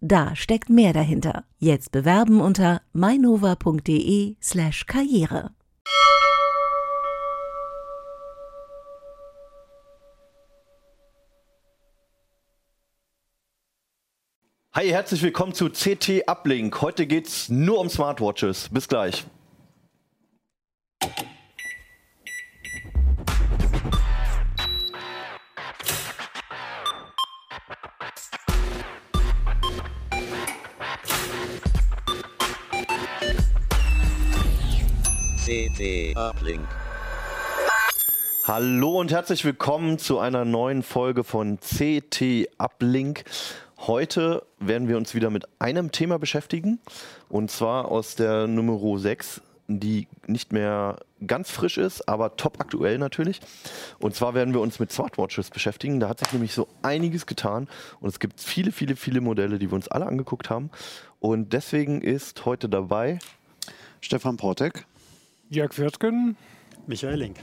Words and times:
Da 0.00 0.36
steckt 0.36 0.70
mehr 0.70 0.92
dahinter. 0.92 1.44
Jetzt 1.58 1.90
bewerben 1.90 2.40
unter 2.40 2.82
mainova.de/slash 2.92 4.86
karriere. 4.86 5.50
Hi, 14.72 14.88
herzlich 14.88 15.22
willkommen 15.22 15.54
zu 15.54 15.68
CT 15.70 16.28
Uplink. 16.28 16.80
Heute 16.80 17.08
geht's 17.08 17.48
nur 17.48 17.80
um 17.80 17.88
Smartwatches. 17.88 18.68
Bis 18.68 18.86
gleich. 18.86 19.24
CT 35.48 36.14
Uplink. 36.14 36.68
Hallo 38.44 39.00
und 39.00 39.10
herzlich 39.10 39.46
willkommen 39.46 39.98
zu 39.98 40.18
einer 40.18 40.44
neuen 40.44 40.82
Folge 40.82 41.24
von 41.24 41.58
CT 41.58 42.50
Uplink. 42.58 43.24
Heute 43.78 44.44
werden 44.58 44.88
wir 44.88 44.98
uns 44.98 45.14
wieder 45.14 45.30
mit 45.30 45.46
einem 45.58 45.90
Thema 45.90 46.18
beschäftigen 46.18 46.80
und 47.30 47.50
zwar 47.50 47.90
aus 47.90 48.14
der 48.14 48.46
Nummer 48.46 48.98
6, 48.98 49.40
die 49.68 50.06
nicht 50.26 50.52
mehr 50.52 50.98
ganz 51.26 51.50
frisch 51.50 51.78
ist, 51.78 52.06
aber 52.10 52.36
top 52.36 52.60
aktuell 52.60 52.98
natürlich. 52.98 53.40
Und 54.00 54.14
zwar 54.14 54.34
werden 54.34 54.52
wir 54.52 54.60
uns 54.60 54.78
mit 54.78 54.92
Smartwatches 54.92 55.48
beschäftigen. 55.48 55.98
Da 55.98 56.10
hat 56.10 56.18
sich 56.18 56.30
nämlich 56.30 56.52
so 56.52 56.68
einiges 56.82 57.24
getan 57.24 57.68
und 58.00 58.10
es 58.10 58.20
gibt 58.20 58.38
viele, 58.38 58.70
viele, 58.70 58.96
viele 58.96 59.22
Modelle, 59.22 59.58
die 59.58 59.70
wir 59.70 59.76
uns 59.76 59.88
alle 59.88 60.04
angeguckt 60.04 60.50
haben. 60.50 60.68
Und 61.20 61.54
deswegen 61.54 62.02
ist 62.02 62.44
heute 62.44 62.68
dabei 62.68 63.18
Stefan 64.02 64.36
Portek. 64.36 64.84
Jörg 65.50 65.78
Wirtgen. 65.78 66.36
Michael 66.86 67.18
Link. 67.18 67.36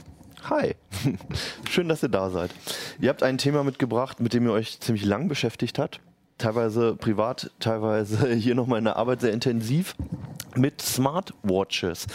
Hi, 0.48 0.76
schön, 1.70 1.88
dass 1.88 2.04
ihr 2.04 2.08
da 2.08 2.30
seid. 2.30 2.52
Ihr 3.00 3.08
habt 3.08 3.24
ein 3.24 3.36
Thema 3.36 3.64
mitgebracht, 3.64 4.20
mit 4.20 4.32
dem 4.32 4.46
ihr 4.46 4.52
euch 4.52 4.78
ziemlich 4.78 5.04
lang 5.04 5.26
beschäftigt 5.28 5.80
habt. 5.80 6.00
Teilweise 6.38 6.94
privat, 6.94 7.50
teilweise 7.58 8.28
hier 8.34 8.54
nochmal 8.54 8.78
in 8.78 8.84
der 8.84 8.96
Arbeit 8.96 9.22
sehr 9.22 9.32
intensiv 9.32 9.96
mit 10.54 10.80
Smartwatches. 10.80 12.06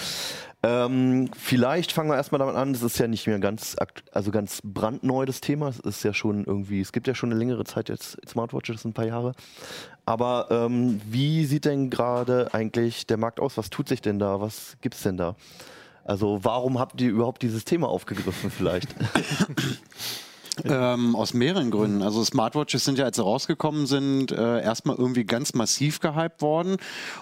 Ähm, 0.64 1.30
vielleicht 1.36 1.92
fangen 1.92 2.10
wir 2.10 2.16
erstmal 2.16 2.40
damit 2.40 2.56
an, 2.56 2.72
es 2.72 2.84
ist 2.84 3.00
ja 3.00 3.08
nicht 3.08 3.28
mehr 3.28 3.40
ganz, 3.40 3.76
also 4.12 4.32
ganz 4.32 4.62
brandneu 4.64 5.26
das 5.26 5.42
Thema. 5.42 5.68
Es 5.68 5.80
ist 5.80 6.04
ja 6.04 6.14
schon 6.14 6.46
irgendwie, 6.46 6.80
es 6.80 6.94
gibt 6.94 7.08
ja 7.08 7.16
schon 7.16 7.32
eine 7.32 7.40
längere 7.40 7.66
Zeit 7.66 7.90
jetzt 7.90 8.18
Smartwatches, 8.30 8.86
ein 8.86 8.94
paar 8.94 9.08
Jahre. 9.08 9.34
Aber 10.06 10.48
ähm, 10.52 11.02
wie 11.06 11.44
sieht 11.46 11.66
denn 11.66 11.90
gerade 11.90 12.54
eigentlich 12.54 13.08
der 13.08 13.18
Markt 13.18 13.42
aus? 13.42 13.58
Was 13.58 13.70
tut 13.70 13.90
sich 13.90 14.02
denn 14.02 14.20
da? 14.20 14.40
Was 14.40 14.78
gibt's 14.80 15.04
denn 15.04 15.18
da? 15.18 15.36
Also 16.04 16.40
warum 16.44 16.80
habt 16.80 17.00
ihr 17.02 17.10
überhaupt 17.10 17.42
dieses 17.42 17.66
Thema 17.66 17.88
aufgegriffen 17.88 18.52
vielleicht? 18.52 18.96
Ähm, 20.66 21.16
aus 21.16 21.34
mehreren 21.34 21.72
Gründen. 21.72 22.02
Also 22.02 22.24
Smartwatches 22.24 22.84
sind 22.84 22.98
ja, 22.98 23.06
als 23.06 23.16
sie 23.16 23.24
rausgekommen 23.24 23.86
sind, 23.86 24.32
äh, 24.32 24.62
erstmal 24.62 24.98
irgendwie 24.98 25.24
ganz 25.24 25.54
massiv 25.54 26.02
gehypt 26.02 26.42
worden 26.42 26.78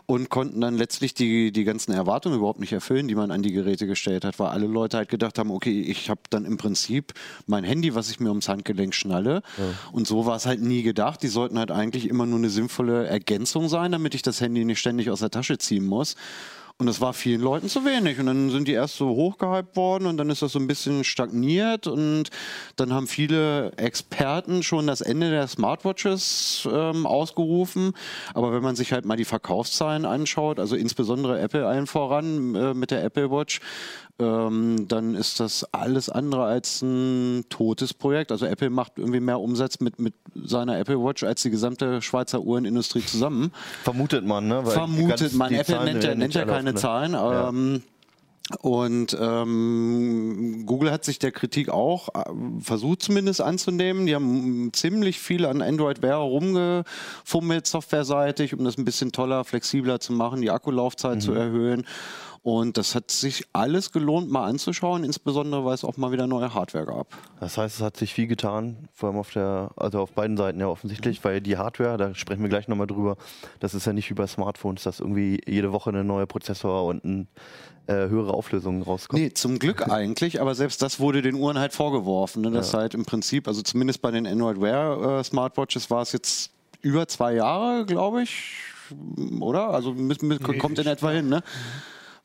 und 0.08 0.30
konnten 0.30 0.60
dann 0.62 0.76
letztlich 0.76 1.14
die, 1.14 1.52
die 1.52 1.64
ganzen 1.64 1.92
Erwartungen 1.92 2.38
überhaupt 2.38 2.60
nicht 2.60 2.74
erfüllen, 2.74 3.08
die 3.08 3.16
man 3.16 3.30
an 3.30 3.44
die 3.44 3.52
Geräte 3.52 3.86
gestellt 3.86 4.26
hat, 4.26 4.40
weil 4.40 4.48
alle 4.48 4.66
Leute 4.66 4.98
halt 4.98 5.10
gedacht 5.10 5.38
haben, 5.38 5.52
okay, 5.52 5.82
ich 5.82 6.10
habe 6.10 6.22
dann 6.32 6.44
im 6.46 6.58
Prinzip 6.58 7.14
mein 7.46 7.64
Handy, 7.64 7.94
was 7.94 8.10
ich 8.10 8.20
mir 8.20 8.30
ums 8.30 8.50
Handgelenk 8.50 8.96
schnalle. 8.96 9.44
Ja. 9.58 9.64
Und 9.92 10.08
so 10.08 10.26
war 10.26 10.36
es 10.36 10.46
halt 10.46 10.62
nie 10.62 10.82
gedacht. 10.82 11.22
Die 11.22 11.28
sollten 11.28 11.60
halt 11.60 11.72
eigentlich 11.72 12.10
immer 12.10 12.26
nur 12.26 12.40
eine 12.40 12.50
sinnvolle 12.50 13.06
Ergänzung 13.06 13.70
sein, 13.70 13.92
damit 13.92 14.16
ich 14.16 14.24
das 14.24 14.42
Handy 14.42 14.66
nicht 14.66 14.80
ständig 14.80 15.12
aus 15.12 15.20
der 15.20 15.30
Tasche 15.30 15.60
ziehen 15.60 15.86
muss. 15.86 16.16
Und 16.82 16.86
das 16.86 17.02
war 17.02 17.12
vielen 17.12 17.42
Leuten 17.42 17.68
zu 17.68 17.84
wenig. 17.84 18.20
Und 18.20 18.28
dann 18.28 18.52
sind 18.52 18.70
die 18.70 18.72
erst 18.72 18.96
so 18.96 19.10
hochgehypt 19.10 19.76
worden 19.76 20.06
und 20.06 20.16
dann 20.16 20.30
ist 20.30 20.42
das 20.42 20.54
so 20.54 20.60
ein 20.60 20.68
bisschen 20.68 21.04
stagniert. 21.04 21.88
Und 21.88 22.30
dann 22.78 22.94
haben 22.94 23.08
viele 23.08 23.74
Experten 23.76 24.64
schon 24.64 24.88
das 24.88 25.02
Ende 25.02 25.30
der 25.30 25.46
Smartwatches 25.48 26.66
ähm, 26.72 27.06
ausgerufen. 27.06 27.92
Aber 28.34 28.54
wenn 28.54 28.64
man 28.64 28.78
sich 28.78 28.94
halt 28.94 29.04
mal 29.04 29.18
die 29.18 29.26
Verkaufszahlen 29.26 30.06
anschaut, 30.06 30.58
also 30.58 30.78
insbesondere 30.78 31.42
Apple 31.42 31.68
allen 31.68 31.86
voran 31.86 32.56
äh, 32.56 32.74
mit 32.74 32.92
der 32.92 33.04
Apple 33.04 33.30
Watch, 33.30 33.60
ähm, 34.20 34.86
dann 34.88 35.16
ist 35.16 35.40
das 35.40 35.66
alles 35.74 36.10
andere 36.10 36.44
als 36.44 36.82
ein 36.82 37.46
totes 37.50 37.94
Projekt. 37.94 38.32
Also 38.32 38.46
Apple 38.46 38.70
macht 38.70 38.94
irgendwie 38.98 39.22
mehr 39.22 39.40
Umsatz 39.40 39.80
mit, 39.80 40.00
mit 40.00 40.14
seiner 40.36 40.78
Apple 40.78 41.02
Watch 41.02 41.24
als 41.24 41.42
die 41.42 41.50
gesamte 41.50 42.02
Schweizer 42.02 42.42
Uhrenindustrie 42.42 43.04
zusammen. 43.04 43.52
Vermutet 43.84 44.26
man, 44.26 44.48
ne? 44.48 44.66
Weil 44.66 44.74
Vermutet 44.74 45.34
man. 45.34 45.54
Apple 45.54 45.86
nennt 45.86 46.18
nennt 46.18 46.34
ja 46.34 46.46
keine 46.46 46.69
ne? 46.74 46.80
Zahlen. 46.80 47.16
Ähm, 47.16 47.84
und 48.62 49.16
ähm, 49.20 50.64
Google 50.66 50.92
hat 50.92 51.06
sich 51.06 51.20
der 51.20 51.32
Kritik 51.32 51.70
auch 51.70 52.10
äh, 52.16 52.24
versucht 52.62 53.04
zumindest 53.04 53.42
anzunehmen. 53.42 54.08
Die 54.08 54.16
haben 54.16 54.72
ziemlich 54.74 55.20
viel 55.20 55.46
an 55.46 55.62
Android 55.62 56.02
Wear 56.02 56.18
rumgefummelt, 56.18 57.68
softwareseitig, 57.68 58.56
um 58.56 58.64
das 58.64 58.78
ein 58.78 58.86
bisschen 58.86 59.12
toller, 59.12 59.44
flexibler 59.44 60.00
zu 60.00 60.14
machen, 60.14 60.42
die 60.42 60.50
Akkulaufzeit 60.50 61.18
mhm. 61.18 61.22
zu 61.22 61.34
erhöhen. 61.34 61.86
Und 62.42 62.78
das 62.78 62.96
hat 62.96 63.12
sich 63.12 63.46
alles 63.54 63.92
gelohnt, 63.92 64.30
mal 64.32 64.46
anzuschauen, 64.46 65.04
insbesondere 65.04 65.66
weil 65.66 65.74
es 65.74 65.84
auch 65.84 65.98
mal 65.98 66.12
wieder 66.12 66.26
neue 66.28 66.54
Hardware 66.54 66.86
gab. 66.86 67.08
Das 67.40 67.58
heißt, 67.58 67.78
es 67.78 67.82
hat 67.82 67.98
sich 67.98 68.14
viel 68.14 68.28
getan, 68.28 68.88
vor 68.94 69.10
allem 69.10 69.18
auf 69.18 69.32
der, 69.32 69.72
also 69.76 70.00
auf 70.00 70.12
beiden 70.14 70.38
Seiten 70.38 70.60
ja 70.60 70.68
offensichtlich, 70.68 71.20
mhm. 71.20 71.24
weil 71.24 71.42
die 71.42 71.58
Hardware, 71.58 71.98
da 71.98 72.16
sprechen 72.16 72.42
wir 72.42 72.50
gleich 72.50 72.68
nochmal 72.68 72.88
drüber, 72.88 73.18
das 73.60 73.74
ist 73.74 73.86
ja 73.86 73.94
nicht 73.94 74.10
wie 74.10 74.14
bei 74.14 74.28
Smartphones, 74.28 74.84
dass 74.84 75.00
irgendwie 75.00 75.42
jede 75.46 75.72
Woche 75.72 75.90
ein 75.90 76.08
neuer 76.08 76.28
Prozessor 76.28 76.86
und 76.86 77.04
ein 77.04 77.28
äh, 77.88 78.08
höhere 78.08 78.34
Auflösungen 78.34 78.84
rauskommt. 78.84 79.22
Nee, 79.22 79.34
zum 79.34 79.60
Glück 79.60 79.88
eigentlich, 79.90 80.40
aber 80.40 80.56
selbst 80.56 80.82
das 80.82 81.00
wurde 81.00 81.22
den 81.22 81.36
Uhren 81.36 81.60
halt 81.60 81.74
vorgeworfen. 81.74 82.44
Ne? 82.44 82.52
Das 82.52 82.72
ja. 82.72 82.80
halt 82.80 82.94
im 82.94 83.04
Prinzip, 83.04 83.48
also 83.48 83.62
zumindest 83.62 84.02
bei 84.02 84.12
den 84.12 84.26
Android 84.28 84.62
Wear 84.62 85.20
äh, 85.20 85.24
Smartwatches 85.24 85.90
war 85.90 86.04
es 86.04 86.14
jetzt 86.14 86.52
über 86.82 87.08
zwei 87.08 87.34
Jahre, 87.34 87.86
glaube 87.86 88.22
ich, 88.24 88.62
oder? 89.40 89.70
Also 89.70 89.94
mit, 89.94 90.24
mit, 90.24 90.42
kommt 90.60 90.80
in 90.80 90.88
etwa 90.88 91.12
hin, 91.12 91.30
ne? 91.30 91.44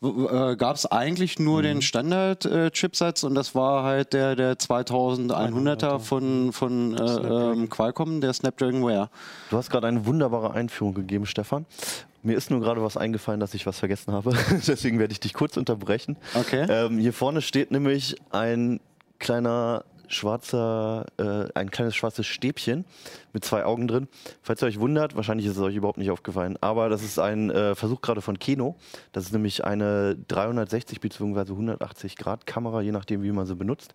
Äh, 0.04 0.56
gab 0.56 0.76
es 0.76 0.84
eigentlich 0.84 1.38
nur 1.38 1.60
mhm. 1.60 1.62
den 1.62 1.82
Standard-Chipsatz 1.82 3.22
äh, 3.22 3.26
und 3.26 3.34
das 3.34 3.54
war 3.54 3.84
halt 3.84 4.12
der, 4.12 4.36
der 4.36 4.54
2100er 4.56 5.98
von, 5.98 6.52
von 6.52 6.96
äh, 6.96 7.00
ähm, 7.00 7.70
Qualcomm, 7.70 8.20
der 8.20 8.34
Snapdragon 8.34 8.86
Wear. 8.86 9.08
Du 9.50 9.56
hast 9.56 9.70
gerade 9.70 9.86
eine 9.86 10.04
wunderbare 10.04 10.52
Einführung 10.52 10.92
gegeben, 10.92 11.24
Stefan. 11.24 11.64
Mir 12.22 12.36
ist 12.36 12.50
nur 12.50 12.60
gerade 12.60 12.82
was 12.82 12.96
eingefallen, 12.96 13.40
dass 13.40 13.54
ich 13.54 13.66
was 13.66 13.78
vergessen 13.78 14.12
habe. 14.12 14.32
Deswegen 14.66 14.98
werde 14.98 15.12
ich 15.12 15.20
dich 15.20 15.32
kurz 15.32 15.56
unterbrechen. 15.56 16.16
Okay. 16.34 16.66
Ähm, 16.68 16.98
hier 16.98 17.12
vorne 17.12 17.40
steht 17.40 17.70
nämlich 17.70 18.16
ein 18.30 18.80
kleiner 19.18 19.84
schwarzer, 20.08 21.06
äh, 21.18 21.48
ein 21.54 21.70
kleines 21.70 21.96
schwarzes 21.96 22.26
Stäbchen 22.26 22.84
mit 23.34 23.44
zwei 23.44 23.64
Augen 23.64 23.86
drin. 23.86 24.08
Falls 24.42 24.62
ihr 24.62 24.66
euch 24.66 24.80
wundert, 24.80 25.14
wahrscheinlich 25.16 25.46
ist 25.46 25.56
es 25.56 25.62
euch 25.62 25.76
überhaupt 25.76 25.98
nicht 25.98 26.10
aufgefallen, 26.10 26.56
aber 26.60 26.88
das 26.88 27.02
ist 27.02 27.18
ein 27.18 27.50
äh, 27.50 27.74
Versuch 27.74 28.00
gerade 28.00 28.22
von 28.22 28.38
Keno. 28.38 28.76
Das 29.12 29.24
ist 29.24 29.32
nämlich 29.32 29.64
eine 29.64 30.16
360 30.28 31.00
bzw. 31.00 31.52
180 31.52 32.16
Grad 32.16 32.46
Kamera, 32.46 32.80
je 32.80 32.92
nachdem, 32.92 33.22
wie 33.22 33.32
man 33.32 33.46
sie 33.46 33.56
benutzt. 33.56 33.92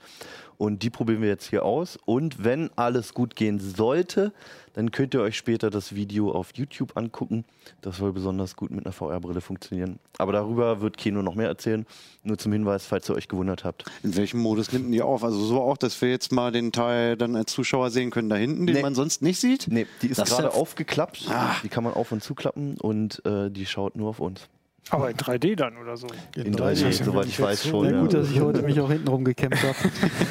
Und 0.59 0.83
die 0.83 0.89
probieren 0.89 1.21
wir 1.21 1.29
jetzt 1.29 1.49
hier 1.49 1.63
aus. 1.63 1.97
Und 2.05 2.43
wenn 2.43 2.69
alles 2.75 3.13
gut 3.13 3.37
gehen 3.37 3.61
sollte, 3.61 4.33
dann 4.73 4.91
könnt 4.91 5.13
ihr 5.13 5.21
euch 5.21 5.37
später 5.37 5.69
das 5.69 5.95
Video 5.95 6.31
auf 6.31 6.49
YouTube 6.53 6.97
angucken. 6.97 7.45
Das 7.81 7.97
soll 7.97 8.11
besonders 8.11 8.57
gut 8.57 8.69
mit 8.71 8.85
einer 8.85 8.91
VR-Brille 8.91 9.39
funktionieren. 9.39 9.99
Aber 10.17 10.33
darüber 10.33 10.81
wird 10.81 10.97
Keno 10.97 11.21
noch 11.21 11.35
mehr 11.35 11.47
erzählen. 11.47 11.85
Nur 12.23 12.37
zum 12.37 12.51
Hinweis, 12.51 12.85
falls 12.85 13.09
ihr 13.09 13.15
euch 13.15 13.29
gewundert 13.29 13.63
habt. 13.63 13.85
In 14.03 14.17
welchem 14.17 14.41
Modus 14.41 14.73
nimmt 14.73 14.93
die 14.93 15.01
auf? 15.01 15.23
Also 15.23 15.39
so 15.39 15.61
auch, 15.61 15.77
dass 15.77 16.01
wir 16.01 16.09
jetzt 16.09 16.33
mal 16.33 16.51
den 16.51 16.73
Teil 16.73 17.15
dann 17.15 17.37
als 17.37 17.53
Zuschauer 17.53 17.89
sehen 17.89 18.11
können 18.11 18.27
da 18.27 18.35
hinten, 18.35 18.67
den 18.67 18.75
nee. 18.75 18.81
man 18.81 18.95
sonst 18.95 19.21
nicht 19.21 19.28
sieht? 19.37 19.67
Nee, 19.69 19.85
die 20.01 20.07
ist 20.07 20.25
gerade 20.25 20.53
aufgeklappt. 20.53 21.25
Ah. 21.29 21.55
Die 21.63 21.69
kann 21.69 21.83
man 21.83 21.93
auf- 21.93 22.11
und 22.11 22.23
zuklappen 22.23 22.77
und 22.77 23.23
äh, 23.25 23.49
die 23.49 23.65
schaut 23.65 23.95
nur 23.95 24.09
auf 24.09 24.19
uns. 24.19 24.47
Aber 24.91 25.11
in 25.11 25.17
3D 25.17 25.55
dann 25.55 25.77
oder 25.77 25.97
so? 25.97 26.07
In, 26.35 26.47
in 26.47 26.55
3D, 26.55 26.85
3D 26.85 27.03
soweit 27.03 27.27
ich 27.27 27.39
weiß 27.39 27.67
schon. 27.67 27.85
Ja, 27.85 28.01
gut, 28.01 28.13
dass 28.13 28.31
ich 28.31 28.39
heute 28.39 28.63
mich 28.63 28.79
auch 28.79 28.89
hintenrum 28.89 29.23
gekämpft 29.23 29.63
habe. 29.63 29.75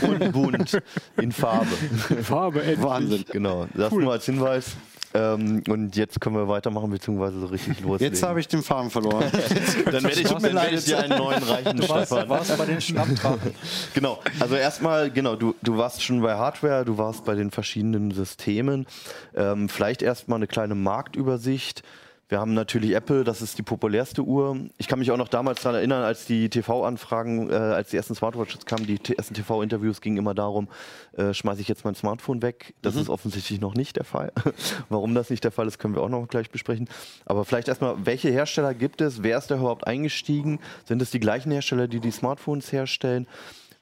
Und 0.12 0.32
bunt, 0.32 0.82
in 1.16 1.30
Farbe. 1.30 1.68
In 2.10 2.24
Farbe, 2.24 2.62
endlich. 2.62 2.82
Wahnsinn. 2.82 3.24
Genau, 3.30 3.68
das 3.74 3.92
cool. 3.92 4.02
nur 4.02 4.12
als 4.12 4.26
Hinweis. 4.26 4.76
Ähm, 5.14 5.62
und 5.68 5.96
jetzt 5.96 6.20
können 6.20 6.36
wir 6.36 6.48
weitermachen, 6.48 6.90
beziehungsweise 6.90 7.40
so 7.40 7.46
richtig 7.46 7.80
loslegen. 7.80 8.12
Jetzt 8.14 8.22
habe 8.22 8.40
ich 8.40 8.48
den 8.48 8.62
Faden 8.62 8.90
verloren. 8.90 9.24
dann 9.86 10.04
werde 10.04 10.20
ich, 10.20 10.28
dann 10.28 10.42
werde 10.42 10.74
ich 10.74 10.84
dir 10.84 10.98
einen 10.98 11.18
neuen 11.18 11.42
reichen, 11.42 11.78
Du 11.78 11.88
warst, 11.88 12.12
Stefan. 12.12 12.28
warst 12.28 12.58
bei 12.58 12.66
den. 12.66 12.78
Genau, 13.94 14.20
also 14.38 14.54
erstmal, 14.54 15.10
genau, 15.10 15.36
du, 15.36 15.54
du 15.62 15.76
warst 15.76 16.02
schon 16.02 16.20
bei 16.20 16.34
Hardware, 16.34 16.84
du 16.84 16.98
warst 16.98 17.24
bei 17.24 17.34
den 17.34 17.50
verschiedenen 17.50 18.10
Systemen. 18.10 18.86
Ähm, 19.34 19.68
vielleicht 19.68 20.02
erstmal 20.02 20.36
eine 20.36 20.46
kleine 20.46 20.74
Marktübersicht. 20.74 21.82
Wir 22.28 22.40
haben 22.40 22.52
natürlich 22.52 22.94
Apple, 22.94 23.24
das 23.24 23.40
ist 23.40 23.56
die 23.56 23.62
populärste 23.62 24.22
Uhr. 24.22 24.68
Ich 24.76 24.86
kann 24.86 24.98
mich 24.98 25.10
auch 25.10 25.16
noch 25.16 25.28
damals 25.28 25.62
daran 25.62 25.76
erinnern, 25.76 26.02
als 26.02 26.26
die 26.26 26.50
TV-Anfragen, 26.50 27.50
äh, 27.50 27.54
als 27.54 27.88
die 27.88 27.96
ersten 27.96 28.14
Smartwatches 28.14 28.66
kamen, 28.66 28.86
die 28.86 29.00
ersten 29.16 29.32
TV-Interviews 29.32 30.02
gingen 30.02 30.18
immer 30.18 30.34
darum, 30.34 30.68
äh, 31.16 31.32
schmeiße 31.32 31.62
ich 31.62 31.68
jetzt 31.68 31.86
mein 31.86 31.94
Smartphone 31.94 32.42
weg? 32.42 32.74
Das 32.82 32.96
ist 32.96 33.08
offensichtlich 33.08 33.62
noch 33.62 33.74
nicht 33.74 33.96
der 33.96 34.04
Fall. 34.04 34.30
Warum 34.90 35.14
das 35.14 35.30
nicht 35.30 35.42
der 35.42 35.52
Fall 35.52 35.66
ist, 35.66 35.78
können 35.78 35.94
wir 35.94 36.02
auch 36.02 36.10
noch 36.10 36.28
gleich 36.28 36.50
besprechen. 36.50 36.86
Aber 37.24 37.46
vielleicht 37.46 37.68
erstmal, 37.68 38.04
welche 38.04 38.28
Hersteller 38.28 38.74
gibt 38.74 39.00
es? 39.00 39.22
Wer 39.22 39.38
ist 39.38 39.50
da 39.50 39.56
überhaupt 39.56 39.86
eingestiegen? 39.86 40.60
Sind 40.84 41.00
es 41.00 41.10
die 41.10 41.20
gleichen 41.20 41.50
Hersteller, 41.50 41.88
die 41.88 42.00
die 42.00 42.10
Smartphones 42.10 42.72
herstellen? 42.72 43.26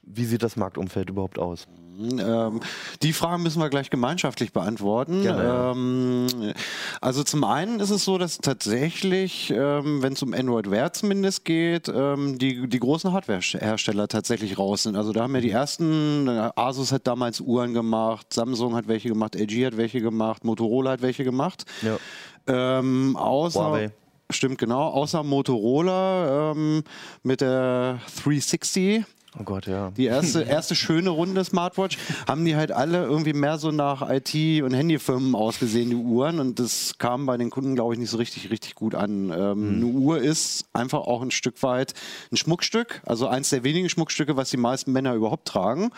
Wie 0.09 0.25
sieht 0.25 0.43
das 0.43 0.55
Marktumfeld 0.55 1.09
überhaupt 1.09 1.37
aus? 1.37 1.67
Ähm, 1.99 2.59
die 3.01 3.13
Fragen 3.13 3.41
müssen 3.41 3.59
wir 3.59 3.69
gleich 3.69 3.89
gemeinschaftlich 3.89 4.53
beantworten. 4.53 5.23
Ja. 5.23 5.71
Ähm, 5.71 6.27
also 7.01 7.23
zum 7.23 7.43
einen 7.43 7.79
ist 7.79 7.89
es 7.89 8.05
so, 8.05 8.17
dass 8.17 8.37
tatsächlich, 8.37 9.51
ähm, 9.51 10.03
wenn 10.03 10.13
es 10.13 10.21
um 10.21 10.33
Android 10.33 10.69
Wear 10.69 10.93
zumindest 10.93 11.43
geht, 11.43 11.89
ähm, 11.89 12.37
die, 12.37 12.67
die 12.67 12.79
großen 12.79 13.11
Hardware-Hersteller 13.11 14.07
tatsächlich 14.07 14.59
raus 14.59 14.83
sind. 14.83 14.95
Also 14.95 15.11
da 15.11 15.23
haben 15.23 15.33
ja 15.35 15.41
die 15.41 15.51
ersten, 15.51 16.27
äh, 16.27 16.51
Asus 16.55 16.91
hat 16.91 17.07
damals 17.07 17.41
Uhren 17.41 17.73
gemacht, 17.73 18.31
Samsung 18.31 18.75
hat 18.75 18.87
welche 18.87 19.09
gemacht, 19.09 19.35
LG 19.35 19.65
hat 19.65 19.77
welche 19.77 20.01
gemacht, 20.01 20.45
Motorola 20.45 20.91
hat 20.91 21.01
welche 21.01 21.23
gemacht. 21.23 21.65
Ja. 21.81 21.97
Ähm, 22.47 23.15
außer, 23.17 23.59
Huawei. 23.59 23.91
Stimmt, 24.29 24.57
genau. 24.57 24.89
Außer 24.89 25.23
Motorola 25.23 26.51
ähm, 26.51 26.83
mit 27.23 27.41
der 27.41 27.99
360 28.23 29.05
Oh 29.39 29.43
Gott, 29.43 29.67
ja. 29.67 29.91
die 29.91 30.05
erste, 30.05 30.41
erste 30.47 30.75
schöne 30.75 31.09
Runde 31.09 31.43
Smartwatch, 31.43 31.97
haben 32.27 32.45
die 32.45 32.55
halt 32.55 32.71
alle 32.71 33.03
irgendwie 33.03 33.33
mehr 33.33 33.57
so 33.57 33.71
nach 33.71 34.07
IT- 34.09 34.63
und 34.63 34.73
Handyfirmen 34.73 35.35
ausgesehen, 35.35 35.89
die 35.89 35.95
Uhren. 35.95 36.39
Und 36.39 36.59
das 36.59 36.97
kam 36.97 37.25
bei 37.25 37.37
den 37.37 37.49
Kunden, 37.49 37.75
glaube 37.75 37.93
ich, 37.93 37.99
nicht 37.99 38.09
so 38.09 38.17
richtig, 38.17 38.49
richtig 38.49 38.75
gut 38.75 38.95
an. 38.95 39.31
Ähm, 39.31 39.75
Eine 39.75 39.85
Uhr 39.85 40.19
ist 40.19 40.65
einfach 40.73 40.99
auch 40.99 41.21
ein 41.21 41.31
Stück 41.31 41.61
weit 41.63 41.93
ein 42.31 42.37
Schmuckstück, 42.37 43.01
also 43.05 43.27
eins 43.27 43.49
der 43.49 43.63
wenigen 43.63 43.89
Schmuckstücke, 43.89 44.37
was 44.37 44.49
die 44.49 44.57
meisten 44.57 44.91
Männer 44.91 45.13
überhaupt 45.13 45.47
tragen. 45.47 45.91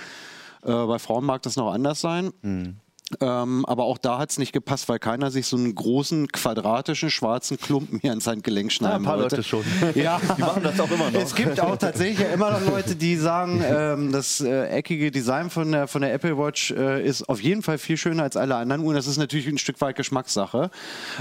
Äh, 0.64 0.72
bei 0.74 1.00
Frauen 1.00 1.24
mag 1.26 1.42
das 1.44 1.56
noch 1.56 1.72
anders 1.72 2.02
sein. 2.02 2.80
Ähm, 3.22 3.66
aber 3.66 3.86
auch 3.86 3.98
da 3.98 4.20
hat 4.20 4.30
es 4.30 4.38
nicht 4.38 4.54
gepasst, 4.54 4.88
weil 4.88 5.00
keiner 5.00 5.32
sich 5.32 5.48
so 5.48 5.58
einen 5.58 5.74
großen, 5.74 6.28
quadratischen, 6.28 7.10
schwarzen 7.10 7.58
Klumpen 7.60 8.00
hier 8.00 8.12
ans 8.12 8.28
Handgelenk 8.28 8.72
Ja, 8.72 8.76
schneiden 8.76 8.98
ein 8.98 9.04
paar 9.04 9.20
wollte. 9.20 9.38
Leute 9.38 9.48
schon. 9.48 9.64
Ja, 9.96 10.20
Die 10.38 10.42
machen 10.42 10.64
das 10.64 10.80
auch 10.80 10.92
immer 10.92 11.10
noch. 11.10 11.20
es 11.20 11.34
gibt 11.34 11.60
auch 11.60 11.76
tatsächlich 11.76 12.20
ja 12.20 12.28
immer 12.28 12.52
noch 12.52 12.62
Leute, 12.66 12.96
die 12.96 13.16
sagen, 13.16 13.64
ähm, 13.68 14.12
das 14.12 14.42
äh, 14.42 14.68
eckige 14.68 15.10
Design 15.10 15.50
von 15.50 15.72
der, 15.72 15.88
von 15.88 16.02
der 16.02 16.14
Apple 16.14 16.38
Watch 16.38 16.72
äh, 16.72 17.04
ist 17.04 17.28
auf 17.28 17.42
jeden 17.42 17.64
Fall 17.64 17.78
viel 17.80 17.98
schöner 17.98 18.24
als 18.24 18.38
alle 18.38 18.56
anderen 18.56 18.84
Uhren. 18.84 18.96
Das 18.96 19.08
ist 19.08 19.18
natürlich 19.18 19.48
ein 19.48 19.58
Stück 19.58 19.82
weit 19.82 19.96
Geschmackssache. 19.96 20.70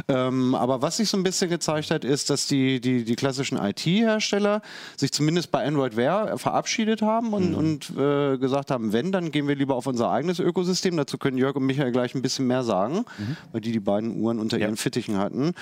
Ähm, 0.08 0.54
aber 0.54 0.82
was 0.82 0.98
sich 0.98 1.08
so 1.08 1.16
ein 1.16 1.22
bisschen 1.22 1.48
gezeigt 1.48 1.90
hat, 1.90 2.04
ist, 2.04 2.28
dass 2.28 2.46
die, 2.46 2.80
die, 2.80 3.04
die 3.04 3.16
klassischen 3.16 3.56
IT-Hersteller 3.58 4.60
sich 4.96 5.12
zumindest 5.12 5.50
bei 5.50 5.64
Android 5.64 5.96
Wear 5.96 6.36
verabschiedet 6.36 7.00
haben 7.00 7.32
und, 7.32 7.54
und 7.54 7.90
äh, 7.98 8.36
gesagt 8.36 8.70
haben, 8.70 8.92
wenn, 8.92 9.10
dann 9.10 9.32
gehen 9.32 9.48
wir 9.48 9.56
lieber 9.56 9.74
auf 9.74 9.86
unser 9.86 10.10
eigenes 10.10 10.38
Ökosystem. 10.38 10.96
Dazu 10.96 11.16
können 11.16 11.38
Jörg 11.38 11.56
und 11.56 11.64
Michael 11.78 11.92
gleich 11.92 12.14
ein 12.14 12.22
bisschen 12.22 12.46
mehr 12.46 12.64
sagen, 12.64 13.04
weil 13.52 13.60
die 13.60 13.72
die 13.72 13.80
beiden 13.80 14.20
Uhren 14.20 14.40
unter 14.40 14.58
ihren 14.58 14.76
Fittichen 14.76 15.16
hatten. 15.16 15.52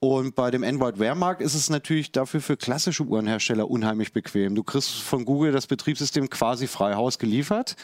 Und 0.00 0.34
bei 0.34 0.50
dem 0.50 0.64
Android 0.64 0.98
Wear 0.98 1.40
ist 1.40 1.54
es 1.54 1.70
natürlich 1.70 2.12
dafür 2.12 2.40
für 2.40 2.56
klassische 2.56 3.04
Uhrenhersteller 3.04 3.70
unheimlich 3.70 4.12
bequem. 4.12 4.54
Du 4.54 4.64
kriegst 4.64 4.90
von 4.90 5.24
Google 5.24 5.52
das 5.52 5.66
Betriebssystem 5.66 6.28
quasi 6.28 6.66
frei 6.66 6.94
Haus 6.94 7.18
geliefert. 7.18 7.76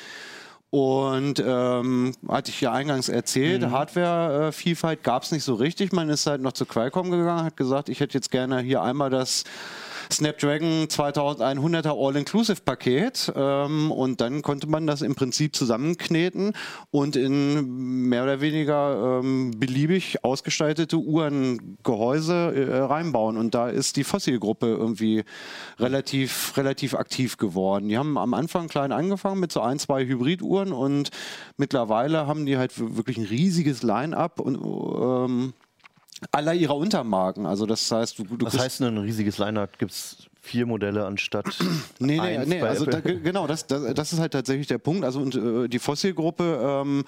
Und 0.71 1.43
ähm, 1.47 2.13
hatte 2.29 2.51
ich 2.51 2.61
ja 2.61 2.73
eingangs 2.73 3.09
erzählt, 3.09 3.65
Hardware-Vielfalt 3.71 5.05
gab 5.05 5.23
es 5.23 5.31
nicht 5.31 5.45
so 5.45 5.55
richtig. 5.55 5.93
Man 5.93 6.09
ist 6.09 6.27
halt 6.27 6.43
noch 6.43 6.53
zu 6.53 6.67
Qualcomm 6.67 7.11
gegangen, 7.11 7.45
hat 7.45 7.57
gesagt, 7.57 7.89
ich 7.89 8.01
hätte 8.01 8.15
jetzt 8.15 8.33
gerne 8.33 8.61
hier 8.61 8.83
einmal 8.83 9.09
das 9.09 9.45
Snapdragon 10.11 10.87
2100er 10.87 11.95
All-Inclusive-Paket 11.97 13.33
ähm, 13.35 13.91
und 13.91 14.21
dann 14.21 14.43
konnte 14.43 14.67
man 14.67 14.87
das 14.87 15.03
im 15.03 15.15
Prinzip 15.15 15.57
zusammenkneten 15.57 16.53
und 16.91 17.17
in 17.17 18.09
mehr 18.09 18.23
oder 18.23 18.41
weniger 18.41 19.21
ähm, 19.21 19.53
beliebig 19.59 20.25
ausgestaltete 20.25 20.99
Uhrengehäuse 20.99 22.35
äh, 22.55 22.79
reinbauen. 22.79 23.37
Und 23.37 23.55
da 23.55 23.69
ist 23.69 23.97
die 23.97 24.05
Fossil-Gruppe 24.05 24.67
irgendwie 24.67 25.25
relativ, 25.79 26.57
relativ 26.57 26.95
aktiv 26.95 27.37
geworden. 27.37 27.89
Die 27.89 27.99
haben 27.99 28.19
am 28.19 28.35
Anfang 28.35 28.69
klein 28.69 28.93
angefangen 28.93 29.41
mit 29.41 29.53
so 29.53 29.61
ein, 29.61 29.79
zwei 29.79 30.05
Hybriduhren 30.05 30.73
und 30.73 31.11
mittlerweile 31.57 32.27
haben 32.27 32.47
die 32.47 32.57
halt 32.57 32.73
wirklich 32.97 33.19
ein 33.19 33.25
riesiges 33.25 33.83
Line-up 33.83 34.41
und 34.41 34.57
ähm, 34.57 35.53
aller 36.33 36.55
ihrer 36.55 36.77
Untermarken. 36.77 37.47
Also 37.47 37.67
das 37.67 37.91
heißt, 37.91 38.19
du, 38.19 38.25
du 38.25 38.47
Was 38.47 38.59
heißt 38.59 38.81
denn 38.81 38.89
ein 38.89 38.99
riesiges 38.99 39.39
Line-Up? 39.39 39.79
Gibt 39.79 39.93
es 39.93 40.27
vier 40.41 40.67
Modelle 40.67 41.05
anstatt 41.05 41.47
Nee, 41.99 42.21
nee, 42.21 42.39
nee 42.47 42.63
also 42.63 42.87
da, 42.87 43.01
genau, 43.01 43.47
das, 43.47 43.67
das, 43.67 43.93
das 43.95 44.13
ist 44.13 44.21
halt 44.21 44.33
tatsächlich 44.33 44.67
der 44.69 44.79
Punkt. 44.79 45.05
Also 45.05 45.21
und, 45.21 45.35
äh, 45.35 45.69
die 45.69 45.79
Fossil-Gruppe 45.81 46.83
ähm, 46.85 47.05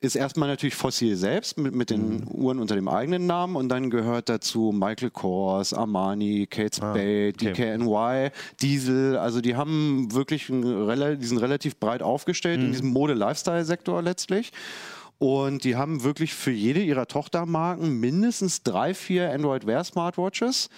ist 0.00 0.14
erstmal 0.14 0.48
natürlich 0.50 0.74
Fossil 0.74 1.16
selbst 1.16 1.56
mit, 1.56 1.74
mit 1.74 1.88
den 1.88 2.20
Mhm. 2.20 2.28
Uhren 2.28 2.58
unter 2.58 2.74
dem 2.74 2.86
eigenen 2.86 3.26
Namen 3.26 3.56
und 3.56 3.70
dann 3.70 3.88
gehört 3.88 4.28
dazu 4.28 4.70
Michael 4.74 5.10
Kors, 5.10 5.72
Armani, 5.72 6.46
Kate 6.48 6.76
Spade, 6.76 7.32
Ah, 7.34 7.48
okay. 7.50 7.52
DKNY, 7.78 8.30
Diesel. 8.60 9.16
Also 9.16 9.40
die 9.40 9.56
haben 9.56 10.12
wirklich 10.12 10.50
einen, 10.50 11.18
die 11.18 11.26
sind 11.26 11.38
relativ 11.38 11.78
breit 11.80 12.02
aufgestellt 12.02 12.60
Mhm. 12.60 12.66
in 12.66 12.72
diesem 12.72 12.88
Mode-Lifestyle-Sektor 12.90 14.02
letztlich. 14.02 14.52
Und 15.18 15.64
die 15.64 15.76
haben 15.76 16.02
wirklich 16.02 16.34
für 16.34 16.50
jede 16.50 16.80
ihrer 16.80 17.06
Tochtermarken 17.06 18.00
mindestens 18.00 18.62
drei, 18.62 18.92
vier 18.92 19.32
Android 19.32 19.66
Wear 19.66 19.82
Smartwatches. 19.82 20.68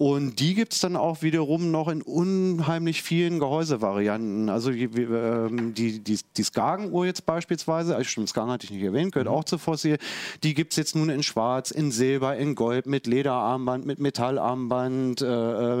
Und 0.00 0.40
die 0.40 0.54
gibt 0.54 0.72
es 0.72 0.80
dann 0.80 0.96
auch 0.96 1.20
wiederum 1.20 1.70
noch 1.70 1.86
in 1.88 2.00
unheimlich 2.00 3.02
vielen 3.02 3.38
Gehäusevarianten. 3.38 4.48
Also 4.48 4.70
die, 4.70 4.84
ähm, 4.84 5.74
die, 5.74 6.02
die, 6.02 6.18
die 6.38 6.42
Skagen-Uhr 6.42 7.04
jetzt 7.04 7.26
beispielsweise, 7.26 7.94
also 7.94 8.08
stimmt, 8.08 8.30
Skagen 8.30 8.50
hatte 8.50 8.64
ich 8.64 8.70
nicht 8.70 8.82
erwähnt, 8.82 9.12
gehört 9.12 9.28
auch 9.28 9.44
zu 9.44 9.58
Fossil. 9.58 9.98
Die 10.42 10.54
gibt 10.54 10.72
es 10.72 10.78
jetzt 10.78 10.96
nun 10.96 11.10
in 11.10 11.22
Schwarz, 11.22 11.70
in 11.70 11.90
Silber, 11.90 12.34
in 12.38 12.54
Gold, 12.54 12.86
mit 12.86 13.06
Lederarmband, 13.06 13.84
mit 13.84 13.98
Metallarmband, 13.98 15.20
äh, 15.20 15.26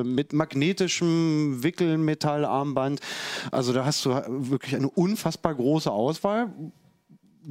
äh, 0.00 0.04
mit 0.04 0.34
magnetischem 0.34 1.62
Wickelmetallarmband. 1.62 3.00
Also 3.50 3.72
da 3.72 3.86
hast 3.86 4.04
du 4.04 4.10
wirklich 4.28 4.76
eine 4.76 4.90
unfassbar 4.90 5.54
große 5.54 5.90
Auswahl 5.90 6.52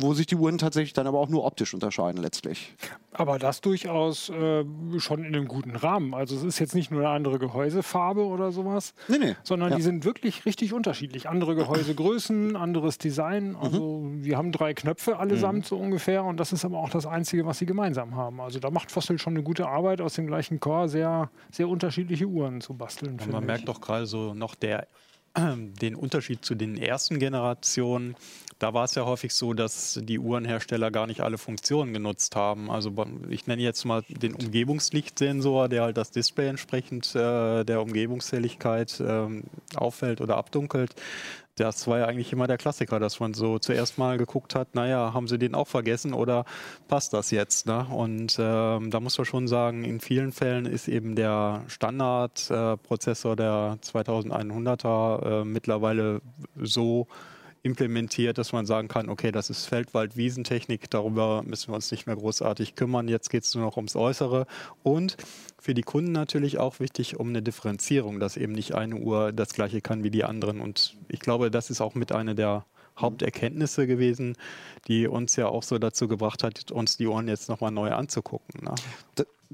wo 0.02 0.14
sich 0.14 0.26
die 0.28 0.36
Uhren 0.36 0.58
tatsächlich 0.58 0.94
dann 0.94 1.08
aber 1.08 1.20
auch 1.20 1.30
nur 1.30 1.44
optisch 1.46 1.74
unterscheiden 1.74 2.22
letztlich. 2.22 2.74
Aber 3.12 3.38
das 3.40 3.60
durchaus 3.62 4.30
äh, 4.30 4.64
schon 4.98 5.20
in 5.24 5.36
einem 5.36 5.48
guten 5.48 5.76
Rahmen. 5.76 6.14
Also 6.14 6.36
es 6.36 6.44
ist 6.44 6.60
jetzt 6.60 6.74
nicht 6.76 6.90
nur 6.92 7.02
eine 7.02 7.10
andere 7.10 7.38
Gehäusefarbe 7.40 8.24
oder 8.26 8.52
sowas, 8.52 8.94
Nee, 9.08 9.18
nee. 9.20 9.36
sondern 9.44 9.72
Ja. 9.72 9.76
die 9.76 9.82
sind 9.82 10.06
wirklich 10.06 10.46
richtig 10.46 10.74
unterschiedlich. 10.74 11.28
Andere 11.28 11.56
Gehäusegrößen, 11.56 12.56
anderes 12.56 12.98
Design. 12.98 13.50
Mhm. 13.50 13.56
Also 13.58 14.08
wir 14.14 14.38
haben 14.38 14.52
drei 14.52 14.74
Knöpfe 14.74 15.18
allesamt 15.18 15.66
so 15.66 15.76
ungefähr 15.78 16.24
und 16.24 16.38
das 16.38 16.54
ist 16.54 16.64
aber 16.66 16.78
auch 16.80 16.90
das 16.90 17.06
Einzige, 17.06 17.46
was 17.46 17.58
sie 17.60 17.66
gemeinsam 17.66 18.16
haben. 18.16 18.40
Also 18.42 18.60
da 18.60 18.70
macht 18.70 18.92
Fossil 18.92 19.18
schon 19.20 19.34
eine 19.34 19.44
gute 19.44 19.68
Arbeit, 19.68 20.02
aus 20.02 20.14
dem 20.14 20.28
gleichen 20.28 20.60
Core 20.60 20.88
sehr, 20.88 21.30
sehr 21.52 21.68
unterschiedliche 21.68 22.26
Uhren 22.26 22.62
zu 22.62 22.74
basteln. 22.76 23.20
Und 23.20 23.32
man 23.32 23.42
ich. 23.44 23.48
merkt 23.48 23.68
doch 23.68 23.82
gerade 23.82 24.06
so 24.06 24.34
noch 24.34 24.56
der, 24.56 24.88
den 25.38 25.96
Unterschied 25.96 26.46
zu 26.46 26.56
den 26.56 26.78
ersten 26.78 27.20
Generationen. 27.20 28.16
Da 28.60 28.74
war 28.74 28.84
es 28.84 28.94
ja 28.96 29.06
häufig 29.06 29.34
so, 29.34 29.54
dass 29.54 30.00
die 30.04 30.20
Uhrenhersteller 30.20 30.92
gar 30.92 31.08
nicht 31.08 31.22
alle 31.22 31.38
Funktionen 31.38 31.94
genutzt 31.94 32.36
haben. 32.36 32.70
Also 32.70 32.92
ich 33.30 33.48
nenne 33.48 33.62
jetzt 33.62 33.86
mal 33.86 34.04
den 34.10 34.36
Umgebungslichtsensor, 34.36 35.70
der 35.70 35.84
halt 35.84 35.98
das 35.98 36.12
Display 36.12 36.50
entsprechend 36.50 37.16
äh, 37.16 37.64
der 37.64 37.82
Umgebungshelligkeit 37.82 39.02
ähm, 39.06 39.46
auffällt 39.76 40.20
oder 40.20 40.36
abdunkelt. 40.36 40.94
Das 41.56 41.88
war 41.88 42.00
ja 42.00 42.06
eigentlich 42.06 42.32
immer 42.32 42.48
der 42.48 42.58
Klassiker, 42.58 43.00
dass 43.00 43.20
man 43.20 43.34
so 43.34 43.60
zuerst 43.60 43.98
mal 43.98 44.18
geguckt 44.18 44.56
hat, 44.56 44.76
naja, 44.76 45.14
haben 45.14 45.28
sie 45.28 45.38
den 45.38 45.56
auch 45.56 45.68
vergessen 45.68 46.14
oder 46.14 46.46
passt 46.88 47.14
das 47.14 47.32
jetzt? 47.32 47.66
Ne? 47.66 47.86
Und 47.90 48.38
ähm, 48.40 48.92
da 48.92 49.00
muss 49.00 49.18
man 49.18 49.26
schon 49.26 49.48
sagen, 49.48 49.84
in 49.84 50.00
vielen 50.00 50.32
Fällen 50.32 50.66
ist 50.66 50.88
eben 50.88 51.16
der 51.16 51.64
Standardprozessor 51.68 53.34
äh, 53.34 53.36
der 53.36 53.78
2100er 53.84 55.42
äh, 55.42 55.46
mittlerweile 55.46 56.22
so 56.62 57.08
implementiert, 57.70 58.38
dass 58.38 58.52
man 58.52 58.66
sagen 58.66 58.88
kann, 58.88 59.10
okay, 59.10 59.32
das 59.32 59.50
ist 59.50 59.66
Feldwald-Wiesentechnik, 59.68 60.90
darüber 60.90 61.44
müssen 61.44 61.70
wir 61.70 61.76
uns 61.76 61.92
nicht 61.92 62.08
mehr 62.08 62.16
großartig 62.16 62.76
kümmern, 62.76 63.08
jetzt 63.08 63.30
geht 63.30 63.44
es 63.44 63.54
nur 63.54 63.64
noch 63.64 63.78
ums 63.78 63.96
Äußere. 63.96 64.48
Und 64.82 65.18
für 65.60 65.74
die 65.74 65.84
Kunden 65.84 66.12
natürlich 66.12 66.58
auch 66.58 66.80
wichtig 66.80 67.20
um 67.20 67.30
eine 67.30 67.44
Differenzierung, 67.44 68.20
dass 68.20 68.38
eben 68.38 68.54
nicht 68.54 68.74
eine 68.74 68.96
Uhr 68.96 69.32
das 69.32 69.54
gleiche 69.54 69.82
kann 69.82 70.04
wie 70.04 70.10
die 70.10 70.24
anderen. 70.24 70.62
Und 70.62 70.98
ich 71.08 71.20
glaube, 71.20 71.52
das 71.52 71.70
ist 71.70 71.82
auch 71.82 71.96
mit 71.96 72.12
einer 72.12 72.34
der 72.34 72.66
Haupterkenntnisse 72.98 73.88
gewesen, 73.88 74.36
die 74.88 75.08
uns 75.08 75.36
ja 75.36 75.48
auch 75.48 75.64
so 75.64 75.78
dazu 75.78 76.08
gebracht 76.08 76.44
hat, 76.44 76.72
uns 76.72 76.98
die 76.98 77.08
Uhren 77.08 77.28
jetzt 77.28 77.50
nochmal 77.50 77.72
neu 77.72 77.92
anzugucken. 77.92 78.66
Ne? 78.66 78.76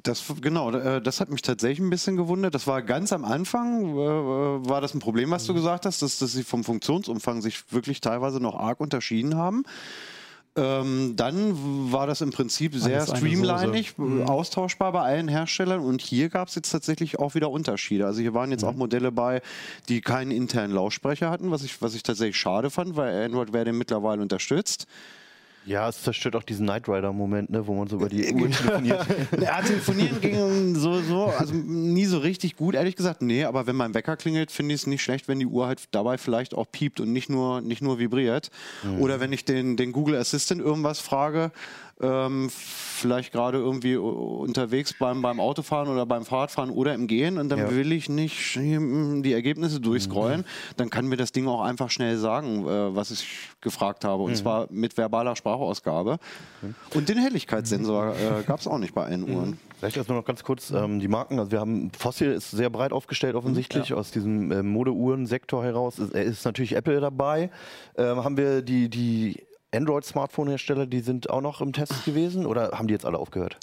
Das, 0.03 0.23
genau, 0.41 0.71
äh, 0.71 1.01
das 1.01 1.21
hat 1.21 1.29
mich 1.29 1.41
tatsächlich 1.41 1.79
ein 1.79 1.89
bisschen 1.89 2.17
gewundert. 2.17 2.53
Das 2.53 2.67
war 2.67 2.81
ganz 2.81 3.13
am 3.13 3.23
Anfang, 3.23 3.95
äh, 3.95 3.97
war 4.69 4.81
das 4.81 4.93
ein 4.93 4.99
Problem, 4.99 5.31
was 5.31 5.45
du 5.45 5.53
Mhm. 5.53 5.57
gesagt 5.57 5.85
hast, 5.85 6.01
dass, 6.01 6.19
dass 6.19 6.33
sie 6.33 6.43
vom 6.43 6.65
Funktionsumfang 6.65 7.41
sich 7.41 7.71
wirklich 7.71 8.01
teilweise 8.01 8.41
noch 8.41 8.55
arg 8.55 8.81
unterschieden 8.81 9.35
haben. 9.37 9.63
Ähm, 10.57 11.15
dann 11.15 11.91
war 11.91 12.07
das 12.07 12.21
im 12.21 12.31
Prinzip 12.31 12.75
sehr 12.75 13.01
Alles 13.01 13.09
streamlinig. 13.17 13.97
Mhm. 13.97 14.19
äh, 14.21 14.23
austauschbar 14.23 14.91
bei 14.93 15.01
allen 15.01 15.27
Herstellern 15.29 15.79
und 15.81 16.01
hier 16.01 16.29
gab 16.29 16.47
es 16.49 16.55
jetzt 16.55 16.71
tatsächlich 16.71 17.19
auch 17.19 17.35
wieder 17.35 17.49
Unterschiede. 17.49 18.05
Also 18.05 18.21
hier 18.21 18.33
waren 18.33 18.51
jetzt 18.51 18.63
auch 18.63 18.71
Mhm. 18.73 18.79
Modelle 18.79 19.11
bei, 19.13 19.41
die 19.89 20.01
keinen 20.01 20.31
internen 20.31 20.73
Lautsprecher 20.73 21.29
hatten, 21.29 21.51
was 21.51 21.63
ich, 21.63 21.81
was 21.81 21.93
ich 21.95 22.03
tatsächlich 22.03 22.37
schade 22.37 22.69
fand, 22.69 22.95
weil 22.97 23.25
Android 23.25 23.51
Wear 23.53 23.65
den 23.65 23.77
mittlerweile 23.77 24.21
unterstützt. 24.21 24.87
Ja, 25.65 25.89
es 25.89 26.03
zerstört 26.03 26.35
auch 26.35 26.43
diesen 26.43 26.67
Knight 26.67 26.87
Rider-Moment, 26.87 27.49
ne, 27.49 27.65
wo 27.65 27.73
man 27.73 27.87
so 27.87 27.95
über 27.95 28.07
die 28.07 28.31
Uhr 28.33 28.49
telefoniert. 28.51 29.05
Ja, 29.41 29.61
telefonieren 29.61 30.21
ging 30.21 30.75
so, 30.75 31.01
so, 31.01 31.25
also 31.25 31.53
nie 31.53 32.05
so 32.05 32.19
richtig 32.19 32.55
gut, 32.55 32.75
ehrlich 32.75 32.95
gesagt. 32.95 33.21
Nee, 33.21 33.45
aber 33.45 33.65
wenn 33.65 33.75
mein 33.75 33.93
Wecker 33.93 34.15
klingelt, 34.15 34.51
finde 34.51 34.75
ich 34.75 34.81
es 34.81 34.87
nicht 34.87 35.01
schlecht, 35.01 35.27
wenn 35.27 35.39
die 35.39 35.47
Uhr 35.47 35.65
halt 35.67 35.83
dabei 35.91 36.17
vielleicht 36.17 36.53
auch 36.53 36.65
piept 36.71 36.99
und 36.99 37.11
nicht 37.11 37.29
nur, 37.29 37.61
nicht 37.61 37.81
nur 37.81 37.97
vibriert. 37.97 38.51
Oder 38.99 39.19
wenn 39.19 39.33
ich 39.33 39.43
den, 39.45 39.75
den 39.75 39.91
Google 39.91 40.15
Assistant 40.15 40.61
irgendwas 40.61 40.99
frage, 40.99 41.51
ähm, 42.01 42.49
vielleicht 42.49 43.31
gerade 43.31 43.57
irgendwie 43.57 43.95
unterwegs 43.95 44.93
beim, 44.99 45.21
beim 45.21 45.39
Autofahren 45.39 45.87
oder 45.87 46.05
beim 46.05 46.25
Fahrradfahren 46.25 46.69
oder 46.69 46.93
im 46.93 47.07
Gehen 47.07 47.37
und 47.37 47.47
dann 47.49 47.59
Ja. 47.59 47.71
will 47.71 47.91
ich 47.93 48.09
nicht 48.09 48.57
mm, 48.57 49.21
die 49.21 49.31
Ergebnisse 49.31 49.79
durchscrollen, 49.79 50.43
dann 50.75 50.89
kann 50.89 51.07
mir 51.07 51.15
das 51.15 51.31
Ding 51.31 51.47
auch 51.47 51.61
einfach 51.61 51.89
schnell 51.89 52.17
sagen, 52.17 52.65
äh, 52.67 52.95
was 52.95 53.11
ich 53.11 53.25
gefragt 53.61 54.03
habe. 54.03 54.23
Und 54.23 54.35
zwar 54.35 54.67
mit 54.71 54.97
verbaler 54.97 55.35
Sprachausgabe. 55.35 56.17
Und 56.93 57.07
den 57.09 57.17
Helligkeitssensor 57.17 58.13
äh, 58.15 58.43
gab 58.43 58.59
es 58.59 58.67
auch 58.67 58.77
nicht 58.77 58.93
bei 58.93 59.05
allen 59.05 59.29
Uhren. 59.29 59.57
Vielleicht 59.79 59.97
erst 59.97 60.09
nur 60.09 60.17
noch 60.17 60.25
ganz 60.25 60.43
kurz 60.43 60.71
ähm, 60.71 60.99
die 60.99 61.07
Marken. 61.07 61.39
Also 61.39 61.51
wir 61.51 61.59
haben 61.59 61.91
Fossil 61.97 62.31
ist 62.31 62.51
sehr 62.51 62.69
breit 62.69 62.91
aufgestellt 62.91 63.35
offensichtlich 63.35 63.93
aus 63.93 64.11
diesem 64.11 64.51
äh, 64.51 64.63
Modeuhren-Sektor 64.63 65.63
heraus. 65.63 65.99
Ist, 65.99 66.13
ist 66.13 66.45
natürlich 66.45 66.75
Apple 66.75 66.99
dabei. 66.99 67.49
Ähm, 67.97 68.23
haben 68.23 68.35
wir 68.37 68.61
die 68.61 68.89
die 68.89 69.43
Android-Smartphone-Hersteller, 69.75 70.85
die 70.85 70.99
sind 71.01 71.29
auch 71.29 71.41
noch 71.41 71.61
im 71.61 71.73
Test 71.73 72.05
gewesen 72.05 72.45
oder 72.45 72.71
haben 72.73 72.87
die 72.87 72.93
jetzt 72.93 73.05
alle 73.05 73.17
aufgehört? 73.17 73.57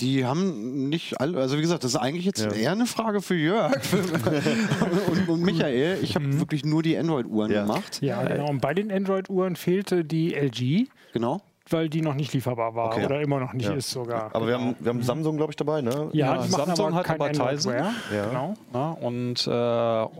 Die 0.00 0.24
haben 0.24 0.88
nicht 0.88 1.20
alle, 1.20 1.38
also 1.38 1.56
wie 1.56 1.62
gesagt, 1.62 1.84
das 1.84 1.92
ist 1.92 1.96
eigentlich 2.00 2.24
jetzt 2.24 2.44
Ja. 2.44 2.52
eher 2.52 2.72
eine 2.72 2.86
Frage 2.86 3.22
für 3.22 3.34
Jörg 3.34 3.72
und, 5.10 5.28
und 5.28 5.42
Michael. 5.42 5.98
Ich 6.02 6.14
habe 6.14 6.38
wirklich 6.40 6.64
nur 6.64 6.82
die 6.82 6.96
Android-Uhren 6.96 7.50
Ja. 7.50 7.62
gemacht. 7.62 8.00
Ja, 8.02 8.22
genau. 8.24 8.48
Und 8.48 8.60
bei 8.60 8.74
den 8.74 8.90
Android-Uhren 8.92 9.56
fehlte 9.56 10.04
die 10.04 10.34
LG, 10.34 10.88
Genau. 11.12 11.40
Weil 11.70 11.88
die 11.88 12.00
noch 12.02 12.14
nicht 12.14 12.32
lieferbar 12.32 12.74
war 12.74 12.86
Okay. 12.94 13.04
oder 13.06 13.20
immer 13.20 13.40
noch 13.40 13.52
nicht 13.52 13.66
Ja. 13.68 13.74
ist 13.74 13.90
sogar. 13.90 14.30
Aber 14.34 14.46
wir 14.46 14.54
haben, 14.54 14.76
wir 14.78 14.90
haben 14.90 15.02
Samsung, 15.02 15.36
glaube 15.36 15.52
ich, 15.52 15.56
dabei, 15.56 15.80
ne? 15.82 16.08
ja, 16.12 16.36
Ja, 16.36 16.42
Samsung 16.42 16.86
aber 16.94 16.96
hat 16.96 17.10
Android 17.20 17.50
Tizen. 17.56 17.72
Wear. 17.72 17.92
Ja. 18.14 18.26
Genau. 18.28 18.54
Ja, 18.72 18.90
und 18.92 19.46
äh, 19.46 19.50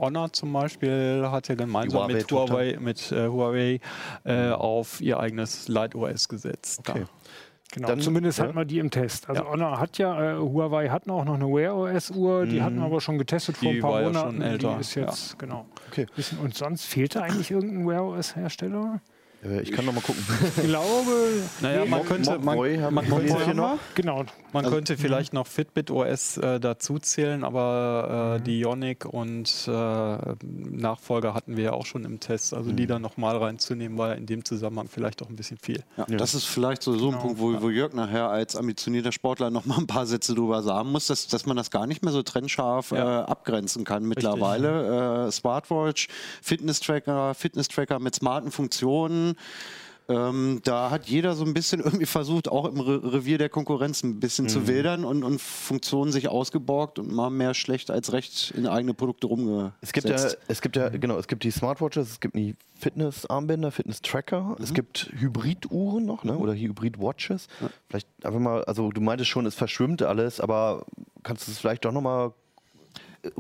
Honor 0.01 0.33
zum 0.33 0.53
Beispiel 0.53 1.27
hat 1.31 1.49
ja 1.49 1.55
gemeinsam 1.55 2.09
Die 2.09 2.15
mit. 2.15 2.31
Huawei, 2.33 2.77
mit, 2.81 3.13
äh, 3.13 3.29
Huawei 3.29 3.81
äh, 4.25 4.51
auf 4.51 5.01
ihr 5.01 5.21
eigenes 5.21 5.69
Light 5.69 5.95
OS 5.95 6.29
gesetzt. 6.29 6.81
Okay. 6.89 7.05
Genau, 7.73 7.89
Dann- 7.89 8.01
zumindest 8.01 8.39
ja. 8.39 8.45
hat 8.47 8.55
man 8.55 8.67
die 8.67 8.79
im 8.79 8.91
Test. 8.91 9.29
Also 9.29 9.43
Ja. 9.43 9.51
Honor 9.51 9.81
hat 9.81 9.99
ja, 9.99 10.37
äh, 10.37 10.39
Huawei 10.39 10.89
hatten 10.89 11.11
auch 11.11 11.25
noch 11.25 11.35
eine 11.35 11.47
Wear 11.47 11.77
OS 11.77 12.11
Uhr, 12.13 12.47
die 12.47 12.63
hatten 12.63 12.77
wir 12.79 12.85
aber 12.87 13.01
schon 13.01 13.19
getestet 13.19 13.57
vor 13.57 13.69
Die 13.71 13.79
ein 13.79 13.83
paar 13.83 13.91
war 13.93 14.01
ja 14.03 14.07
Monaten. 14.07 14.33
schon 14.37 14.43
älter, 14.43 14.75
Die 14.75 14.81
ist 14.81 14.95
jetzt, 14.95 15.39
genau. 15.39 15.67
Okay. 15.91 16.07
Und 16.43 16.55
sonst 16.55 16.85
fehlte 16.87 17.23
eigentlich 17.23 17.51
irgendein 17.51 17.87
Wear 17.89 18.05
OS 18.05 18.37
Hersteller? 18.37 19.01
Äh, 19.49 19.63
ich 19.63 19.73
kann 19.73 19.85
noch 19.85 19.93
mal 19.93 20.01
gucken. 20.01 20.23
Ich 20.57 20.65
glaube, 20.65 21.11
Naja, 21.61 21.81
man 21.85 21.91
Mock- 22.01 22.07
könnte, 22.09 22.39
man, 22.39 22.57
man, 22.95 23.07
könnte, 23.09 23.45
hier 23.45 23.55
noch? 23.55 23.79
genau. 23.95 24.25
man 24.53 24.65
könnte 24.65 24.97
vielleicht 24.97 25.33
noch 25.33 25.47
Fitbit 25.47 25.91
OS 25.91 26.37
äh, 26.39 26.59
dazu 26.61 26.99
zählen, 26.99 27.45
aber 27.45 28.37
äh, 28.39 28.43
die 28.43 28.61
Ionic 28.61 29.05
und 29.05 29.69
äh, 29.69 30.17
Nachfolger 30.43 31.35
hatten 31.35 31.57
wir 31.57 31.65
ja 31.65 31.73
auch 31.73 31.87
schon 31.87 32.05
im 32.05 32.21
Test. 32.21 32.55
Also 32.55 32.73
die 32.73 32.87
da 32.87 32.99
nochmal 32.99 33.37
reinzunehmen, 33.37 33.99
war 33.99 34.15
in 34.17 34.27
dem 34.27 34.45
Zusammenhang 34.45 34.89
vielleicht 34.89 35.23
auch 35.23 35.29
ein 35.29 35.37
bisschen 35.37 35.59
viel. 35.59 35.83
Ja, 35.97 36.05
Das 36.17 36.35
ist 36.35 36.45
vielleicht 36.45 36.83
so, 36.83 36.97
so 36.97 37.07
ein 37.07 37.13
Genau. 37.13 37.23
Punkt, 37.23 37.41
wo, 37.41 37.63
wo 37.63 37.71
Jörg 37.71 37.93
nachher 37.95 38.29
als 38.29 38.57
ambitionierter 38.57 39.13
Sportler 39.13 39.51
noch 39.51 39.65
mal 39.67 39.79
ein 39.79 39.87
paar 39.87 40.07
Sätze 40.07 40.35
drüber 40.35 40.63
sagen 40.63 40.91
muss, 40.93 41.07
dass, 41.07 41.27
dass 41.29 41.47
man 41.47 41.57
das 41.57 41.71
gar 41.71 41.87
nicht 41.87 42.03
mehr 42.03 42.13
so 42.13 42.23
trennscharf 42.23 42.91
Ja. 42.91 43.23
äh, 43.23 43.25
abgrenzen 43.25 43.85
kann 43.85 44.05
mittlerweile. 44.05 45.27
Äh, 45.27 45.33
Smartwatch, 45.33 46.09
Fitness-Tracker, 46.43 47.35
Fitness-Tracker 47.35 47.99
mit 48.01 48.15
smarten 48.15 48.51
Funktionen. 48.51 49.36
Ähm, 50.09 50.61
da 50.63 50.91
hat 50.91 51.07
jeder 51.09 51.35
so 51.35 51.45
ein 51.45 51.53
bisschen 51.53 51.81
irgendwie 51.81 52.07
versucht, 52.07 52.47
auch 52.47 52.67
im 52.67 52.79
Re 52.79 53.13
Revier 53.13 53.39
der 53.39 53.49
Konkurrenz 53.49 54.05
ein 54.05 54.21
bisschen 54.21 54.45
Mhm. 54.45 54.51
zu 54.51 54.69
wildern 54.69 55.05
und, 55.05 55.25
und 55.25 55.41
Funktionen 55.41 56.13
sich 56.13 56.29
ausgeborgt 56.29 57.01
und 57.01 57.11
mal 57.11 57.29
mehr 57.29 57.55
schlecht 57.55 57.91
als 57.91 58.13
recht 58.13 58.53
in 58.57 58.69
eigene 58.69 58.95
Produkte 58.95 59.27
rumgesetzt. 59.27 59.75
Es 59.81 59.93
gibt 59.93 60.09
ja, 60.09 60.29
es 60.47 60.61
gibt 60.61 60.77
ja, 60.77 60.91
genau, 60.91 61.19
es 61.19 61.27
gibt 61.27 61.43
die 61.43 61.51
Smartwatches, 61.51 62.09
es 62.09 62.21
gibt 62.21 62.37
die 62.37 62.55
Fitness-Armbänder, 62.79 63.73
Fitness-Tracker, 63.73 64.57
es 64.63 64.73
gibt 64.73 65.11
Hybriduhren 65.19 66.05
noch, 66.07 66.23
ne? 66.23 66.39
Oder 66.39 66.55
Hybrid-Watches. 66.55 67.49
Vielleicht 67.89 68.07
einfach 68.25 68.39
mal, 68.39 68.63
also 68.65 68.93
du 68.93 69.01
meintest 69.01 69.29
schon, 69.31 69.45
es 69.45 69.57
verschwimmt 69.57 70.03
alles, 70.03 70.39
aber 70.41 70.87
kannst 71.25 71.49
du 71.49 71.51
es 71.51 71.59
vielleicht 71.59 71.85
doch 71.85 71.91
nochmal 71.91 72.33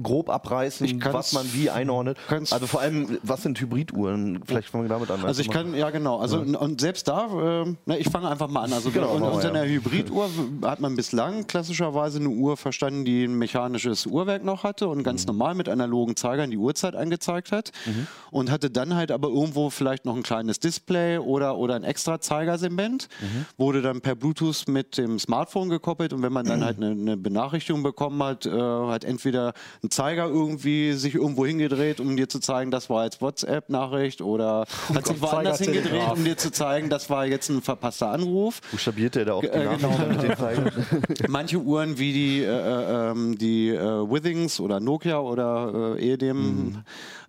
grob 0.02 0.30
abreißen, 0.30 1.02
was 1.12 1.32
man 1.32 1.46
wie 1.52 1.70
einordnet? 1.70 2.18
Also 2.50 2.66
vor 2.66 2.80
allem, 2.80 3.18
was 3.22 3.42
sind 3.42 3.60
Hybriduhren? 3.60 4.40
Vielleicht 4.46 4.68
fangen 4.70 4.84
wir 4.84 4.88
damit 4.88 5.10
an. 5.10 5.24
Also 5.24 5.40
ich 5.40 5.50
kann, 5.50 5.74
ja 5.74 5.90
genau, 5.90 6.18
also 6.18 6.38
und- 6.40 6.56
und 6.56 6.80
selbst 6.80 7.08
da, 7.08 7.62
äh, 7.62 7.74
na, 7.86 7.96
ich 7.98 8.08
fange 8.08 8.28
einfach 8.28 8.48
mal 8.48 8.62
an. 8.62 8.72
Also 8.72 8.90
Genau, 8.90 9.18
wir, 9.18 9.26
unter 9.32 9.42
ja. 9.42 9.50
einer 9.50 9.64
Hybriduhr 9.68 10.28
hat 10.64 10.80
man 10.80 10.96
bislang 10.96 11.46
klassischerweise 11.46 12.18
eine 12.18 12.28
Uhr 12.28 12.56
verstanden, 12.56 13.04
die 13.04 13.24
ein 13.24 13.34
mechanisches 13.38 14.06
Uhrwerk 14.06 14.44
noch 14.44 14.64
hatte 14.64 14.88
und 14.88 14.98
Mhm. 14.98 15.02
ganz 15.02 15.26
normal 15.26 15.54
mit 15.54 15.68
analogen 15.68 16.16
Zeigern 16.16 16.50
die 16.50 16.56
Uhrzeit 16.58 16.94
angezeigt 16.96 17.52
hat 17.52 17.72
Mhm. 17.86 18.06
und 18.30 18.50
hatte 18.50 18.70
dann 18.70 18.94
halt 18.94 19.10
aber 19.12 19.28
irgendwo 19.28 19.70
vielleicht 19.70 20.04
noch 20.04 20.16
ein 20.16 20.22
kleines 20.22 20.60
Display 20.60 21.18
oder, 21.18 21.56
oder 21.58 21.74
ein 21.74 21.84
extra 21.84 22.20
Zeigersegment, 22.20 23.08
Mhm. 23.20 23.46
wurde 23.56 23.82
dann 23.82 24.00
per 24.00 24.14
Bluetooth 24.14 24.64
mit 24.68 24.98
dem 24.98 25.18
Smartphone 25.18 25.68
gekoppelt 25.68 26.12
und 26.12 26.22
wenn 26.22 26.32
man 26.32 26.46
dann 26.46 26.60
halt 26.64 26.76
eine, 26.78 26.90
eine 26.90 27.16
Benachrichtigung 27.16 27.82
bekommen 27.82 28.22
hat, 28.22 28.46
äh, 28.46 28.50
hat 28.50 29.04
entweder 29.04 29.52
ein 29.82 29.90
Zeiger 29.90 30.26
irgendwie 30.26 30.92
sich 30.92 31.14
irgendwo 31.14 31.46
hingedreht, 31.46 32.00
um 32.00 32.16
dir 32.16 32.28
zu 32.28 32.40
zeigen, 32.40 32.70
das 32.70 32.90
war 32.90 33.04
jetzt 33.04 33.20
WhatsApp-Nachricht 33.20 34.20
oder 34.20 34.66
hat 34.94 35.06
sich 35.06 35.20
woanders 35.20 35.58
hingedreht, 35.58 36.10
um 36.12 36.24
dir 36.24 36.36
zu 36.36 36.50
zeigen, 36.50 36.88
das 36.90 37.10
war 37.10 37.26
jetzt 37.26 37.48
ein 37.48 37.62
verpasster 37.62 38.10
Anruf. 38.10 38.60
Buchstabiert 38.70 39.14
der 39.14 39.24
da 39.24 39.32
auch 39.34 39.40
die 39.40 39.48
Äh, 39.48 39.76
genau. 39.76 39.98
Mit 40.08 40.22
den 40.22 40.36
Zeigern? 40.36 40.70
Manche 41.28 41.58
Uhren 41.58 41.98
wie 41.98 42.12
die, 42.12 42.42
äh, 42.42 42.46
äh, 42.46 43.10
ähm, 43.10 43.38
die 43.38 43.70
äh, 43.70 43.80
Withings 43.80 44.60
oder 44.60 44.80
Nokia 44.80 45.20
oder 45.20 45.96
äh, 45.98 46.12
Edem, 46.12 46.82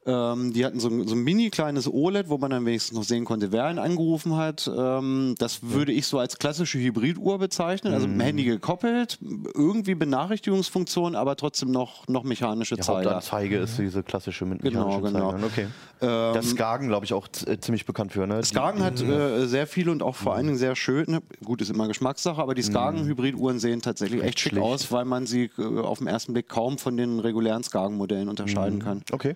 ähm, 0.07 0.53
die 0.53 0.65
hatten 0.65 0.79
so, 0.79 0.87
ein- 0.87 1.07
so 1.07 1.13
ein 1.15 1.23
mini 1.23 1.49
kleines 1.49 1.87
OLED, 1.91 2.29
wo 2.29 2.37
man 2.37 2.49
dann 2.49 2.65
wenigstens 2.65 2.97
noch 2.97 3.03
sehen 3.03 3.25
konnte, 3.25 3.51
wer 3.51 3.69
ihn 3.69 3.77
angerufen 3.77 4.37
hat. 4.37 4.67
Ähm, 4.75 5.35
das 5.37 5.59
würde 5.63 5.91
ich 5.91 6.07
so 6.07 6.17
als 6.17 6.39
klassische 6.39 6.79
Hybriduhr 6.79 7.37
bezeichnen, 7.37 7.93
also 7.93 8.07
mit 8.07 8.15
dem 8.17 8.21
Handy 8.21 8.43
gekoppelt, 8.45 9.19
irgendwie 9.53 9.93
Benachrichtigungsfunktion, 9.95 11.15
aber 11.15 11.35
trotzdem 11.35 11.71
noch, 11.71 12.07
noch 12.07 12.23
mechanische 12.23 12.75
Die 12.75 12.81
Zeiger. 12.81 13.09
Hauptanzeige 13.15 13.57
ist 13.57 13.77
diese 13.77 14.01
klassische 14.03 14.45
mit 14.45 14.61
Genau, 14.61 15.01
genau. 15.01 15.31
Zeigern. 15.33 15.43
Okay. 15.43 15.67
das 15.99 16.51
Skagen, 16.51 16.87
glaube 16.87 17.05
ich, 17.05 17.13
auch 17.13 17.27
äh, 17.45 17.59
ziemlich 17.59 17.85
bekannt 17.85 18.13
für, 18.13 18.27
ne? 18.27 18.43
Skagen 18.43 18.83
hat 18.83 19.01
äh, 19.01 19.45
sehr 19.47 19.67
viele 19.67 19.91
und 19.91 20.01
auch 20.03 20.15
vor 20.15 20.35
allen 20.35 20.45
Dingen 20.45 20.57
sehr 20.57 20.75
schön. 20.75 21.19
Gut, 21.43 21.61
ist 21.61 21.69
immer 21.69 21.87
Geschmackssache, 21.87 22.41
aber 22.41 22.53
die 22.55 22.61
Skagen-Hybriduhren 22.61 23.59
sehen 23.59 23.81
tatsächlich 23.81 24.23
echt 24.23 24.39
schick 24.39 24.51
schlicht. 24.53 24.65
aus, 24.65 24.91
weil 24.91 25.05
man 25.05 25.25
sie 25.25 25.49
äh, 25.57 25.79
auf 25.79 25.97
den 25.97 26.07
ersten 26.07 26.33
Blick 26.33 26.47
kaum 26.47 26.77
von 26.77 26.95
den 26.97 27.19
regulären 27.19 27.63
Skagen-Modellen 27.63 28.29
unterscheiden 28.29 28.79
kann. 28.79 29.01
Okay. 29.11 29.35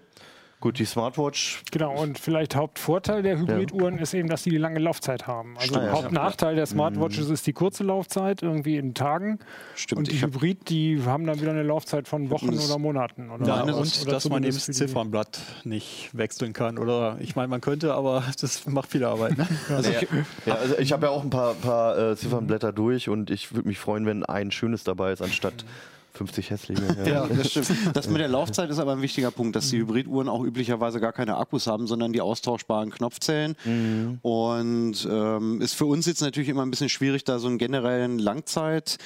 Gut, 0.61 0.79
die 0.79 0.85
Smartwatch. 0.85 1.63
Genau, 1.71 1.99
und 2.01 2.17
vielleicht 2.19 2.55
Hauptvorteil 2.55 3.23
der 3.23 3.37
Hybriduhren 3.37 3.97
ist 3.97 4.13
eben, 4.13 4.29
dass 4.29 4.43
die 4.43 4.51
die 4.51 4.57
lange 4.57 4.79
Laufzeit 4.79 5.27
haben. 5.27 5.57
Also 5.57 5.75
Ah, 5.79 5.85
ja. 5.85 5.91
Hauptnachteil 5.91 6.55
der 6.55 6.65
Smartwatches 6.67 7.29
ist 7.29 7.45
die 7.47 7.53
kurze 7.53 7.83
Laufzeit, 7.83 8.43
irgendwie 8.43 8.77
in 8.77 8.93
Tagen. 8.93 9.39
Stimmt, 9.75 9.97
Und 9.97 10.11
die 10.11 10.21
Hybrid, 10.21 10.69
die 10.69 11.01
haben 11.03 11.25
dann 11.25 11.41
wieder 11.41 11.49
eine 11.51 11.63
Laufzeit 11.63 12.07
von 12.07 12.29
Wochen 12.29 12.49
oder 12.57 12.77
Monaten. 12.77 13.31
Oder 13.31 13.45
Ja, 13.47 13.65
sowas. 13.67 13.97
und 13.97 14.03
Oder 14.03 14.11
dass 14.13 14.29
man 14.29 14.43
eben 14.43 14.53
das 14.53 14.65
Ziffernblatt 14.67 15.39
nicht 15.63 16.09
wechseln 16.13 16.53
kann. 16.53 16.77
Oder 16.77 17.17
ich 17.19 17.35
meine, 17.35 17.47
man 17.47 17.59
könnte, 17.61 17.93
aber 17.95 18.23
das 18.39 18.65
macht 18.67 18.91
viel 18.91 19.03
Arbeit. 19.03 19.37
Ne? 19.37 19.47
Also 19.69 19.89
ich, 19.89 20.07
ja, 20.45 20.55
also 20.55 20.77
ich 20.77 20.91
habe 20.93 21.07
ja 21.07 21.11
auch 21.11 21.23
ein 21.23 21.29
paar, 21.31 21.55
paar 21.55 21.97
äh, 21.97 22.15
Ziffernblätter 22.15 22.71
durch 22.71 23.09
und 23.09 23.31
ich 23.31 23.55
würde 23.55 23.67
mich 23.67 23.79
freuen, 23.79 24.05
wenn 24.05 24.23
ein 24.23 24.51
schönes 24.51 24.83
dabei 24.83 25.11
ist, 25.13 25.21
anstatt 25.23 25.65
50 26.13 26.49
hässliche. 26.49 26.81
Ja, 27.05 27.27
das 27.27 27.51
stimmt. 27.51 27.71
Das 27.93 28.07
mit 28.09 28.19
der 28.19 28.27
Laufzeit 28.27 28.69
ist 28.69 28.79
aber 28.79 28.93
ein 28.93 29.01
wichtiger 29.01 29.31
Punkt, 29.31 29.55
dass 29.55 29.69
die 29.69 29.77
Hybriduhren 29.77 30.29
auch 30.29 30.43
üblicherweise 30.43 30.99
gar 30.99 31.13
keine 31.13 31.37
Akkus 31.37 31.67
haben, 31.67 31.87
sondern 31.87 32.13
die 32.13 32.21
austauschbaren 32.21 32.91
Knopfzellen. 32.91 33.55
Und 34.21 35.07
ähm, 35.09 35.61
ist 35.61 35.75
für 35.75 35.85
uns 35.85 36.05
jetzt 36.05 36.21
natürlich 36.21 36.49
immer 36.49 36.63
ein 36.63 36.71
bisschen 36.71 36.89
schwierig, 36.89 37.23
da 37.23 37.39
so 37.39 37.47
einen 37.47 37.57
generellen 37.57 38.19
Langzeit 38.19 38.97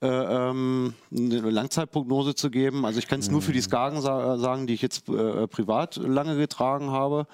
äh, 0.00 0.06
ähm, 0.06 0.94
eine 1.10 1.50
Langzeitprognose 1.50 2.34
zu 2.34 2.50
geben. 2.50 2.84
Also 2.84 3.00
ich 3.00 3.08
kann 3.08 3.18
es 3.18 3.30
nur 3.30 3.42
für 3.42 3.52
die 3.52 3.60
Skagen 3.60 4.00
sa 4.00 4.38
sagen, 4.38 4.66
die 4.68 4.74
ich 4.74 4.82
jetzt 4.82 5.08
äh, 5.08 5.48
privat 5.48 5.96
lange 5.96 6.36
getragen 6.36 6.90
habe. 6.92 7.26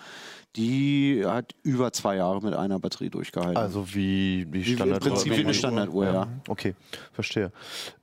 Die 0.56 1.25
hat 1.26 1.52
über 1.64 1.92
zwei 1.92 2.16
Jahre 2.16 2.40
mit 2.40 2.54
einer 2.54 2.78
Batterie 2.78 3.11
durchgehalten. 3.11 3.56
Also 3.56 3.92
wie 3.94 4.46
die 4.46 4.66
Wie- 4.66 4.75
Standard 4.76 5.04
Im 5.04 5.12
Prinzip 5.12 5.37
wie 5.37 5.40
eine 5.40 5.54
Standarduhr, 5.54 6.04
ja. 6.04 6.28
Okay, 6.49 6.75
verstehe. 7.12 7.50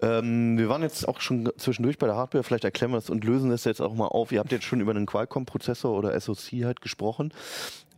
Ähm, 0.02 0.58
wir 0.58 0.68
waren 0.68 0.82
jetzt 0.82 1.08
auch 1.08 1.22
schon 1.22 1.50
zwischendurch 1.58 1.98
bei 1.98 2.08
der 2.08 2.18
Hardware, 2.18 2.44
vielleicht 2.44 2.66
erklären 2.66 2.92
wir 2.92 2.98
das 2.98 3.10
und 3.10 3.24
lösen 3.24 3.50
das 3.50 3.64
jetzt 3.64 3.82
auch 3.82 3.94
mal 3.96 4.08
auf. 4.08 4.32
Ihr 4.34 4.40
habt 4.40 4.52
jetzt 4.52 4.66
schon 4.66 4.82
über 4.82 4.92
einen 4.92 5.06
Qualcomm-Prozessor 5.06 5.98
oder 5.98 6.20
SoC 6.20 6.66
halt 6.66 6.82
gesprochen. 6.82 7.34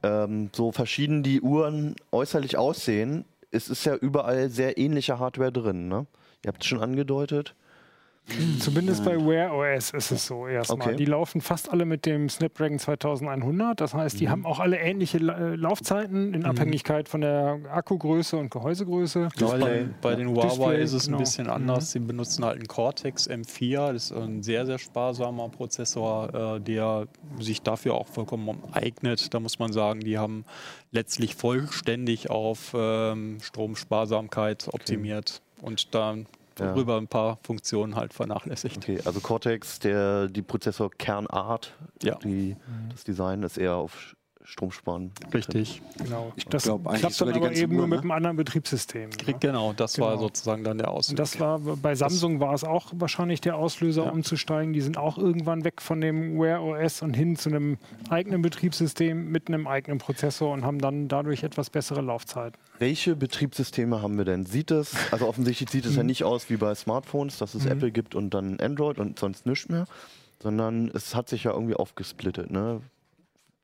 Ähm, 0.04 0.50
so 0.54 0.72
verschieden 0.72 1.24
die 1.24 1.42
Uhren 1.42 1.96
äußerlich 2.12 2.58
aussehen, 2.58 3.26
es 3.50 3.70
ist 3.70 3.86
ja 3.86 3.96
überall 3.96 4.50
sehr 4.50 4.78
ähnliche 4.78 5.18
Hardware 5.20 5.52
drin, 5.52 5.88
ne? 5.88 6.06
Ihr 6.44 6.50
habt 6.50 6.62
es 6.62 6.68
schon 6.68 6.82
angedeutet. 6.82 7.56
Zumindest 8.60 9.04
bei 9.04 9.18
Wear 9.18 9.54
OS 9.54 9.92
ist 9.92 10.12
es 10.12 10.26
so 10.26 10.48
erstmal. 10.48 10.88
Okay. 10.88 10.96
Die 10.96 11.06
laufen 11.06 11.42
fast 11.42 11.70
alle 11.70 11.86
mit 11.86 12.06
dem 12.06 12.30
Snapdragon 12.30 12.80
2100. 12.80 13.80
Das 13.82 13.94
heißt, 13.94 14.16
Mhm. 14.16 14.20
die 14.20 14.30
haben 14.30 14.46
auch 14.46 14.60
alle 14.60 14.78
ähnliche 14.80 15.18
äh, 15.18 15.56
Laufzeiten 15.56 16.34
in 16.34 16.46
Abhängigkeit 16.46 17.10
von 17.10 17.22
der 17.22 17.60
Akkugröße 17.70 18.38
und 18.38 18.50
Gehäusegröße. 18.50 19.30
Bei, 19.40 19.88
bei 20.02 20.16
den 20.16 20.30
Huawei 20.30 20.48
Display, 20.48 20.84
ist 20.84 20.94
es 20.94 21.06
genau. 21.06 21.18
ein 21.18 21.20
bisschen 21.24 21.50
anders. 21.50 21.92
Sie 21.92 22.00
benutzen 22.00 22.46
halt 22.46 22.56
einen 22.56 22.68
Cortex 22.68 23.30
M4. 23.30 23.94
Das 23.94 24.06
ist 24.06 24.12
ein 24.14 24.42
sehr, 24.42 24.66
sehr 24.66 24.80
sparsamer 24.80 25.50
Prozessor, 25.50 26.56
äh, 26.56 26.62
der 26.62 27.08
sich 27.40 27.62
dafür 27.62 27.96
auch 27.96 28.08
vollkommen 28.08 28.58
eignet. 28.72 29.34
Da 29.34 29.40
muss 29.40 29.60
man 29.60 29.74
sagen, 29.74 30.00
die 30.00 30.18
haben 30.18 30.46
letztlich 30.92 31.36
vollständig 31.36 32.30
auf 32.30 32.74
ähm, 32.74 33.38
Stromsparsamkeit 33.42 34.70
optimiert 34.72 35.42
und 35.62 35.80
dann 36.56 36.68
Ja. 36.68 36.74
darüber 36.74 36.98
ein 36.98 37.08
paar 37.08 37.38
Funktionen 37.44 37.96
halt 37.96 38.14
vernachlässigt. 38.14 38.78
Okay, 38.78 39.00
also 39.06 39.20
Cortex, 39.20 39.80
der, 39.80 40.28
die 40.28 40.42
Prozessor-Kernart, 40.42 41.74
Ja. 42.02 42.16
die, 42.16 42.56
das 42.92 43.04
Design 43.04 43.44
ist 43.44 43.58
eher 43.58 43.76
auf 43.76 44.16
Stromsparen. 44.46 45.12
Richtig. 45.34 45.82
Genau. 45.98 46.34
Ich 46.36 46.46
Das 46.46 46.64
glaub, 46.64 46.84
klappt 46.94 47.22
dann 47.22 47.30
aber 47.34 47.52
eben 47.54 47.76
nur 47.76 47.88
mit 47.88 47.98
ne? 48.00 48.02
einem 48.04 48.12
anderen 48.12 48.36
Betriebssystem. 48.38 49.10
ne? 49.10 49.36
Genau, 49.40 49.74
das 49.74 49.98
war 50.00 50.12
Genau. 50.12 50.22
sozusagen 50.24 50.64
dann 50.64 50.78
der 50.78 50.90
Und 50.90 50.96
Auslöser. 50.98 51.16
das 51.18 51.40
war 51.40 51.60
bei 51.60 51.96
Samsung 51.96 52.40
war 52.40 52.54
es 52.54 52.64
auch 52.64 52.92
wahrscheinlich 52.96 53.42
der 53.42 53.56
Auslöser, 53.58 54.06
Ja. 54.06 54.12
umzusteigen. 54.12 54.74
Die 54.74 54.82
sind 54.82 54.98
auch 54.98 55.18
irgendwann 55.18 55.64
weg 55.64 55.82
von 55.82 56.02
dem 56.02 56.40
Wear 56.40 56.62
OS 56.64 57.02
und 57.02 57.14
hin 57.16 57.36
zu 57.36 57.50
einem 57.50 57.78
eigenen 58.10 58.42
Betriebssystem 58.42 59.32
mit 59.32 59.48
einem 59.48 59.68
eigenen 59.68 59.98
Prozessor 60.00 60.52
und 60.54 60.64
haben 60.66 60.80
dann 60.80 61.08
dadurch 61.08 61.44
etwas 61.44 61.70
bessere 61.70 62.02
Laufzeiten. 62.02 62.58
Welche 62.80 63.16
Betriebssysteme 63.16 64.02
haben 64.02 64.18
wir 64.18 64.26
denn? 64.26 64.46
Sieht 64.46 64.72
es, 64.72 64.94
also 65.12 65.28
offensichtlich 65.28 65.70
sieht 65.70 65.86
es 65.86 65.96
ja 65.96 66.04
nicht 66.04 66.24
aus 66.24 66.50
wie 66.50 66.58
bei 66.58 66.74
Smartphones, 66.76 67.38
dass 67.38 67.56
es 67.56 67.66
Apple 67.66 67.92
gibt 67.92 68.14
und 68.16 68.34
dann 68.34 68.60
Android 68.60 69.00
und 69.00 69.18
sonst 69.20 69.46
nichts 69.46 69.70
mehr, 69.70 69.86
sondern 70.42 70.90
es 70.94 71.16
hat 71.16 71.30
sich 71.30 71.46
ja 71.46 71.52
irgendwie 71.54 71.76
aufgesplittet. 71.76 72.52
Ne? 72.52 72.82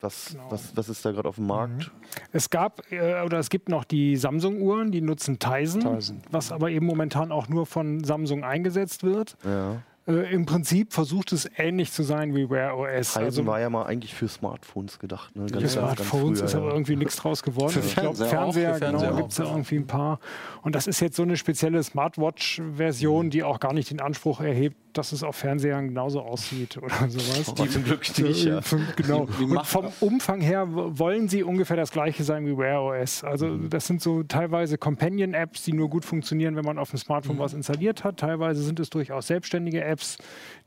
Was, 0.01 0.29
Genau. 0.31 0.45
was, 0.49 0.75
was 0.77 0.87
ist 0.89 1.03
da 1.05 1.11
gerade 1.11 1.27
auf 1.27 1.35
dem 1.35 1.47
Markt? 1.47 1.91
Es 2.31 2.49
gab 2.49 2.89
äh, 2.91 3.21
oder 3.23 3.37
es 3.39 3.49
gibt 3.49 3.67
noch 3.67 3.83
die 3.83 4.15
Samsung-Uhren, 4.15 4.91
die 4.91 5.01
nutzen 5.01 5.39
Tizen, 5.39 5.81
Tizen. 5.81 6.21
was 6.31 6.51
aber 6.53 6.69
eben 6.69 6.85
momentan 6.85 7.31
auch 7.33 7.49
nur 7.49 7.65
von 7.65 8.03
Samsung 8.03 8.43
eingesetzt 8.45 9.03
wird. 9.03 9.35
Ja. 9.43 9.81
Äh, 10.07 10.33
Im 10.33 10.45
Prinzip 10.45 10.93
versucht 10.93 11.31
es 11.33 11.49
ähnlich 11.57 11.91
zu 11.91 12.03
sein 12.03 12.35
wie 12.35 12.49
Wear 12.49 12.77
OS. 12.77 13.13
Tizen 13.13 13.45
war 13.45 13.59
ja 13.59 13.69
mal 13.69 13.83
eigentlich 13.85 14.13
für 14.15 14.27
Smartphones 14.27 14.99
gedacht. 14.99 15.35
Ne? 15.35 15.47
Für 15.47 15.67
Smartphones 15.67 16.41
ist 16.41 16.55
aber 16.55 16.67
ja. 16.67 16.71
irgendwie 16.73 16.95
nichts 16.95 17.15
draus 17.17 17.43
geworden. 17.43 17.71
Für 17.71 17.79
ich 17.79 17.95
glaube, 17.95 18.15
Fernseher 18.15 18.75
Fernseher, 18.75 18.75
für 18.75 18.97
genau, 19.07 19.15
gibt 19.17 19.31
es 19.31 19.37
ja 19.37 19.45
irgendwie 19.45 19.75
ein 19.75 19.87
paar. 19.87 20.19
Und 20.61 20.75
das 20.75 20.87
ist 20.87 20.99
jetzt 20.99 21.15
so 21.15 21.23
eine 21.23 21.37
spezielle 21.37 21.81
Smartwatch-Version, 21.83 23.29
die 23.29 23.43
auch 23.43 23.59
gar 23.59 23.73
nicht 23.73 23.89
den 23.91 23.99
Anspruch 24.01 24.41
erhebt, 24.41 24.77
dass 24.93 25.11
es 25.11 25.23
auf 25.23 25.35
Fernsehern 25.35 25.89
genauso 25.89 26.21
aussieht 26.21 26.77
oder 26.77 26.89
sowas. 27.09 27.53
Die 27.53 27.69
zum 27.69 27.83
Glück 27.83 28.01
nicht, 28.19 28.45
ja. 28.45 28.59
Genau. 28.95 29.27
Und 29.39 29.65
vom 29.65 29.85
Umfang 29.99 30.41
her 30.41 30.65
wollen 30.67 31.27
sie 31.29 31.43
ungefähr 31.43 31.77
das 31.77 31.91
gleiche 31.91 32.23
sein 32.23 32.45
wie 32.47 32.57
Wear 32.57 32.81
OS. 32.83 33.23
Also 33.23 33.47
Mhm. 33.47 33.69
das 33.69 33.87
sind 33.87 34.01
so 34.01 34.23
teilweise 34.23 34.77
Companion-Apps, 34.77 35.63
die 35.63 35.73
nur 35.73 35.89
gut 35.89 36.05
funktionieren, 36.05 36.55
wenn 36.55 36.65
man 36.65 36.77
auf 36.77 36.89
dem 36.91 36.97
Smartphone 36.99 37.35
Mhm. 37.35 37.39
was 37.39 37.53
installiert 37.53 38.03
hat. 38.03 38.17
Teilweise 38.17 38.61
sind 38.63 38.79
es 38.79 38.89
durchaus 38.89 39.27
selbstständige 39.27 39.83
Apps, 39.83 39.98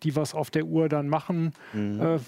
die 0.02 0.16
was 0.16 0.34
auf 0.34 0.50
der 0.50 0.64
Uhr 0.64 0.88
dann 0.88 1.08
machen. 1.08 1.52
Mhm. 1.72 2.00
Äh, 2.00 2.18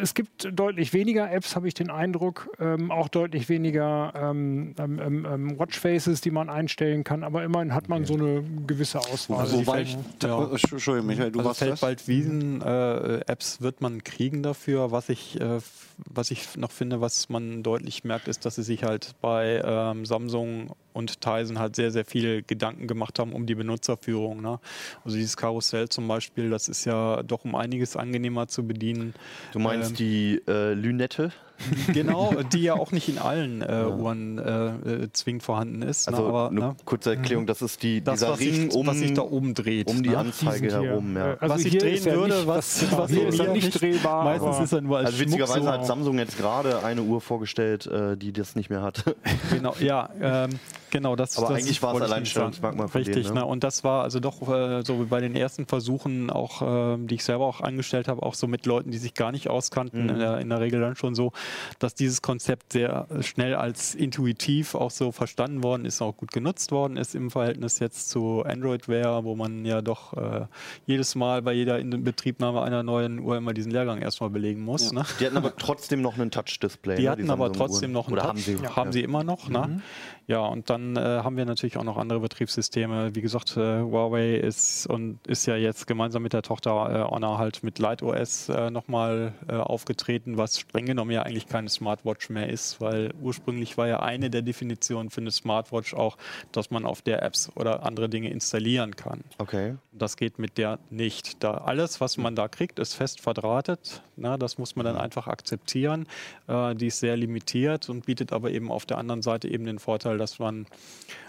es 0.00 0.14
gibt 0.14 0.48
deutlich 0.52 0.92
weniger 0.92 1.30
Apps, 1.30 1.56
habe 1.56 1.68
ich 1.68 1.74
den 1.74 1.90
Eindruck. 1.90 2.50
Ähm, 2.60 2.90
auch 2.90 3.08
deutlich 3.08 3.48
weniger 3.48 4.12
ähm, 4.14 4.74
ähm, 4.78 5.00
ähm, 5.00 5.26
ähm, 5.28 5.58
Watchfaces, 5.58 6.20
die 6.20 6.30
man 6.30 6.48
einstellen 6.48 7.04
kann. 7.04 7.24
Aber 7.24 7.44
immerhin 7.44 7.74
hat 7.74 7.88
man 7.88 8.04
so 8.04 8.14
eine 8.14 8.44
gewisse 8.66 9.00
Auswahl. 9.00 9.40
Also 9.40 9.58
Wobei 9.58 9.82
ich, 9.82 9.96
ja. 10.22 10.50
Entschuldigung, 10.50 11.06
Michael, 11.06 11.32
du 11.32 11.40
also 11.40 11.48
warst? 11.48 11.58
Feldwald-Wiesen-Apps 11.60 13.60
wird 13.60 13.80
man 13.80 14.04
kriegen 14.04 14.42
dafür. 14.42 14.92
Was 14.92 15.08
ich, 15.08 15.40
äh, 15.40 15.58
was 16.06 16.30
ich 16.30 16.56
noch 16.56 16.70
finde, 16.70 17.00
was 17.00 17.28
man 17.28 17.62
deutlich 17.62 18.04
merkt, 18.04 18.28
ist, 18.28 18.44
dass 18.44 18.54
sie 18.54 18.62
sich 18.62 18.84
halt 18.84 19.14
bei 19.20 19.60
ähm, 19.64 20.06
Samsung 20.06 20.70
und 20.92 21.20
Tizen 21.20 21.58
halt 21.58 21.76
sehr, 21.76 21.90
sehr 21.90 22.04
viel 22.04 22.42
Gedanken 22.42 22.86
gemacht 22.86 23.18
haben 23.18 23.32
um 23.32 23.46
die 23.46 23.54
Benutzerführung. 23.54 24.40
Ne? 24.40 24.58
Also 25.04 25.16
dieses 25.16 25.36
Karussell 25.36 25.88
zum 25.88 26.08
Beispiel, 26.08 26.50
das 26.50 26.68
ist 26.68 26.84
ja 26.84 27.22
doch 27.22 27.44
um 27.44 27.54
einiges 27.54 27.96
angenehmer 27.96 28.48
zu 28.48 28.66
bedienen. 28.66 29.14
Du 29.52 29.58
meinst 29.58 29.90
Ähm, 29.90 29.96
die 29.96 30.42
äh, 30.48 30.74
Lünette? 30.74 31.32
Genau, 31.92 32.34
die 32.52 32.62
ja 32.62 32.74
auch 32.74 32.92
nicht 32.92 33.08
in 33.08 33.18
allen 33.18 33.62
äh, 33.62 33.84
Uhren 33.86 34.38
äh, 34.38 34.66
äh, 34.68 35.12
zwingend 35.12 35.42
vorhanden 35.42 35.82
ist. 35.82 36.08
Also 36.08 36.22
ne? 36.22 36.28
aber 36.28 36.48
eine 36.50 36.60
ne? 36.60 36.76
kurze 36.84 37.10
Erklärung, 37.10 37.46
das 37.46 37.62
ist 37.62 37.82
die, 37.82 38.02
das, 38.02 38.20
dieser 38.20 38.32
was 38.32 38.40
Ring 38.40 38.54
sich, 38.70 38.74
um, 38.74 38.86
was 38.86 38.98
sich 38.98 39.14
da 39.14 39.22
oben 39.22 39.54
dreht. 39.54 39.88
um 39.88 40.02
die 40.02 40.10
ne? 40.10 40.18
Anzeige 40.18 40.70
herum. 40.72 41.16
Ja. 41.16 41.32
äh, 41.32 41.36
also 41.40 41.54
was 41.54 41.64
ich 41.64 41.70
hier 41.72 41.80
drehen 41.80 41.94
ist 41.94 42.06
ja 42.06 42.14
würde, 42.14 42.34
nicht- 42.36 42.46
was, 42.46 42.80
genau, 42.80 42.98
was 42.98 43.10
hier 43.10 43.20
so 43.22 43.28
ist 43.28 43.38
ja 43.38 43.52
nicht 43.52 43.80
drehbar, 43.80 44.24
Meistens 44.24 44.54
aber- 44.56 44.64
ist 44.64 44.72
er 44.72 44.80
nur 44.80 44.98
als 44.98 45.06
Also 45.06 45.18
witzigerweise 45.20 45.58
Schmuck 45.58 45.68
hat 45.72 45.80
so. 45.82 45.86
Samsung 45.88 46.18
jetzt 46.18 46.38
gerade 46.38 46.84
eine 46.84 47.02
Uhr 47.02 47.20
vorgestellt, 47.20 47.86
äh, 47.86 48.16
die 48.16 48.32
das 48.32 48.54
nicht 48.56 48.70
mehr 48.70 48.82
hat. 48.82 49.04
Genau, 49.50 49.74
ja, 49.80 50.10
ähm, 50.20 50.50
genau. 50.90 51.16
Das, 51.16 51.36
Aber 51.38 51.48
das 51.48 51.58
eigentlich 51.58 51.82
war 51.82 51.90
es 51.90 51.94
wollte 51.94 52.06
ich 52.06 52.12
Alleinstellungsmerkmal 52.12 52.88
sagen. 52.88 52.92
von 52.92 52.98
Richtig, 53.02 53.24
denen, 53.26 53.34
ne? 53.34 53.40
ne? 53.40 53.46
Und 53.46 53.64
das 53.64 53.84
war 53.84 54.02
also 54.02 54.20
doch 54.20 54.42
äh, 54.48 54.82
so 54.84 55.00
wie 55.00 55.04
bei 55.04 55.20
den 55.20 55.34
ersten 55.36 55.66
Versuchen, 55.66 56.30
auch 56.30 56.62
ähm, 56.94 57.06
die 57.06 57.16
ich 57.16 57.24
selber 57.24 57.46
auch 57.46 57.60
angestellt 57.60 58.08
habe, 58.08 58.22
auch 58.22 58.34
so 58.34 58.46
mit 58.46 58.66
Leuten, 58.66 58.90
die 58.90 58.98
sich 58.98 59.14
gar 59.14 59.32
nicht 59.32 59.48
auskannten, 59.48 60.04
Mhm. 60.04 60.10
in, 60.10 60.18
der, 60.18 60.38
in 60.38 60.48
der 60.48 60.60
Regel 60.60 60.80
dann 60.80 60.96
schon 60.96 61.14
so, 61.14 61.32
dass 61.78 61.94
dieses 61.94 62.22
Konzept 62.22 62.72
sehr 62.72 63.06
schnell 63.20 63.54
als 63.54 63.94
intuitiv 63.94 64.74
auch 64.74 64.90
so 64.90 65.12
verstanden 65.12 65.62
worden 65.62 65.84
ist, 65.84 66.00
auch 66.02 66.16
gut 66.16 66.32
genutzt 66.32 66.72
worden 66.72 66.96
ist 66.96 67.14
im 67.14 67.30
Verhältnis 67.30 67.78
jetzt 67.78 68.10
zu 68.10 68.42
Android 68.44 68.88
Wear, 68.88 69.24
wo 69.24 69.34
man 69.34 69.64
ja 69.64 69.80
doch 69.82 70.12
äh, 70.14 70.46
jedes 70.86 71.14
Mal 71.14 71.42
bei 71.42 71.52
jeder 71.52 71.78
Inbetriebnahme 71.78 72.62
einer 72.62 72.82
neuen 72.82 73.18
Uhr 73.18 73.36
immer 73.36 73.52
diesen 73.54 73.72
Lehrgang 73.72 74.00
erstmal 74.00 74.30
belegen 74.30 74.62
muss. 74.62 74.92
Ne? 74.92 75.04
Die 75.20 75.26
hatten 75.26 75.36
aber 75.36 75.54
trotzdem 75.56 76.00
noch 76.02 76.14
einen 76.18 76.30
Touch-Display. 76.30 76.96
Die 76.96 77.02
ne, 77.04 77.10
hatten 77.10 77.30
aber 77.30 77.46
Samsung-Uhren. 77.46 77.70
trotzdem 77.70 77.92
noch 77.92 78.06
einen 78.06 78.12
Oder 78.14 78.22
Touch. 78.22 78.28
haben 78.30 78.38
sie? 78.38 78.56
Haben 78.68 78.92
sie 78.92 79.02
immer 79.02 79.24
noch, 79.24 79.48
Mhm. 79.48 79.52
ne? 79.54 79.82
Ja, 80.26 80.40
und 80.40 80.68
dann 80.68 80.77
äh, 80.96 81.00
haben 81.00 81.36
wir 81.36 81.44
natürlich 81.44 81.76
auch 81.76 81.84
noch 81.84 81.96
andere 81.96 82.20
Betriebssysteme. 82.20 83.14
Wie 83.14 83.20
gesagt, 83.20 83.56
äh, 83.56 83.80
Huawei 83.80 84.36
ist 84.36 84.86
und 84.86 85.18
ist 85.26 85.46
ja 85.46 85.56
jetzt 85.56 85.86
gemeinsam 85.86 86.22
mit 86.22 86.32
der 86.32 86.42
Tochter 86.42 86.70
äh, 86.70 87.10
Honor 87.10 87.38
halt 87.38 87.62
mit 87.62 87.78
Light 87.78 88.02
OS 88.02 88.48
äh, 88.48 88.70
nochmal 88.70 89.32
äh, 89.48 89.54
aufgetreten, 89.54 90.36
was 90.36 90.60
streng 90.60 90.86
genommen 90.86 91.10
ja 91.10 91.22
eigentlich 91.22 91.46
keine 91.46 91.68
Smartwatch 91.68 92.30
mehr 92.30 92.48
ist, 92.48 92.80
weil 92.80 93.12
ursprünglich 93.20 93.76
war 93.76 93.88
ja 93.88 94.00
eine 94.00 94.30
der 94.30 94.42
Definitionen 94.42 95.10
für 95.10 95.20
eine 95.20 95.30
Smartwatch 95.30 95.94
auch, 95.94 96.16
dass 96.52 96.70
man 96.70 96.84
auf 96.84 97.02
der 97.02 97.22
Apps 97.22 97.50
oder 97.54 97.84
andere 97.84 98.08
Dinge 98.08 98.30
installieren 98.30 98.96
kann. 98.96 99.24
Okay. 99.38 99.76
Das 99.92 100.16
geht 100.16 100.38
mit 100.38 100.58
der 100.58 100.78
nicht. 100.90 101.42
Da 101.42 101.54
alles, 101.54 102.00
was 102.00 102.16
man 102.16 102.36
da 102.36 102.48
kriegt, 102.48 102.78
ist 102.78 102.94
fest 102.94 103.20
verdrahtet. 103.20 104.02
Na, 104.16 104.36
das 104.36 104.58
muss 104.58 104.76
man 104.76 104.84
dann 104.84 104.96
einfach 104.96 105.26
akzeptieren. 105.26 106.06
Äh, 106.46 106.74
die 106.74 106.86
ist 106.86 107.00
sehr 107.00 107.16
limitiert 107.16 107.88
und 107.88 108.06
bietet 108.06 108.32
aber 108.32 108.50
eben 108.50 108.70
auf 108.70 108.86
der 108.86 108.98
anderen 108.98 109.22
Seite 109.22 109.48
eben 109.48 109.64
den 109.64 109.78
Vorteil, 109.78 110.18
dass 110.18 110.38
man 110.38 110.66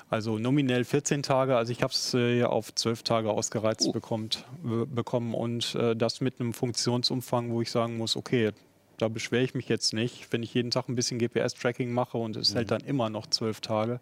also 0.09 0.39
nominell 0.39 0.83
14 0.85 1.21
Tage, 1.21 1.55
also 1.55 1.71
ich 1.71 1.83
habe 1.83 1.93
es 1.93 2.13
äh, 2.13 2.39
ja 2.39 2.47
auf 2.47 2.73
12 2.73 3.03
Tage 3.03 3.29
ausgereizt 3.29 3.91
bekommt, 3.93 4.45
äh, 4.65 4.85
bekommen 4.85 5.33
und 5.33 5.75
äh, 5.75 5.95
das 5.95 6.19
mit 6.21 6.39
einem 6.39 6.53
Funktionsumfang, 6.53 7.51
wo 7.51 7.61
ich 7.61 7.69
sagen 7.69 7.97
muss, 7.97 8.15
okay, 8.15 8.51
da 8.97 9.07
beschwere 9.07 9.43
ich 9.43 9.53
mich 9.53 9.69
jetzt 9.69 9.93
nicht. 9.93 10.31
Wenn 10.31 10.43
ich 10.43 10.53
jeden 10.53 10.71
Tag 10.71 10.89
ein 10.89 10.95
bisschen 10.95 11.19
GPS-Tracking 11.19 11.91
mache 11.91 12.17
und 12.17 12.35
es 12.35 12.53
hält 12.53 12.71
dann 12.71 12.81
immer 12.81 13.09
noch 13.09 13.27
12 13.27 13.61
Tage, 13.61 14.01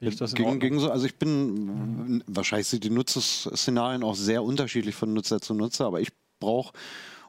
ich 0.00 0.16
das 0.16 0.34
Gegen, 0.34 0.58
gegen 0.58 0.80
so, 0.80 0.90
also 0.90 1.06
ich 1.06 1.14
bin, 1.14 2.24
wahrscheinlich 2.26 2.66
sind 2.66 2.82
die 2.82 2.90
Nutzungsszenarien 2.90 4.02
auch 4.02 4.16
sehr 4.16 4.42
unterschiedlich 4.42 4.96
von 4.96 5.14
Nutzer 5.14 5.40
zu 5.40 5.54
Nutzer, 5.54 5.86
aber 5.86 6.00
ich 6.00 6.08
brauche 6.40 6.72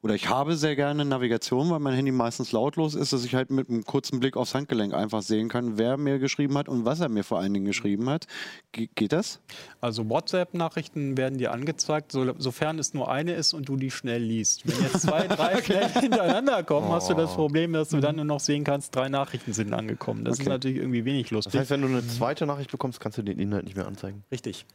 oder 0.04 0.14
ich 0.16 0.28
habe 0.30 0.56
sehr 0.56 0.76
gerne 0.76 1.06
Navigation, 1.06 1.70
weil 1.72 1.80
mein 1.80 1.94
Handy 1.96 2.12
meistens 2.12 2.52
lautlos 2.52 2.94
ist, 2.94 3.14
dass 3.14 3.24
ich 3.26 3.34
halt 3.36 3.50
mit 3.50 3.70
einem 3.70 3.84
kurzen 3.86 4.20
Blick 4.20 4.36
aufs 4.38 4.54
Handgelenk 4.54 4.94
einfach 4.94 5.22
sehen 5.22 5.48
kann, 5.50 5.78
wer 5.78 5.98
mir 5.98 6.20
geschrieben 6.20 6.58
hat 6.58 6.68
und 6.70 6.84
was 6.86 7.00
er 7.00 7.08
mir 7.10 7.24
vor 7.24 7.40
allen 7.40 7.54
Dingen 7.54 7.66
geschrieben 7.66 8.10
hat. 8.10 8.28
Ge 8.74 8.90
geht 8.96 9.14
das? 9.14 9.40
Also 9.82 10.10
WhatsApp-Nachrichten 10.10 11.18
werden 11.18 11.38
dir 11.38 11.52
angezeigt, 11.54 12.12
so, 12.12 12.34
sofern 12.38 12.78
es 12.80 12.94
nur 12.94 13.10
eine 13.10 13.34
ist 13.34 13.54
und 13.54 13.70
du 13.70 13.78
die 13.78 13.92
schnell 13.92 14.22
liest. 14.22 14.68
Wenn 14.68 14.84
jetzt 14.84 15.02
zwei, 15.02 15.28
drei 15.28 15.62
schnell 15.64 15.90
hintereinander 15.90 16.64
kommen, 16.64 16.90
hast 16.90 17.10
du 17.10 17.14
das 17.14 17.34
Problem, 17.34 17.74
dass 17.74 17.90
du 17.90 18.00
dann 18.02 18.18
nur 18.18 18.26
noch 18.26 18.42
sehen 18.42 18.64
kannst, 18.64 18.96
drei 18.96 19.10
Nachrichten 19.10 19.54
sind 19.54 19.74
angekommen. 19.74 20.26
Das 20.26 20.34
ist 20.36 20.42
Okay. 20.42 20.50
natürlich 20.50 20.78
irgendwie 20.78 21.06
wenig 21.06 21.28
Das 21.30 21.32
lustig. 21.32 21.60
heißt, 21.62 21.70
wenn 21.72 21.82
du 21.82 21.88
eine 21.88 22.06
zweite 22.06 22.46
Nachricht 22.46 22.72
bekommst, 22.72 23.00
kannst 23.00 23.18
du 23.18 23.22
den 23.22 23.40
Inhalt 23.40 23.64
nicht 23.64 23.78
mehr 23.78 23.88
anzeigen. 23.88 24.24
Richtig. 24.32 24.66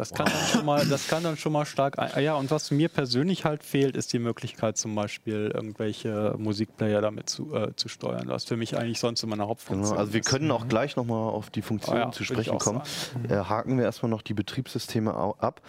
Das 0.00 0.14
kann, 0.14 0.26
dann 0.26 0.46
schon 0.50 0.64
mal, 0.64 0.86
das 0.86 1.08
kann 1.08 1.22
dann 1.22 1.36
schon 1.36 1.52
mal 1.52 1.66
stark. 1.66 1.98
ein- 1.98 2.22
Ja, 2.24 2.34
und 2.34 2.50
was 2.50 2.70
mir 2.70 2.88
persönlich 2.88 3.44
halt 3.44 3.62
fehlt, 3.62 3.96
ist 3.96 4.12
die 4.14 4.18
Möglichkeit, 4.18 4.78
zum 4.78 4.94
Beispiel 4.94 5.52
irgendwelche 5.54 6.34
Musikplayer 6.38 7.02
damit 7.02 7.28
zu, 7.28 7.54
äh, 7.54 7.76
zu 7.76 7.88
steuern, 7.88 8.24
was 8.28 8.44
für 8.44 8.56
mich 8.56 8.76
eigentlich 8.78 8.98
sonst 8.98 9.22
immer 9.22 9.34
eine 9.34 9.46
Hauptfunktion 9.46 9.90
Genau, 9.90 10.00
also 10.00 10.12
wir 10.14 10.20
ist. 10.20 10.26
können 10.26 10.50
auch 10.50 10.68
gleich 10.68 10.96
nochmal 10.96 11.30
auf 11.30 11.50
die 11.50 11.60
Funktion 11.62 11.96
Ah 11.96 12.00
ja, 12.06 12.12
zu 12.12 12.24
sprechen 12.24 12.58
kommen. 12.58 12.80
Äh, 13.28 13.34
haken 13.36 13.76
wir 13.76 13.84
erstmal 13.84 14.08
noch 14.10 14.22
die 14.22 14.32
Betriebssysteme 14.32 15.12
ab. 15.14 15.60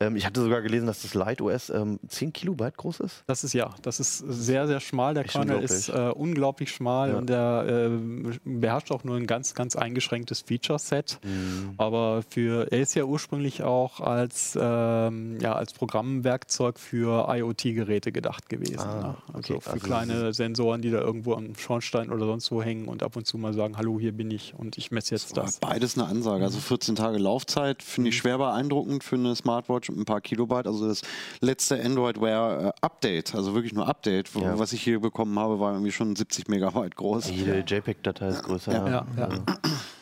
Ähm, 0.00 0.16
ich 0.16 0.26
hatte 0.26 0.42
sogar 0.42 0.60
gelesen, 0.60 0.86
dass 0.86 1.00
das 1.02 1.14
Light 1.14 1.40
OS 1.40 1.70
ähm, 1.70 1.98
10 2.08 2.32
Kilobyte 2.34 2.76
groß 2.76 3.00
ist. 3.00 3.24
Das 3.26 3.42
ist 3.42 3.54
ja, 3.54 3.70
das 3.80 4.00
ist 4.00 4.18
sehr, 4.18 4.66
sehr 4.66 4.80
schmal. 4.80 5.14
Der 5.14 5.24
Kernel 5.24 5.62
ist 5.62 5.88
äh, 5.88 6.10
unglaublich 6.14 6.70
schmal 6.70 7.10
Ja. 7.12 7.16
und 7.16 7.28
der 7.30 7.64
äh, 7.66 8.38
beherrscht 8.44 8.90
auch 8.92 9.02
nur 9.04 9.16
ein 9.16 9.26
ganz, 9.26 9.54
ganz 9.54 9.76
eingeschränktes 9.76 10.42
Feature-Set. 10.42 11.20
Mhm. 11.24 11.74
Aber 11.78 12.22
für, 12.28 12.70
er 12.70 12.80
ist 12.80 12.94
ja 12.94 13.04
ursprünglich 13.04 13.62
auch 13.62 13.77
als, 14.00 14.58
ähm, 14.60 15.38
ja, 15.40 15.52
als 15.54 15.72
Programmwerkzeug 15.72 16.78
für 16.78 17.26
IoT-Geräte 17.28 18.12
gedacht 18.12 18.48
gewesen. 18.48 18.80
Ah, 18.80 19.00
ne? 19.00 19.14
Also 19.32 19.54
okay. 19.54 19.62
für 19.62 19.70
Also 19.72 19.86
kleine 19.86 20.32
Sensoren, 20.34 20.82
die 20.82 20.90
da 20.90 20.98
irgendwo 21.00 21.34
am 21.34 21.54
Schornstein 21.54 22.10
oder 22.10 22.26
sonst 22.26 22.50
wo 22.50 22.62
hängen 22.62 22.88
und 22.88 23.02
ab 23.02 23.16
und 23.16 23.26
zu 23.26 23.38
mal 23.38 23.54
sagen, 23.54 23.76
hallo, 23.76 23.98
hier 23.98 24.12
bin 24.12 24.30
ich 24.30 24.54
und 24.56 24.76
ich 24.78 24.90
messe 24.90 25.14
jetzt 25.14 25.36
das. 25.36 25.58
Beides 25.60 25.96
eine 25.98 26.06
Ansage. 26.06 26.44
Also 26.44 26.58
14 26.58 26.96
Tage 26.96 27.18
Laufzeit 27.18 27.82
finde 27.82 28.10
ich 28.10 28.16
schwer 28.16 28.38
beeindruckend 28.38 29.04
für 29.04 29.16
eine 29.16 29.34
Smartwatch 29.36 29.88
mit 29.90 29.98
ein 29.98 30.04
paar 30.04 30.20
Kilobyte. 30.20 30.66
Also 30.66 30.88
das 30.88 31.02
letzte 31.40 31.82
Android 31.82 32.20
Wear 32.20 32.74
Update, 32.80 33.34
also 33.34 33.54
wirklich 33.54 33.72
nur 33.72 33.86
Update, 33.88 34.30
Ja. 34.34 34.58
was 34.58 34.72
ich 34.72 34.82
hier 34.82 35.00
bekommen 35.00 35.38
habe, 35.38 35.60
war 35.60 35.72
irgendwie 35.72 35.92
schon 35.92 36.14
70 36.16 36.48
Megabyte 36.48 36.96
groß. 36.96 37.30
Jede 37.30 37.60
JPEG-Datei 37.66 38.28
ist 38.28 38.42
größer. 38.42 38.72
Ja. 38.72 38.88
Ja, 38.88 39.06
ja. 39.16 39.28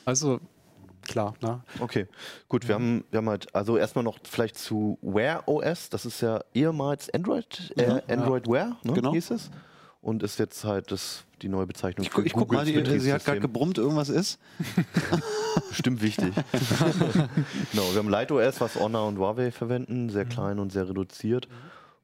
Also 0.04 0.40
klar, 1.06 1.34
ne? 1.42 1.62
Okay, 1.80 2.06
gut, 2.48 2.66
wir 2.68 2.74
haben, 2.74 3.04
wir 3.10 3.18
haben 3.18 3.28
halt, 3.28 3.54
also 3.54 3.76
erstmal 3.76 4.04
noch 4.04 4.18
vielleicht 4.24 4.56
zu 4.58 4.98
Wear 5.02 5.46
OS, 5.48 5.88
das 5.90 6.06
ist 6.06 6.20
ja 6.20 6.40
ehemals 6.54 7.08
Android, 7.12 7.72
äh, 7.76 8.00
Android 8.12 8.46
Wear, 8.48 8.76
ne, 8.82 8.92
Genau. 8.92 9.12
hieß 9.12 9.30
es. 9.30 9.50
Und 10.02 10.22
ist 10.22 10.38
jetzt 10.38 10.62
halt 10.62 10.92
das, 10.92 11.24
die 11.42 11.48
neue 11.48 11.66
Bezeichnung 11.66 12.04
Ich, 12.06 12.12
gu- 12.12 12.22
ich 12.22 12.32
guck 12.32 12.52
mal, 12.52 12.64
die, 12.64 13.00
sie 13.00 13.12
hat 13.12 13.24
gerade 13.24 13.40
gebrummt, 13.40 13.76
irgendwas 13.76 14.08
ist. 14.08 14.38
Bestimmt 15.68 16.00
wichtig. 16.00 16.32
genau, 17.72 17.90
wir 17.92 17.98
haben 17.98 18.08
Light 18.08 18.30
OS, 18.30 18.60
was 18.60 18.76
Honor 18.76 19.08
und 19.08 19.18
Huawei 19.18 19.50
verwenden, 19.50 20.08
sehr 20.10 20.24
klein 20.24 20.58
und 20.58 20.70
sehr 20.72 20.88
reduziert. 20.88 21.48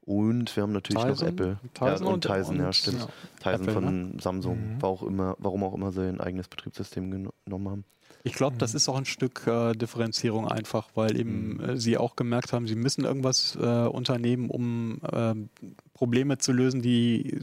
Und 0.04 0.54
wir 0.56 0.64
haben 0.64 0.72
natürlich 0.72 1.00
noch 1.00 1.10
Tyson? 1.10 1.28
Apple. 1.28 1.58
Tyson 1.74 1.88
ja, 1.88 1.94
und 1.94 2.06
und- 2.14 2.24
Tyson, 2.24 2.58
ja, 2.58 2.66
und- 2.66 2.74
stimmt. 2.74 3.00
ja. 3.02 3.06
Tyson 3.40 3.60
Apple, 3.68 3.72
von 3.72 4.18
Samsung, 4.18 4.76
war 4.80 4.90
auch 4.90 5.02
immer, 5.04 5.36
warum 5.38 5.62
auch 5.62 5.74
immer 5.74 5.92
sie 5.92 6.08
ein 6.08 6.20
eigenes 6.20 6.48
Betriebssystem 6.48 7.08
geno- 7.12 7.32
genommen 7.44 7.68
haben. 7.70 7.84
Ich 8.24 8.34
glaube, 8.34 8.56
das 8.56 8.74
ist 8.74 8.88
auch 8.88 8.96
ein 8.96 9.04
Stück 9.04 9.46
äh, 9.46 9.72
Differenzierung 9.72 10.46
einfach, 10.48 10.88
weil 10.94 11.18
eben 11.18 11.58
äh, 11.60 11.76
sie 11.76 11.98
auch 11.98 12.14
gemerkt 12.16 12.52
haben, 12.52 12.66
sie 12.68 12.76
müssen 12.76 13.04
irgendwas 13.04 13.56
äh, 13.60 13.86
unternehmen, 13.86 14.48
um 14.48 15.00
ähm, 15.12 15.48
Probleme 15.94 16.38
zu 16.38 16.52
lösen, 16.52 16.82
die 16.82 17.40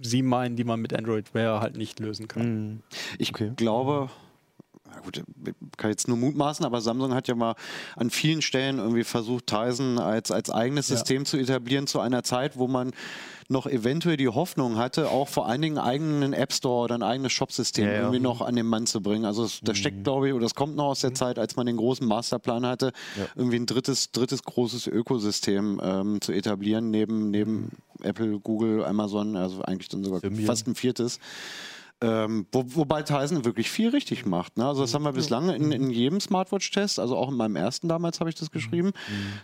sie 0.00 0.22
meinen, 0.22 0.56
die 0.56 0.64
man 0.64 0.80
mit 0.80 0.92
Android 0.94 1.34
Wear 1.34 1.60
halt 1.60 1.76
nicht 1.76 1.98
lösen 1.98 2.28
kann. 2.28 2.68
Mhm. 2.68 2.80
Ich 3.18 3.30
Okay. 3.30 3.52
glaube, 3.56 4.10
na 4.90 5.00
gut, 5.00 5.22
kann 5.76 5.90
jetzt 5.90 6.08
nur 6.08 6.16
mutmaßen, 6.16 6.64
aber 6.64 6.80
Samsung 6.80 7.14
hat 7.14 7.26
ja 7.28 7.34
mal 7.34 7.54
an 7.96 8.10
vielen 8.10 8.42
Stellen 8.42 8.78
irgendwie 8.78 9.04
versucht, 9.04 9.46
Tizen 9.46 9.98
als, 9.98 10.30
als 10.30 10.50
eigenes 10.50 10.88
Ja. 10.88 10.96
System 10.96 11.24
zu 11.24 11.36
etablieren 11.38 11.86
zu 11.86 12.00
einer 12.00 12.22
Zeit, 12.22 12.56
wo 12.58 12.68
man 12.68 12.92
noch 13.50 13.66
eventuell 13.66 14.16
die 14.18 14.28
Hoffnung 14.28 14.76
hatte, 14.76 15.10
auch 15.10 15.26
vor 15.28 15.46
allen 15.46 15.62
Dingen 15.62 15.78
einen 15.78 15.86
eigenen 15.88 16.32
App 16.34 16.52
Store 16.52 16.84
oder 16.84 16.94
ein 16.96 17.02
eigenes 17.02 17.32
Shop-System 17.32 17.86
Ja, 17.86 17.92
ja. 17.92 17.98
irgendwie 18.00 18.20
noch 18.20 18.42
an 18.42 18.54
den 18.56 18.66
Mann 18.66 18.86
zu 18.86 19.00
bringen. 19.00 19.24
Also 19.24 19.42
es, 19.44 19.60
das 19.62 19.78
steckt, 19.78 20.04
glaube 20.04 20.28
ich, 20.28 20.34
oder 20.34 20.42
das 20.42 20.54
kommt 20.54 20.76
noch 20.76 20.84
aus 20.88 21.00
der 21.00 21.14
Zeit, 21.14 21.38
als 21.38 21.56
man 21.56 21.64
den 21.66 21.78
großen 21.78 22.06
Masterplan 22.06 22.66
hatte, 22.66 22.92
Ja. 23.16 23.24
irgendwie 23.36 23.56
ein 23.58 23.64
drittes, 23.66 24.12
drittes 24.12 24.42
großes 24.42 24.86
Ökosystem 24.86 25.80
ähm, 25.82 26.20
zu 26.20 26.32
etablieren, 26.32 26.90
neben, 26.90 27.30
neben 27.30 27.70
Apple, 28.02 28.38
Google, 28.38 28.84
Amazon, 28.84 29.34
also 29.36 29.62
eigentlich 29.62 29.88
dann 29.88 30.04
sogar 30.04 30.20
fast 30.44 30.66
ein 30.68 30.74
viertes. 30.74 31.18
Ähm, 32.00 32.46
wo, 32.52 32.64
wobei 32.68 33.02
Tyson 33.02 33.44
wirklich 33.44 33.70
viel 33.70 33.88
richtig 33.88 34.24
macht. 34.24 34.56
Ne? 34.56 34.64
Also 34.64 34.82
das 34.82 34.94
haben 34.94 35.02
wir 35.02 35.12
bislang 35.12 35.48
in, 35.50 35.72
in 35.72 35.90
jedem 35.90 36.20
Smartwatch-Test, 36.20 37.00
also 37.00 37.16
auch 37.16 37.28
in 37.28 37.36
meinem 37.36 37.56
ersten 37.56 37.88
damals 37.88 38.20
habe 38.20 38.30
ich 38.30 38.36
das 38.36 38.52
geschrieben, 38.52 38.92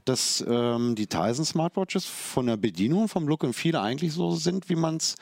dass 0.05 0.45
ähm, 0.47 0.95
die 0.95 1.09
Tyson 1.09 1.45
Smartwatches 1.45 2.05
von 2.05 2.47
der 2.47 2.57
Bedienung, 2.57 3.09
vom 3.09 3.27
Look 3.27 3.43
und 3.43 3.55
Feel 3.55 3.75
eigentlich 3.75 4.13
so 4.13 4.31
sind, 4.37 4.69
wie 4.69 4.77
man 4.77 4.99
es 4.99 5.17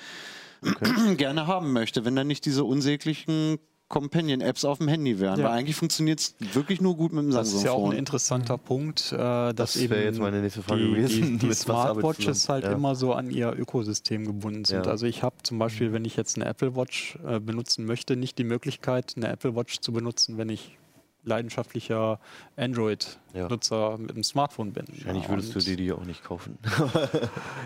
gerne 1.16 1.46
haben 1.46 1.72
möchte, 1.72 2.04
wenn 2.04 2.16
dann 2.16 2.26
nicht 2.26 2.44
diese 2.44 2.64
unsäglichen 2.64 3.58
Companion-Apps 3.92 4.64
auf 4.64 4.78
dem 4.78 4.88
Handy 4.88 5.20
wären. 5.20 5.38
Ja. 5.38 5.44
Weil 5.46 5.52
eigentlich 5.58 5.76
funktioniert 5.76 6.18
es 6.18 6.34
wirklich 6.54 6.80
nur 6.80 6.96
gut 6.96 7.12
mit 7.12 7.24
dem 7.24 7.30
Das 7.30 7.52
ist 7.52 7.62
ja 7.62 7.72
auch 7.72 7.90
ein 7.90 7.96
interessanter 7.96 8.56
Punkt, 8.56 9.12
äh, 9.12 9.16
dass 9.18 9.54
Das 9.54 9.76
eben 9.76 9.94
jetzt 9.94 10.18
meine 10.18 10.40
nächste 10.40 10.62
Frage 10.62 10.80
die, 10.82 10.90
gewesen. 10.94 11.38
die, 11.38 11.46
die 11.48 11.54
Smartwatches 11.62 12.48
halt 12.48 12.64
Ja. 12.64 12.72
immer 12.72 12.94
so 12.94 13.12
an 13.12 13.30
ihr 13.30 13.52
Ökosystem 13.56 14.24
gebunden 14.24 14.64
sind. 14.64 14.86
Ja. 14.86 14.90
Also 14.90 15.06
ich 15.06 15.22
habe 15.22 15.36
zum 15.42 15.58
Beispiel, 15.58 15.92
wenn 15.92 16.04
ich 16.06 16.16
jetzt 16.16 16.36
eine 16.36 16.46
Apple 16.46 16.74
Watch 16.74 17.18
äh, 17.26 17.38
benutzen 17.38 17.84
möchte, 17.84 18.16
nicht 18.16 18.38
die 18.38 18.44
Möglichkeit, 18.44 19.12
eine 19.16 19.28
Apple 19.28 19.54
Watch 19.54 19.80
zu 19.80 19.92
benutzen, 19.92 20.38
wenn 20.38 20.48
ich 20.48 20.78
leidenschaftlicher 21.24 22.18
Android-Nutzer 22.56 23.98
mit 23.98 24.12
einem 24.12 24.24
Smartphone 24.24 24.72
bin. 24.72 24.86
Wahrscheinlich 24.88 25.28
würdest 25.28 25.54
du 25.54 25.60
dir 25.60 25.76
die 25.76 25.92
auch 25.92 26.04
nicht 26.04 26.24
kaufen. 26.24 26.58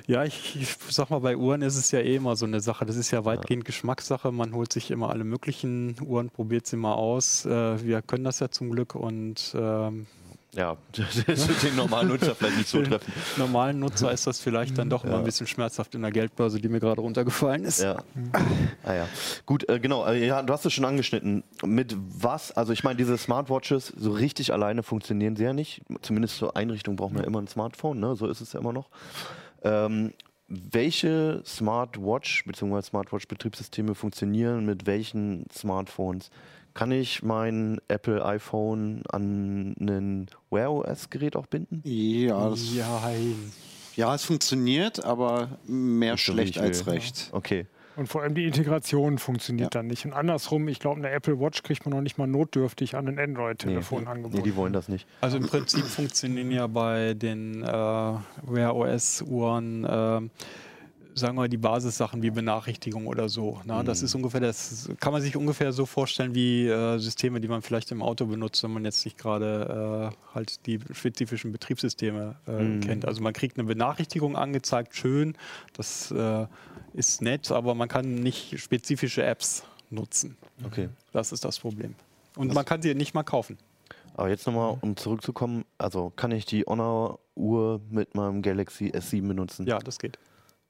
Ja, 0.06 0.24
ich, 0.24 0.56
ich 0.60 0.76
sag 0.90 1.10
mal, 1.10 1.20
bei 1.20 1.36
Uhren 1.36 1.62
ist 1.62 1.76
es 1.76 1.90
ja 1.90 1.98
eh 2.00 2.16
immer 2.16 2.36
so 2.36 2.46
eine 2.46 2.60
Sache. 2.60 2.86
Das 2.86 2.96
ist 2.96 3.10
ja 3.10 3.24
weitgehend 3.24 3.64
Geschmackssache. 3.64 4.30
Man 4.30 4.54
holt 4.54 4.72
sich 4.72 4.90
immer 4.90 5.10
alle 5.10 5.24
möglichen 5.24 5.96
Uhren, 6.00 6.30
probiert 6.30 6.66
sie 6.66 6.76
mal 6.76 6.94
aus. 6.94 7.44
Äh, 7.44 7.82
wir 7.84 8.02
können 8.02 8.24
das 8.24 8.38
ja 8.38 8.50
zum 8.50 8.70
Glück 8.70 8.94
und 8.94 9.54
ähm, 9.58 10.06
ja, 10.56 10.76
das 10.92 11.48
wird 11.48 11.62
den 11.62 11.76
normalen 11.76 12.08
Nutzer 12.08 12.34
vielleicht 12.34 12.56
nicht 12.56 12.68
so 12.68 12.82
treffen. 12.82 13.12
normalen 13.36 13.78
Nutzer 13.78 14.10
ist 14.10 14.26
das 14.26 14.40
vielleicht 14.40 14.78
dann 14.78 14.90
doch 14.90 15.04
immer 15.04 15.18
ein 15.18 15.24
bisschen 15.24 15.46
schmerzhaft 15.46 15.94
in 15.94 16.02
der 16.02 16.10
Geldbörse, 16.10 16.60
die 16.60 16.68
mir 16.68 16.80
gerade 16.80 17.00
runtergefallen 17.00 17.64
ist. 17.64 17.82
Ja. 17.82 17.98
Ah 18.84 18.94
ja. 18.94 19.08
Gut, 19.44 19.68
äh, 19.68 19.78
genau. 19.78 20.06
Äh, 20.06 20.26
ja, 20.26 20.42
du 20.42 20.52
hast 20.52 20.64
es 20.64 20.72
schon 20.72 20.84
angeschnitten. 20.84 21.44
Mit 21.64 21.96
was? 21.96 22.52
Also 22.52 22.72
ich 22.72 22.84
meine, 22.84 22.96
diese 22.96 23.18
Smartwatches 23.18 23.92
so 23.96 24.12
richtig 24.12 24.52
alleine 24.52 24.82
funktionieren 24.82 25.36
sie 25.36 25.44
ja 25.44 25.52
nicht. 25.52 25.82
Zumindest 26.02 26.38
zur 26.38 26.56
Einrichtung 26.56 26.96
braucht 26.96 27.12
man 27.12 27.22
ja 27.22 27.26
immer 27.26 27.40
ein 27.40 27.48
Smartphone. 27.48 28.00
Ne? 28.00 28.16
So 28.16 28.26
ist 28.26 28.40
es 28.40 28.52
ja 28.52 28.60
immer 28.60 28.72
noch. 28.72 28.88
Ähm, 29.62 30.12
welche 30.48 31.42
Smartwatch 31.44 32.44
bzw. 32.44 32.80
Smartwatch-Betriebssysteme 32.80 33.94
funktionieren 33.94 34.64
mit 34.64 34.86
welchen 34.86 35.44
Smartphones? 35.52 36.30
Kann 36.76 36.92
ich 36.92 37.22
mein 37.22 37.80
Apple 37.88 38.22
iPhone 38.22 39.02
an 39.08 39.74
ein 39.80 40.26
Wear 40.50 40.70
OS-Gerät 40.70 41.34
auch 41.34 41.46
binden? 41.46 41.80
Ja, 41.86 42.50
das, 42.50 42.74
Ja, 42.74 43.00
ja, 43.94 44.14
es 44.14 44.24
funktioniert, 44.24 45.02
aber 45.02 45.48
mehr 45.66 46.12
wie 46.14 46.18
schlecht 46.18 46.58
als 46.58 46.86
recht. 46.86 47.30
Okay. 47.32 47.64
Und 47.96 48.08
vor 48.08 48.20
allem 48.20 48.34
die 48.34 48.44
Integration 48.44 49.16
funktioniert 49.16 49.72
Ja. 49.72 49.80
dann 49.80 49.86
nicht. 49.86 50.04
Und 50.04 50.12
andersrum, 50.12 50.68
ich 50.68 50.78
glaube, 50.78 50.98
eine 50.98 51.08
Apple 51.08 51.40
Watch 51.40 51.62
kriegt 51.62 51.86
man 51.86 51.94
noch 51.94 52.02
nicht 52.02 52.18
mal 52.18 52.26
notdürftig 52.26 52.94
an 52.94 53.08
ein 53.08 53.18
Android-Telefon 53.18 54.02
Nee, 54.04 54.10
angeboten. 54.10 54.44
die 54.44 54.54
wollen 54.54 54.74
das 54.74 54.90
nicht. 54.90 55.06
Also 55.22 55.38
im 55.38 55.46
Prinzip 55.46 55.86
funktionieren 55.86 56.50
ja 56.50 56.66
bei 56.66 57.14
den 57.14 57.62
äh, 57.62 57.66
Wear 57.66 58.76
OS 58.76 59.22
Uhren, 59.22 59.86
ähm, 59.88 60.30
sagen 61.18 61.36
wir 61.36 61.48
die 61.48 61.56
Basissachen 61.56 62.22
wie 62.22 62.30
Benachrichtigung 62.30 63.06
oder 63.06 63.28
so. 63.28 63.60
Na, 63.64 63.82
Das 63.82 64.02
ist 64.02 64.14
ungefähr 64.14 64.40
das, 64.40 64.88
kann 65.00 65.12
man 65.12 65.22
sich 65.22 65.34
ungefähr 65.36 65.72
so 65.72 65.86
vorstellen 65.86 66.34
wie 66.34 66.68
äh, 66.68 66.98
Systeme, 66.98 67.40
die 67.40 67.48
man 67.48 67.62
vielleicht 67.62 67.90
im 67.90 68.02
Auto 68.02 68.26
benutzt, 68.26 68.62
wenn 68.62 68.72
man 68.72 68.84
jetzt 68.84 69.04
nicht 69.04 69.16
gerade 69.16 70.12
äh, 70.12 70.34
halt 70.34 70.66
die 70.66 70.78
spezifischen 70.92 71.52
Betriebssysteme 71.52 72.36
äh, 72.46 72.78
kennt. 72.80 73.06
Also 73.06 73.22
man 73.22 73.32
kriegt 73.32 73.58
eine 73.58 73.66
Benachrichtigung 73.66 74.36
angezeigt, 74.36 74.94
schön, 74.94 75.36
das 75.72 76.10
äh, 76.10 76.46
ist 76.92 77.22
nett, 77.22 77.50
aber 77.50 77.74
man 77.74 77.88
kann 77.88 78.14
nicht 78.16 78.58
spezifische 78.60 79.24
Apps 79.24 79.64
nutzen. 79.90 80.36
Okay. 80.64 80.90
Das 81.12 81.32
ist 81.32 81.44
das 81.44 81.58
Problem. 81.58 81.94
Und 82.36 82.52
man 82.52 82.64
kann 82.66 82.82
sie 82.82 82.94
nicht 82.94 83.14
mal 83.14 83.22
kaufen. 83.22 83.56
Aber 84.14 84.28
jetzt 84.28 84.46
nochmal, 84.46 84.76
um 84.80 84.96
zurückzukommen, 84.96 85.64
also 85.78 86.12
kann 86.14 86.30
ich 86.30 86.44
die 86.46 86.64
Honor-Uhr 86.64 87.80
mit 87.90 88.14
meinem 88.14 88.42
Galaxy 88.42 88.90
S7 88.90 89.28
benutzen? 89.28 89.66
Ja, 89.66 89.78
das 89.78 89.98
geht. 89.98 90.18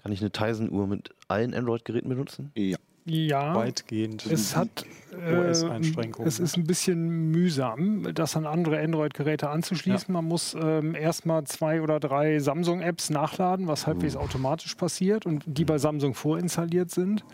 Kann 0.06 0.12
ich 0.12 0.20
eine 0.20 0.30
Tizen-Uhr 0.30 0.86
mit 0.86 1.10
allen 1.26 1.52
Android-Geräten 1.52 2.08
benutzen? 2.08 2.52
Ja. 2.54 2.76
Ja, 3.06 3.56
Weitgehend. 3.56 4.24
es 4.26 4.54
hat 4.54 4.86
äh, 5.10 5.34
OS-Einschränkungen. 5.34 6.28
es 6.28 6.38
ist 6.38 6.56
ein 6.56 6.62
bisschen 6.62 7.32
mühsam, 7.32 8.14
das 8.14 8.36
an 8.36 8.46
andere 8.46 8.78
Android-Geräte 8.78 9.50
anzuschließen. 9.50 10.14
Man 10.14 10.24
muss 10.24 10.54
ähm, 10.54 10.94
erstmal 10.94 11.42
zwei 11.42 11.82
oder 11.82 11.98
drei 11.98 12.38
Samsung-Apps 12.38 13.10
nachladen, 13.10 13.66
was 13.66 13.88
halbwegs 13.88 14.14
automatisch 14.14 14.76
passiert 14.76 15.26
und 15.26 15.42
die 15.44 15.64
bei 15.64 15.78
Samsung 15.78 16.14
vorinstalliert 16.14 16.92
sind. 16.92 17.24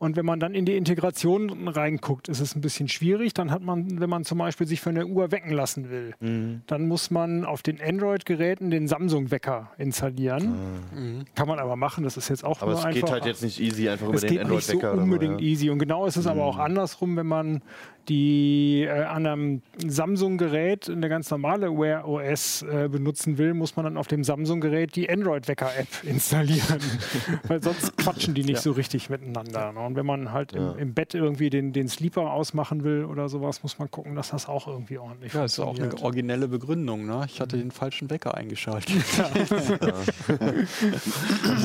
Und 0.00 0.16
wenn 0.16 0.24
man 0.24 0.40
dann 0.40 0.54
in 0.54 0.64
die 0.64 0.78
Integration 0.78 1.68
reinguckt, 1.68 2.30
ist 2.30 2.40
es 2.40 2.56
ein 2.56 2.62
bisschen 2.62 2.88
schwierig. 2.88 3.34
Dann 3.34 3.50
hat 3.50 3.60
man, 3.60 4.00
wenn 4.00 4.08
man 4.08 4.24
zum 4.24 4.38
Beispiel 4.38 4.66
sich 4.66 4.80
von 4.80 4.94
der 4.94 5.06
Uhr 5.06 5.30
wecken 5.30 5.52
lassen 5.52 5.90
will, 5.90 6.14
mhm. 6.20 6.62
dann 6.66 6.88
muss 6.88 7.10
man 7.10 7.44
auf 7.44 7.60
den 7.60 7.78
Android-Geräten 7.82 8.70
den 8.70 8.88
Samsung-Wecker 8.88 9.72
installieren. 9.76 10.54
Mhm. 10.94 11.24
Kann 11.34 11.46
man 11.46 11.58
aber 11.58 11.76
machen, 11.76 12.02
das 12.02 12.16
ist 12.16 12.30
jetzt 12.30 12.46
auch 12.46 12.62
aber 12.62 12.70
nur 12.70 12.80
es 12.80 12.86
einfach. 12.86 13.00
geht 13.02 13.10
halt 13.10 13.26
jetzt 13.26 13.42
nicht 13.42 13.60
easy 13.60 13.90
einfach 13.90 14.06
über 14.06 14.14
es 14.14 14.22
den 14.22 14.30
geht 14.30 14.40
Android-Wecker. 14.40 14.92
Nicht 14.92 14.96
so 14.96 15.02
unbedingt 15.02 15.40
ja. 15.42 15.46
easy. 15.46 15.68
Und 15.68 15.78
genau 15.78 16.06
ist 16.06 16.16
es 16.16 16.24
mhm. 16.24 16.30
aber 16.30 16.44
auch 16.46 16.56
andersrum, 16.56 17.18
wenn 17.18 17.26
man 17.26 17.60
die 18.08 18.86
äh, 18.88 19.02
an 19.02 19.26
einem 19.26 19.62
Samsung-Gerät 19.86 20.88
eine 20.88 21.08
ganz 21.08 21.30
normale 21.30 21.70
Wear 21.70 22.08
OS 22.08 22.62
äh, 22.62 22.88
benutzen 22.88 23.38
will, 23.38 23.54
muss 23.54 23.76
man 23.76 23.84
dann 23.84 23.96
auf 23.96 24.08
dem 24.08 24.24
Samsung-Gerät 24.24 24.96
die 24.96 25.10
Android-Wecker-App 25.10 25.88
installieren. 26.04 26.80
Weil 27.48 27.62
sonst 27.62 27.96
quatschen 27.96 28.34
die 28.34 28.42
nicht 28.42 28.54
ja. 28.56 28.60
so 28.62 28.72
richtig 28.72 29.10
miteinander. 29.10 29.72
Ne? 29.72 29.89
Und 29.90 29.96
wenn 29.96 30.06
man 30.06 30.30
halt 30.30 30.52
ja. 30.52 30.70
im, 30.70 30.78
im, 30.78 30.94
Bett 30.94 31.14
irgendwie 31.14 31.50
den, 31.50 31.72
den 31.72 31.88
Sleeper 31.88 32.30
ausmachen 32.30 32.84
will 32.84 33.04
oder 33.04 33.28
sowas, 33.28 33.64
muss 33.64 33.80
man 33.80 33.90
gucken, 33.90 34.14
dass 34.14 34.30
das 34.30 34.46
auch 34.46 34.68
irgendwie 34.68 34.98
ordentlich 34.98 35.32
ja, 35.32 35.40
funktioniert. 35.40 35.78
Ja, 35.78 35.86
ist 35.86 35.94
auch 35.94 35.96
eine 35.96 36.04
originelle 36.04 36.46
Begründung. 36.46 37.06
Ne? 37.06 37.24
Ich 37.26 37.40
hatte 37.40 37.58
den 37.58 37.72
falschen 37.72 38.08
Wecker 38.08 38.36
eingeschaltet. 38.36 38.94
das 39.18 39.40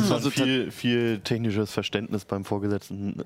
war 0.09 0.15
also 0.15 0.31
viel, 0.31 0.71
viel 0.71 1.19
technisches 1.19 1.71
Verständnis 1.71 2.25
beim 2.25 2.45
Vorgesetzten. 2.45 3.15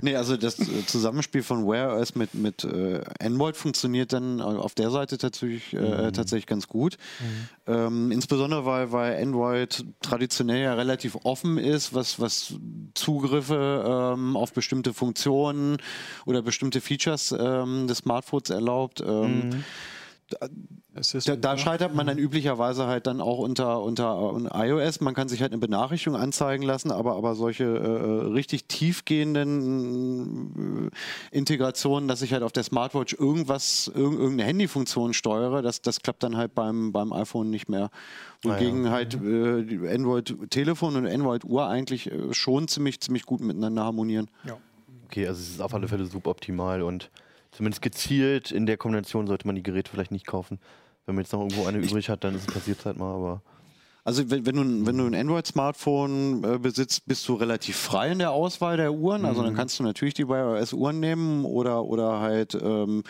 nee, 0.00 0.16
also 0.16 0.38
das 0.38 0.58
äh, 0.58 0.86
Zusammenspiel 0.86 1.42
von 1.42 1.68
Wear 1.68 1.98
OS 1.98 2.14
mit, 2.14 2.32
mit 2.32 2.64
äh, 2.64 3.02
Android 3.20 3.54
funktioniert 3.54 4.14
dann 4.14 4.40
auf 4.40 4.74
der 4.74 4.90
Seite 4.90 5.18
tatsächlich, 5.18 5.74
äh, 5.74 6.06
mhm. 6.06 6.12
tatsächlich 6.14 6.46
ganz 6.46 6.68
gut. 6.68 6.96
Mhm. 7.20 7.74
Ähm, 7.74 8.12
insbesondere 8.12 8.64
weil, 8.64 8.92
weil 8.92 9.22
Android 9.22 9.84
traditionell 10.00 10.62
ja 10.62 10.72
relativ 10.72 11.18
offen 11.24 11.58
ist, 11.58 11.92
was, 11.92 12.18
was 12.18 12.54
Zugriffe 13.10 14.14
ähm, 14.14 14.36
auf 14.36 14.52
bestimmte 14.52 14.94
Funktionen 14.94 15.78
oder 16.26 16.42
bestimmte 16.42 16.80
Features 16.80 17.34
ähm, 17.36 17.88
des 17.88 17.98
Smartphones 17.98 18.50
erlaubt. 18.50 19.00
Ähm, 19.00 19.48
mhm 19.50 19.64
da, 20.30 21.36
da, 21.36 21.58
scheitert 21.58 21.94
man 21.94 22.06
dann 22.06 22.18
üblicherweise 22.18 22.86
halt 22.86 23.06
dann 23.06 23.20
auch 23.20 23.38
unter, 23.38 23.82
unter 23.82 24.34
iOS. 24.54 25.00
Man 25.00 25.14
kann 25.14 25.28
sich 25.28 25.42
halt 25.42 25.52
eine 25.52 25.60
Benachrichtigung 25.60 26.18
anzeigen 26.18 26.62
lassen, 26.62 26.90
aber, 26.90 27.16
aber 27.16 27.34
solche 27.34 27.64
äh, 27.64 28.32
richtig 28.32 28.64
tiefgehenden 28.66 30.90
äh, 31.32 31.36
Integrationen, 31.36 32.08
dass 32.08 32.22
ich 32.22 32.32
halt 32.32 32.42
auf 32.42 32.52
der 32.52 32.62
Smartwatch 32.62 33.14
irgendwas, 33.14 33.90
irg 33.94 34.12
irgendeine 34.12 34.44
Handyfunktion 34.44 35.14
steuere, 35.14 35.62
das, 35.62 35.82
das 35.82 36.00
klappt 36.00 36.22
dann 36.22 36.36
halt 36.36 36.54
beim, 36.54 36.92
beim 36.92 37.12
iPhone 37.12 37.50
nicht 37.50 37.68
mehr. 37.68 37.90
Wogegen 38.42 38.86
ah, 38.86 38.88
ja. 38.88 38.92
halt 38.92 39.18
äh, 39.22 39.94
Android-Telefon 39.94 40.96
und 40.96 41.06
Android-Uhr 41.06 41.68
eigentlich 41.68 42.10
äh, 42.10 42.32
schon 42.32 42.68
ziemlich, 42.68 43.00
ziemlich 43.00 43.24
gut 43.24 43.40
miteinander 43.40 43.84
harmonieren. 43.84 44.28
Ja. 44.44 44.56
Okay, 45.06 45.26
also 45.26 45.40
es 45.40 45.50
ist 45.50 45.60
auf 45.60 45.74
alle 45.74 45.88
Fälle 45.88 46.06
suboptimal 46.06 46.82
und 46.82 47.10
zumindest 47.52 47.82
gezielt 47.82 48.50
in 48.50 48.66
der 48.66 48.76
Kombination 48.76 49.26
sollte 49.26 49.46
man 49.46 49.56
die 49.56 49.62
Geräte 49.62 49.90
vielleicht 49.90 50.12
nicht 50.12 50.26
kaufen. 50.26 50.58
Wenn 51.06 51.14
man 51.14 51.24
jetzt 51.24 51.32
noch 51.32 51.40
irgendwo 51.40 51.66
eine 51.66 51.78
übrig 51.78 52.08
hat, 52.08 52.24
dann 52.24 52.34
ist 52.34 52.48
es 52.48 52.54
passiert 52.54 52.84
halt 52.84 52.96
mal, 52.96 53.14
aber. 53.14 53.42
Also 54.02 54.30
wenn, 54.30 54.46
wenn, 54.46 54.56
du, 54.56 54.86
wenn 54.86 54.96
du 54.96 55.06
ein 55.06 55.14
Android-Smartphone 55.14 56.42
äh, 56.42 56.58
besitzt, 56.58 57.06
bist 57.06 57.28
du 57.28 57.34
relativ 57.34 57.76
frei 57.76 58.12
in 58.12 58.18
der 58.18 58.30
Auswahl 58.30 58.76
der 58.76 58.92
Uhren. 58.92 59.26
Also 59.26 59.42
dann 59.42 59.52
mhm. 59.52 59.56
kannst 59.56 59.78
du 59.78 59.82
natürlich 59.82 60.14
die 60.14 60.26
Wear 60.26 60.58
OS-Uhren 60.58 61.00
nehmen 61.00 61.44
oder, 61.44 61.84
oder 61.84 62.20
halt 62.20 62.54
ähm, 62.54 63.02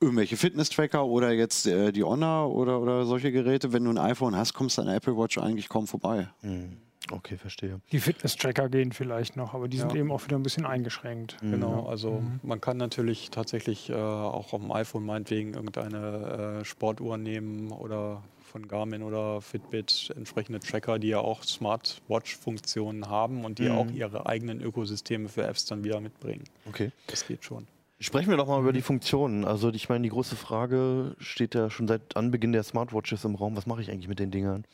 irgendwelche 0.00 0.38
Fitness-Tracker 0.38 1.04
oder 1.04 1.32
jetzt 1.32 1.66
äh, 1.66 1.92
die 1.92 2.04
Honor 2.04 2.54
oder, 2.54 2.80
oder 2.80 3.04
solche 3.04 3.32
Geräte. 3.32 3.72
Wenn 3.72 3.84
du 3.84 3.90
ein 3.90 3.98
iPhone 3.98 4.34
hast, 4.34 4.54
kommst 4.54 4.78
du 4.78 4.82
an 4.82 4.88
Apple 4.88 5.16
Watch 5.16 5.36
eigentlich 5.36 5.68
kaum 5.68 5.86
vorbei. 5.86 6.28
Mhm. 6.40 6.78
Okay, 7.10 7.36
verstehe. 7.36 7.80
Die 7.92 8.00
Fitness-Tracker 8.00 8.68
gehen 8.68 8.92
vielleicht 8.92 9.36
noch, 9.36 9.54
aber 9.54 9.68
die 9.68 9.78
ja. 9.78 9.88
sind 9.88 9.96
eben 9.96 10.12
auch 10.12 10.24
wieder 10.24 10.36
ein 10.36 10.42
bisschen 10.42 10.66
eingeschränkt. 10.66 11.36
Mhm. 11.42 11.52
Genau, 11.52 11.86
also 11.86 12.20
mhm. 12.20 12.40
man 12.42 12.60
kann 12.60 12.76
natürlich 12.76 13.30
tatsächlich 13.30 13.90
äh, 13.90 13.94
auch 13.94 14.52
auf 14.52 14.60
dem 14.60 14.72
iPhone 14.72 15.04
meinetwegen 15.04 15.54
irgendeine 15.54 16.60
äh, 16.60 16.64
Sportuhr 16.64 17.16
nehmen 17.16 17.72
oder 17.72 18.22
von 18.50 18.66
Garmin 18.66 19.02
oder 19.02 19.40
Fitbit 19.40 20.12
entsprechende 20.16 20.58
Tracker, 20.60 20.98
die 20.98 21.08
ja 21.08 21.20
auch 21.20 21.44
Smartwatch-Funktionen 21.44 23.08
haben 23.08 23.44
und 23.44 23.58
die 23.58 23.68
mhm. 23.68 23.78
auch 23.78 23.90
ihre 23.90 24.26
eigenen 24.26 24.60
Ökosysteme 24.60 25.28
für 25.28 25.44
Apps 25.44 25.66
dann 25.66 25.84
wieder 25.84 26.00
mitbringen. 26.00 26.44
Okay. 26.68 26.90
Das 27.06 27.26
geht 27.26 27.44
schon. 27.44 27.66
Sprechen 28.00 28.30
wir 28.30 28.38
doch 28.38 28.48
mal 28.48 28.60
über 28.60 28.72
die 28.72 28.82
Funktionen. 28.82 29.44
Also 29.44 29.70
ich 29.70 29.88
meine, 29.88 30.02
die 30.02 30.08
große 30.08 30.34
Frage 30.34 31.14
steht 31.18 31.54
ja 31.54 31.68
schon 31.68 31.86
seit 31.86 32.16
Anbeginn 32.16 32.52
der 32.52 32.62
Smartwatches 32.62 33.24
im 33.24 33.34
Raum. 33.34 33.56
Was 33.56 33.66
mache 33.66 33.82
ich 33.82 33.90
eigentlich 33.90 34.08
mit 34.08 34.18
den 34.18 34.30
Dingern? 34.30 34.64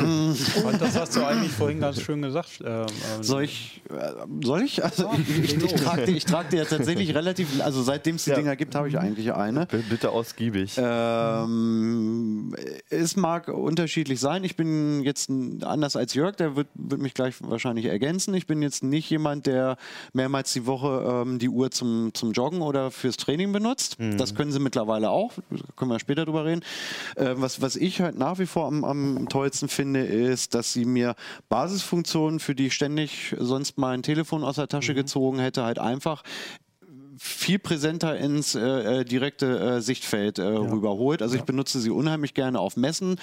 Und 0.00 0.80
das 0.80 0.98
hast 0.98 1.16
du 1.16 1.24
eigentlich 1.24 1.52
vorhin 1.52 1.80
ganz 1.80 2.00
schön 2.00 2.22
gesagt. 2.22 2.60
Ähm, 2.64 2.86
ähm 3.16 3.22
soll 3.22 3.44
ich? 3.44 3.82
Äh, 3.90 4.12
soll 4.44 4.62
ich? 4.62 4.84
Also 4.84 5.10
ich, 5.18 5.44
ich, 5.44 5.64
ich 5.64 5.72
trage 5.74 6.06
die, 6.06 6.18
trag 6.20 6.50
die 6.50 6.56
ja 6.56 6.64
tatsächlich 6.64 7.14
relativ, 7.14 7.60
also 7.62 7.82
seitdem 7.82 8.16
es 8.16 8.24
die 8.24 8.30
ja. 8.30 8.36
Dinger 8.36 8.56
gibt, 8.56 8.74
habe 8.74 8.88
ich 8.88 8.98
eigentlich 8.98 9.32
eine. 9.32 9.66
Bitte 9.88 10.10
ausgiebig. 10.10 10.76
Ähm, 10.78 12.54
es 12.90 13.16
mag 13.16 13.48
unterschiedlich 13.48 14.20
sein. 14.20 14.44
Ich 14.44 14.56
bin 14.56 15.02
jetzt 15.02 15.30
anders 15.62 15.96
als 15.96 16.14
Jörg, 16.14 16.36
der 16.36 16.56
wird, 16.56 16.68
wird 16.74 17.00
mich 17.00 17.14
gleich 17.14 17.34
wahrscheinlich 17.40 17.86
ergänzen. 17.86 18.34
Ich 18.34 18.46
bin 18.46 18.62
jetzt 18.62 18.82
nicht 18.82 19.10
jemand, 19.10 19.46
der 19.46 19.76
mehrmals 20.12 20.52
die 20.52 20.66
Woche 20.66 21.22
ähm, 21.26 21.38
die 21.38 21.48
Uhr 21.48 21.70
zum, 21.70 22.14
zum 22.14 22.32
Joggen 22.32 22.62
oder 22.62 22.90
fürs 22.90 23.16
Training 23.16 23.52
benutzt. 23.52 23.98
Mhm. 23.98 24.16
Das 24.18 24.34
können 24.34 24.52
sie 24.52 24.60
mittlerweile 24.60 25.10
auch. 25.10 25.32
können 25.76 25.90
wir 25.90 25.98
später 25.98 26.24
drüber 26.24 26.44
reden. 26.44 26.62
Äh, 27.16 27.34
was, 27.36 27.60
was 27.60 27.76
ich 27.76 28.00
halt 28.00 28.18
nach 28.18 28.38
wie 28.38 28.46
vor 28.46 28.66
am, 28.66 28.84
am 28.84 29.28
tollsten 29.38 29.68
finde, 29.68 30.00
ist, 30.00 30.54
dass 30.54 30.72
sie 30.72 30.84
mir 30.84 31.14
Basisfunktionen, 31.48 32.40
für 32.40 32.56
die 32.56 32.66
ich 32.66 32.74
ständig 32.74 33.36
sonst 33.38 33.78
mein 33.78 34.02
Telefon 34.02 34.42
aus 34.42 34.56
der 34.56 34.66
Tasche 34.66 34.92
mhm. 34.92 34.96
gezogen 34.96 35.38
hätte, 35.38 35.62
halt 35.62 35.78
einfach 35.78 36.24
viel 37.18 37.58
präsenter 37.58 38.16
ins 38.16 38.54
äh, 38.54 39.00
äh, 39.00 39.04
direkte 39.04 39.58
äh, 39.58 39.80
Sichtfeld 39.80 40.38
äh, 40.38 40.52
ja. 40.52 40.58
rüberholt. 40.58 41.20
Also 41.20 41.34
ja. 41.34 41.40
ich 41.40 41.46
benutze 41.46 41.80
sie 41.80 41.90
unheimlich 41.90 42.32
gerne 42.32 42.60
auf 42.60 42.76
Messen, 42.76 43.16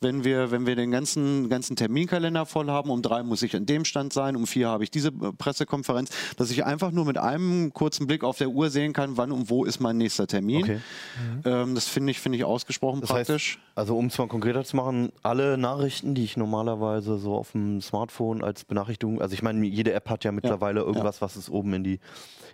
wenn 0.00 0.22
wir, 0.22 0.50
wenn 0.50 0.66
wir 0.66 0.76
den 0.76 0.90
ganzen, 0.90 1.48
ganzen 1.48 1.74
Terminkalender 1.74 2.44
voll 2.46 2.68
haben. 2.68 2.90
Um 2.90 3.00
drei 3.00 3.22
muss 3.22 3.42
ich 3.42 3.56
an 3.56 3.64
dem 3.64 3.84
Stand 3.84 4.12
sein, 4.12 4.36
um 4.36 4.46
vier 4.46 4.68
habe 4.68 4.84
ich 4.84 4.90
diese 4.90 5.08
äh, 5.08 5.32
Pressekonferenz, 5.36 6.10
dass 6.36 6.50
ich 6.50 6.64
einfach 6.64 6.90
nur 6.90 7.06
mit 7.06 7.16
einem 7.16 7.72
kurzen 7.72 8.06
Blick 8.06 8.22
auf 8.22 8.36
der 8.38 8.50
Uhr 8.50 8.68
sehen 8.70 8.92
kann, 8.92 9.16
wann 9.16 9.32
und 9.32 9.48
wo 9.48 9.64
ist 9.64 9.80
mein 9.80 9.96
nächster 9.96 10.26
Termin. 10.26 10.64
Okay. 10.64 10.76
Mhm. 10.76 11.42
Ähm, 11.44 11.74
das 11.74 11.88
finde 11.88 12.10
ich, 12.10 12.20
finde 12.20 12.36
ich 12.36 12.44
ausgesprochen 12.44 13.00
das 13.00 13.10
praktisch. 13.10 13.56
Heißt, 13.56 13.76
also 13.76 13.96
um 13.96 14.06
es 14.06 14.18
mal 14.18 14.28
konkreter 14.28 14.64
zu 14.64 14.76
machen, 14.76 15.10
alle 15.22 15.56
Nachrichten, 15.56 16.14
die 16.14 16.24
ich 16.24 16.36
normalerweise 16.36 17.18
so 17.18 17.34
auf 17.34 17.52
dem 17.52 17.80
Smartphone 17.80 18.44
als 18.44 18.64
Benachrichtigung, 18.64 19.22
also 19.22 19.32
ich 19.32 19.42
meine, 19.42 19.66
jede 19.66 19.92
App 19.92 20.10
hat 20.10 20.24
ja 20.24 20.32
mittlerweile 20.32 20.80
ja. 20.80 20.86
irgendwas, 20.86 21.22
was 21.22 21.36
es 21.36 21.48
oben 21.48 21.72
in 21.74 21.84
die 21.84 22.00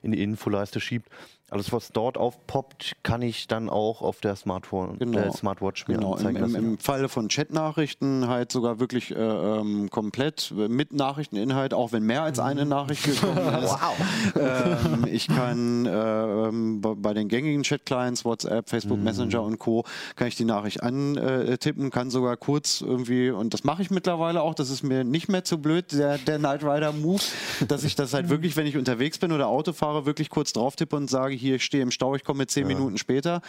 in 0.05 0.12
die 0.12 0.23
Infoleiste 0.23 0.81
schiebt. 0.81 1.09
Alles, 1.55 1.73
was 1.73 1.93
dort 1.93 2.19
aufpoppt, 2.19 2.97
kann 3.05 3.23
ich 3.23 3.47
dann 3.47 3.69
auch 3.69 4.03
auf 4.03 4.21
der 4.21 4.35
Smartphone, 4.35 4.99
genau. 4.99 5.21
äh, 5.21 5.31
Smartwatch 5.31 5.87
mir 5.87 5.95
genau. 5.95 6.14
anzeigen 6.14 6.38
Im, 6.38 6.55
im, 6.57 6.57
Im 6.57 6.79
Falle 6.79 7.09
von 7.09 7.29
Chatnachrichten 7.29 8.27
halt 8.27 8.51
sogar 8.51 8.81
wirklich 8.81 9.14
äh, 9.14 9.21
ähm, 9.21 9.88
komplett 9.88 10.53
mit 10.57 10.93
Nachrichteninhalt, 10.93 11.73
auch 11.73 11.93
wenn 11.93 12.03
mehr 12.03 12.25
als 12.25 12.40
eine 12.40 12.64
Nachricht 12.67 13.05
gekommen 13.05 13.38
ist. 13.62 13.71
wow. 13.71 13.95
Ähm, 14.35 15.07
ich 15.12 15.29
kann 15.29 15.87
äh, 15.87 16.95
bei 16.97 17.14
den 17.14 17.29
gängigen 17.29 17.62
Chat-Clients, 17.62 18.25
WhatsApp, 18.25 18.69
Facebook 18.69 18.99
mhm. 18.99 19.05
Messenger 19.05 19.43
und 19.43 19.59
Co., 19.61 19.85
kann 20.17 20.27
ich 20.27 20.35
die 20.35 20.45
Nachricht 20.45 20.83
antippen, 20.83 21.90
kann 21.90 22.11
sogar 22.11 22.37
kurz 22.37 22.81
irgendwie, 22.81 23.31
und 23.31 23.55
das 23.55 23.62
mache 23.62 23.81
ich 23.83 23.93
mittlerweile 23.93 24.43
auch, 24.43 24.55
das 24.55 24.71
ist 24.71 24.83
mir 24.83 25.05
nicht 25.05 25.29
mehr 25.29 25.45
zu 25.45 25.59
blöd, 25.59 25.93
der, 25.93 26.19
der 26.19 26.38
Knight 26.38 26.64
Rider 26.64 26.93
Move, 26.93 27.23
dass 27.69 27.85
ich 27.85 27.95
das 27.95 28.12
halt 28.12 28.29
wirklich, 28.29 28.57
wenn 28.57 28.67
ich 28.67 28.77
unterwegs 28.77 29.19
bin 29.19 29.31
oder 29.31 29.47
Auto 29.47 29.73
fahre, 29.73 30.05
wirklich 30.05 30.31
kurz 30.31 30.53
drauf 30.53 30.75
tippe 30.75 30.97
und 30.97 31.09
sage, 31.09 31.43
hier, 31.44 31.57
ich 31.57 31.64
stehe 31.64 31.83
im 31.83 31.90
Stau, 31.90 32.14
ich 32.14 32.24
komme 32.24 32.46
zehn 32.46 32.68
ja. 32.68 32.74
Minuten 32.74 32.98
später. 32.98 33.42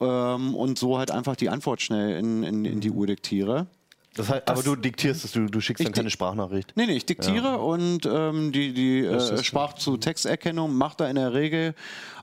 Ähm, 0.00 0.54
und 0.54 0.78
so 0.78 0.98
halt 0.98 1.10
einfach 1.10 1.36
die 1.36 1.48
Antwort 1.48 1.80
schnell 1.80 2.18
in, 2.18 2.42
in, 2.42 2.64
in 2.64 2.80
die 2.80 2.90
Uhr 2.90 3.06
diktiere. 3.06 3.66
Das 4.14 4.30
heißt, 4.30 4.48
das 4.48 4.58
aber 4.58 4.62
du 4.62 4.76
diktierst 4.80 5.24
es, 5.24 5.32
du, 5.32 5.46
du 5.46 5.60
schickst 5.60 5.84
dann 5.84 5.92
keine 5.92 6.10
Sprachnachricht. 6.10 6.72
Nee, 6.74 6.86
nee, 6.86 6.96
ich 6.96 7.04
diktiere 7.04 7.48
ja. 7.48 7.54
und 7.56 8.06
ähm, 8.06 8.50
die, 8.50 8.72
die 8.72 9.00
äh, 9.00 9.42
Sprach- 9.42 9.74
zu 9.74 9.98
Texterkennung 9.98 10.74
macht 10.74 11.00
da 11.00 11.08
in 11.08 11.16
der 11.16 11.34
Regel 11.34 11.74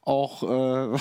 auch 0.06 0.44
äh, 0.44 0.98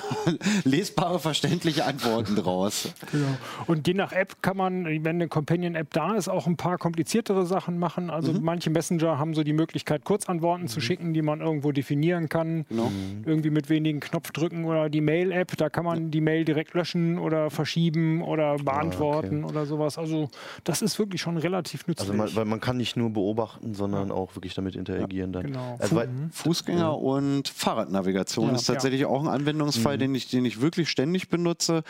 lesbare, 0.65 1.19
verständliche 1.19 1.85
Antworten 1.85 2.37
draus. 2.37 2.93
Genau. 3.11 3.27
Und 3.67 3.89
je 3.89 3.95
nach 3.95 4.13
App 4.13 4.43
kann 4.43 4.57
man, 4.57 4.85
wenn 4.85 5.07
eine 5.07 5.29
Companion-App 5.29 5.93
da 5.93 6.15
ist, 6.15 6.29
auch 6.29 6.47
ein 6.47 6.57
paar 6.57 6.79
kompliziertere 6.79 7.45
Sachen 7.47 7.79
machen. 7.79 8.11
Also 8.11 8.33
mhm. 8.33 8.41
manche 8.43 8.71
Messenger 8.71 9.19
haben 9.19 9.35
so 9.35 9.43
die 9.43 9.53
Möglichkeit, 9.53 10.05
Kurzantworten 10.05 10.65
mhm. 10.65 10.69
zu 10.69 10.81
schicken, 10.81 11.15
die 11.15 11.23
man 11.23 11.41
irgendwo 11.41 11.73
definieren 11.73 12.29
kann. 12.29 12.65
Genau. 12.69 12.91
Mhm. 12.91 13.25
Irgendwie 13.27 13.51
mit 13.51 13.69
wenigen 13.69 14.01
Knopfdrücken 14.01 14.65
oder 14.65 14.89
die 14.89 15.01
Mail-App, 15.01 15.57
da 15.57 15.69
kann 15.69 15.85
man 15.85 16.11
die 16.11 16.21
Mail 16.21 16.45
direkt 16.45 16.75
löschen 16.75 17.19
oder 17.19 17.51
verschieben 17.51 18.23
oder 18.23 18.57
beantworten 18.57 19.43
ah, 19.43 19.47
okay. 19.47 19.53
oder 19.53 19.67
sowas. 19.67 19.99
Also 19.99 20.31
das 20.65 20.83
ist 20.83 20.99
wirklich 20.99 21.21
schon 21.21 21.37
relativ 21.37 21.87
nützlich. 21.87 22.09
Also 22.09 22.17
man, 22.17 22.35
weil 22.37 22.45
man 22.45 22.61
kann 22.61 22.77
nicht 22.77 22.97
nur 22.97 23.11
beobachten, 23.11 23.75
sondern 23.75 24.09
ja. 24.09 24.15
auch 24.15 24.37
wirklich 24.37 24.55
damit 24.55 24.77
interagieren 24.77 25.33
ja, 25.33 25.41
dann. 25.41 25.53
Genau. 25.53 25.77
Also 25.79 26.03
Fußgänger 26.31 26.99
und 26.99 27.49
Fahrradnavigation 27.49 28.49
ja, 28.49 28.55
ist 28.55 28.67
tatsächlich 28.67 28.92
tatsächlich 28.93 29.07
auch 29.07 29.23
ein 29.23 29.29
Anwendungsfall, 29.29 29.97
den, 29.97 30.15
ich, 30.15 30.29
den 30.29 30.45
ich 30.45 30.61
wirklich 30.61 30.91
ständig 30.91 31.29
benutze, 31.31 31.83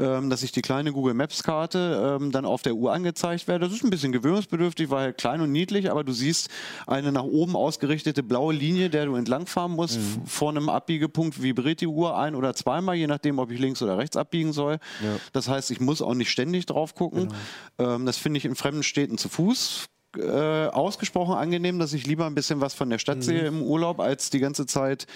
ähm, 0.00 0.28
dass 0.28 0.42
ich 0.42 0.50
die 0.50 0.60
kleine 0.62 0.92
Google 0.92 1.14
Maps-Karte 1.14 2.18
ähm, 2.20 2.32
dann 2.32 2.44
auf 2.44 2.62
der 2.62 2.74
Uhr 2.74 2.92
angezeigt 2.92 3.46
werde. 3.46 3.66
Das 3.66 3.74
ist 3.74 3.84
ein 3.84 3.90
bisschen 3.90 4.10
gewöhnungsbedürftig, 4.12 4.90
weil 4.90 5.02
halt 5.04 5.18
klein 5.18 5.40
und 5.40 5.52
niedlich, 5.52 5.90
aber 5.90 6.02
du 6.02 6.12
siehst 6.12 6.48
eine 6.86 7.12
nach 7.12 7.22
oben 7.22 7.54
ausgerichtete 7.54 8.22
blaue 8.24 8.52
Linie, 8.54 8.90
der 8.90 9.06
du 9.06 9.14
entlangfahren 9.14 9.72
musst. 9.72 9.96
F- 9.98 10.18
Vor 10.26 10.50
einem 10.50 10.68
Abbiegepunkt 10.68 11.40
vibriert 11.42 11.80
die 11.80 11.86
Uhr 11.86 12.18
ein 12.18 12.34
oder 12.34 12.54
zweimal, 12.54 12.96
je 12.96 13.06
nachdem, 13.06 13.38
ob 13.38 13.50
ich 13.52 13.60
links 13.60 13.80
oder 13.82 13.96
rechts 13.98 14.16
abbiegen 14.16 14.52
soll. 14.52 14.78
Das 15.32 15.48
heißt, 15.48 15.70
ich 15.70 15.80
muss 15.80 16.02
auch 16.02 16.14
nicht 16.14 16.30
ständig 16.30 16.66
drauf 16.66 16.94
gucken. 16.96 17.28
Ähm, 17.78 18.04
das 18.04 18.16
finde 18.16 18.38
ich 18.38 18.44
in 18.44 18.56
fremden 18.56 18.82
Städten 18.82 19.16
zu 19.16 19.28
Fuß 19.28 19.86
äh, 20.16 20.66
ausgesprochen 20.68 21.34
angenehm, 21.34 21.78
dass 21.78 21.92
ich 21.92 22.06
lieber 22.06 22.26
ein 22.26 22.34
bisschen 22.34 22.60
was 22.60 22.74
von 22.74 22.88
der 22.88 22.98
Stadt 22.98 23.22
sehe 23.22 23.42
im 23.42 23.62
Urlaub, 23.62 24.00
als 24.00 24.30
die 24.30 24.38
ganze 24.38 24.64
Zeit 24.66 25.06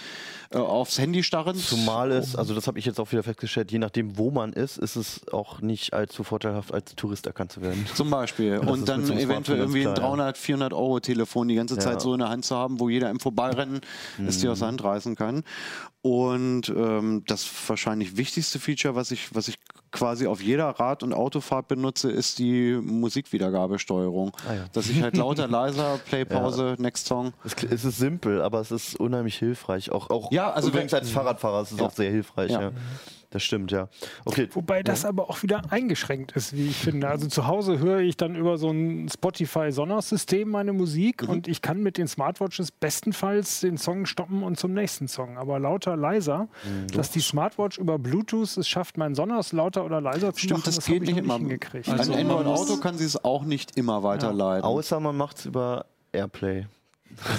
äh, 0.51 0.59
aufs 0.59 0.99
Handy 0.99 1.23
starren. 1.23 1.57
Zumal 1.57 2.13
es, 2.13 2.37
also 2.37 2.55
das 2.55 2.67
habe 2.67 2.79
ich 2.79 2.85
jetzt 2.85 3.01
auch 3.01 3.11
wieder 3.11 3.23
festgestellt, 3.23 3.73
je 3.73 3.79
nachdem, 3.79 4.19
wo 4.19 4.31
man 4.31 4.53
ist, 4.53 4.77
ist 4.77 4.97
es 4.97 5.27
auch 5.33 5.61
nicht 5.63 5.95
allzu 5.95 6.25
vorteilhaft, 6.25 6.75
als 6.75 6.95
Tourist 6.95 7.27
erkannt 7.27 7.53
zu 7.53 7.63
werden. 7.63 7.87
Zum 7.95 8.11
Beispiel. 8.11 8.59
Das 8.59 8.69
Und 8.71 8.89
dann 8.89 9.11
eventuell 9.19 9.59
irgendwie 9.61 9.81
ein 9.81 9.85
ganz 9.87 9.99
klar, 9.99 10.11
300, 10.11 10.39
400 10.39 10.73
Euro 10.75 11.01
Telefon 11.01 11.49
die 11.49 11.55
ganze 11.55 11.77
Ja. 11.77 11.81
Zeit 11.81 12.01
so 12.03 12.13
in 12.13 12.19
der 12.19 12.29
Hand 12.29 12.45
zu 12.45 12.55
haben, 12.57 12.79
wo 12.79 12.89
jeder 12.89 13.09
im 13.09 13.19
Vorbeirennen 13.21 13.81
es 14.27 14.39
dir 14.41 14.53
aus 14.53 14.59
der 14.59 14.69
Hand 14.69 14.85
reißen 14.85 15.17
kann. 15.17 15.43
Und 16.03 16.69
ähm, 16.69 17.23
das 17.29 17.49
wahrscheinlich 17.69 18.17
wichtigste 18.17 18.59
Feature, 18.59 18.97
was 18.97 19.13
ich, 19.13 19.33
was 19.35 19.47
ich 19.47 19.55
quasi 19.93 20.27
auf 20.27 20.43
jeder 20.43 20.69
Rad- 20.71 21.05
und 21.05 21.13
Autofahrt 21.13 21.69
benutze, 21.69 22.11
ist 22.11 22.41
die 22.41 22.73
Musikwiedergabesteuerung. 22.83 24.33
Ah 24.49 24.55
ja. 24.55 24.65
Dass 24.73 24.89
ich 24.89 25.01
halt 25.01 25.17
lauter, 25.17 25.47
leiser, 25.49 25.99
Play, 26.05 26.25
Pause, 26.25 26.75
Next 26.79 27.07
Song. 27.07 27.33
Es, 27.45 27.85
ist 27.85 27.99
simpel, 27.99 28.43
aber 28.43 28.61
es 28.61 28.73
ist 28.73 28.97
unheimlich 28.97 29.39
hilfreich. 29.39 29.93
Auch, 29.93 30.11
auch 30.11 30.33
Ja, 30.33 30.51
also 30.51 30.69
übrigens 30.71 30.91
wenn- 30.93 31.01
als 31.01 31.11
Fahrradfahrer 31.11 31.63
ist 31.63 31.73
es 31.73 31.79
Ja. 31.79 31.87
auch 31.87 31.93
sehr 31.93 32.11
hilfreich. 32.11 32.51
Ja. 32.51 32.73
Ja. 33.33 33.35
Das 33.35 33.43
stimmt, 33.43 33.71
ja. 33.73 33.89
Okay. 34.27 34.49
Wobei 34.53 34.83
das 34.83 35.05
aber 35.05 35.31
auch 35.31 35.43
wieder 35.43 35.63
eingeschränkt 35.71 36.33
ist, 36.33 36.55
wie 36.55 36.67
ich 36.67 36.77
finde. 36.77 37.09
Also 37.09 37.29
zu 37.29 37.47
Hause 37.47 37.79
höre 37.79 38.01
ich 38.01 38.17
dann 38.17 38.35
über 38.37 38.59
so 38.59 38.69
ein 38.71 39.09
Spotify-Sonos-System 39.09 40.51
meine 40.51 40.73
Musik 40.73 41.23
und 41.27 41.49
ich 41.49 41.63
kann 41.63 41.83
mit 41.83 41.97
den 41.99 42.09
Smartwatches 42.09 42.71
bestenfalls 42.71 43.61
den 43.61 43.79
Song 43.79 44.07
stoppen 44.07 44.43
und 44.43 44.59
zum 44.59 44.75
nächsten 44.75 45.09
Song. 45.09 45.39
Aber 45.39 45.59
lauter, 45.59 45.97
leiser, 45.97 46.49
dass 46.93 47.11
die 47.11 47.21
Smartwatch 47.21 47.79
über 47.79 47.99
Bluetooth 47.99 48.57
es 48.57 48.69
schafft, 48.69 48.99
mein 48.99 49.15
Sonos 49.15 49.53
lauter 49.53 49.85
oder 49.85 50.01
leiser 50.01 50.33
zu 50.33 50.41
Stimmt, 50.41 50.61
machen, 50.61 50.63
das, 50.67 50.77
hab 50.79 50.85
geht 50.87 51.03
ich 51.05 51.09
nicht 51.11 51.19
immer. 51.19 51.39
hingekriegt. 51.39 51.89
Also 51.89 52.13
Android-Auto 52.13 52.73
muss- 52.73 52.81
kann 52.81 52.97
sie 52.99 53.05
es 53.05 53.25
auch 53.25 53.45
nicht 53.45 53.77
immer 53.77 54.03
weiterleiten. 54.03 54.65
Außer 54.65 55.01
man 55.01 55.17
macht 55.17 55.39
es 55.39 55.47
über 55.47 55.87
Airplay. 56.13 56.67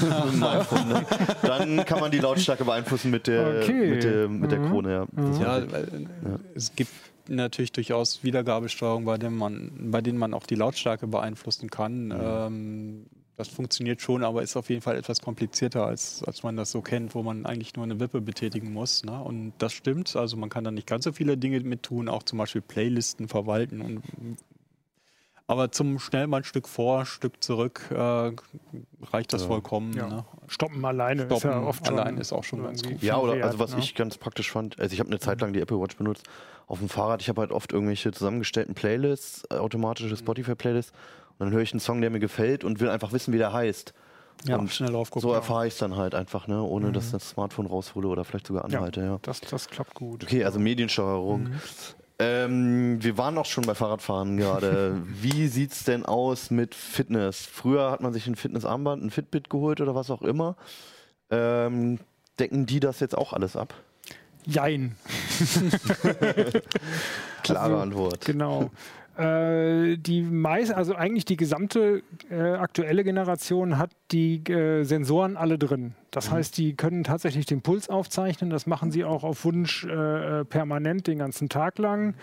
Dem 0.01 0.43
iPhone, 0.43 0.87
ne? 0.87 1.05
Dann 1.41 1.85
kann 1.85 1.99
man 1.99 2.11
die 2.11 2.19
Lautstärke 2.19 2.65
beeinflussen 2.65 3.11
mit 3.11 3.27
der, 3.27 3.61
Okay. 3.63 3.89
mit 3.89 4.03
der, 4.03 4.29
mit 4.29 4.51
der 4.51 4.59
Krone. 4.59 4.91
Ja. 4.91 5.05
Das 5.15 5.39
Ja, 5.39 5.57
äh, 5.59 6.07
es 6.55 6.75
gibt 6.75 6.91
natürlich 7.27 7.71
durchaus 7.71 8.23
Wiedergabesteuerung, 8.23 9.05
bei 9.05 9.17
denen 9.17 9.37
man, 9.37 9.71
bei 9.91 10.01
denen 10.01 10.17
man 10.17 10.33
auch 10.33 10.45
die 10.45 10.55
Lautstärke 10.55 11.07
beeinflussen 11.07 11.69
kann. 11.69 12.13
Ähm, 12.17 13.05
das 13.35 13.47
funktioniert 13.47 13.99
schon, 14.01 14.23
aber 14.23 14.43
ist 14.43 14.55
auf 14.55 14.69
jeden 14.69 14.81
Fall 14.81 14.95
etwas 14.95 15.19
komplizierter, 15.21 15.87
als, 15.87 16.23
als 16.23 16.43
man 16.43 16.55
das 16.55 16.69
so 16.71 16.81
kennt, 16.81 17.15
wo 17.15 17.23
man 17.23 17.47
eigentlich 17.47 17.75
nur 17.75 17.83
eine 17.83 17.99
Wippe 17.99 18.21
betätigen 18.21 18.71
muss. 18.73 19.03
Ne? 19.03 19.19
Und 19.19 19.53
das 19.57 19.73
stimmt. 19.73 20.15
Also 20.15 20.37
man 20.37 20.49
kann 20.49 20.63
da 20.63 20.69
nicht 20.71 20.85
ganz 20.85 21.05
so 21.05 21.13
viele 21.13 21.35
Dinge 21.35 21.59
mit 21.61 21.81
tun, 21.81 22.09
auch 22.09 22.21
zum 22.23 22.37
Beispiel 22.37 22.61
Playlisten 22.61 23.27
verwalten 23.27 23.81
und 23.81 24.03
aber 25.47 25.71
zum 25.71 25.99
schnell 25.99 26.27
mal 26.27 26.37
ein 26.37 26.43
Stück 26.43 26.67
vor, 26.67 27.05
Stück 27.05 27.43
zurück 27.43 27.81
äh, 27.91 27.95
reicht 29.11 29.33
das 29.33 29.43
vollkommen. 29.43 29.93
Ja. 29.93 30.07
Ne? 30.07 30.25
Stoppen 30.47 30.83
alleine 30.85 31.23
ist 31.23 31.31
ja 31.31 31.37
Stoppen 31.39 31.63
oft 31.67 31.85
schon 31.85 31.99
allein 31.99 32.17
ist 32.17 32.33
auch 32.33 32.43
schon 32.43 32.63
ganz 32.63 32.83
gut. 32.83 33.01
Ja, 33.01 33.17
oder 33.17 33.33
wert, 33.33 33.45
also 33.45 33.59
was 33.59 33.73
ne? 33.73 33.79
ich 33.79 33.95
ganz 33.95 34.17
praktisch 34.17 34.51
fand, 34.51 34.79
also 34.79 34.93
ich 34.93 34.99
habe 34.99 35.09
eine 35.09 35.19
Zeit 35.19 35.41
lang 35.41 35.53
die 35.53 35.59
Apple 35.59 35.79
Watch 35.79 35.97
benutzt 35.97 36.25
auf 36.67 36.79
dem 36.79 36.89
Fahrrad. 36.89 37.21
Ich 37.21 37.29
habe 37.29 37.41
halt 37.41 37.51
oft 37.51 37.73
irgendwelche 37.73 38.11
zusammengestellten 38.11 38.73
Playlists, 38.73 39.43
äh, 39.49 39.55
automatische 39.55 40.15
Spotify-Playlists. 40.15 40.91
Und 41.37 41.47
dann 41.47 41.51
höre 41.51 41.61
ich 41.61 41.73
einen 41.73 41.79
Song, 41.79 41.99
der 41.99 42.09
mir 42.09 42.19
gefällt 42.19 42.63
und 42.63 42.79
will 42.79 42.89
einfach 42.89 43.11
wissen, 43.11 43.33
wie 43.33 43.37
der 43.37 43.51
heißt. 43.51 43.93
Ja, 44.45 44.57
und 44.57 44.71
schnell 44.71 44.95
aufgucken. 44.95 45.21
so 45.21 45.33
erfahre 45.33 45.67
ich 45.67 45.73
es 45.73 45.79
dann 45.79 45.95
halt 45.95 46.15
einfach, 46.15 46.47
ne? 46.47 46.61
ohne 46.61 46.91
dass 46.91 47.11
das 47.11 47.29
Smartphone 47.29 47.65
raushole 47.65 48.07
oder 48.07 48.25
vielleicht 48.25 48.47
sogar 48.47 48.69
Ja. 48.69 48.77
anhalte. 48.79 49.01
Ja. 49.01 49.19
Das, 49.21 49.39
das 49.41 49.67
klappt 49.67 49.93
gut. 49.93 50.23
Okay, 50.23 50.43
also 50.43 50.59
Mediensteuerung. 50.59 51.51
Ähm, 52.19 53.03
wir 53.03 53.17
waren 53.17 53.37
auch 53.37 53.45
schon 53.45 53.65
bei 53.65 53.75
Fahrradfahren 53.75 54.37
gerade. 54.37 55.01
Wie 55.07 55.47
sieht's 55.47 55.83
denn 55.83 56.05
aus 56.05 56.51
mit 56.51 56.75
Fitness? 56.75 57.45
Früher 57.45 57.91
hat 57.91 58.01
man 58.01 58.13
sich 58.13 58.27
ein 58.27 58.35
Fitnessarmband, 58.35 59.03
ein 59.03 59.09
Fitbit 59.09 59.49
geholt 59.49 59.81
oder 59.81 59.95
was 59.95 60.11
auch 60.11 60.21
immer. 60.21 60.55
Ähm, 61.29 61.99
decken 62.39 62.65
die 62.65 62.79
das 62.79 62.99
jetzt 62.99 63.17
auch 63.17 63.33
alles 63.33 63.55
ab? 63.55 63.73
Jein. 64.45 64.95
Klare 67.43 67.63
Also, 67.63 67.77
Antwort. 67.77 68.25
Genau. 68.25 68.71
Äh, 69.17 69.97
die 69.97 70.23
meist, 70.23 70.73
also 70.73 70.95
eigentlich 70.95 71.25
die 71.25 71.37
gesamte 71.37 72.01
äh, 72.31 72.53
aktuelle 72.53 73.03
Generation 73.03 73.77
hat 73.77 73.91
die 74.11 74.43
äh, 74.49 74.83
Sensoren 74.83 75.37
alle 75.37 75.59
drin. 75.59 75.93
Das 76.09 76.31
heißt, 76.31 76.57
die 76.57 76.75
können 76.75 77.03
tatsächlich 77.03 77.45
den 77.45 77.61
Puls 77.61 77.89
aufzeichnen. 77.89 78.49
Das 78.49 78.65
machen 78.65 78.91
sie 78.91 79.03
auch 79.03 79.23
auf 79.23 79.45
Wunsch 79.45 79.85
äh, 79.85 80.39
äh, 80.41 80.45
permanent 80.45 81.07
den 81.07 81.19
ganzen 81.19 81.49
Tag 81.49 81.77
lang. 81.77 82.15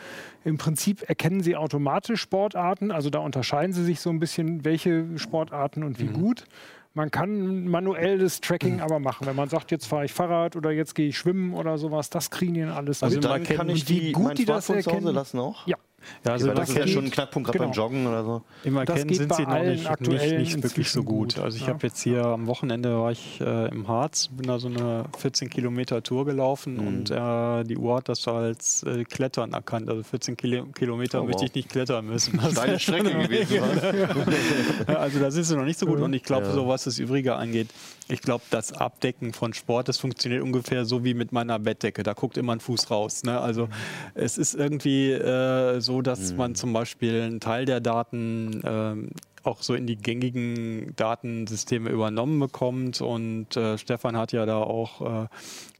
Im 0.44 0.58
Prinzip 0.58 1.08
erkennen 1.08 1.42
sie 1.42 1.56
automatisch 1.56 2.20
Sportarten. 2.20 2.90
Also 2.90 3.10
da 3.10 3.20
unterscheiden 3.20 3.72
sie 3.72 3.84
sich 3.84 4.00
so 4.00 4.10
ein 4.10 4.18
bisschen, 4.18 4.64
welche 4.64 5.18
Sportarten 5.18 5.84
und 5.84 6.00
wie 6.00 6.06
gut. 6.06 6.44
Man 6.92 7.12
kann 7.12 7.68
manuell 7.68 8.18
das 8.18 8.40
Tracking 8.40 8.80
aber 8.80 8.98
machen. 8.98 9.24
Wenn 9.26 9.36
man 9.36 9.48
sagt, 9.48 9.70
jetzt 9.70 9.86
fahre 9.86 10.06
ich 10.06 10.12
Fahrrad 10.12 10.56
oder 10.56 10.72
jetzt 10.72 10.96
gehe 10.96 11.08
ich 11.08 11.18
schwimmen 11.18 11.54
oder 11.54 11.78
sowas, 11.78 12.10
das 12.10 12.30
kriegen 12.30 12.54
die 12.54 12.64
alles 12.64 13.04
Also 13.04 13.16
mit. 13.16 13.24
Dann 13.24 13.44
kann 13.44 13.68
ich 13.68 13.82
Und 13.82 13.88
wie 13.88 14.00
die, 14.00 14.12
gut 14.12 14.24
mein 14.24 14.34
die 14.36 14.44
das 14.44 14.66
Smartphone 14.66 14.82
zu 14.82 14.90
Hause 14.90 14.96
erkennen. 14.98 15.14
lassen 15.14 15.38
auch? 15.38 15.66
Ja, 15.68 15.76
Ja, 16.24 16.32
also 16.32 16.46
das 16.48 16.56
das 16.60 16.68
ist 16.70 16.76
ja 16.78 16.86
schon 16.86 17.04
ein 17.04 17.10
Knackpunkt, 17.10 17.46
gerade 17.46 17.58
beim 17.58 17.72
genau. 17.72 17.82
Joggen 17.84 18.06
oder 18.06 18.24
so. 18.24 18.42
Im 18.64 18.74
Das 18.74 18.88
Erkennen 18.88 19.08
geht 19.08 19.16
sind 19.18 19.28
bei 19.28 19.36
sie 19.36 19.42
noch 19.42 19.48
allen 19.50 19.68
nicht, 19.70 19.78
nicht, 19.80 19.90
aktuellen 19.90 20.40
nicht 20.40 20.62
wirklich 20.62 20.90
so 20.90 21.02
gut. 21.02 21.34
gut, 21.34 21.44
Also 21.44 21.56
ich 21.56 21.62
ja. 21.66 21.68
habe 21.68 21.86
jetzt 21.86 22.00
hier 22.02 22.24
am 22.24 22.46
Wochenende 22.46 22.96
war 22.98 23.12
ich 23.12 23.40
äh, 23.40 23.68
im 23.68 23.86
Harz, 23.88 24.28
bin 24.28 24.46
da 24.46 24.58
so 24.58 24.68
eine 24.68 25.04
14 25.18 25.50
Kilometer 25.50 26.02
Tour 26.02 26.24
gelaufen 26.24 26.74
Mhm. 26.76 26.86
und 26.86 27.10
äh, 27.10 27.64
die 27.64 27.76
Uhr 27.76 27.96
hat 27.96 28.08
das 28.08 28.26
als 28.28 28.82
äh, 28.84 29.04
Klettern 29.04 29.52
erkannt. 29.52 29.88
Also 29.88 30.02
14 30.02 30.36
Kilo 30.36 30.66
Kilometer 30.74 31.20
Oh, 31.22 31.24
möchte 31.24 31.40
wow. 31.42 31.48
ich 31.48 31.54
nicht 31.54 31.68
klettern 31.68 32.06
müssen. 32.06 32.38
Das 32.42 32.54
Deine 32.54 32.74
ist 32.74 32.82
schon 32.82 32.94
Strecke 32.96 33.18
gewesen. 33.28 33.58
Also 34.86 35.18
da 35.18 35.30
sind 35.30 35.44
sie 35.44 35.56
noch 35.56 35.64
nicht 35.64 35.78
so 35.78 35.86
gut 35.86 36.00
und 36.00 36.12
ich 36.12 36.22
glaube, 36.22 36.46
Ja. 36.46 36.52
so 36.52 36.68
was 36.68 36.84
das 36.84 36.98
Übrige 36.98 37.34
angeht, 37.36 37.68
ich 38.10 38.20
glaube, 38.20 38.44
das 38.50 38.72
Abdecken 38.72 39.32
von 39.32 39.52
Sport, 39.52 39.88
das 39.88 39.98
funktioniert 39.98 40.42
ungefähr 40.42 40.84
so 40.84 41.04
wie 41.04 41.14
mit 41.14 41.32
meiner 41.32 41.58
Bettdecke. 41.58 42.02
Da 42.02 42.12
guckt 42.12 42.36
immer 42.36 42.54
ein 42.54 42.60
Fuß 42.60 42.90
raus. 42.90 43.22
Ne? 43.22 43.40
Also 43.40 43.68
es 44.14 44.38
ist 44.38 44.54
irgendwie 44.54 45.12
äh, 45.12 45.80
so, 45.80 46.02
dass 46.02 46.34
man 46.34 46.54
zum 46.54 46.72
Beispiel 46.72 47.22
einen 47.22 47.40
Teil 47.40 47.64
der 47.64 47.80
Daten 47.80 48.62
ähm, 48.64 49.10
auch 49.42 49.62
so 49.62 49.74
in 49.74 49.86
die 49.86 49.96
gängigen 49.96 50.94
Datensysteme 50.96 51.90
übernommen 51.90 52.38
bekommt 52.38 53.00
und 53.00 53.56
äh, 53.56 53.78
Stefan 53.78 54.16
hat 54.16 54.32
ja 54.32 54.44
da 54.44 54.58
auch 54.58 55.24
äh, 55.24 55.28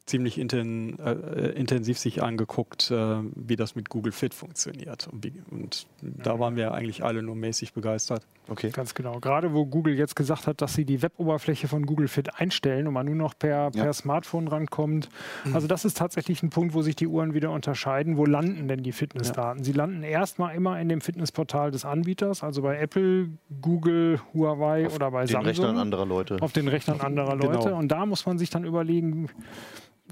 ziemlich 0.05 0.37
inten, 0.37 0.99
äh, 0.99 1.49
intensiv 1.51 1.97
sich 1.97 2.21
angeguckt, 2.21 2.91
äh, 2.91 3.17
wie 3.35 3.55
das 3.55 3.75
mit 3.75 3.89
Google 3.89 4.11
Fit 4.11 4.33
funktioniert. 4.33 5.07
Und, 5.07 5.23
wie, 5.23 5.33
und 5.49 5.87
da 6.01 6.39
waren 6.39 6.55
wir 6.55 6.73
eigentlich 6.73 7.03
alle 7.03 7.21
nur 7.21 7.35
mäßig 7.35 7.73
begeistert. 7.73 8.25
Okay. 8.51 8.69
Ganz 8.71 8.93
genau. 8.93 9.19
Gerade 9.21 9.53
wo 9.53 9.65
Google 9.65 9.95
jetzt 9.97 10.15
gesagt 10.15 10.45
hat, 10.45 10.61
dass 10.61 10.73
sie 10.73 10.83
die 10.83 11.01
Web-Oberfläche 11.01 11.69
von 11.69 11.85
Google 11.85 12.09
Fit 12.09 12.35
einstellen 12.37 12.85
und 12.85 12.93
man 12.93 13.05
nur 13.05 13.15
noch 13.15 13.33
per, 13.37 13.71
Ja. 13.73 13.83
per 13.83 13.93
Smartphone 13.93 14.49
rankommt. 14.49 15.07
Also 15.53 15.67
das 15.67 15.85
ist 15.85 15.97
tatsächlich 15.97 16.43
ein 16.43 16.49
Punkt, 16.49 16.73
wo 16.73 16.81
sich 16.81 16.97
die 16.97 17.07
Uhren 17.07 17.33
wieder 17.33 17.51
unterscheiden. 17.51 18.17
Wo 18.17 18.25
landen 18.25 18.67
denn 18.67 18.83
die 18.83 18.91
Fitnessdaten? 18.91 19.63
Sie 19.63 19.71
landen 19.71 20.03
erstmal 20.03 20.53
immer 20.53 20.77
in 20.81 20.89
dem 20.89 20.99
Fitnessportal 20.99 21.71
des 21.71 21.85
Anbieters, 21.85 22.43
also 22.43 22.61
bei 22.61 22.77
Apple, 22.77 23.29
Google, 23.61 24.19
Huawei 24.33 24.89
oder 24.89 25.11
bei 25.11 25.21
Den 25.21 25.27
Samsung. 25.29 25.45
Rechnern 25.47 25.77
anderer 25.77 26.05
Leute. 26.05 26.37
auf 26.41 26.51
den 26.51 26.67
Rechnern 26.67 26.99
anderer 26.99 27.35
Leute. 27.37 27.59
Genau. 27.69 27.77
Und 27.77 27.87
da 27.89 28.05
muss 28.05 28.25
man 28.25 28.37
sich 28.37 28.49
dann 28.49 28.65
überlegen, 28.65 29.29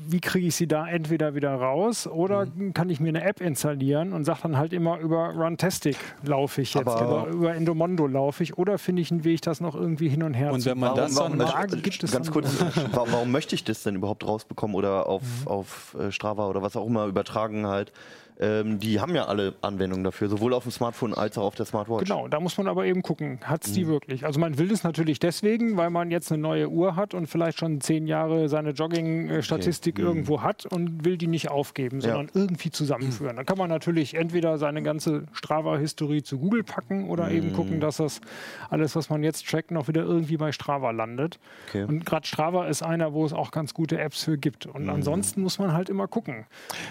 wie 0.08 0.20
kriege 0.20 0.48
ich 0.48 0.56
sie 0.56 0.68
da 0.68 0.88
entweder 0.88 1.36
wieder 1.36 1.54
raus 1.54 2.08
oder 2.08 2.46
Mhm. 2.46 2.74
kann 2.74 2.90
ich 2.90 3.00
mir 3.00 3.10
eine 3.10 3.24
App 3.24 3.42
installieren 3.42 4.14
und 4.14 4.26
sage 4.26 4.40
dann 4.44 4.58
halt 4.58 4.74
immer 4.74 5.00
über 5.00 5.30
Runtastic 5.30 5.98
laufe 6.24 6.62
ich 6.62 6.74
jetzt, 6.74 6.88
Aber- 6.88 7.28
über, 7.28 7.34
über 7.34 7.56
Endomondo 7.56 8.08
laufe 8.08 8.44
ich 8.44 8.58
oder 8.58 8.78
finde 8.78 9.02
ich 9.02 9.12
einen 9.12 9.24
Weg, 9.24 9.42
das 9.42 9.62
noch 9.62 9.76
irgendwie 9.76 10.10
hin 10.10 10.24
und 10.24 10.34
her 10.34 10.52
Und 10.54 10.62
zu 10.62 10.70
wenn 10.70 10.80
man 10.80 10.90
Warum, 10.92 11.02
das 11.02 11.16
warum, 11.16 11.38
dann 11.38 11.48
da 11.48 11.58
möchte- 11.60 11.78
gibt 11.82 12.04
es 12.04 12.12
ganz 12.12 12.32
kurz, 12.32 12.48
warum, 12.92 13.12
warum 13.12 13.32
möchte 13.32 13.56
ich 13.56 13.64
das 13.64 13.84
denn 13.84 13.96
überhaupt 13.96 14.26
rausbekommen 14.26 14.76
oder 14.76 15.08
auf, 15.08 15.22
Mhm. 15.42 15.48
auf 15.48 15.96
äh, 16.00 16.12
Strava 16.12 16.48
oder 16.48 16.62
was 16.62 16.76
auch 16.76 16.86
immer 16.88 17.06
übertragen 17.06 17.68
halt? 17.68 17.92
Ähm, 18.40 18.80
die 18.80 19.00
haben 19.00 19.16
ja 19.16 19.26
alle 19.26 19.54
Anwendungen 19.62 20.04
dafür, 20.04 20.30
sowohl 20.30 20.54
auf 20.54 20.64
dem 20.64 20.72
Smartphone 20.72 21.14
als 21.14 21.38
auch 21.38 21.44
auf 21.44 21.56
der 21.56 21.66
Smartwatch. 21.66 22.06
Genau, 22.06 22.28
da 22.28 22.40
muss 22.40 22.58
man 22.58 22.68
aber 22.68 22.86
eben 22.86 23.02
gucken, 23.02 23.40
hat 23.44 23.66
es 23.66 23.74
die 23.74 23.88
wirklich? 23.88 24.26
Also 24.26 24.40
man 24.40 24.58
will 24.58 24.72
es 24.72 24.84
natürlich 24.84 25.20
deswegen, 25.20 25.78
weil 25.78 25.90
man 25.90 26.10
jetzt 26.12 26.32
eine 26.32 26.42
neue 26.42 26.70
Uhr 26.70 26.96
hat 26.96 27.14
und 27.14 27.28
vielleicht 27.28 27.60
schon 27.60 27.82
zehn 27.82 28.08
Jahre 28.08 28.48
seine 28.50 28.72
Jogging-Statistik 28.72 29.96
Okay. 30.00 30.02
irgendwo 30.08 30.42
hat 30.42 30.66
und 30.66 31.04
will 31.04 31.18
die 31.18 31.28
nicht 31.28 31.50
aufgeben, 31.50 32.00
sondern 32.02 32.30
irgendwie 32.34 32.70
zusammenführen. 32.70 33.36
Dann 33.36 33.46
kann 33.46 33.58
man 33.58 33.70
natürlich 33.70 34.14
entweder 34.14 34.58
seine 34.58 34.82
ganze 34.84 35.24
Strava-Historie 35.34 36.22
zu 36.24 36.38
Google 36.40 36.64
packen 36.64 37.10
oder 37.10 37.32
eben 37.32 37.54
gucken, 37.54 37.80
dass 37.80 37.98
das 37.98 38.22
alles, 38.70 38.96
was 38.96 39.10
man 39.10 39.24
jetzt 39.24 39.48
trackt, 39.50 39.72
noch 39.72 39.88
wieder 39.88 40.04
irgendwie 40.04 40.38
bei 40.38 40.52
Strava 40.52 40.92
landet. 40.92 41.40
Okay. 41.68 41.84
Und 41.84 42.06
gerade 42.06 42.26
Strava 42.28 42.68
ist 42.68 42.84
einer, 42.84 43.14
wo 43.14 43.26
es 43.26 43.34
auch 43.34 43.52
ganz 43.52 43.74
gute 43.74 44.00
Apps 44.00 44.24
für 44.24 44.38
gibt. 44.38 44.66
Und 44.66 44.90
ansonsten 44.90 45.42
muss 45.42 45.60
man 45.60 45.74
halt 45.74 45.90
immer 45.90 46.08
gucken. 46.08 46.46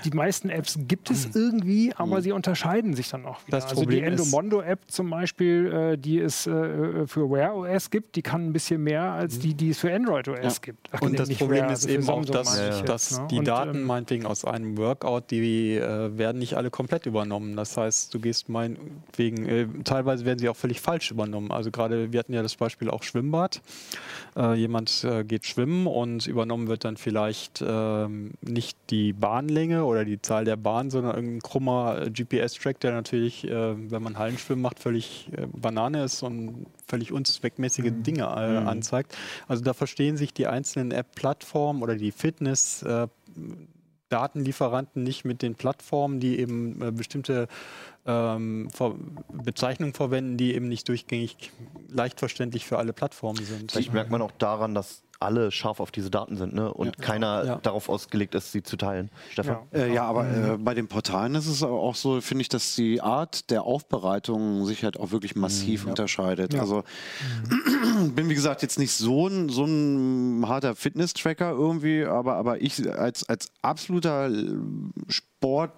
Die 0.05 0.11
meisten 0.11 0.51
Apps 0.51 0.79
gibt 0.87 1.11
es 1.11 1.25
irgendwie, 1.39 1.93
aber 1.97 2.21
sie 2.21 2.33
unterscheiden 2.33 2.95
sich 2.95 3.09
dann 3.09 3.25
auch 3.25 3.47
wieder. 3.47 3.59
Das 3.59 3.67
also 3.67 3.83
die 3.83 3.87
Problem 3.87 4.05
Endomondo-App 4.05 4.81
zum 4.89 5.09
Beispiel, 5.11 5.73
äh, 5.95 5.97
die 5.97 6.19
es 6.19 6.47
äh, 6.47 7.07
für 7.07 7.31
Wear 7.31 7.55
OS 7.57 7.91
gibt, 7.91 8.17
die 8.17 8.23
kann 8.23 8.47
ein 8.47 8.53
bisschen 8.53 8.83
mehr 8.83 9.03
als 9.13 9.39
die, 9.39 9.55
die 9.55 9.71
es 9.71 9.79
für 9.79 9.93
Android 9.93 10.29
OS 10.29 10.39
Ja. 10.43 10.53
gibt. 10.61 10.89
Ach, 10.93 11.01
Und 11.01 11.19
das 11.19 11.31
Problem 11.31 11.63
Wear, 11.63 11.73
ist 11.73 11.85
also 11.87 11.89
eben 11.95 12.09
auch, 12.09 12.25
dass, 12.25 12.59
ich 12.59 12.79
jetzt, 12.79 12.89
dass 12.89 13.19
ne? 13.19 13.29
die 13.31 13.39
Und, 13.39 13.49
Daten 13.49 13.77
ähm, 13.79 13.85
meinetwegen 13.85 14.27
aus 14.27 14.45
einem 14.45 14.77
Workout, 14.77 15.31
die 15.31 15.77
äh, 15.77 16.19
werden 16.19 16.39
nicht 16.39 16.55
alle 16.57 16.71
komplett 16.71 17.07
übernommen. 17.07 17.57
Das 17.57 17.77
heißt, 17.77 18.13
du 18.13 18.19
gehst 18.19 18.49
meinetwegen, 18.49 19.47
äh, 19.47 19.67
teilweise 19.85 20.25
werden 20.25 20.39
sie 20.39 20.49
auch 20.49 20.57
völlig 20.57 20.81
falsch 20.81 21.11
übernommen. 21.11 21.53
Also 21.53 21.71
gerade, 21.71 22.13
wir 22.13 22.19
hatten 22.19 22.33
ja 22.33 22.43
das 22.43 22.57
Beispiel 22.57 22.91
auch 22.91 23.03
Schwimmbad. 23.03 23.61
Äh, 24.37 24.55
jemand 24.55 25.05
äh, 25.05 25.25
geht 25.25 25.47
schwimmen 25.47 25.87
und 25.87 26.27
übernommen 26.27 26.69
wird 26.69 26.85
dann 26.85 26.97
vielleicht 26.97 27.63
ähm, 27.67 28.33
nicht 28.41 28.77
die 28.91 29.13
Bahnlänge 29.13 29.85
oder 29.85 30.05
die 30.05 30.21
Zahl 30.21 30.45
der 30.45 30.57
Bahnen, 30.57 30.91
sondern 30.91 31.15
krummer 31.43 32.03
äh, 32.03 32.11
GPS-Track, 32.11 32.81
der 32.81 32.93
natürlich, 32.93 33.45
äh, 33.45 33.91
wenn 33.91 34.03
man 34.03 34.19
Hallenschwimmen 34.19 34.63
macht, 34.63 34.79
völlig 34.79 35.31
äh, 35.37 35.47
Banane 35.47 36.05
ist 36.05 36.23
und 36.23 36.67
völlig 36.87 37.13
unzweckmäßige 37.13 37.93
Dinge 37.93 38.23
äh, 38.23 38.67
anzeigt. 38.67 39.17
Also 39.47 39.63
da 39.63 39.75
verstehen 39.75 40.17
sich 40.17 40.33
die 40.33 40.47
einzelnen 40.47 40.91
App-Plattformen 40.91 41.83
oder 41.83 41.97
die 41.97 42.13
Fitness- 42.13 42.83
äh, 42.83 43.09
Datenlieferanten 44.11 45.03
nicht 45.03 45.27
mit 45.27 45.43
den 45.43 45.55
Plattformen, 45.55 46.19
die 46.19 46.39
eben 46.39 46.97
bestimmte 46.97 47.47
ähm, 48.07 48.71
Ver 48.71 48.95
Bezeichnungen 49.31 49.93
verwenden, 49.93 50.39
die 50.39 50.55
eben 50.55 50.67
nicht 50.67 50.89
durchgängig 50.89 51.53
leicht 51.89 52.19
verständlich 52.19 52.67
für 52.67 52.79
alle 52.79 52.95
Plattformen 52.95 53.45
sind. 53.45 53.71
Vielleicht 53.71 53.93
merkt 53.93 54.11
man 54.11 54.23
auch 54.23 54.33
daran, 54.33 54.75
dass 54.75 55.03
alle 55.21 55.51
scharf 55.51 55.81
auf 55.81 55.91
diese 55.91 56.11
Daten 56.11 56.37
sind 56.37 56.55
ne? 56.55 56.73
und 56.73 56.99
keiner 56.99 57.45
Ja. 57.45 57.57
darauf 57.57 57.89
ausgelegt 57.89 58.35
ist, 58.35 58.53
sie 58.53 58.63
zu 58.63 58.77
teilen. 58.77 59.11
Stefan? 59.33 59.59
Ja. 59.73 59.79
Äh, 59.79 59.95
ja, 59.95 60.05
aber 60.05 60.27
äh, 60.27 60.57
bei 60.59 60.75
den 60.75 60.87
Portalen 60.89 61.35
ist 61.35 61.47
es 61.47 61.63
auch 61.63 61.95
so, 61.95 62.21
finde 62.21 62.43
ich, 62.43 62.49
dass 62.49 62.75
die 62.77 63.01
Art 63.01 63.51
der 63.51 63.65
Aufbereitung 63.65 64.65
sich 64.65 64.85
halt 64.85 64.99
auch 64.99 65.11
wirklich 65.11 65.35
massiv 65.35 65.87
unterscheidet. 65.87 66.55
Ja. 66.55 66.61
Also 66.61 66.85
bin 68.15 68.29
wie 68.29 68.35
gesagt 68.35 68.63
jetzt 68.63 68.79
nicht 68.79 68.93
so 68.93 69.27
ein, 69.27 69.49
so 69.49 69.65
ein 69.65 70.45
harter 70.47 70.77
Fitness-Tracker 70.77 71.51
irgendwie, 71.51 72.05
aber, 72.05 72.35
aber 72.37 72.61
ich 72.63 72.89
als, 72.91 73.29
als 73.29 73.51
absoluter 73.63 74.31
Sport 75.09 75.73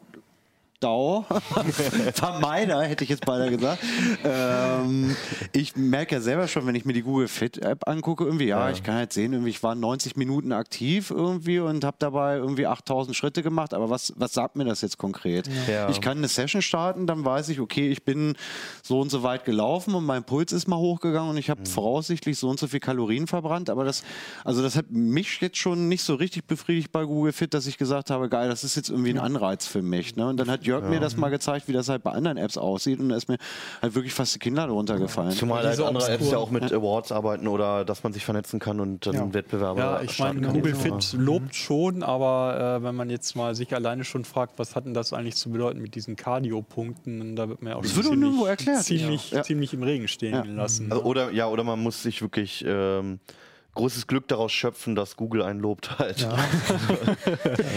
Dau, 0.80 1.26
Vermeider, 2.14 2.82
hätte 2.82 3.04
ich 3.04 3.10
jetzt 3.10 3.26
beinahe 3.26 3.50
gesagt. 3.50 3.82
Ähm, 4.24 5.14
ich 5.52 5.76
merke 5.76 6.14
ja 6.14 6.20
selber 6.20 6.48
schon, 6.48 6.66
wenn 6.66 6.74
ich 6.74 6.84
mir 6.86 6.94
die 6.94 7.02
Google 7.02 7.28
Fit 7.28 7.58
App 7.58 7.86
angucke, 7.86 8.24
irgendwie, 8.24 8.46
ja, 8.46 8.70
ich 8.70 8.82
kann 8.82 8.94
halt 8.94 9.12
sehen, 9.12 9.32
irgendwie, 9.32 9.50
ich 9.50 9.62
war 9.62 9.74
90 9.74 10.16
Minuten 10.16 10.52
aktiv 10.52 11.10
irgendwie 11.10 11.58
und 11.58 11.84
habe 11.84 11.96
dabei 11.98 12.36
irgendwie 12.36 12.66
8000 12.66 13.14
Schritte 13.14 13.42
gemacht, 13.42 13.74
aber 13.74 13.90
was, 13.90 14.14
was 14.16 14.32
sagt 14.32 14.56
mir 14.56 14.64
das 14.64 14.80
jetzt 14.80 14.96
konkret? 14.96 15.48
Ja. 15.68 15.88
Ich 15.90 16.00
kann 16.00 16.18
eine 16.18 16.28
Session 16.28 16.62
starten, 16.62 17.06
dann 17.06 17.24
weiß 17.24 17.50
ich, 17.50 17.60
okay, 17.60 17.90
ich 17.90 18.04
bin 18.04 18.34
so 18.82 19.00
und 19.00 19.10
so 19.10 19.22
weit 19.22 19.44
gelaufen 19.44 19.94
und 19.94 20.04
mein 20.04 20.24
Puls 20.24 20.52
ist 20.52 20.66
mal 20.66 20.78
hochgegangen 20.78 21.30
und 21.30 21.36
ich 21.36 21.50
habe 21.50 21.66
voraussichtlich 21.66 22.38
so 22.38 22.48
und 22.48 22.58
so 22.58 22.66
viel 22.66 22.80
Kalorien 22.80 23.26
verbrannt, 23.26 23.68
aber 23.68 23.84
das, 23.84 24.02
also 24.44 24.62
das 24.62 24.76
hat 24.76 24.90
mich 24.90 25.40
jetzt 25.42 25.58
schon 25.58 25.88
nicht 25.88 26.02
so 26.02 26.14
richtig 26.14 26.46
befriedigt 26.46 26.90
bei 26.90 27.04
Google 27.04 27.32
Fit, 27.32 27.52
dass 27.54 27.66
ich 27.66 27.76
gesagt 27.76 28.10
habe, 28.10 28.28
geil, 28.28 28.48
das 28.48 28.64
ist 28.64 28.76
jetzt 28.76 28.88
irgendwie 28.88 29.10
ein 29.10 29.18
Anreiz 29.18 29.66
für 29.66 29.82
mich. 29.82 30.16
Ne? 30.16 30.26
Und 30.26 30.38
dann 30.38 30.50
hat 30.50 30.64
Jörg 30.70 30.88
mir 30.88 31.00
das 31.00 31.16
mal 31.16 31.28
gezeigt, 31.30 31.68
wie 31.68 31.72
das 31.72 31.88
halt 31.88 32.02
bei 32.02 32.10
anderen 32.12 32.36
Apps 32.36 32.56
aussieht 32.56 33.00
und 33.00 33.08
da 33.10 33.16
ist 33.16 33.28
mir 33.28 33.36
halt 33.82 33.94
wirklich 33.94 34.14
fast 34.14 34.34
die 34.34 34.38
Kinder 34.38 34.66
darunter 34.66 34.98
gefallen. 34.98 35.30
Zumal 35.32 35.64
halt 35.64 35.80
andere 35.80 36.04
Apps 36.08 36.22
obskuren- 36.26 36.30
ja 36.32 36.38
auch 36.38 36.50
mit 36.50 36.72
Awards 36.72 37.12
arbeiten 37.12 37.48
oder 37.48 37.84
dass 37.84 38.02
man 38.02 38.12
sich 38.12 38.24
vernetzen 38.24 38.58
kann 38.60 38.80
und 38.80 39.06
dann 39.06 39.14
Ja. 39.14 39.34
Wettbewerbe 39.34 39.80
Ja, 39.80 40.00
ich 40.02 40.18
meine. 40.18 40.40
Google 40.48 40.74
Fit 40.74 41.12
lobt 41.14 41.54
schon, 41.54 42.02
aber 42.02 42.78
äh, 42.80 42.82
wenn 42.84 42.94
man 42.94 43.10
jetzt 43.10 43.34
mal 43.36 43.54
sich 43.54 43.74
alleine 43.74 44.04
schon 44.04 44.24
fragt, 44.24 44.58
was 44.58 44.74
hat 44.76 44.86
denn 44.86 44.94
das 44.94 45.12
eigentlich 45.12 45.36
zu 45.36 45.50
bedeuten 45.50 45.80
mit 45.80 45.94
diesen 45.94 46.16
Cardio-Punkten, 46.16 47.36
da 47.36 47.48
wird 47.48 47.62
man 47.62 47.72
ja 47.72 47.78
auch 47.78 47.82
Das 47.82 47.92
schon 47.92 48.04
ziemlich, 48.04 48.82
ziemlich, 48.84 49.30
Ja. 49.30 49.42
ziemlich 49.42 49.74
im 49.74 49.82
Regen 49.82 50.08
stehen 50.08 50.34
Ja. 50.34 50.42
lassen. 50.44 50.90
Also, 50.92 51.04
oder, 51.04 51.30
ja, 51.32 51.46
oder 51.48 51.64
man 51.64 51.80
muss 51.80 52.02
sich 52.02 52.22
wirklich 52.22 52.64
ähm, 52.66 53.18
großes 53.74 54.06
Glück 54.06 54.26
daraus 54.28 54.52
schöpfen, 54.52 54.94
dass 54.94 55.16
Google 55.16 55.42
einen 55.42 55.60
lobt 55.60 55.98
halt. 55.98 56.26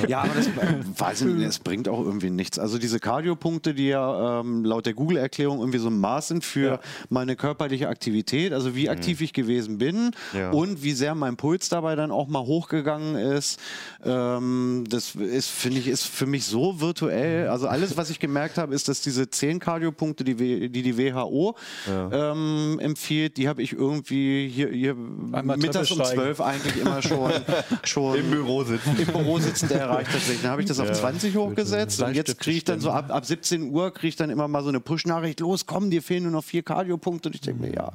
Ja, 0.08 0.22
aber 0.24 0.34
das, 0.36 0.48
äh, 0.48 0.52
weiß 0.98 1.22
ich 1.22 1.28
nicht, 1.28 1.48
das 1.48 1.60
bringt 1.60 1.88
auch 1.88 2.00
irgendwie 2.04 2.30
nichts. 2.30 2.58
Also 2.60 2.78
diese 2.78 3.00
Cardio-Punkte, 3.00 3.74
die 3.74 3.88
ja 3.90 4.40
ähm, 4.42 4.66
laut 4.66 4.86
der 4.86 4.94
Google-Erklärung 4.94 5.60
irgendwie 5.60 5.78
so 5.80 5.90
ein 5.90 6.00
Maß 6.00 6.30
sind 6.30 6.44
für 6.44 6.80
meine 7.10 7.36
körperliche 7.36 7.90
Aktivität, 7.90 8.54
also 8.54 8.76
wie 8.76 8.90
aktiv 8.90 9.22
ich 9.22 9.34
gewesen 9.34 9.78
bin 9.78 10.12
Ja. 10.34 10.52
und 10.52 10.84
wie 10.84 10.94
sehr 10.94 11.16
mein 11.16 11.38
Puls 11.38 11.70
dabei 11.70 11.96
dann 11.96 12.12
auch 12.12 12.28
mal 12.28 12.42
hochgegangen 12.42 13.16
ist. 13.16 13.60
Ähm, 14.04 14.86
das 14.90 15.16
ist, 15.16 15.50
finde 15.50 15.80
ich, 15.80 15.88
ist 15.88 16.06
für 16.06 16.26
mich 16.26 16.46
so 16.46 16.82
virtuell. 16.82 17.48
Also 17.50 17.68
alles, 17.68 17.98
was 17.98 18.10
ich 18.10 18.20
gemerkt 18.20 18.58
habe, 18.58 18.74
ist, 18.74 18.88
dass 18.88 19.02
diese 19.02 19.30
10 19.30 19.60
Cardio-Punkte, 19.60 20.24
die, 20.24 20.40
W- 20.40 20.70
die 20.70 20.82
die 20.82 20.98
WHO 20.98 21.56
ähm, 21.88 22.80
empfiehlt, 22.80 23.38
die 23.38 23.48
habe 23.48 23.62
ich 23.62 23.74
irgendwie 23.74 24.50
hier, 24.50 24.70
hier 24.70 24.96
Einmal 25.32 25.58
mittags 25.92 26.10
um. 26.12 26.16
12 26.16 26.42
eigentlich 26.42 26.78
immer 26.82 27.02
schon, 27.02 27.32
schon 27.84 28.18
Im 28.18 28.30
Büro 28.32 28.64
sitzen. 28.64 28.96
im 28.98 29.06
Büro 29.08 29.40
sitzen, 29.40 29.68
der 29.70 29.82
erreicht 29.82 30.12
tatsächlich. 30.12 30.42
Dann 30.42 30.52
habe 30.52 30.62
ich 30.62 30.68
das 30.68 30.80
auf 30.80 30.92
20 30.92 31.36
hochgesetzt 31.36 32.02
und 32.02 32.16
jetzt 32.16 32.40
kriege 32.40 32.58
ich 32.58 32.64
dann 32.64 32.80
so 32.80 32.92
ab, 32.92 33.06
ab 33.10 33.26
17 33.26 33.72
Uhr 33.72 33.94
kriege 33.94 34.08
ich 34.10 34.16
dann 34.16 34.30
immer 34.30 34.48
mal 34.48 34.64
so 34.64 34.70
eine 34.70 34.80
Push-Nachricht, 34.80 35.40
los, 35.40 35.66
komm, 35.66 35.90
dir 35.90 36.02
fehlen 36.02 36.24
nur 36.24 36.32
noch 36.32 36.44
vier 36.44 36.64
Cardio-Punkte. 36.64 37.30
Und 37.30 37.36
ich 37.36 37.42
denke 37.42 37.62
mir, 37.62 37.74
ja, 37.74 37.92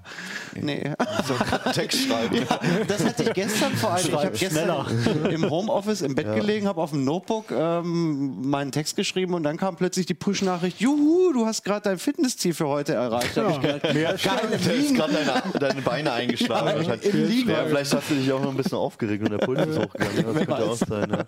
nee. 0.60 0.92
Text 1.74 2.00
schreiben. 2.06 2.46
Das 2.86 3.04
hatte 3.04 3.24
ich 3.24 3.32
gestern 3.32 3.72
vor 3.74 3.92
allem. 3.92 4.06
Ich 4.06 4.12
habe 4.12 4.30
gestern 4.30 5.30
im 5.30 5.48
Homeoffice 5.50 6.02
im 6.02 6.14
Bett 6.14 6.34
gelegen, 6.34 6.66
habe 6.66 6.80
auf 6.80 6.90
dem 6.90 7.04
Notebook 7.04 7.46
ähm, 7.50 8.48
meinen 8.48 8.72
Text 8.72 8.96
geschrieben 8.96 9.34
und 9.34 9.42
dann 9.42 9.56
kam 9.56 9.76
plötzlich 9.76 10.06
die 10.06 10.14
Push-Nachricht, 10.14 10.80
juhu, 10.80 11.32
du 11.32 11.46
hast 11.46 11.64
gerade 11.64 11.82
dein 11.82 11.98
Fitnessziel 11.98 12.54
für 12.54 12.68
heute 12.68 12.94
erreicht. 12.94 13.36
Da 13.36 13.44
hab 13.44 13.50
ich 13.52 13.60
gedacht, 13.60 13.82
geil, 13.82 13.90
im 14.42 14.50
Du 14.50 14.54
hast 14.56 14.66
Liegen. 14.66 14.94
gerade 14.96 15.12
deine, 15.14 15.58
deine 15.58 15.82
Beine 15.82 16.12
eingeschlagen. 16.18 16.84
Ja, 16.84 16.94
im 16.94 17.28
Liegen. 17.28 17.50
Ja, 17.50 17.64
vielleicht 17.78 17.94
hast 17.94 18.10
du 18.10 18.14
dich 18.14 18.32
auch 18.32 18.40
noch 18.42 18.50
ein 18.50 18.56
bisschen 18.56 18.78
aufgeregt 18.78 19.22
und 19.24 19.30
der 19.30 19.38
Puls 19.38 19.66
ist 19.66 19.78
hochgegangen. 19.78 20.24
Das 20.24 20.34
könnte 20.46 20.64
auch 20.64 20.74
sein. 20.76 21.10
Ja. 21.10 21.24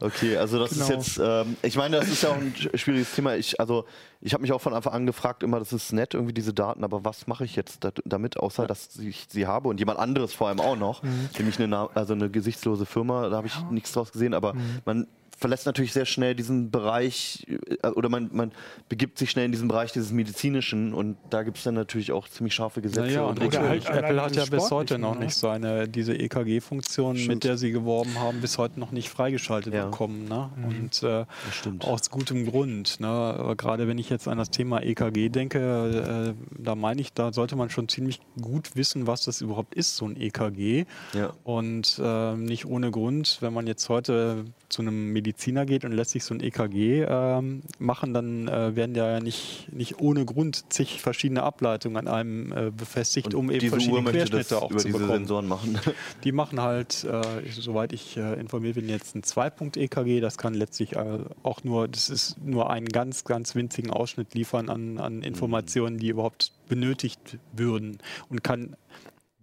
Okay, 0.00 0.36
also 0.36 0.58
das 0.58 0.72
ist 0.72 0.86
Genau. 0.86 0.98
jetzt, 0.98 1.20
ähm, 1.22 1.56
ich 1.62 1.76
meine, 1.76 1.96
das 1.98 2.08
ist 2.08 2.22
ja 2.22 2.30
auch 2.30 2.36
ein 2.36 2.52
sch- 2.54 2.76
schwieriges 2.76 3.14
Thema. 3.14 3.34
Ich, 3.36 3.58
also, 3.60 3.84
ich 4.20 4.32
habe 4.34 4.42
mich 4.42 4.52
auch 4.52 4.60
von 4.60 4.74
Anfang 4.74 4.92
an 4.92 5.06
gefragt, 5.06 5.42
immer, 5.42 5.58
das 5.58 5.72
ist 5.72 5.92
nett, 5.92 6.14
irgendwie 6.14 6.32
diese 6.32 6.52
Daten, 6.52 6.84
aber 6.84 7.04
was 7.04 7.26
mache 7.26 7.44
ich 7.44 7.56
jetzt 7.56 7.86
damit, 8.04 8.38
außer 8.38 8.66
dass 8.66 8.96
ich 8.98 9.26
sie 9.28 9.46
habe 9.46 9.68
und 9.68 9.78
jemand 9.78 9.98
anderes 9.98 10.32
vor 10.34 10.48
allem 10.48 10.60
auch 10.60 10.76
noch, 10.76 11.02
nämlich 11.38 11.58
eine, 11.60 11.88
also 11.94 12.14
eine 12.14 12.30
gesichtslose 12.30 12.86
Firma, 12.86 13.28
da 13.28 13.36
habe 13.36 13.46
ich 13.46 13.54
nichts 13.70 13.92
draus 13.92 14.12
gesehen, 14.12 14.34
aber 14.34 14.54
man 14.84 15.06
verlässt 15.38 15.66
natürlich 15.66 15.92
sehr 15.92 16.06
schnell 16.06 16.34
diesen 16.34 16.70
Bereich 16.70 17.46
äh, 17.82 17.88
oder 17.88 18.08
man, 18.08 18.30
man 18.32 18.52
begibt 18.88 19.18
sich 19.18 19.30
schnell 19.30 19.46
in 19.46 19.52
diesen 19.52 19.68
Bereich 19.68 19.92
dieses 19.92 20.12
Medizinischen 20.12 20.94
und 20.94 21.16
da 21.30 21.42
gibt 21.42 21.58
es 21.58 21.64
dann 21.64 21.74
natürlich 21.74 22.12
auch 22.12 22.28
ziemlich 22.28 22.54
scharfe 22.54 22.80
Gesetze. 22.80 23.00
Naja, 23.06 23.24
und 23.24 23.40
und 23.40 23.58
halt 23.58 23.88
Apple 23.88 24.22
hat 24.22 24.36
ja 24.36 24.44
bis 24.46 24.70
heute 24.70 24.98
noch 24.98 25.14
ne? 25.14 25.26
nicht 25.26 25.34
seine, 25.34 25.88
diese 25.88 26.14
EKG-Funktion, 26.14 27.26
mit 27.26 27.44
der 27.44 27.56
sie 27.56 27.72
geworben 27.72 28.18
haben, 28.18 28.40
bis 28.40 28.58
heute 28.58 28.78
noch 28.80 28.92
nicht 28.92 29.08
freigeschaltet 29.08 29.74
Ja. 29.74 29.86
bekommen. 29.86 30.26
Ne? 30.28 30.50
Mhm. 30.56 30.64
Und 30.64 31.02
äh, 31.02 31.24
stimmt. 31.52 31.84
aus 31.84 32.10
gutem 32.10 32.46
Grund. 32.46 33.00
Ne? 33.00 33.08
Aber 33.08 33.56
gerade 33.56 33.88
wenn 33.88 33.98
ich 33.98 34.10
jetzt 34.10 34.28
an 34.28 34.38
das 34.38 34.50
Thema 34.50 34.82
EKG 34.82 35.28
denke, 35.28 36.34
äh, 36.36 36.62
da 36.62 36.74
meine 36.74 37.00
ich, 37.00 37.12
da 37.12 37.32
sollte 37.32 37.56
man 37.56 37.70
schon 37.70 37.88
ziemlich 37.88 38.20
gut 38.40 38.76
wissen, 38.76 39.06
was 39.06 39.24
das 39.24 39.40
überhaupt 39.40 39.74
ist, 39.74 39.96
so 39.96 40.06
ein 40.06 40.20
EKG. 40.20 40.84
Ja. 41.12 41.32
Und 41.44 42.00
äh, 42.02 42.34
nicht 42.34 42.66
ohne 42.66 42.90
Grund, 42.90 43.38
wenn 43.40 43.52
man 43.52 43.66
jetzt 43.66 43.88
heute 43.88 44.44
zu 44.68 44.82
einem 44.82 45.12
Mediziner 45.12 45.23
geht 45.32 45.84
und 45.84 45.92
lässt 45.92 46.10
sich 46.10 46.24
so 46.24 46.34
ein 46.34 46.40
EKG 46.40 47.06
ähm, 47.08 47.62
machen, 47.78 48.14
dann 48.14 48.48
äh, 48.48 48.76
werden 48.76 48.94
ja 48.94 49.20
nicht, 49.20 49.68
nicht 49.72 50.00
ohne 50.00 50.24
Grund 50.24 50.72
zig 50.72 51.00
verschiedene 51.00 51.42
Ableitungen 51.42 51.96
an 51.96 52.08
einem 52.08 52.52
äh, 52.52 52.70
befestigt, 52.70 53.34
um 53.34 53.50
eben 53.50 53.64
Uhr 53.64 53.70
verschiedene 53.70 54.02
das 54.04 54.12
Querschnitte 54.12 54.62
auch 54.62 54.70
über 54.70 54.80
zu 54.80 54.88
diese 54.88 54.98
bekommen. 54.98 55.18
Sensoren 55.18 55.48
machen. 55.48 55.78
Die 56.24 56.32
machen 56.32 56.60
halt, 56.60 57.04
äh, 57.04 57.22
soweit 57.50 57.92
ich 57.92 58.16
äh, 58.16 58.38
informiert 58.38 58.74
bin, 58.74 58.88
jetzt 58.88 59.14
ein 59.14 59.22
Zwei-Punkt-EKG. 59.22 60.20
Das 60.20 60.38
kann 60.38 60.54
letztlich 60.54 60.96
äh, 60.96 61.18
auch 61.42 61.64
nur, 61.64 61.88
das 61.88 62.10
ist 62.10 62.36
nur 62.44 62.70
einen 62.70 62.88
ganz, 62.88 63.24
ganz 63.24 63.54
winzigen 63.54 63.90
Ausschnitt 63.90 64.34
liefern 64.34 64.68
an, 64.68 64.98
an 64.98 65.22
Informationen, 65.22 65.98
die 65.98 66.08
überhaupt 66.08 66.52
benötigt 66.68 67.38
würden 67.52 67.98
und 68.28 68.42
kann 68.42 68.76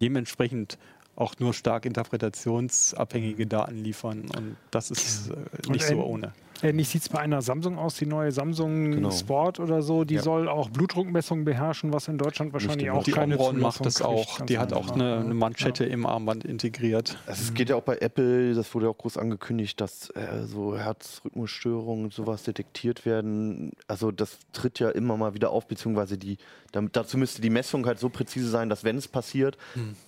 dementsprechend 0.00 0.78
auch 1.16 1.34
nur 1.38 1.52
stark 1.54 1.84
interpretationsabhängige 1.84 3.46
Daten 3.46 3.76
liefern. 3.76 4.22
Und 4.36 4.56
das 4.70 4.90
ist 4.90 5.30
äh, 5.30 5.70
nicht 5.70 5.84
so 5.86 5.94
ein- 5.94 6.00
ohne. 6.00 6.32
Ähnlich 6.62 6.88
sieht 6.88 7.02
es 7.02 7.08
bei 7.08 7.18
einer 7.18 7.42
Samsung 7.42 7.78
aus, 7.78 7.96
die 7.96 8.06
neue 8.06 8.30
Samsung 8.32 8.92
Genau. 8.92 9.10
Sport 9.10 9.58
oder 9.60 9.82
so. 9.82 10.04
Die 10.04 10.14
Ja. 10.14 10.22
soll 10.22 10.48
auch 10.48 10.70
Blutdruckmessung 10.70 11.44
beherrschen, 11.44 11.92
was 11.92 12.08
in 12.08 12.18
Deutschland 12.18 12.52
wahrscheinlich 12.52 12.90
auch 12.90 13.02
Die 13.02 13.10
keine 13.10 13.36
Omron 13.38 13.60
macht 13.60 13.84
das 13.84 13.96
kriegt, 13.96 14.06
auch. 14.08 14.40
Die 14.46 14.58
hat 14.58 14.72
auch 14.72 14.82
einfach, 14.82 14.94
eine, 14.94 15.04
ne? 15.16 15.20
eine 15.24 15.34
Manschette 15.34 15.84
im 15.84 16.06
Armband 16.06 16.44
integriert. 16.44 17.18
Also 17.26 17.42
es 17.42 17.54
geht 17.54 17.68
ja 17.68 17.76
auch 17.76 17.82
bei 17.82 17.98
Apple, 17.98 18.54
das 18.54 18.72
wurde 18.74 18.86
ja 18.86 18.90
auch 18.90 18.98
groß 18.98 19.16
angekündigt, 19.16 19.80
dass 19.80 20.10
äh, 20.10 20.44
so 20.46 20.76
Herzrhythmusstörungen 20.76 22.04
und 22.04 22.14
sowas 22.14 22.42
detektiert 22.44 23.04
werden. 23.06 23.72
Also 23.88 24.10
das 24.10 24.38
tritt 24.52 24.78
ja 24.78 24.90
immer 24.90 25.16
mal 25.16 25.34
wieder 25.34 25.50
auf, 25.50 25.66
beziehungsweise 25.66 26.18
die, 26.18 26.38
damit, 26.72 26.96
dazu 26.96 27.18
müsste 27.18 27.42
die 27.42 27.50
Messung 27.50 27.86
halt 27.86 27.98
so 27.98 28.08
präzise 28.08 28.48
sein, 28.48 28.68
dass 28.68 28.84
wenn 28.84 28.96
es 28.96 29.08
passiert, 29.08 29.56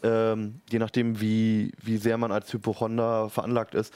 ähm, 0.02 0.60
je 0.70 0.78
nachdem 0.78 1.20
wie, 1.20 1.72
wie 1.82 1.96
sehr 1.96 2.18
man 2.18 2.32
als 2.32 2.52
Hypochonder 2.52 3.28
veranlagt 3.30 3.74
ist, 3.74 3.92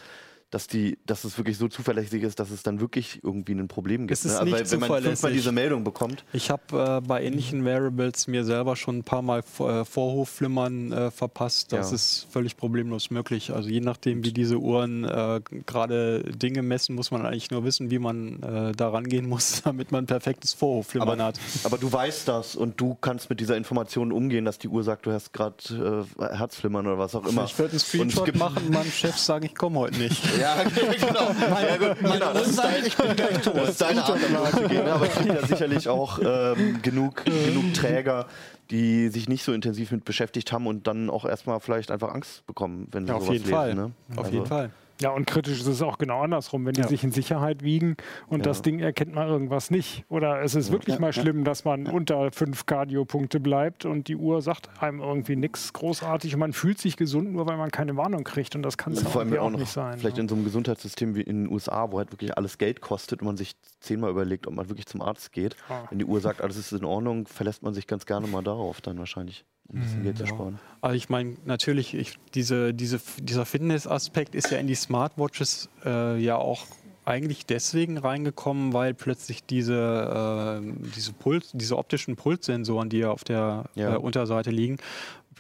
dass, 0.51 0.67
die, 0.67 0.99
dass 1.07 1.25
es 1.25 1.37
wirklich 1.37 1.59
so 1.59 1.69
zuverlässig 1.69 2.23
ist, 2.23 2.41
dass 2.41 2.51
es 2.51 2.63
dann 2.63 2.81
wirklich 2.81 3.21
irgendwie 3.23 3.53
ein 3.53 3.69
Problem 3.69 4.07
gibt. 4.07 4.13
Es 4.19 4.25
ist 4.25 4.39
ne? 4.39 4.45
Nicht 4.45 4.55
weil, 4.55 4.71
wenn 4.71 4.81
man 4.89 5.03
fünfmal 5.03 5.33
diese 5.33 5.53
Meldung 5.53 5.85
bekommt, 5.85 6.25
Ich 6.33 6.51
habe 6.51 7.01
äh, 7.03 7.07
bei 7.07 7.23
ähnlichen 7.23 7.65
Variables 7.65 8.27
mir 8.29 8.45
selber 8.45 8.75
schon 8.77 8.99
ein 8.99 9.05
paar 9.05 9.23
Mal 9.23 9.41
äh, 9.61 9.85
Vorhofflimmern 9.85 10.93
äh, 10.93 11.11
verpasst. 11.11 11.73
Das 11.73 11.91
Ja. 11.91 11.95
ist 11.97 12.27
völlig 12.31 12.57
problemlos 12.57 13.11
möglich. 13.11 13.53
Also 13.53 13.69
je 13.69 13.81
nachdem, 13.81 14.25
wie 14.25 14.33
diese 14.33 14.59
Uhren 14.59 15.05
äh, 15.05 15.41
gerade 15.67 16.23
Dinge 16.25 16.63
messen, 16.63 16.95
muss 16.95 17.11
man 17.11 17.25
eigentlich 17.27 17.51
nur 17.51 17.65
wissen, 17.65 17.91
wie 17.91 17.99
man 17.99 18.43
äh, 18.43 18.73
da 18.73 18.89
rangehen 18.89 19.29
muss, 19.29 19.63
damit 19.65 19.93
man 19.93 20.05
ein 20.05 20.07
perfektes 20.07 20.55
Vorhofflimmern 20.55 21.21
aber, 21.21 21.25
hat. 21.25 21.41
aber 21.65 21.79
du 21.79 21.93
weißt 21.93 22.27
das 22.29 22.57
und 22.57 22.81
du 22.81 22.95
kannst 22.95 23.29
mit 23.31 23.41
dieser 23.41 23.57
Information 23.57 24.13
umgehen, 24.13 24.45
dass 24.45 24.59
die 24.59 24.69
Uhr 24.69 24.83
sagt, 24.83 25.07
du 25.07 25.13
hast 25.13 25.33
gerade 25.33 26.07
äh, 26.19 26.37
Herzflimmern 26.37 26.87
oder 26.87 26.99
was 26.99 27.15
auch 27.15 27.27
immer. 27.27 27.45
Ich 27.45 27.59
würde 27.59 27.73
einen 27.73 27.79
Und 27.81 27.81
Screenshot 27.81 28.25
gibt- 28.25 28.39
machen 28.39 28.63
und 28.67 28.71
meinem 28.73 28.91
Chef 28.91 29.17
sagen, 29.19 29.45
ich 29.47 29.55
komme 29.55 29.79
heute 29.81 29.99
nicht. 29.99 30.23
Ja, 30.41 30.57
genau. 30.65 31.31
ja, 31.61 31.77
gut, 31.77 31.99
genau. 32.01 32.33
Das 32.33 32.47
ist, 32.49 32.59
dein, 32.59 32.83
das 33.55 33.69
ist 33.71 33.81
deine 33.81 34.05
Art, 34.05 34.19
damit 34.23 34.55
umzugehen. 34.55 34.85
ne? 34.85 34.93
Aber 34.93 35.07
es 35.07 35.15
gibt 35.19 35.29
ja 35.41 35.47
sicherlich 35.47 35.89
auch 35.89 36.19
ähm, 36.25 36.81
genug, 36.83 37.25
genug 37.25 37.75
Träger, 37.75 38.27
die 38.71 39.09
sich 39.09 39.29
nicht 39.29 39.43
so 39.45 39.53
intensiv 39.53 39.91
mit 39.93 40.05
beschäftigt 40.05 40.53
haben 40.53 40.67
und 40.67 40.87
dann 40.87 41.09
auch 41.11 41.25
erstmal 41.25 41.61
vielleicht 41.61 41.91
einfach 41.91 42.13
Angst 42.15 42.47
bekommen, 42.47 42.87
wenn 42.93 43.05
sie 43.07 43.11
Ja, 43.11 43.17
auf 43.17 43.23
sowas 43.25 43.33
jeden 43.35 43.45
lesen. 43.45 43.55
Fall. 43.57 43.75
Ne? 43.75 43.93
Auf 44.13 44.19
Also, 44.19 44.31
jeden 44.33 44.47
Fall. 44.47 44.71
Ja, 45.01 45.11
und 45.11 45.27
kritisch 45.27 45.61
ist 45.61 45.67
es 45.67 45.81
auch 45.83 45.99
genau 45.99 46.23
andersrum, 46.23 46.67
wenn 46.67 46.73
die 46.73 46.81
Ja. 46.81 46.89
sich 46.89 47.05
in 47.05 47.13
Sicherheit 47.13 47.63
wiegen 47.63 47.97
und 48.27 48.41
Ja. 48.41 48.45
das 48.45 48.63
Ding 48.63 48.81
erkennt 48.81 49.15
mal 49.15 49.29
irgendwas 49.29 49.71
nicht. 49.71 50.05
Oder 50.09 50.43
es 50.43 50.55
ist 50.55 50.73
wirklich 50.73 50.99
mal 50.99 51.13
schlimm, 51.13 51.45
dass 51.45 51.65
man 51.65 51.87
unter 51.87 52.33
fünf 52.33 52.67
Cardio-Punkte 52.67 53.39
bleibt 53.41 53.85
und 53.85 54.09
die 54.09 54.17
Uhr 54.17 54.43
sagt 54.43 54.69
einem 54.83 55.01
irgendwie 55.01 55.37
nichts 55.37 55.73
großartig 55.73 56.35
und 56.35 56.41
man 56.41 56.53
fühlt 56.53 56.79
sich 56.79 56.97
gesund, 56.97 57.33
nur 57.33 57.47
weil 57.47 57.57
man 57.57 57.71
keine 57.71 57.97
Warnung 57.97 58.25
kriegt. 58.25 58.57
Und 58.57 58.63
das 58.63 58.77
kann 58.77 58.93
es 58.93 58.99
Also 58.99 59.09
ja 59.09 59.13
vor 59.13 59.21
allem 59.23 59.33
auch 59.35 59.39
auch 59.47 59.51
noch 59.51 59.59
nicht 59.61 59.71
sein. 59.73 59.99
vielleicht 59.99 60.17
ne? 60.17 60.23
in 60.23 60.29
so 60.29 60.35
einem 60.35 60.45
Gesundheitssystem 60.45 61.15
wie 61.15 61.23
in 61.23 61.45
den 61.45 61.53
USA, 61.53 61.91
wo 61.93 61.99
halt 61.99 62.11
wirklich 62.13 62.37
alles 62.37 62.59
Geld 62.59 62.81
kostet 62.81 63.21
und 63.23 63.27
man 63.27 63.37
sich 63.37 63.55
zehnmal 63.81 64.11
überlegt, 64.11 64.47
ob 64.49 64.55
man 64.55 64.69
wirklich 64.69 64.87
zum 64.87 65.01
Arzt 65.01 65.33
geht. 65.33 65.55
Ja. 65.69 65.85
Wenn 65.91 65.99
die 65.99 66.05
Uhr 66.05 66.21
sagt, 66.21 66.41
alles 66.41 66.57
ist 66.57 66.73
in 66.73 66.85
Ordnung, 66.85 67.27
verlässt 67.29 67.63
man 67.63 67.73
sich 67.75 67.87
ganz 67.87 68.05
gerne 68.07 68.27
mal 68.27 68.43
darauf 68.43 68.81
dann 68.81 68.99
wahrscheinlich, 68.99 69.45
um 69.69 69.81
ein 69.83 69.87
Mhm, 69.99 70.03
Geld 70.03 70.19
zu 70.19 70.27
sparen. 70.27 70.61
Also 70.81 70.97
ich 70.97 71.09
meine, 71.09 71.37
natürlich, 71.45 71.95
ich, 71.95 72.19
diese, 72.35 72.73
diese, 72.73 73.01
dieser 73.21 73.45
Fitnessaspekt 73.45 74.35
ist 74.35 74.51
ja 74.51 74.59
in 74.59 74.67
die 74.67 74.75
Smartwatches 74.75 75.69
äh, 75.85 76.17
ja 76.19 76.37
auch 76.37 76.67
eigentlich 77.05 77.47
deswegen 77.47 77.97
reingekommen, 77.97 78.75
weil 78.75 78.93
plötzlich 78.93 79.45
diese, 79.45 80.61
äh, 80.63 80.73
diese, 80.95 81.13
Puls, 81.15 81.51
diese 81.55 81.79
optischen 81.79 82.17
Pulssensoren, 82.17 82.91
die 82.91 82.99
ja 82.99 83.11
auf 83.11 83.25
der 83.25 83.65
Ja. 83.75 83.95
äh, 83.95 83.99
Unterseite 83.99 84.51
liegen, 84.51 84.77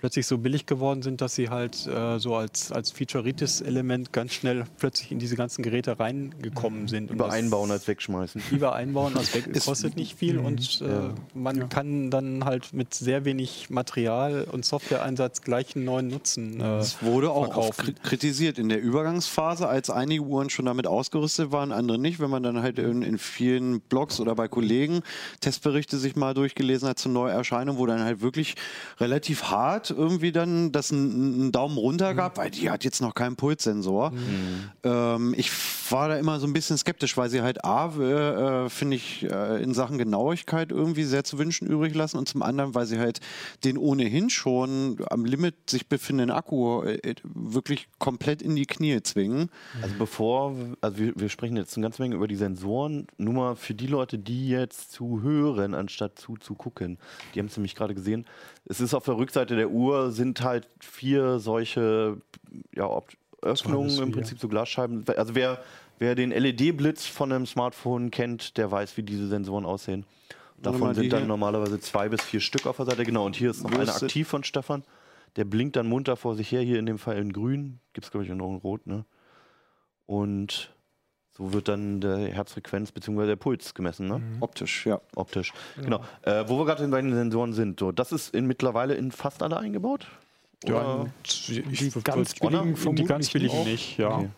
plötzlich 0.00 0.26
so 0.26 0.38
billig 0.38 0.66
geworden 0.66 1.02
sind, 1.02 1.20
dass 1.20 1.34
sie 1.34 1.48
halt 1.50 1.86
äh, 1.86 2.18
so 2.18 2.34
als, 2.36 2.72
als 2.72 2.90
Featureitis-Element 2.90 4.12
ganz 4.12 4.32
schnell 4.34 4.64
plötzlich 4.78 5.12
in 5.12 5.18
diese 5.18 5.36
ganzen 5.36 5.62
Geräte 5.62 5.98
reingekommen 5.98 6.88
sind. 6.88 7.10
Und 7.10 7.16
Über 7.16 7.26
das- 7.26 7.34
einbauen 7.34 7.70
als 7.70 7.86
wegschmeißen. 7.88 8.42
lieber 8.50 8.74
einbauen, 8.74 9.12
das 9.14 9.34
weg, 9.34 9.46
Ist- 9.48 9.66
kostet 9.66 9.96
nicht 9.96 10.18
viel 10.18 10.38
und 10.38 10.80
äh, 10.82 11.10
man 11.34 11.68
kann 11.68 12.10
dann 12.10 12.44
halt 12.44 12.72
mit 12.72 12.94
sehr 12.94 13.24
wenig 13.24 13.70
Material 13.70 14.44
und 14.50 14.64
Softwareeinsatz 14.64 15.42
gleich 15.42 15.76
einen 15.76 15.84
neuen 15.84 16.08
Nutzen. 16.08 16.60
Äh, 16.60 16.78
Es 16.78 17.02
wurde 17.02 17.30
auch 17.30 17.56
oft 17.56 17.74
verkaufen. 17.76 18.02
kritisiert 18.02 18.58
in 18.58 18.68
der 18.68 18.80
Übergangsphase, 18.80 19.68
als 19.68 19.90
einige 19.90 20.22
Uhren 20.22 20.50
schon 20.50 20.64
damit 20.66 20.86
ausgerüstet 20.86 21.52
waren, 21.52 21.72
andere 21.72 21.98
nicht. 21.98 22.20
Wenn 22.20 22.30
man 22.30 22.42
dann 22.42 22.62
halt 22.62 22.78
in, 22.78 23.02
in 23.02 23.18
vielen 23.18 23.80
Blogs 23.80 24.20
oder 24.20 24.34
bei 24.34 24.48
Kollegen 24.48 25.02
Testberichte 25.40 25.98
sich 25.98 26.16
mal 26.16 26.34
durchgelesen 26.34 26.88
hat 26.88 26.98
zur 26.98 27.12
Neuerscheinung, 27.12 27.78
wo 27.78 27.86
dann 27.86 28.00
halt 28.00 28.20
wirklich 28.20 28.54
relativ 29.00 29.44
hart 29.44 29.87
irgendwie 29.90 30.32
dann 30.32 30.72
das 30.72 30.92
einen, 30.92 31.34
einen 31.34 31.52
Daumen 31.52 31.78
runter 31.78 32.14
gab, 32.14 32.36
weil 32.38 32.50
die 32.50 32.70
hat 32.70 32.84
jetzt 32.84 33.00
noch 33.00 33.14
keinen 33.14 33.36
Pulssensor. 33.36 34.12
Ähm, 34.82 35.34
ich 35.36 35.50
war 35.90 36.08
da 36.08 36.16
immer 36.16 36.40
so 36.40 36.46
ein 36.46 36.52
bisschen 36.52 36.76
skeptisch, 36.78 37.16
weil 37.16 37.30
sie 37.30 37.42
halt 37.42 37.64
A, 37.64 37.86
äh, 37.86 38.68
finde 38.68 38.96
ich, 38.96 39.24
äh, 39.24 39.62
in 39.62 39.74
Sachen 39.74 39.98
Genauigkeit 39.98 40.70
irgendwie 40.70 41.04
sehr 41.04 41.24
zu 41.24 41.38
wünschen 41.38 41.66
übrig 41.66 41.94
lassen 41.94 42.18
und 42.18 42.28
zum 42.28 42.42
anderen, 42.42 42.74
weil 42.74 42.86
sie 42.86 42.98
halt 42.98 43.20
den 43.64 43.78
ohnehin 43.78 44.30
schon 44.30 44.98
am 45.10 45.24
Limit 45.24 45.70
sich 45.70 45.88
befindenden 45.88 46.36
Akku 46.36 46.82
äh, 46.82 47.14
wirklich 47.22 47.88
komplett 47.98 48.42
in 48.42 48.56
die 48.56 48.66
Knie 48.66 49.02
zwingen. 49.02 49.50
Also 49.82 49.94
bevor, 49.98 50.54
also 50.80 50.98
wir, 50.98 51.12
wir 51.16 51.28
sprechen 51.28 51.56
jetzt 51.56 51.76
eine 51.76 51.84
ganze 51.84 52.02
Menge 52.02 52.16
über 52.16 52.28
die 52.28 52.36
Sensoren, 52.36 53.06
nur 53.16 53.34
mal 53.34 53.56
für 53.56 53.74
die 53.74 53.86
Leute, 53.86 54.18
die 54.18 54.48
jetzt 54.48 54.92
zuhören, 54.92 55.74
anstatt 55.74 56.18
zuzugucken, 56.18 56.98
die 57.34 57.40
haben 57.40 57.46
es 57.46 57.56
nämlich 57.56 57.74
gerade 57.74 57.94
gesehen, 57.94 58.26
es 58.64 58.80
ist 58.80 58.94
auf 58.94 59.04
der 59.04 59.16
Rückseite 59.16 59.56
der 59.56 59.70
Uhr 59.70 59.77
sind 60.10 60.42
halt 60.42 60.68
vier 60.80 61.38
solche 61.38 62.18
ja, 62.74 62.88
Öffnungen, 63.42 63.98
im. 64.02 64.12
Prinzip 64.12 64.38
so 64.38 64.48
Glasscheiben. 64.48 65.04
Also 65.16 65.34
wer, 65.34 65.62
wer 65.98 66.14
den 66.14 66.30
LED-Blitz 66.30 67.06
von 67.06 67.32
einem 67.32 67.46
Smartphone 67.46 68.10
kennt, 68.10 68.56
der 68.56 68.70
weiß, 68.70 68.96
wie 68.96 69.02
diese 69.02 69.28
Sensoren 69.28 69.64
aussehen. 69.64 70.04
Davon 70.60 70.94
sind 70.94 71.12
dann 71.12 71.26
normalerweise 71.26 71.78
zwei 71.78 72.08
bis 72.08 72.22
vier 72.22 72.40
Stück 72.40 72.66
auf 72.66 72.76
der 72.76 72.86
Seite. 72.86 73.04
Genau, 73.04 73.26
und 73.26 73.36
hier 73.36 73.50
ist 73.50 73.62
noch 73.62 73.70
einer 73.70 73.94
aktiv 73.94 74.26
von 74.26 74.42
Stefan. 74.42 74.82
Der 75.36 75.44
blinkt 75.44 75.76
dann 75.76 75.86
munter 75.86 76.16
vor 76.16 76.34
sich 76.34 76.50
her, 76.50 76.62
hier 76.62 76.78
in 76.78 76.86
dem 76.86 76.98
Fall 76.98 77.16
in 77.18 77.32
grün. 77.32 77.78
Gibt 77.92 78.06
es, 78.06 78.10
glaube 78.10 78.26
ich, 78.26 78.32
auch 78.32 78.36
noch 78.36 78.50
in 78.50 78.56
rot, 78.56 78.86
ne? 78.86 79.04
Und 80.06 80.74
so 81.38 81.52
wird 81.52 81.68
dann 81.68 82.00
der 82.00 82.18
Herzfrequenz 82.34 82.90
bzw. 82.92 83.26
der 83.26 83.36
Puls 83.36 83.72
gemessen, 83.74 84.08
ne? 84.08 84.20
Optisch, 84.40 84.84
ja. 84.86 85.00
Optisch. 85.14 85.52
Genau. 85.82 86.00
Äh, 86.22 86.44
wo 86.48 86.58
wir 86.58 86.66
gerade 86.66 86.86
bei 86.88 87.00
den 87.00 87.14
Sensoren 87.14 87.52
sind, 87.52 87.78
so, 87.80 87.92
das 87.92 88.10
ist 88.12 88.34
in, 88.34 88.46
mittlerweile 88.46 88.94
in 88.94 89.12
fast 89.12 89.42
alle 89.42 89.56
eingebaut? 89.56 90.06
Ja, 90.64 90.74
Oder? 91.02 91.06
ich 91.24 91.46
Die 91.46 91.62
würd- 91.62 92.02
ganz 92.02 92.34
billigen 92.34 92.74
die 92.96 93.04
ganz 93.04 93.30
billigen 93.30 93.56
auch. 93.58 93.64
nicht, 93.64 93.96
ja. 93.96 94.08
Okay. 94.18 94.28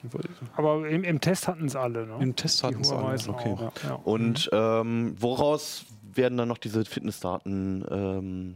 Aber 0.54 0.86
im, 0.86 1.02
im 1.02 1.20
Test 1.22 1.48
hatten 1.48 1.64
es 1.64 1.74
alle. 1.74 2.06
Ne? 2.06 2.16
Im 2.20 2.36
Test 2.36 2.62
hatten 2.62 2.82
es 2.82 2.92
alle. 2.92 3.16
Okay. 3.28 3.48
auch, 3.54 3.72
ja. 3.82 3.94
Und 4.04 4.50
ähm, 4.52 5.16
woraus 5.18 5.86
werden 6.12 6.36
dann 6.36 6.48
noch 6.48 6.58
diese 6.58 6.84
Fitnessdaten 6.84 7.84
ähm, 7.90 8.54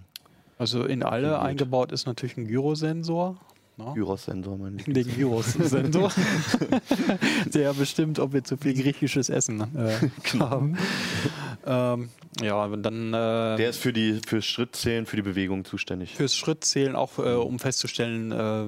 Also 0.58 0.84
in 0.84 1.02
alle 1.02 1.40
eingebaut 1.40 1.90
ist 1.92 2.04
natürlich 2.06 2.36
ein 2.36 2.46
Gyrosensor. 2.48 3.36
Ne? 3.76 3.92
Gyros-Sensor, 3.94 4.56
mein 4.58 4.78
Lieblings- 4.78 4.92
Den 5.06 5.16
Gyros-Sensor. 5.16 6.12
Der 7.54 7.72
bestimmt, 7.74 8.18
ob 8.18 8.32
wir 8.32 8.44
zu 8.44 8.56
viel 8.56 8.74
griechisches 8.74 9.28
Essen 9.28 9.60
äh, 9.76 10.38
haben. 10.38 10.76
Ähm, 11.66 12.08
ja, 12.42 12.68
dann 12.76 13.08
äh, 13.14 13.56
Der 13.56 13.70
ist 13.70 13.78
für 13.78 13.92
die 13.92 14.20
für 14.26 14.42
Schrittzählen, 14.42 15.06
für 15.06 15.16
die 15.16 15.22
Bewegung 15.22 15.64
zuständig. 15.64 16.14
fürs 16.14 16.36
Schrittzählen 16.36 16.96
auch, 16.96 17.18
äh, 17.18 17.34
um 17.34 17.58
festzustellen, 17.58 18.32
äh, 18.32 18.64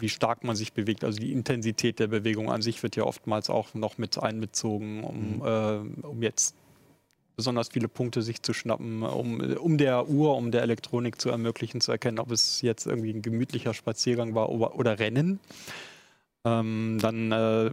wie 0.00 0.08
stark 0.08 0.44
man 0.44 0.56
sich 0.56 0.72
bewegt. 0.72 1.04
Also 1.04 1.18
die 1.18 1.32
Intensität 1.32 1.98
der 1.98 2.06
Bewegung 2.06 2.50
an 2.50 2.62
sich 2.62 2.82
wird 2.82 2.96
ja 2.96 3.04
oftmals 3.04 3.50
auch 3.50 3.74
noch 3.74 3.98
mit 3.98 4.22
einbezogen, 4.22 5.02
um, 5.04 5.42
äh, 5.44 6.06
um 6.06 6.22
jetzt 6.22 6.54
besonders 7.40 7.70
viele 7.70 7.88
Punkte 7.88 8.20
sich 8.20 8.42
zu 8.42 8.52
schnappen, 8.52 9.02
um, 9.02 9.40
um 9.40 9.78
der 9.78 10.10
Uhr, 10.10 10.36
um 10.36 10.50
der 10.50 10.60
Elektronik 10.60 11.18
zu 11.18 11.30
ermöglichen, 11.30 11.80
zu 11.80 11.90
erkennen, 11.90 12.18
ob 12.18 12.30
es 12.30 12.60
jetzt 12.60 12.84
irgendwie 12.84 13.14
ein 13.14 13.22
gemütlicher 13.22 13.72
Spaziergang 13.72 14.34
war 14.34 14.50
oder, 14.50 14.78
oder 14.78 14.98
Rennen. 14.98 15.40
Ähm, 16.44 16.98
dann 17.00 17.32
äh, 17.32 17.70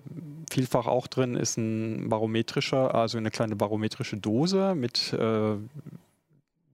vielfach 0.50 0.88
auch 0.88 1.08
drin 1.08 1.36
ist 1.36 1.58
ein 1.58 2.08
barometrischer, 2.08 2.96
also 2.96 3.18
eine 3.18 3.30
kleine 3.30 3.58
barometrische 3.58 4.16
Dose, 4.16 4.74
mit 4.74 5.12
äh, 5.12 5.58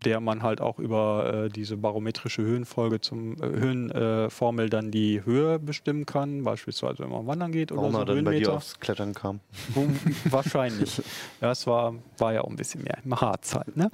der 0.06 0.20
man 0.20 0.44
halt 0.44 0.62
auch 0.62 0.80
über 0.80 1.46
äh, 1.46 1.50
diese 1.50 1.78
barometrische 1.78 2.42
Höhenfolge 2.42 3.02
zum 3.02 3.34
äh, 3.36 3.46
Höhenformel 3.46 4.70
dann 4.70 4.92
die 4.92 5.24
Höhe 5.26 5.60
bestimmen 5.60 6.06
kann, 6.06 6.44
beispielsweise 6.44 7.00
wenn 7.00 7.10
man 7.10 7.26
wandern 7.26 7.52
geht 7.52 7.72
oder 7.72 7.82
Warum 7.82 7.94
so 7.94 8.00
er 8.00 8.06
dann 8.06 8.24
bei 8.24 8.38
dir 8.38 8.54
aufs 8.54 8.80
Klettern 8.80 9.14
kam. 9.14 9.40
Wahrscheinlich. 10.26 11.02
Ja, 11.42 11.52
es 11.52 11.66
war, 11.68 11.96
war 12.18 12.34
ja 12.34 12.42
auch 12.42 12.50
ein 12.50 12.56
bisschen 12.56 12.84
mehr 12.84 13.00
halt. 13.54 13.76
Ne? 13.76 13.90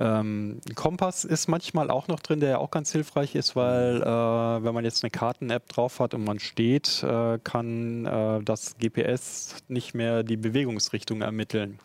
Ähm, 0.00 0.60
Kompass 0.76 1.24
ist 1.24 1.48
manchmal 1.48 1.90
auch 1.90 2.06
noch 2.06 2.20
drin, 2.20 2.38
der 2.38 2.50
ja 2.50 2.58
auch 2.58 2.70
ganz 2.70 2.92
hilfreich 2.92 3.34
ist, 3.34 3.56
weil 3.56 4.00
äh, 4.00 4.04
wenn 4.06 4.72
man 4.72 4.84
jetzt 4.84 5.02
eine 5.02 5.10
Karten-App 5.10 5.68
drauf 5.68 5.98
hat 5.98 6.14
und 6.14 6.24
man 6.24 6.38
steht, 6.38 7.02
äh, 7.02 7.38
kann 7.42 8.06
äh, 8.06 8.40
das 8.44 8.76
GPS 8.78 9.56
nicht 9.66 9.94
mehr 9.94 10.22
die 10.22 10.36
Bewegungsrichtung 10.36 11.20
ermitteln. 11.22 11.80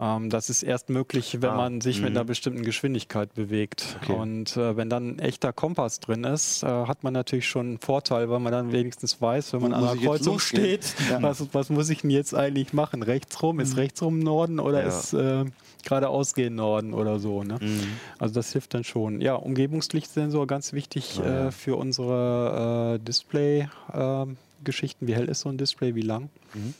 Ähm, 0.00 0.28
das 0.28 0.50
ist 0.50 0.64
erst 0.64 0.90
möglich, 0.90 1.38
wenn 1.40 1.50
Ah, 1.50 1.56
man 1.56 1.80
sich 1.80 2.00
mit 2.00 2.10
mhm. 2.10 2.16
einer 2.16 2.24
bestimmten 2.24 2.62
Geschwindigkeit 2.64 3.32
bewegt. 3.34 3.96
Okay. 4.02 4.12
Und 4.12 4.56
äh, 4.56 4.76
wenn 4.76 4.90
dann 4.90 5.10
ein 5.10 5.18
echter 5.20 5.52
Kompass 5.52 6.00
drin 6.00 6.24
ist, 6.24 6.64
äh, 6.64 6.66
hat 6.66 7.04
man 7.04 7.12
natürlich 7.12 7.48
schon 7.48 7.66
einen 7.66 7.78
Vorteil, 7.78 8.28
weil 8.28 8.40
man 8.40 8.50
dann 8.52 8.72
wenigstens 8.72 9.20
weiß, 9.20 9.52
wenn 9.52 9.62
man 9.62 9.70
Wo 9.72 9.76
an 9.76 9.84
einer 9.84 9.96
Kreuzung 10.00 10.40
steht, 10.40 10.94
Ja. 11.10 11.18
was, 11.22 11.46
was 11.54 11.70
muss 11.70 11.88
ich 11.90 12.00
denn 12.00 12.10
jetzt 12.10 12.34
eigentlich 12.34 12.72
machen? 12.72 13.02
Rechts 13.04 13.40
rum? 13.42 13.60
Ist 13.60 13.76
rechts 13.76 14.02
rum 14.02 14.18
Norden 14.18 14.58
oder 14.58 14.82
Ja. 14.82 14.88
ist 14.88 15.12
äh, 15.12 15.44
geradeaus 15.84 16.34
gehen 16.34 16.56
Norden 16.56 16.92
oder 16.92 17.20
so? 17.20 17.44
Ne? 17.44 17.58
Mhm. 17.60 17.82
Also 18.18 18.34
das 18.34 18.50
hilft 18.52 18.74
dann 18.74 18.82
schon. 18.82 19.20
Ja, 19.20 19.36
Umgebungslichtsensor 19.36 20.48
ganz 20.48 20.72
wichtig 20.72 21.20
Ah, 21.22 21.26
ja. 21.26 21.46
äh, 21.48 21.52
für 21.52 21.76
unsere 21.76 22.96
äh, 22.96 23.04
Display-Geschichten. 23.04 25.06
wie 25.06 25.14
hell 25.14 25.26
ist 25.28 25.40
so 25.40 25.50
ein 25.50 25.58
Display, 25.58 25.94
wie 25.94 26.00
lang? 26.02 26.30
Mhm. 26.54 26.74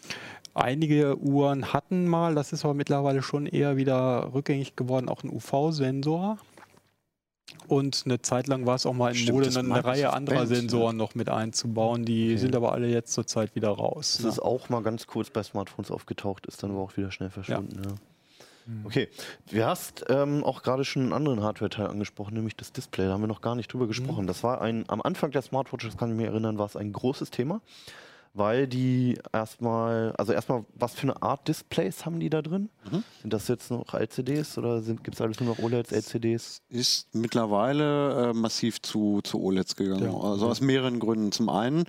Einige 0.54 1.18
Uhren 1.18 1.72
hatten 1.72 2.06
mal, 2.06 2.34
das 2.34 2.52
ist 2.52 2.64
aber 2.64 2.74
mittlerweile 2.74 3.22
schon 3.22 3.46
eher 3.46 3.76
wieder 3.76 4.32
rückgängig 4.32 4.76
geworden, 4.76 5.08
auch 5.08 5.24
einen 5.24 5.32
UV-Sensor. 5.34 6.38
Und 7.66 8.02
eine 8.04 8.20
Zeit 8.22 8.46
lang 8.46 8.66
war 8.66 8.74
es 8.74 8.86
auch 8.86 8.92
mal 8.92 9.10
in 9.10 9.16
Stimmt, 9.16 9.38
Mode, 9.38 9.58
eine, 9.58 9.84
Reihe 9.84 10.12
anderer 10.12 10.38
Band, 10.38 10.50
ja. 10.50 10.56
Sensoren 10.56 10.96
noch 10.96 11.14
mit 11.14 11.28
einzubauen. 11.28 12.04
Die 12.04 12.30
Okay. 12.32 12.36
sind 12.38 12.56
aber 12.56 12.72
alle 12.72 12.88
jetzt 12.88 13.12
zurzeit 13.12 13.54
wieder 13.54 13.70
raus. 13.70 14.18
Das 14.22 14.34
ist 14.34 14.38
auch 14.38 14.68
mal 14.68 14.82
ganz 14.82 15.06
kurz 15.06 15.30
bei 15.30 15.42
Smartphones 15.42 15.90
aufgetaucht, 15.90 16.46
ist 16.46 16.62
dann 16.62 16.70
aber 16.70 16.80
auch 16.80 16.96
wieder 16.96 17.10
schnell 17.10 17.30
verschwunden. 17.30 17.82
Ja. 17.84 17.94
Okay, 18.84 19.08
du 19.50 19.62
hast 19.62 20.06
ähm, 20.08 20.42
auch 20.42 20.62
gerade 20.62 20.86
schon 20.86 21.02
einen 21.02 21.12
anderen 21.12 21.42
Hardware-Teil 21.42 21.86
angesprochen, 21.86 22.32
nämlich 22.34 22.56
das 22.56 22.72
Display. 22.72 23.06
Da 23.06 23.12
haben 23.12 23.20
wir 23.20 23.26
noch 23.26 23.42
gar 23.42 23.54
nicht 23.56 23.70
drüber 23.70 23.86
gesprochen. 23.86 24.26
Das 24.26 24.42
war 24.42 24.62
ein, 24.62 24.84
am 24.88 25.02
Anfang 25.02 25.32
der 25.32 25.42
Smartwatch, 25.42 25.84
das 25.84 25.98
kann 25.98 26.10
ich 26.10 26.16
mir 26.16 26.28
erinnern, 26.28 26.56
war 26.56 26.64
es 26.64 26.74
ein 26.74 26.90
großes 26.92 27.30
Thema, 27.30 27.60
weil 28.34 28.66
die 28.66 29.16
erstmal, 29.32 30.12
also 30.18 30.32
erstmal, 30.32 30.64
was 30.74 30.94
für 30.94 31.04
eine 31.04 31.22
Art 31.22 31.46
Displays 31.46 32.04
haben 32.04 32.18
die 32.18 32.28
da 32.28 32.42
drin? 32.42 32.68
Sind 33.22 33.32
das 33.32 33.46
jetzt 33.46 33.70
noch 33.70 33.94
LCDs 33.94 34.58
oder 34.58 34.82
gibt 34.82 35.14
es 35.14 35.20
alles 35.20 35.40
nur 35.40 35.54
noch 35.54 35.62
OLEDs, 35.62 35.92
LCDs? 35.92 36.60
ist 36.68 37.14
mittlerweile 37.14 38.30
äh, 38.30 38.32
massiv 38.32 38.82
zu, 38.82 39.20
zu 39.22 39.40
OLEDs 39.40 39.76
gegangen. 39.76 40.12
Ja. 40.12 40.18
Also 40.18 40.48
aus 40.48 40.60
mehreren 40.60 40.98
Gründen. 40.98 41.30
Zum 41.30 41.48
einen 41.48 41.84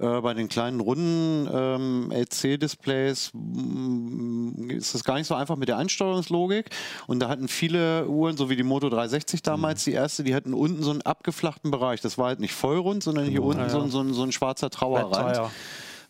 äh, 0.00 0.20
bei 0.20 0.34
den 0.34 0.48
kleinen 0.48 0.80
runden 0.80 1.48
ähm, 1.52 2.10
LC-Displays 2.12 3.30
mm, 3.34 4.70
ist 4.70 4.94
das 4.94 5.04
gar 5.04 5.14
nicht 5.16 5.26
so 5.26 5.34
einfach 5.34 5.56
mit 5.56 5.68
der 5.68 5.76
Einsteuerungslogik. 5.78 6.70
Und 7.06 7.20
da 7.20 7.28
hatten 7.28 7.48
viele 7.48 8.08
Uhren, 8.08 8.36
so 8.36 8.48
wie 8.50 8.56
die 8.56 8.62
Moto 8.62 8.88
360 8.88 9.42
damals, 9.42 9.84
die 9.84 9.92
erste, 9.92 10.24
die 10.24 10.34
hatten 10.34 10.54
unten 10.54 10.82
so 10.82 10.90
einen 10.90 11.02
abgeflachten 11.02 11.70
Bereich. 11.70 12.00
Das 12.00 12.18
war 12.18 12.26
halt 12.28 12.40
nicht 12.40 12.54
vollrund, 12.54 13.02
sondern 13.02 13.26
hier 13.26 13.42
unten 13.42 13.60
Ja, 13.62 13.68
so, 13.68 13.78
ja. 13.78 13.84
ein- 13.84 13.90
so, 13.90 14.00
ein- 14.00 14.14
so 14.14 14.22
ein 14.22 14.32
schwarzer 14.32 14.68
Flat 14.70 14.72
Trauerrand. 14.80 15.34
Tire. 15.36 15.50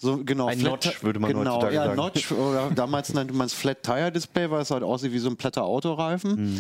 So, 0.03 0.17
genau, 0.25 0.47
Ein 0.47 0.61
Notch, 0.61 1.03
würde 1.03 1.19
man 1.21 1.31
genau, 1.31 1.51
heutzutage 1.57 1.75
ja, 1.75 1.85
sagen. 1.85 1.97
Notch, 1.97 2.33
oder 2.33 2.71
damals 2.75 3.13
nannte 3.13 3.35
man 3.35 3.45
es 3.49 3.53
Flat 3.53 3.83
Tire 3.83 4.11
Display, 4.11 4.51
weil 4.51 4.63
es 4.63 4.71
halt 4.71 4.83
aussieht 4.83 5.13
wie 5.13 5.19
so 5.19 5.29
ein 5.29 5.37
platter 5.37 5.65
Autoreifen. 5.65 6.55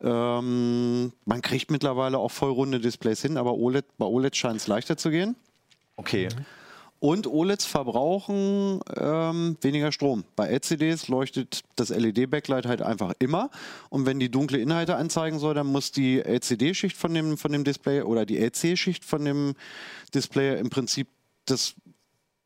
Mhm. 0.00 0.08
Ähm, 0.08 1.12
man 1.26 1.42
kriegt 1.42 1.70
mittlerweile 1.70 2.16
auch 2.16 2.30
vollrunde 2.30 2.80
Displays 2.80 3.20
hin, 3.20 3.36
aber 3.36 3.52
OLED, 3.54 3.84
bei 3.98 4.06
OLED 4.06 4.34
scheint 4.34 4.56
es 4.56 4.66
leichter 4.66 4.96
zu 4.96 5.10
gehen. 5.10 5.36
Okay. 5.96 6.28
Und 6.98 7.26
OLEDs 7.26 7.66
verbrauchen 7.66 8.80
ähm, 8.96 9.56
weniger 9.60 9.92
Strom. 9.92 10.24
Bei 10.34 10.48
LCDs 10.48 11.08
leuchtet 11.08 11.62
das 11.76 11.90
LED-Backlight 11.90 12.66
halt 12.66 12.80
einfach 12.80 13.12
immer. 13.18 13.50
Und 13.90 14.06
wenn 14.06 14.18
die 14.18 14.30
dunkle 14.30 14.58
Inhalte 14.58 14.96
anzeigen 14.96 15.38
soll, 15.38 15.54
dann 15.54 15.66
muss 15.66 15.92
die 15.92 16.20
LCD-Schicht 16.20 16.96
von 16.96 17.12
dem, 17.12 17.36
von 17.36 17.52
dem 17.52 17.64
Display 17.64 18.02
oder 18.02 18.24
die 18.24 18.38
LC-Schicht 18.38 19.04
von 19.04 19.24
dem 19.24 19.54
Display 20.14 20.58
im 20.58 20.70
Prinzip 20.70 21.08
das 21.44 21.74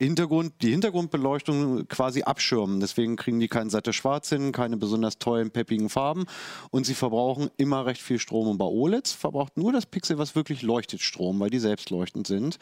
Hintergrund, 0.05 0.55
die 0.63 0.71
Hintergrundbeleuchtung 0.71 1.87
quasi 1.89 2.23
abschirmen. 2.23 2.81
Deswegen 2.81 3.17
kriegen 3.17 3.39
die 3.39 3.49
kein 3.49 3.69
satte 3.69 3.93
Schwarz 3.93 4.31
hin, 4.31 4.51
keine 4.51 4.79
besonders 4.79 5.19
tollen, 5.19 5.51
peppigen 5.51 5.91
Farben 5.91 6.25
und 6.71 6.87
sie 6.87 6.95
verbrauchen 6.95 7.51
immer 7.59 7.85
recht 7.85 8.01
viel 8.01 8.19
Strom. 8.19 8.49
Und 8.49 8.57
bei 8.57 8.65
OLEDs 8.65 9.13
verbraucht 9.13 9.59
nur 9.59 9.73
das 9.73 9.85
Pixel, 9.85 10.17
was 10.17 10.35
wirklich 10.35 10.63
leuchtet, 10.63 11.03
Strom, 11.03 11.39
weil 11.39 11.51
die 11.51 11.59
selbstleuchtend 11.59 12.27
sind. 12.27 12.59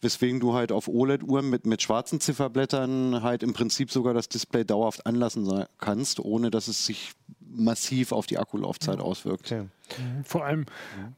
Weswegen 0.00 0.40
du 0.40 0.54
halt 0.54 0.72
auf 0.72 0.88
OLED-Uhren 0.88 1.50
mit, 1.50 1.66
mit 1.66 1.82
schwarzen 1.82 2.18
Zifferblättern 2.18 3.22
halt 3.22 3.42
im 3.42 3.52
Prinzip 3.52 3.90
sogar 3.90 4.14
das 4.14 4.30
Display 4.30 4.64
dauerhaft 4.64 5.04
anlassen 5.04 5.66
kannst, 5.76 6.18
ohne 6.18 6.50
dass 6.50 6.68
es 6.68 6.86
sich 6.86 7.12
massiv 7.52 8.12
auf 8.12 8.26
die 8.26 8.38
Akkulaufzeit 8.38 9.00
auswirkt. 9.00 9.52
okay. 9.52 9.66
Vor 10.22 10.44
allem 10.44 10.66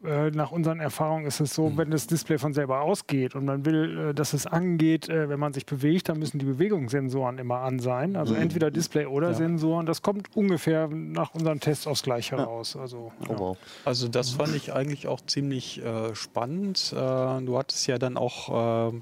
äh, 0.03 0.30
nach 0.30 0.51
unseren 0.51 0.80
Erfahrungen 0.80 1.26
ist 1.26 1.41
es 1.41 1.55
so, 1.55 1.76
wenn 1.76 1.91
das 1.91 2.07
Display 2.07 2.39
von 2.39 2.55
selber 2.55 2.80
ausgeht 2.80 3.35
und 3.35 3.45
man 3.45 3.66
will, 3.66 3.99
äh, 4.11 4.14
dass 4.14 4.33
es 4.33 4.47
angeht, 4.47 5.11
äh, 5.11 5.28
wenn 5.28 5.39
man 5.39 5.53
sich 5.53 5.66
bewegt, 5.66 6.09
dann 6.09 6.18
müssen 6.18 6.39
die 6.39 6.47
Bewegungssensoren 6.47 7.37
immer 7.37 7.59
an 7.59 7.80
sein. 7.80 8.16
Also 8.16 8.35
entweder 8.35 8.70
Display 8.70 9.05
oder 9.05 9.35
Sensoren. 9.35 9.85
Das 9.85 10.01
kommt 10.01 10.35
ungefähr 10.35 10.89
nach 10.89 11.35
unseren 11.35 11.61
Tests 11.61 11.87
aufs 11.87 12.03
Gleiche 12.03 12.37
raus. 12.37 12.74
Also, 12.76 13.12
Oh, 13.28 13.33
ja. 13.33 13.39
wow. 13.39 13.59
Also 13.85 14.09
das 14.09 14.30
fand 14.30 14.55
ich 14.57 14.72
eigentlich 14.72 15.07
auch 15.07 15.20
ziemlich 15.20 15.85
äh, 15.85 16.14
spannend. 16.14 16.93
Äh, 16.97 16.97
du 16.97 17.59
hattest 17.59 17.87
ja 17.87 17.99
dann 17.99 18.16
auch 18.16 18.91
äh, 18.95 19.01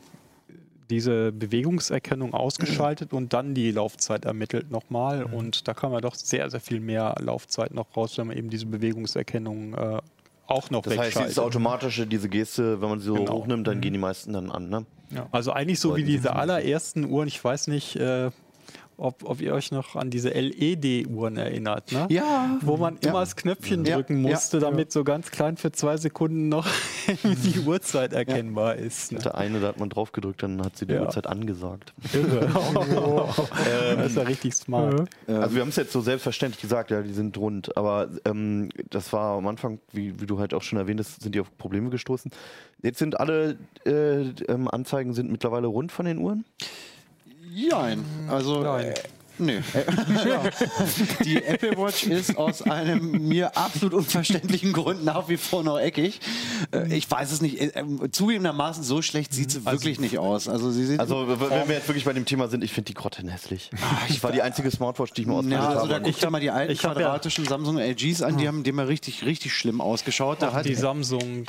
diese 0.90 1.32
Bewegungserkennung 1.32 2.34
ausgeschaltet 2.34 3.12
und 3.12 3.32
dann 3.32 3.54
die 3.54 3.70
Laufzeit 3.70 4.24
ermittelt 4.24 4.70
nochmal. 4.70 5.24
Und 5.24 5.66
da 5.68 5.74
kam 5.74 5.92
ja 5.92 6.00
doch 6.00 6.14
sehr, 6.14 6.50
sehr 6.50 6.60
viel 6.60 6.80
mehr 6.80 7.14
Laufzeit 7.20 7.72
noch 7.72 7.96
raus, 7.96 8.18
wenn 8.18 8.26
man 8.26 8.36
eben 8.36 8.50
diese 8.50 8.66
Bewegungserkennung 8.66 9.74
äh, 9.74 9.98
auch 10.46 10.68
noch 10.70 10.82
Das 10.82 10.92
heißt, 10.98 11.06
wegschaltet. 11.06 11.30
dieses 11.30 11.38
automatische, 11.38 12.06
diese 12.06 12.28
Geste, 12.28 12.80
wenn 12.82 12.88
man 12.88 12.98
sie 12.98 13.06
so 13.06 13.14
Genau. 13.14 13.32
hochnimmt, 13.34 13.66
dann 13.66 13.80
gehen 13.80 13.92
die 13.92 13.98
meisten 14.00 14.32
dann 14.32 14.50
an, 14.50 14.68
ne? 14.68 14.84
Also 15.32 15.52
eigentlich 15.52 15.80
so 15.80 15.96
wie 15.96 16.04
diese 16.04 16.34
allerersten 16.36 17.04
Uhren, 17.04 17.26
ich 17.28 17.42
weiß 17.42 17.66
nicht, 17.68 17.96
äh, 17.96 18.30
ob, 19.00 19.24
ob 19.24 19.40
ihr 19.40 19.54
euch 19.54 19.72
noch 19.72 19.96
an 19.96 20.10
diese 20.10 20.30
LED-Uhren 20.30 21.36
erinnert, 21.36 21.90
ne? 21.92 22.06
Ja. 22.10 22.58
Wo 22.60 22.76
man 22.76 22.98
Ja. 23.02 23.10
immer 23.10 23.20
das 23.20 23.34
Knöpfchen 23.36 23.84
Ja, 23.84 23.96
drücken 23.96 24.24
ja, 24.24 24.30
musste, 24.32 24.58
damit 24.60 24.92
so 24.92 25.04
ganz 25.04 25.30
klein 25.30 25.56
für 25.56 25.72
zwei 25.72 25.96
Sekunden 25.96 26.48
noch 26.48 26.66
die 27.24 27.60
Uhrzeit 27.66 28.12
erkennbar 28.12 28.76
ist. 28.76 29.12
Ne? 29.12 29.18
Der 29.20 29.36
eine, 29.36 29.60
da 29.60 29.68
hat 29.68 29.78
man 29.80 29.88
drauf 29.90 30.12
gedrückt, 30.12 30.42
dann 30.42 30.62
hat 30.64 30.76
sie 30.76 30.86
die 30.86 30.94
Ja. 30.94 31.02
Uhrzeit 31.02 31.26
angesagt. 31.26 31.92
Irre. 32.12 32.48
das 33.96 34.06
ist 34.10 34.16
ja 34.16 34.22
richtig 34.22 34.54
smart. 34.54 35.08
Also 35.26 35.54
wir 35.54 35.62
haben 35.62 35.68
es 35.70 35.76
jetzt 35.76 35.92
so 35.92 36.00
selbstverständlich 36.00 36.60
gesagt, 36.60 36.90
ja, 36.90 37.02
die 37.02 37.12
sind 37.12 37.36
rund, 37.38 37.76
aber 37.76 38.08
ähm, 38.24 38.68
das 38.90 39.12
war 39.12 39.38
am 39.38 39.46
Anfang, 39.46 39.80
wie, 39.92 40.20
wie 40.20 40.26
du 40.26 40.38
halt 40.38 40.54
auch 40.54 40.62
schon 40.62 40.78
erwähnt 40.78 41.00
hast, 41.00 41.22
sind 41.22 41.34
die 41.34 41.40
auf 41.40 41.56
Probleme 41.58 41.90
gestoßen. 41.90 42.30
Jetzt 42.82 42.98
sind 42.98 43.18
alle 43.20 43.56
äh, 43.84 44.20
ähm, 44.48 44.68
Anzeigen 44.68 45.12
sind 45.14 45.30
mittlerweile 45.30 45.66
rund 45.66 45.92
von 45.92 46.06
den 46.06 46.18
Uhren. 46.18 46.44
Jein. 47.52 48.04
Also. 48.28 48.62
Nein. 48.62 48.86
Äh, 48.86 48.94
nee. 49.38 49.60
Die 51.24 51.42
Apple 51.42 51.76
Watch 51.76 52.04
ist 52.04 52.36
aus 52.36 52.62
einem 52.62 53.26
mir 53.28 53.56
absolut 53.56 53.94
unverständlichen 53.94 54.72
Grund 54.72 55.04
nach 55.04 55.28
wie 55.28 55.36
vor 55.36 55.62
noch 55.62 55.78
eckig. 55.78 56.20
Äh, 56.72 56.94
Ich 56.96 57.10
weiß 57.10 57.32
es 57.32 57.40
nicht. 57.40 57.60
Äh, 57.60 57.72
ähm, 57.74 58.00
Zugegebenermaßen, 58.12 58.82
so 58.84 59.02
schlecht 59.02 59.32
sieht 59.32 59.50
sie 59.50 59.64
wirklich 59.64 59.98
nicht 60.00 60.18
aus. 60.18 60.48
Also, 60.48 60.70
sie 60.70 60.84
sieht. 60.84 61.00
Also 61.00 61.26
wenn 61.28 61.68
wir 61.68 61.74
jetzt 61.76 61.88
wirklich 61.88 62.04
bei 62.04 62.12
dem 62.12 62.24
Thema 62.26 62.48
sind, 62.48 62.62
ich 62.64 62.72
finde 62.72 62.86
die 62.88 62.94
Grotten 62.94 63.28
hässlich. 63.28 63.70
Ich 64.08 64.22
war 64.22 64.32
die 64.32 64.42
einzige 64.42 64.70
Smartwatch, 64.70 65.12
die 65.12 65.22
ich 65.22 65.26
mir 65.26 65.34
ausgesucht 65.34 65.60
ja, 65.62 65.68
also 65.68 65.86
da 65.86 65.94
habe. 65.94 66.04
guck 66.10 66.20
dir 66.20 66.30
mal 66.30 66.40
die 66.40 66.50
alten 66.50 66.74
hab 66.74 66.82
ja- 66.82 66.92
quadratischen 66.92 67.46
Samsung 67.46 67.78
LGs 67.78 68.22
an, 68.22 68.36
die 68.36 68.46
haben 68.46 68.62
dem 68.62 68.76
mal 68.76 68.86
richtig, 68.86 69.24
richtig 69.24 69.54
schlimm 69.54 69.80
ausgeschaut. 69.80 70.42
Da 70.42 70.52
hat, 70.52 70.66
die 70.66 70.74
Samsung, 70.74 71.46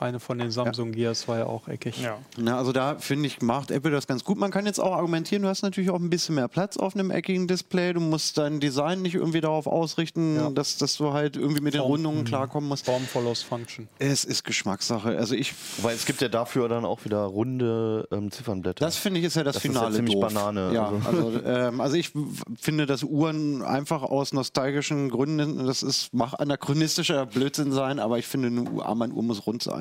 eine 0.00 0.20
von 0.20 0.38
den 0.38 0.50
Samsung 0.50 0.92
Gears 0.92 1.26
war 1.28 1.38
ja 1.38 1.46
auch 1.46 1.68
eckig. 1.68 2.00
Ja. 2.02 2.18
Na, 2.36 2.58
also 2.58 2.72
da 2.72 2.96
finde 2.98 3.26
ich, 3.26 3.42
macht 3.42 3.70
Apple 3.70 3.90
das 3.90 4.06
ganz 4.06 4.24
gut. 4.24 4.38
Man 4.38 4.50
kann 4.50 4.66
jetzt 4.66 4.78
auch 4.80 4.92
argumentieren, 4.92 5.42
du 5.42 5.48
hast 5.48 5.62
natürlich 5.62 5.90
auch 5.90 5.98
ein 6.00 6.10
bisschen 6.10 6.34
mehr 6.36 6.48
Platz 6.48 6.76
auf 6.76 6.94
einem 6.94 7.10
eckigen 7.10 7.46
Display. 7.48 7.92
Du 7.92 8.00
musst 8.00 8.38
dein 8.38 8.60
Design 8.60 9.02
nicht 9.02 9.14
irgendwie 9.14 9.40
darauf 9.40 9.66
ausrichten, 9.66 10.36
Ja. 10.36 10.50
dass, 10.50 10.76
dass 10.78 10.96
du 10.96 11.12
halt 11.12 11.36
irgendwie 11.36 11.60
mit 11.60 11.74
den 11.74 11.80
Form- 11.80 11.90
Rundungen 11.92 12.24
klarkommen 12.24 12.68
musst. 12.68 12.86
Form 12.86 13.02
follows 13.04 13.42
Function. 13.42 13.88
Es 13.98 14.24
ist 14.24 14.44
Geschmackssache. 14.44 15.16
Also 15.16 15.34
ich, 15.34 15.54
Weil 15.82 15.94
es 15.94 16.06
gibt 16.06 16.20
ja 16.20 16.28
dafür 16.28 16.68
dann 16.68 16.84
auch 16.84 17.04
wieder 17.04 17.22
runde 17.24 18.08
ähm, 18.10 18.30
Ziffernblätter. 18.30 18.84
das 18.84 18.96
finde 18.96 19.20
ich 19.20 19.26
ist 19.26 19.36
ja 19.36 19.44
das, 19.44 19.54
Das 19.56 19.64
ist 19.64 19.72
ja 19.72 19.78
Finale 19.80 19.96
ziemlich 19.96 20.14
doof. 20.14 20.32
Banane, 20.32 20.72
Ja, 20.74 20.92
also. 21.04 21.26
also, 21.26 21.40
ähm, 21.44 21.80
also 21.80 21.96
ich 21.96 22.12
finde, 22.60 22.86
dass 22.86 23.02
Uhren 23.02 23.62
einfach 23.62 24.02
aus 24.02 24.32
nostalgischen 24.32 25.08
Gründen, 25.10 25.66
das 25.66 25.82
ist, 25.82 26.12
mag 26.14 26.34
anachronistischer 26.38 27.26
Blödsinn 27.26 27.72
sein, 27.72 27.98
aber 27.98 28.18
ich 28.18 28.26
finde, 28.26 28.48
eine 28.48 28.62
Uhr, 28.70 28.84
Armband-Uhr 28.86 29.22
muss 29.22 29.46
rund 29.46 29.62
sein. 29.62 29.73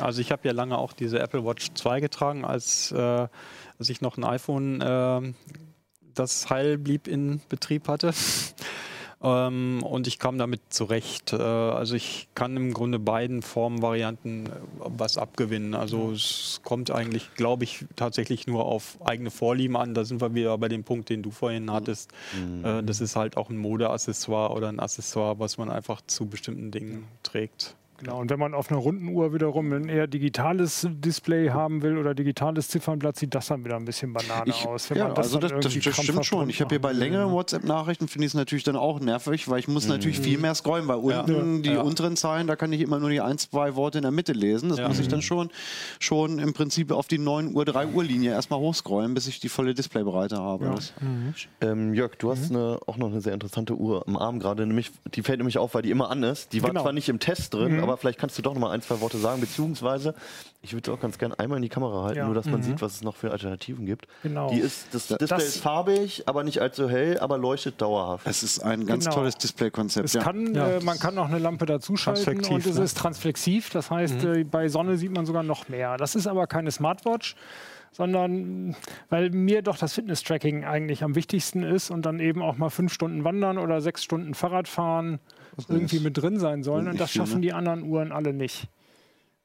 Also 0.00 0.20
ich 0.20 0.32
habe 0.32 0.46
ja 0.46 0.52
lange 0.52 0.78
auch 0.78 0.92
diese 0.92 1.18
Apple 1.18 1.44
Watch 1.44 1.72
2 1.74 2.00
getragen, 2.00 2.44
als, 2.44 2.92
äh, 2.92 2.96
als 3.78 3.88
ich 3.88 4.00
noch 4.00 4.16
ein 4.16 4.24
iPhone, 4.24 4.80
äh, 4.80 5.32
das 6.14 6.50
heil 6.50 6.78
blieb 6.78 7.08
in 7.08 7.40
Betrieb 7.48 7.88
hatte. 7.88 8.12
ähm, 9.22 9.82
und 9.82 10.06
ich 10.06 10.18
kam 10.18 10.38
damit 10.38 10.60
zurecht. 10.70 11.32
Äh, 11.32 11.36
also 11.36 11.94
ich 11.94 12.28
kann 12.34 12.56
im 12.56 12.72
Grunde 12.72 12.98
beiden 12.98 13.42
Formvarianten 13.42 14.46
äh, 14.46 14.50
was 14.78 15.18
abgewinnen. 15.18 15.74
Also 15.74 16.12
es 16.12 16.60
kommt 16.64 16.90
eigentlich, 16.90 17.34
glaube 17.34 17.64
ich, 17.64 17.84
tatsächlich 17.96 18.46
nur 18.46 18.64
auf 18.64 18.98
eigene 19.04 19.30
Vorlieben 19.30 19.76
an. 19.76 19.94
Da 19.94 20.04
sind 20.04 20.20
wir 20.20 20.34
wieder 20.34 20.56
bei 20.58 20.68
dem 20.68 20.84
Punkt, 20.84 21.08
den 21.08 21.22
du 21.22 21.30
vorhin 21.30 21.70
hattest. 21.70 22.12
Äh, 22.62 22.82
das 22.82 23.00
ist 23.00 23.16
halt 23.16 23.36
auch 23.36 23.50
ein 23.50 23.56
Modeaccessoire 23.56 24.52
oder 24.54 24.68
ein 24.68 24.80
Accessoire, 24.80 25.38
was 25.38 25.58
man 25.58 25.70
einfach 25.70 26.00
zu 26.06 26.26
bestimmten 26.26 26.70
Dingen 26.70 27.06
trägt. 27.22 27.76
Genau, 28.00 28.18
und 28.18 28.30
wenn 28.30 28.38
man 28.38 28.54
auf 28.54 28.70
einer 28.70 28.80
runden 28.80 29.08
Uhr 29.08 29.32
wiederum 29.34 29.72
ein 29.72 29.88
eher 29.88 30.06
digitales 30.06 30.86
Display 30.90 31.50
haben 31.50 31.82
will 31.82 31.98
oder 31.98 32.14
digitales 32.14 32.68
Ziffernblatt, 32.68 33.16
sieht 33.16 33.34
das 33.34 33.46
dann 33.48 33.64
wieder 33.64 33.76
ein 33.76 33.84
bisschen 33.84 34.12
Banane 34.12 34.44
Ich, 34.50 34.64
aus. 34.66 34.88
Wenn 34.90 34.96
ja, 34.98 35.04
man 35.06 35.14
das 35.14 35.26
also 35.26 35.38
dann 35.38 35.60
das, 35.60 35.74
das, 35.74 35.82
das 35.84 36.02
stimmt 36.04 36.24
schon. 36.24 36.48
Ich 36.48 36.60
habe 36.60 36.70
hier 36.70 36.80
bei 36.80 36.92
längeren 36.92 37.30
WhatsApp-Nachrichten 37.32 38.08
finde 38.08 38.26
ich 38.26 38.30
es 38.30 38.34
natürlich 38.34 38.64
dann 38.64 38.76
auch 38.76 39.00
nervig, 39.00 39.48
weil 39.48 39.58
ich 39.58 39.68
muss 39.68 39.86
natürlich 39.86 40.18
viel 40.20 40.38
mehr 40.38 40.54
scrollen, 40.54 40.88
weil 40.88 40.96
unten 40.96 41.62
die 41.62 41.70
Ja. 41.74 41.82
unteren 41.82 42.16
Zeilen, 42.16 42.46
da 42.46 42.56
kann 42.56 42.72
ich 42.72 42.80
immer 42.80 42.98
nur 42.98 43.10
die 43.10 43.20
ein, 43.20 43.36
zwei 43.38 43.76
Worte 43.76 43.98
in 43.98 44.02
der 44.02 44.12
Mitte 44.12 44.32
lesen. 44.32 44.70
Das 44.70 44.78
Ja. 44.78 44.88
muss 44.88 44.98
ich 44.98 45.08
dann 45.08 45.20
schon, 45.22 45.50
schon 45.98 46.38
im 46.38 46.52
Prinzip 46.54 46.90
auf 46.92 47.06
die 47.06 47.18
9 47.18 47.54
Uhr, 47.54 47.64
3 47.64 47.86
Uhr 47.86 48.02
Linie 48.02 48.30
erstmal 48.32 48.60
hochscrollen, 48.60 49.12
bis 49.14 49.26
ich 49.26 49.40
die 49.40 49.48
volle 49.50 49.74
Displaybreite 49.74 50.38
habe. 50.38 50.64
Ja. 50.64 50.74
Das, 50.74 50.94
Ähm, 51.60 51.92
Jörg, 51.94 52.16
du 52.16 52.28
Mhm. 52.28 52.30
hast 52.30 52.50
eine, 52.50 52.78
auch 52.86 52.96
noch 52.96 53.08
eine 53.08 53.20
sehr 53.20 53.34
interessante 53.34 53.74
Uhr 53.74 54.06
am 54.08 54.16
Arm 54.16 54.38
gerade. 54.38 54.66
Nämlich, 54.66 54.90
die 55.14 55.22
fällt 55.22 55.38
nämlich 55.38 55.58
auf, 55.58 55.74
weil 55.74 55.82
die 55.82 55.90
immer 55.90 56.10
an 56.10 56.22
ist. 56.22 56.52
Die 56.52 56.62
war 56.62 56.70
Genau. 56.70 56.82
zwar 56.82 56.92
nicht 56.92 57.08
im 57.08 57.18
Test 57.18 57.52
drin, 57.54 57.80
aber 57.80 57.89
vielleicht 57.96 58.18
kannst 58.18 58.36
du 58.38 58.42
doch 58.42 58.54
noch 58.54 58.60
mal 58.60 58.70
ein, 58.70 58.82
zwei 58.82 59.00
Worte 59.00 59.18
sagen. 59.18 59.40
Beziehungsweise, 59.40 60.14
ich 60.62 60.72
würde 60.74 60.92
auch 60.92 61.00
ganz 61.00 61.18
gerne 61.18 61.38
einmal 61.38 61.56
in 61.56 61.62
die 61.62 61.68
Kamera 61.68 62.02
halten, 62.04 62.18
Ja. 62.18 62.26
nur 62.26 62.34
dass 62.34 62.46
man 62.46 62.62
sieht, 62.62 62.80
was 62.82 62.94
es 62.94 63.02
noch 63.02 63.16
für 63.16 63.30
Alternativen 63.30 63.86
gibt. 63.86 64.06
Genau. 64.22 64.50
Die 64.50 64.58
ist, 64.58 64.86
das 64.92 65.06
Display 65.08 65.26
das- 65.28 65.44
ist 65.44 65.58
farbig, 65.62 66.22
aber 66.26 66.44
nicht 66.44 66.60
allzu 66.60 66.88
hell, 66.88 67.18
aber 67.18 67.38
leuchtet 67.38 67.80
dauerhaft. 67.80 68.26
es 68.26 68.42
ist 68.42 68.60
ein 68.60 68.86
ganz 68.86 69.04
Genau. 69.04 69.16
tolles 69.16 69.36
Displaykonzept. 69.36 70.04
Es 70.06 70.12
Ja. 70.14 70.22
kann, 70.22 70.54
Ja, 70.54 70.68
äh, 70.68 70.80
man 70.84 70.98
kann 70.98 71.16
auch 71.18 71.28
eine 71.28 71.38
Lampe 71.38 71.66
dazuschalten 71.66 72.22
Transflexiv, 72.24 72.54
und 72.54 72.66
es 72.66 72.78
ne? 72.78 72.84
ist 72.84 72.96
transflexiv. 72.96 73.70
Das 73.70 73.90
heißt, 73.90 74.24
äh, 74.24 74.44
bei 74.44 74.68
Sonne 74.68 74.96
sieht 74.96 75.12
man 75.12 75.26
sogar 75.26 75.42
noch 75.42 75.68
mehr. 75.68 75.96
Das 75.96 76.14
ist 76.14 76.26
aber 76.26 76.46
keine 76.46 76.70
Smartwatch, 76.70 77.36
sondern 77.92 78.76
weil 79.08 79.30
mir 79.30 79.62
doch 79.62 79.76
das 79.78 79.94
Fitness-Tracking 79.94 80.64
eigentlich 80.64 81.02
am 81.02 81.14
wichtigsten 81.14 81.62
ist 81.62 81.90
und 81.90 82.06
dann 82.06 82.20
eben 82.20 82.42
auch 82.42 82.56
mal 82.56 82.70
fünf 82.70 82.92
Stunden 82.92 83.24
wandern 83.24 83.58
oder 83.58 83.80
sechs 83.80 84.04
Stunden 84.04 84.34
Fahrrad 84.34 84.68
fahren 84.68 85.18
irgendwie 85.68 86.00
mit 86.00 86.16
drin 86.16 86.38
sein 86.38 86.62
sollen. 86.62 86.88
Und 86.88 87.00
das 87.00 87.12
schaffen 87.12 87.36
ne? 87.36 87.40
die 87.42 87.52
anderen 87.52 87.82
Uhren 87.82 88.12
alle 88.12 88.32
nicht. 88.32 88.68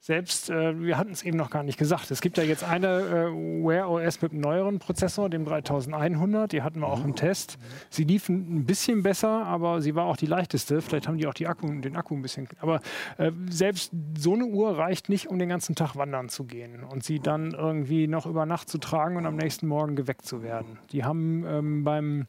Selbst, 0.05 0.51
äh, 0.51 0.79
wir 0.79 0.99
hatten 0.99 1.13
es 1.13 1.23
eben 1.23 1.35
noch 1.35 1.49
gar 1.49 1.63
nicht 1.63 1.79
gesagt, 1.79 2.11
es 2.11 2.21
gibt 2.21 2.37
ja 2.37 2.43
jetzt 2.43 2.63
eine 2.63 2.87
äh, 2.87 3.65
Wear 3.65 3.89
OS 3.89 4.21
mit 4.21 4.33
einem 4.33 4.41
neueren 4.41 4.77
Prozessor, 4.77 5.31
dem 5.31 5.45
3100, 5.45 6.51
die 6.51 6.61
hatten 6.61 6.81
wir 6.81 6.87
auch 6.89 7.03
im 7.03 7.15
Test. 7.15 7.57
Sie 7.89 8.03
lief 8.03 8.29
ein 8.29 8.57
ein 8.57 8.65
bisschen 8.65 9.01
besser, 9.01 9.47
aber 9.47 9.81
sie 9.81 9.95
war 9.95 10.05
auch 10.05 10.15
die 10.15 10.27
leichteste. 10.27 10.83
Vielleicht 10.83 11.07
haben 11.07 11.17
die 11.17 11.25
auch 11.25 11.33
die 11.33 11.47
Akku, 11.47 11.67
den 11.81 11.95
Akku 11.95 12.13
ein 12.13 12.21
bisschen. 12.21 12.47
Aber 12.59 12.81
äh, 13.17 13.31
selbst 13.49 13.93
so 14.15 14.33
eine 14.33 14.45
Uhr 14.45 14.77
reicht 14.77 15.09
nicht, 15.09 15.25
um 15.25 15.39
den 15.39 15.49
ganzen 15.49 15.73
Tag 15.73 15.95
wandern 15.95 16.29
zu 16.29 16.43
gehen 16.43 16.83
und 16.83 17.03
sie 17.03 17.19
dann 17.19 17.55
irgendwie 17.55 18.05
noch 18.05 18.27
über 18.27 18.45
Nacht 18.45 18.69
zu 18.69 18.77
tragen 18.77 19.17
und 19.17 19.25
am 19.25 19.37
nächsten 19.37 19.65
Morgen 19.65 19.95
geweckt 19.95 20.27
zu 20.27 20.43
werden. 20.43 20.77
Die 20.91 21.03
haben 21.03 21.43
ähm, 21.47 21.83
beim 21.83 22.27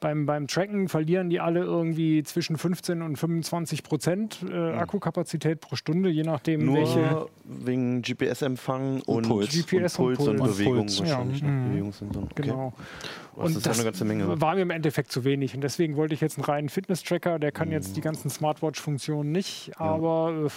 beim, 0.00 0.26
beim 0.26 0.46
Tracken 0.46 0.88
verlieren 0.88 1.30
die 1.30 1.40
alle 1.40 1.60
irgendwie 1.60 2.22
zwischen 2.22 2.58
15 2.58 3.02
und 3.02 3.16
25 3.16 3.82
Prozent 3.82 4.44
äh, 4.50 4.72
Akkukapazität 4.72 5.60
pro 5.60 5.76
Stunde, 5.76 6.10
je 6.10 6.22
nachdem, 6.22 6.64
Nur 6.66 6.76
welche. 6.76 7.26
wegen 7.44 8.02
GPS-Empfang 8.02 9.00
und, 9.06 9.28
Puls. 9.28 9.48
GPS 9.50 9.98
und 9.98 10.14
Puls 10.16 10.28
und, 10.28 10.36
Puls. 10.36 10.52
Bewegung 10.58 10.76
Puls, 10.86 11.00
wahrscheinlich. 11.00 11.40
ja. 11.40 11.46
ne? 11.46 11.52
Mhm. 11.52 11.68
Bewegungssensor. 11.70 12.22
Okay. 12.24 12.42
Genau. 12.42 12.72
Das 13.36 13.54
ist 13.56 13.66
ja 13.66 13.72
eine 13.72 13.84
ganze 13.84 14.04
Menge. 14.04 14.40
war 14.40 14.54
mir 14.54 14.62
im 14.62 14.70
Endeffekt 14.70 15.12
zu 15.12 15.24
wenig. 15.24 15.54
Und 15.54 15.60
deswegen 15.62 15.96
wollte 15.96 16.14
ich 16.14 16.20
jetzt 16.20 16.38
einen 16.38 16.44
reinen 16.44 16.68
Fitness-Tracker. 16.68 17.38
Der 17.38 17.50
Mhm. 17.50 17.54
kann 17.54 17.70
jetzt 17.70 17.96
die 17.96 18.00
ganzen 18.00 18.30
Smartwatch-Funktionen 18.30 19.30
nicht, 19.32 19.72
aber 19.78 20.46
äh, 20.46 20.50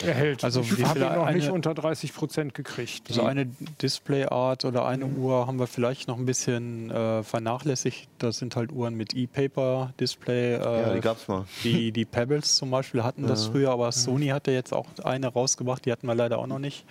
er 0.00 0.14
hält. 0.14 0.42
Also 0.42 0.60
ich 0.62 0.84
habe 0.84 1.00
noch 1.00 1.30
nicht 1.30 1.44
eine- 1.44 1.52
unter 1.52 1.74
30 1.74 2.14
Prozent 2.14 2.54
gekriegt. 2.54 3.08
So 3.08 3.22
eine 3.22 3.46
Displayart 3.82 4.64
oder 4.64 4.86
eine 4.86 5.06
Uhr 5.06 5.46
haben 5.46 5.58
wir 5.58 5.66
vielleicht 5.66 6.08
noch 6.08 6.16
ein 6.18 6.24
bisschen 6.26 6.90
äh, 6.90 7.22
vernachlässigt. 7.22 8.08
Das 8.18 8.38
sind 8.38 8.56
halt 8.56 8.72
Uhren 8.72 8.94
mit 8.94 9.14
E-Paper-Display. 9.14 10.54
Äh, 10.54 10.58
Ja, 10.58 10.94
die 10.94 11.00
gab's 11.00 11.28
mal. 11.28 11.44
Die, 11.64 11.92
die 11.92 12.04
Pebbles 12.04 12.56
zum 12.56 12.70
Beispiel 12.70 13.02
hatten 13.04 13.26
das 13.26 13.46
früher, 13.46 13.70
aber 13.70 13.92
Sony 13.92 14.28
hatte 14.28 14.50
jetzt 14.50 14.72
auch 14.72 14.86
eine 15.04 15.28
rausgebracht, 15.28 15.84
die 15.84 15.92
hatten 15.92 16.06
wir 16.06 16.14
leider 16.14 16.38
auch 16.38 16.46
noch 16.46 16.58
nicht. 16.58 16.84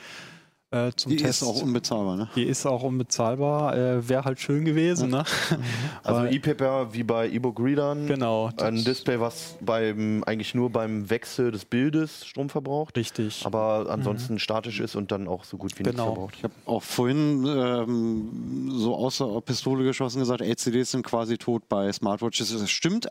Äh, 0.73 0.93
zum 0.95 1.09
Die 1.11 1.17
Test. 1.17 1.41
ist 1.41 1.47
auch 1.47 1.61
unbezahlbar, 1.61 2.15
ne? 2.15 2.29
die 2.33 2.43
ist 2.43 2.65
auch 2.65 2.81
unbezahlbar. 2.83 3.75
Äh, 3.75 4.07
Wäre 4.07 4.23
halt 4.23 4.39
schön 4.39 4.63
gewesen. 4.63 5.09
Ne? 5.09 5.25
Also 6.03 6.25
E-Paper 6.25 6.93
wie 6.93 7.03
bei 7.03 7.27
E-Book 7.29 7.59
Readern. 7.59 8.07
Genau. 8.07 8.49
Ein 8.57 8.81
Display, 8.83 9.19
was 9.19 9.57
beim, 9.59 10.23
eigentlich 10.25 10.55
nur 10.55 10.69
beim 10.69 11.09
Wechsel 11.09 11.51
des 11.51 11.65
Bildes 11.65 12.25
Strom 12.25 12.49
verbraucht. 12.49 12.95
Richtig. 12.97 13.45
Aber 13.45 13.87
ansonsten 13.89 14.39
statisch 14.39 14.79
ist 14.79 14.95
und 14.95 15.11
dann 15.11 15.27
auch 15.27 15.43
so 15.43 15.57
gut 15.57 15.77
wie 15.77 15.83
nichts 15.83 15.97
Genau. 15.97 16.13
verbraucht. 16.13 16.35
Ich 16.37 16.43
habe 16.43 16.53
auch 16.65 16.81
vorhin 16.83 17.45
ähm, 17.45 18.71
so 18.73 18.95
außer 18.95 19.41
Pistole 19.41 19.83
geschossen 19.83 20.19
gesagt, 20.19 20.41
LCDs 20.41 20.91
sind 20.91 21.05
quasi 21.05 21.37
tot 21.37 21.67
bei 21.67 21.91
Smartwatches. 21.91 22.51
Das 22.57 22.69
stimmt 22.71 23.07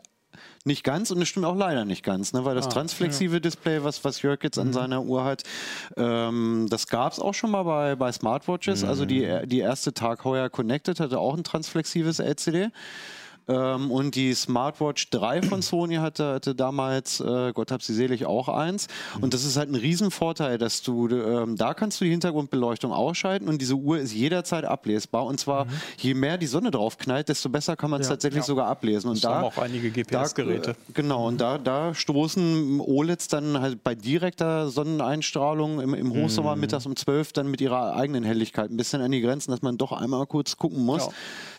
nicht 0.63 0.83
ganz 0.83 1.11
und 1.11 1.21
es 1.21 1.27
stimmt 1.27 1.45
auch 1.45 1.55
leider 1.55 1.85
nicht 1.85 2.03
ganz, 2.03 2.33
ne? 2.33 2.45
weil 2.45 2.55
das 2.55 2.67
Ah, 2.67 2.69
transflexive 2.69 3.41
Display, 3.41 3.83
was, 3.83 4.03
was 4.03 4.21
Jörg 4.21 4.43
jetzt 4.43 4.59
an 4.59 4.73
seiner 4.73 5.03
Uhr 5.03 5.23
hat, 5.23 5.43
ähm, 5.97 6.67
das 6.69 6.87
gab 6.87 7.13
es 7.13 7.19
auch 7.19 7.33
schon 7.33 7.51
mal 7.51 7.63
bei, 7.63 7.95
bei 7.95 8.11
Smartwatches. 8.11 8.83
Also 8.83 9.05
die, 9.05 9.27
die 9.45 9.59
erste 9.59 9.93
Tag 9.93 10.23
Heuer 10.23 10.49
Connected 10.49 10.99
hatte 10.99 11.19
auch 11.19 11.35
ein 11.35 11.43
transflexives 11.43 12.19
LCD. 12.19 12.69
Ähm, 13.51 13.91
und 13.91 14.15
die 14.15 14.33
Smartwatch 14.33 15.09
3 15.09 15.41
von 15.41 15.61
Sony 15.61 15.95
hatte, 15.95 16.33
hatte 16.35 16.55
damals, 16.55 17.19
äh, 17.19 17.51
Gott 17.53 17.71
hab 17.71 17.81
sie 17.83 17.93
selig, 17.93 18.25
auch 18.25 18.47
eins. 18.49 18.87
Und 19.19 19.33
das 19.33 19.43
ist 19.43 19.57
halt 19.57 19.69
ein 19.69 19.75
Riesenvorteil, 19.75 20.57
dass 20.57 20.81
du, 20.81 21.07
ähm, 21.09 21.55
da 21.57 21.73
kannst 21.73 21.99
du 21.99 22.05
die 22.05 22.11
Hintergrundbeleuchtung 22.11 22.91
ausschalten 22.93 23.47
und 23.49 23.61
diese 23.61 23.75
Uhr 23.75 23.99
ist 23.99 24.13
jederzeit 24.13 24.65
ablesbar. 24.65 25.25
Und 25.25 25.39
zwar, 25.39 25.67
je 25.97 26.13
mehr 26.13 26.37
die 26.37 26.47
Sonne 26.47 26.71
drauf 26.71 26.97
knallt, 26.97 27.29
desto 27.29 27.49
besser 27.49 27.75
kann 27.75 27.89
man 27.89 28.01
es 28.01 28.07
tatsächlich 28.07 28.43
sogar 28.43 28.67
ablesen. 28.67 29.09
Und 29.09 29.15
Das 29.15 29.21
da 29.29 29.35
haben 29.37 29.45
auch 29.45 29.57
einige 29.57 29.91
GPS-Geräte. 29.91 30.71
äh, 30.71 30.91
genau, 30.93 31.27
und 31.27 31.41
da, 31.41 31.57
da 31.57 31.93
stoßen 31.93 32.79
OLEDs 32.79 33.27
dann 33.27 33.59
halt 33.59 33.83
bei 33.83 33.95
direkter 33.95 34.69
Sonneneinstrahlung 34.69 35.79
im, 35.81 35.93
im 35.93 36.13
Hochsommer 36.13 36.55
mittags 36.55 36.85
um 36.85 36.95
12 36.95 37.33
dann 37.33 37.47
mit 37.49 37.61
ihrer 37.61 37.95
eigenen 37.95 38.23
Helligkeit 38.23 38.69
ein 38.71 38.77
bisschen 38.77 39.01
an 39.01 39.11
die 39.11 39.21
Grenzen, 39.21 39.51
dass 39.51 39.61
man 39.61 39.77
doch 39.77 39.91
einmal 39.91 40.25
kurz 40.27 40.57
gucken 40.57 40.85
muss, 40.85 41.05
Ja. 41.07 41.11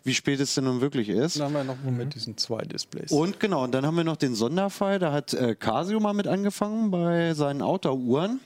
Wie 0.04 0.14
spät 0.14 0.40
es 0.40 0.54
denn 0.54 0.64
nun 0.64 0.80
wirklich 0.80 1.08
ist. 1.08 1.36
Dann 1.38 1.46
haben 1.46 1.54
wir 1.54 1.64
noch 1.64 1.76
mit 1.82 2.14
diesen 2.14 2.36
zwei 2.36 2.62
Displays. 2.62 3.10
Und 3.10 3.38
genau, 3.40 3.64
und 3.64 3.72
dann 3.72 3.86
haben 3.86 3.96
wir 3.96 4.04
noch 4.04 4.16
den 4.16 4.34
Sonderfall, 4.34 4.98
da 4.98 5.12
hat 5.12 5.32
äh, 5.34 5.54
Casio 5.54 6.00
mal 6.00 6.12
mit 6.14 6.26
angefangen 6.26 6.90
bei 6.90 7.34
seinen 7.34 7.62
Outdoor-Uhren. 7.62 8.40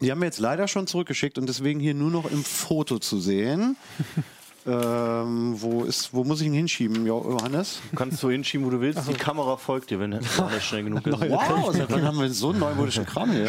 Die 0.00 0.10
haben 0.10 0.20
wir 0.20 0.26
jetzt 0.26 0.40
leider 0.40 0.66
schon 0.68 0.86
zurückgeschickt 0.86 1.38
und 1.38 1.48
deswegen 1.48 1.78
hier 1.80 1.94
nur 1.94 2.10
noch 2.10 2.30
im 2.30 2.42
Foto 2.44 2.98
zu 2.98 3.20
sehen. 3.20 3.76
ähm, 4.66 5.54
wo, 5.60 5.84
ist, 5.84 6.12
wo 6.14 6.24
muss 6.24 6.40
ich 6.40 6.46
ihn 6.46 6.52
hinschieben, 6.54 7.06
Jo- 7.06 7.30
Johannes? 7.38 7.80
Du 7.90 7.96
kannst 7.96 8.18
so 8.18 8.30
hinschieben, 8.30 8.66
wo 8.66 8.70
du 8.70 8.80
willst. 8.80 9.08
Die 9.08 9.12
Kamera 9.14 9.56
folgt 9.56 9.90
dir, 9.90 10.00
wenn 10.00 10.12
der 10.12 10.22
schnell 10.60 10.84
genug 10.84 11.06
ist. 11.06 11.20
Wow, 11.20 11.72
seit 11.74 11.90
wann 11.90 12.02
haben 12.04 12.18
wir 12.18 12.28
so 12.30 12.50
einen 12.50 12.60
neumodischen 12.60 13.06
Kram 13.06 13.30
hier? 13.30 13.48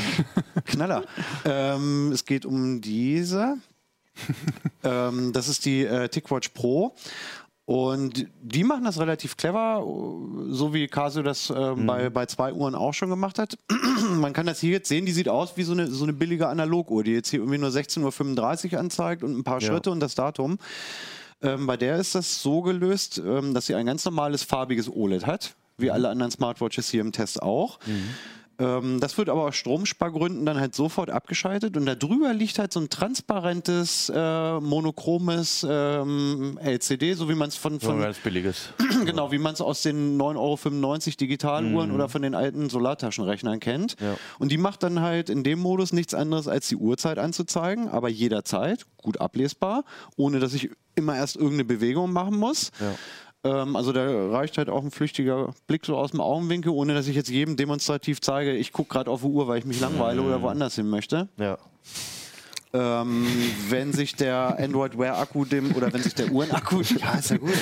Knaller. 0.66 1.04
Ähm, 1.46 2.12
es 2.12 2.26
geht 2.26 2.46
um 2.46 2.82
diese. 2.82 3.56
ähm, 4.84 5.34
das 5.34 5.48
ist 5.48 5.66
die 5.66 5.86
äh, 5.86 6.10
TicWatch 6.10 6.50
Pro. 6.50 6.96
Und 7.68 8.28
die 8.44 8.64
machen 8.64 8.84
das 8.84 9.00
relativ 9.00 9.38
clever, 9.38 9.84
so 10.50 10.74
wie 10.76 10.88
Casio 10.88 11.24
das 11.24 11.50
äh, 11.50 11.74
bei, 11.76 12.12
bei 12.12 12.28
zwei 12.28 12.54
Uhren 12.54 12.76
auch 12.76 12.94
schon 12.94 13.10
gemacht 13.10 13.40
hat. 13.40 13.58
Man 14.14 14.34
kann 14.34 14.46
das 14.46 14.60
hier 14.60 14.70
jetzt 14.70 14.88
sehen, 14.88 15.08
die 15.08 15.12
sieht 15.12 15.28
aus 15.30 15.58
wie 15.58 15.64
so 15.64 15.72
eine, 15.72 15.88
so 15.88 16.04
eine 16.04 16.14
billige 16.14 16.48
Analoguhr, 16.48 17.04
die 17.04 17.14
jetzt 17.14 17.30
hier 17.30 17.40
irgendwie 17.40 17.58
nur 17.58 17.72
16.35 17.72 18.74
Uhr 18.74 18.80
anzeigt 18.80 19.24
und 19.24 19.36
ein 19.36 19.44
paar 19.44 19.62
Ja. 19.62 19.68
Schritte 19.68 19.90
und 19.90 20.00
das 20.00 20.14
Datum. 20.14 20.60
Ähm, 21.42 21.66
bei 21.66 21.76
der 21.76 21.98
ist 21.98 22.14
das 22.14 22.40
so 22.40 22.62
gelöst, 22.62 23.20
ähm, 23.26 23.56
dass 23.56 23.66
sie 23.66 23.74
ein 23.74 23.88
ganz 23.88 24.06
normales 24.06 24.44
farbiges 24.44 24.88
OLED 24.88 25.26
hat, 25.26 25.56
wie 25.80 25.90
alle 25.90 26.10
anderen 26.10 26.32
Smartwatches 26.32 26.90
hier 26.90 27.02
im 27.02 27.14
Test 27.14 27.42
auch. 27.42 27.80
Ähm, 28.58 29.00
das 29.00 29.18
wird 29.18 29.30
aber 29.30 29.44
aus 29.44 29.56
Stromspargründen 29.56 30.46
dann 30.46 30.60
halt 30.60 30.76
sofort 30.76 31.10
abgeschaltet 31.10 31.76
und 31.76 31.86
da 31.86 31.96
drüber 31.96 32.34
liegt 32.34 32.58
halt 32.58 32.72
so 32.72 32.80
ein 32.80 32.90
transparentes, 32.90 34.12
äh, 34.14 34.60
monochromes 34.60 35.66
ähm, 35.70 36.58
LCD, 36.62 37.14
so 37.14 37.28
wie 37.30 37.36
man 37.36 37.50
es 37.50 37.56
von, 37.56 37.80
von 37.80 38.00
ganz 38.00 38.18
billiges. 38.20 38.70
genau, 39.06 39.32
wie 39.32 39.38
man 39.38 39.54
es 39.54 39.62
aus 39.62 39.82
den 39.82 40.18
9,95 40.20 40.38
Euro 40.38 41.18
Digitaluhren 41.20 41.92
oder 41.92 42.08
von 42.08 42.22
den 42.22 42.36
alten 42.36 42.70
Solartaschenrechnern 42.70 43.60
kennt. 43.60 43.98
Ja. 44.00 44.16
Und 44.40 44.52
die 44.52 44.58
macht 44.58 44.84
dann 44.84 45.02
halt 45.02 45.30
in 45.30 45.44
dem 45.44 45.60
Modus 45.60 45.92
nichts 45.92 46.14
anderes, 46.14 46.48
als 46.48 46.68
die 46.68 46.78
Uhrzeit 46.78 47.20
anzuzeigen, 47.20 47.90
aber 47.90 48.10
jederzeit, 48.10 48.86
gut 48.98 49.20
ablesbar, 49.20 49.84
ohne 50.16 50.40
dass 50.40 50.54
ich 50.54 50.70
immer 50.96 51.16
erst 51.16 51.36
irgendeine 51.36 51.66
Bewegung 51.66 52.12
machen 52.12 52.38
muss. 52.38 52.72
Ähm, 52.82 52.96
also 53.50 53.92
da 53.92 54.30
reicht 54.30 54.58
halt 54.58 54.70
auch 54.70 54.84
ein 54.84 54.92
flüchtiger 54.92 55.54
Blick 55.68 55.86
so 55.86 55.98
aus 55.98 56.12
dem 56.12 56.22
Augenwinkel, 56.22 56.72
ohne 56.72 56.94
dass 56.94 57.08
ich 57.08 57.16
jetzt 57.16 57.30
jedem 57.30 57.56
demonstrativ 57.56 58.22
zeige, 58.22 58.54
ich 58.54 58.72
gucke 58.72 58.90
gerade 58.90 59.12
auf 59.12 59.22
die 59.22 59.28
Uhr, 59.28 59.48
weil 59.48 59.60
ich 59.60 59.66
mich 59.66 59.80
langweile 59.80 60.22
oder 60.22 60.42
woanders 60.42 60.76
hin 60.76 60.90
möchte. 60.90 61.30
Ja. 61.38 61.58
Ähm, 62.78 63.26
wenn 63.70 63.94
sich 63.94 64.16
der 64.16 64.58
Android 64.60 64.98
Wear 64.98 65.18
Akku 65.18 65.46
dem 65.46 65.74
oder 65.76 65.94
wenn 65.94 66.02
sich 66.04 66.14
der 66.14 66.30
Uhrenakku 66.32 66.82
ja 67.00 67.14
ist 67.18 67.30
ja 67.30 67.38
gut 67.38 67.54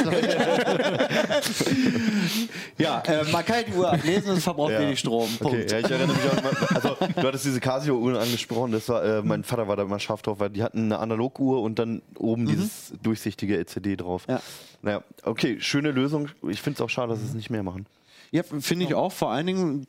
ja 2.77 2.99
äh, 3.05 3.23
man 3.31 3.45
kann 3.45 3.63
die 3.67 3.73
Uhr 3.73 3.91
ablesen 3.91 4.31
und 4.31 4.37
es 4.37 4.43
verbraucht 4.43 4.71
Ja. 4.71 4.79
wenig 4.79 4.99
Strom 4.99 5.29
Okay, 5.39 5.55
Punkt 5.57 5.71
ja, 5.71 5.79
ich 5.79 5.91
erinnere 5.91 6.15
mich 6.17 6.25
auch, 6.31 6.43
mal- 6.43 6.67
also 6.75 6.97
du 7.21 7.27
hattest 7.27 7.45
diese 7.45 7.59
Casio-Uhren 7.59 8.15
angesprochen, 8.17 8.71
das 8.71 8.89
war, 8.89 9.03
äh, 9.03 9.21
mein 9.21 9.43
Vater 9.43 9.67
war 9.67 9.75
da 9.75 9.83
immer 9.83 9.99
scharf 9.99 10.21
drauf, 10.21 10.39
weil 10.39 10.49
die 10.49 10.63
hatten 10.63 10.85
eine 10.85 10.99
Analoguhr 10.99 11.61
und 11.61 11.79
dann 11.79 12.01
oben 12.17 12.45
dieses 12.47 12.93
durchsichtige 13.03 13.57
LCD 13.57 13.95
drauf. 13.97 14.23
Ja. 14.27 14.41
Naja, 14.81 15.03
okay, 15.23 15.57
schöne 15.59 15.91
Lösung. 15.91 16.29
Ich 16.49 16.61
finde 16.61 16.77
es 16.77 16.81
auch 16.81 16.89
schade, 16.89 17.09
dass 17.11 17.19
sie 17.21 17.27
es 17.27 17.33
nicht 17.33 17.49
mehr 17.49 17.63
machen. 17.63 17.85
Ja, 18.33 18.41
finde 18.43 18.85
ich 18.85 18.95
auch. 18.95 19.11
Vor 19.11 19.29
allen 19.29 19.45
Dingen, 19.45 19.87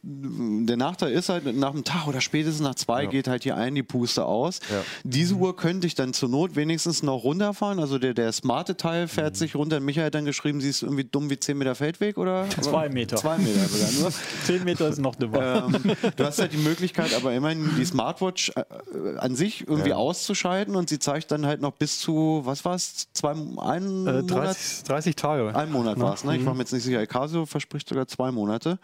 der 0.66 0.76
Nachteil 0.76 1.12
ist 1.12 1.30
halt, 1.30 1.46
nach 1.56 1.72
einem 1.72 1.82
Tag 1.82 2.06
oder 2.06 2.20
spätestens 2.20 2.60
nach 2.60 2.74
zwei 2.74 3.06
geht 3.06 3.26
halt 3.26 3.42
hier 3.42 3.56
ein 3.56 3.74
die 3.74 3.82
Puste 3.82 4.26
aus. 4.26 4.60
Ja. 4.70 4.82
Diese 5.02 5.34
Uhr 5.34 5.56
könnte 5.56 5.86
ich 5.86 5.94
dann 5.94 6.12
zur 6.12 6.28
Not 6.28 6.54
wenigstens 6.54 7.02
noch 7.02 7.24
runterfahren. 7.24 7.78
Also 7.78 7.98
der, 7.98 8.12
der 8.12 8.30
smarte 8.32 8.76
Teil 8.76 9.08
fährt 9.08 9.36
sich 9.38 9.54
runter. 9.56 9.80
Michael 9.80 10.06
hat 10.08 10.14
dann 10.14 10.26
geschrieben, 10.26 10.60
sie 10.60 10.68
ist 10.68 10.82
irgendwie 10.82 11.04
dumm 11.04 11.30
wie 11.30 11.40
10 11.40 11.56
Meter 11.56 11.74
Feldweg, 11.74 12.18
oder? 12.18 12.46
Zwei 12.60 12.90
Meter. 12.90 13.16
Zwei 13.16 13.38
Meter 13.38 13.66
sogar 13.66 13.90
nur. 13.92 14.12
Zehn 14.44 14.62
Meter 14.64 14.88
ist 14.90 14.98
noch 14.98 15.14
dümmer. 15.14 15.66
ähm, 15.74 15.96
du 16.14 16.24
hast 16.24 16.38
halt 16.38 16.52
die 16.52 16.58
Möglichkeit, 16.58 17.14
aber 17.14 17.32
immerhin 17.32 17.70
die 17.78 17.84
Smartwatch 17.86 18.52
äh, 18.56 18.62
an 19.16 19.36
sich 19.36 19.66
irgendwie 19.66 19.90
Ja. 19.90 19.96
auszuschalten 19.96 20.76
und 20.76 20.90
sie 20.90 20.98
zeigt 20.98 21.30
dann 21.30 21.46
halt 21.46 21.62
noch 21.62 21.72
bis 21.72 21.98
zu, 21.98 22.42
was 22.44 22.64
war 22.66 22.74
es, 22.74 23.08
zwei, 23.24 23.62
einen 23.62 24.06
Äh, 24.06 24.12
Monat? 24.22 24.30
30, 24.30 24.82
30 24.84 25.16
Tage. 25.16 25.54
Ein 25.56 25.72
Monat 25.72 25.98
war 25.98 26.14
es, 26.14 26.24
ne? 26.24 26.32
Mhm. 26.34 26.40
Ich 26.40 26.46
war 26.46 26.54
mir 26.54 26.60
jetzt 26.60 26.72
nicht 26.72 26.82
sicher. 26.84 27.06
Casio 27.06 27.46
verspricht 27.46 27.88
sogar 27.88 28.06
zwei 28.06 28.30
Monate, 28.30 28.78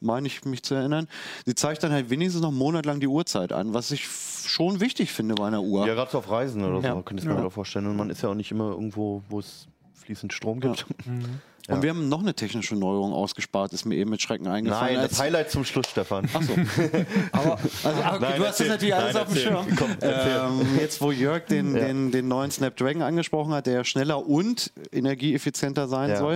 meine 0.00 0.26
ich 0.26 0.44
mich 0.44 0.62
zu 0.62 0.74
erinnern. 0.74 1.06
Sie 1.46 1.54
zeigt 1.54 1.82
dann 1.82 1.92
halt 1.92 2.10
wenigstens 2.10 2.42
noch 2.42 2.48
einen 2.50 2.58
Monat 2.58 2.86
lang 2.86 3.00
die 3.00 3.06
Uhrzeit 3.08 3.52
an, 3.52 3.72
was 3.74 3.90
ich 3.90 4.06
schon 4.06 4.80
wichtig 4.80 5.12
finde 5.12 5.34
bei 5.36 5.46
einer 5.46 5.62
Uhr. 5.62 5.86
Ja, 5.86 5.94
gerade 5.94 6.10
so 6.10 6.18
auf 6.18 6.30
Reisen 6.30 6.64
oder 6.64 6.80
so, 6.80 6.86
Ja. 6.86 7.02
könnte 7.02 7.22
ich 7.22 7.28
mir 7.28 7.34
Ja. 7.36 7.42
ja. 7.42 7.50
vorstellen. 7.50 7.86
Und 7.86 7.96
man 7.96 8.10
ist 8.10 8.22
ja 8.22 8.28
auch 8.28 8.34
nicht 8.34 8.50
immer 8.50 8.70
irgendwo, 8.70 9.22
wo 9.28 9.38
es 9.40 9.66
fließend 9.94 10.32
Strom 10.32 10.60
gibt. 10.60 10.86
Und 11.68 11.82
wir 11.82 11.90
haben 11.90 12.08
noch 12.10 12.20
eine 12.20 12.34
technische 12.34 12.76
Neuerung 12.76 13.12
ausgespart, 13.14 13.72
ist 13.72 13.86
mir 13.86 13.94
eben 13.96 14.10
mit 14.10 14.20
Schrecken 14.20 14.46
eingefallen. 14.48 14.96
Nein, 14.96 15.08
das 15.08 15.18
Highlight 15.18 15.50
zum 15.50 15.64
Schluss, 15.64 15.86
Stefan. 15.88 16.26
Achso. 16.34 16.52
Aber, 17.32 17.52
also, 17.82 18.02
ah, 18.02 18.16
okay, 18.16 18.18
Nein, 18.20 18.32
du 18.36 18.46
hast 18.46 18.60
das 18.60 18.68
natürlich 18.68 18.94
alles 18.94 19.14
Nein, 19.14 19.22
auf 19.22 19.32
dem. 19.32 19.36
Schirm. 19.38 19.66
Komm, 19.76 19.90
ähm, 20.02 20.78
jetzt, 20.78 21.00
wo 21.00 21.10
Jörg 21.10 21.46
den, 21.46 21.74
Ja. 21.74 21.86
den, 21.86 22.10
den 22.10 22.28
neuen 22.28 22.50
Snapdragon 22.50 23.00
angesprochen 23.00 23.54
hat, 23.54 23.66
der 23.66 23.84
schneller 23.84 24.26
und 24.26 24.72
energieeffizienter 24.92 25.88
sein 25.88 26.10
Ja. 26.10 26.16
soll. 26.18 26.34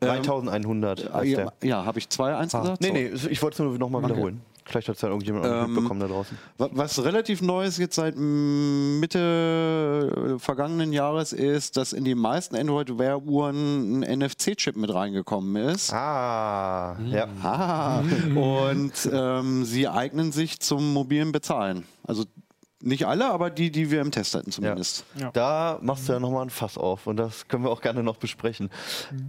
Ähm, 0.00 0.08
3100 0.08 1.12
heißt 1.12 1.40
ja, 1.62 1.84
habe 1.84 1.98
ich 1.98 2.08
zwei 2.08 2.36
eins 2.36 2.52
gesagt? 2.52 2.80
Nee, 2.80 2.92
nee, 2.92 3.10
ich 3.30 3.42
wollte 3.42 3.54
es 3.54 3.68
nur 3.68 3.78
nochmal 3.78 4.04
wiederholen. 4.04 4.40
Vielleicht 4.68 4.88
hat 4.88 4.96
es 4.96 5.02
ja 5.02 5.08
irgendjemand 5.08 5.46
auch 5.46 5.64
Ähm, 5.64 5.72
mitbekommen 5.74 6.00
da 6.00 6.06
draußen. 6.08 6.36
Wa- 6.58 6.68
Was 6.72 7.02
relativ 7.02 7.40
neu 7.40 7.64
ist 7.64 7.78
jetzt 7.78 7.94
seit 7.96 8.16
mm, 8.16 9.00
Mitte 9.00 10.34
äh, 10.36 10.38
vergangenen 10.38 10.92
Jahres 10.92 11.32
ist, 11.32 11.76
dass 11.76 11.92
in 11.92 12.04
die 12.04 12.14
meisten 12.14 12.54
Android 12.54 12.98
Wear 12.98 13.22
Uhren 13.22 14.02
ein 14.02 14.18
NFC-Chip 14.20 14.76
mit 14.76 14.92
reingekommen 14.92 15.56
ist. 15.70 15.92
Ah, 15.92 16.96
ja. 17.10 17.28
Ah, 17.42 18.02
und 18.34 18.92
ähm, 19.12 19.64
sie 19.64 19.88
eignen 19.88 20.32
sich 20.32 20.60
zum 20.60 20.92
mobilen 20.92 21.32
Bezahlen. 21.32 21.84
Also 22.06 22.24
nicht 22.80 23.06
alle, 23.06 23.26
aber 23.26 23.50
die, 23.50 23.70
die 23.70 23.90
wir 23.90 24.00
im 24.00 24.10
Test 24.10 24.34
hatten 24.34 24.52
zumindest. 24.52 25.04
Ja. 25.18 25.30
Da 25.32 25.78
machst 25.82 26.08
du 26.08 26.12
ja 26.12 26.20
nochmal 26.20 26.42
ein 26.42 26.50
Fass 26.50 26.78
auf 26.78 27.06
und 27.06 27.16
das 27.16 27.48
können 27.48 27.64
wir 27.64 27.70
auch 27.70 27.80
gerne 27.80 28.02
noch 28.02 28.16
besprechen. 28.16 28.70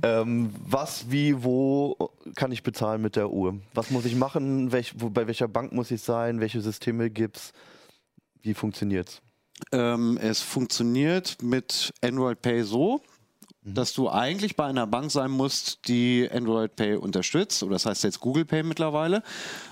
Ähm, 0.03 0.53
was, 0.65 1.09
wie, 1.09 1.43
wo 1.43 2.11
kann 2.35 2.51
ich 2.51 2.63
bezahlen 2.63 3.01
mit 3.01 3.15
der 3.15 3.31
Uhr? 3.31 3.59
Was 3.73 3.89
muss 3.89 4.05
ich 4.05 4.15
machen? 4.15 4.71
Welch, 4.71 4.93
wo, 4.97 5.09
bei 5.09 5.25
welcher 5.27 5.47
Bank 5.47 5.71
muss 5.71 5.89
ich 5.91 6.01
sein? 6.01 6.39
Welche 6.39 6.61
Systeme 6.61 7.09
gibt's? 7.09 7.51
Wie 8.41 8.53
funktioniert's? 8.53 9.21
Ähm, 9.71 10.17
es 10.21 10.41
funktioniert 10.41 11.41
mit 11.41 11.91
Android 12.01 12.41
Pay 12.41 12.63
so, 12.63 13.01
Mhm. 13.61 13.73
dass 13.73 13.91
du 13.93 14.09
eigentlich 14.09 14.55
bei 14.55 14.65
einer 14.65 14.87
Bank 14.87 15.11
sein 15.11 15.31
musst, 15.31 15.87
die 15.89 16.29
Android 16.31 16.77
Pay 16.77 16.95
unterstützt. 16.95 17.61
Oder 17.61 17.73
das 17.73 17.85
heißt 17.85 18.05
jetzt 18.05 18.21
Google 18.21 18.45
Pay 18.45 18.63
mittlerweile. 18.63 19.21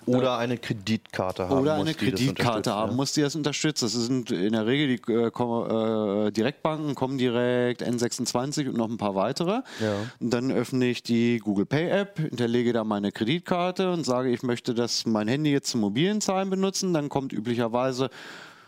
Oder 0.05 0.37
eine 0.37 0.57
Kreditkarte 0.57 1.47
haben 1.47 1.61
Oder 1.61 1.77
muss, 1.77 1.87
eine 1.87 1.93
das 1.93 1.97
Kreditkarte 1.97 2.73
haben 2.73 2.91
ja. 2.91 2.95
muss, 2.95 3.13
die 3.13 3.21
das 3.21 3.35
unterstützt. 3.35 3.83
Das 3.83 3.93
sind 3.93 4.31
in 4.31 4.51
der 4.51 4.65
Regel 4.65 4.97
die 4.97 5.11
äh, 5.11 5.27
äh, 5.27 6.31
Direktbanken, 6.31 6.95
Comdirect, 6.95 7.81
N26 7.81 8.67
und 8.67 8.77
noch 8.77 8.89
ein 8.89 8.97
paar 8.97 9.15
weitere. 9.15 9.61
Ja. 9.79 9.95
Und 10.19 10.33
dann 10.33 10.51
öffne 10.51 10.85
ich 10.87 11.01
die 11.03 11.39
Google 11.39 11.65
Pay 11.65 11.89
App, 11.89 12.19
hinterlege 12.19 12.73
da 12.73 12.83
meine 12.83 13.13
Kreditkarte 13.13 13.91
und 13.91 14.05
sage, 14.05 14.31
ich 14.31 14.43
möchte 14.43 14.73
das 14.73 15.05
mein 15.05 15.29
Handy 15.29 15.51
jetzt 15.51 15.69
zum 15.69 15.81
mobilen 15.81 16.19
Zahlen 16.19 16.49
benutzen. 16.49 16.93
Dann 16.93 17.07
kommt 17.07 17.31
üblicherweise 17.31 18.09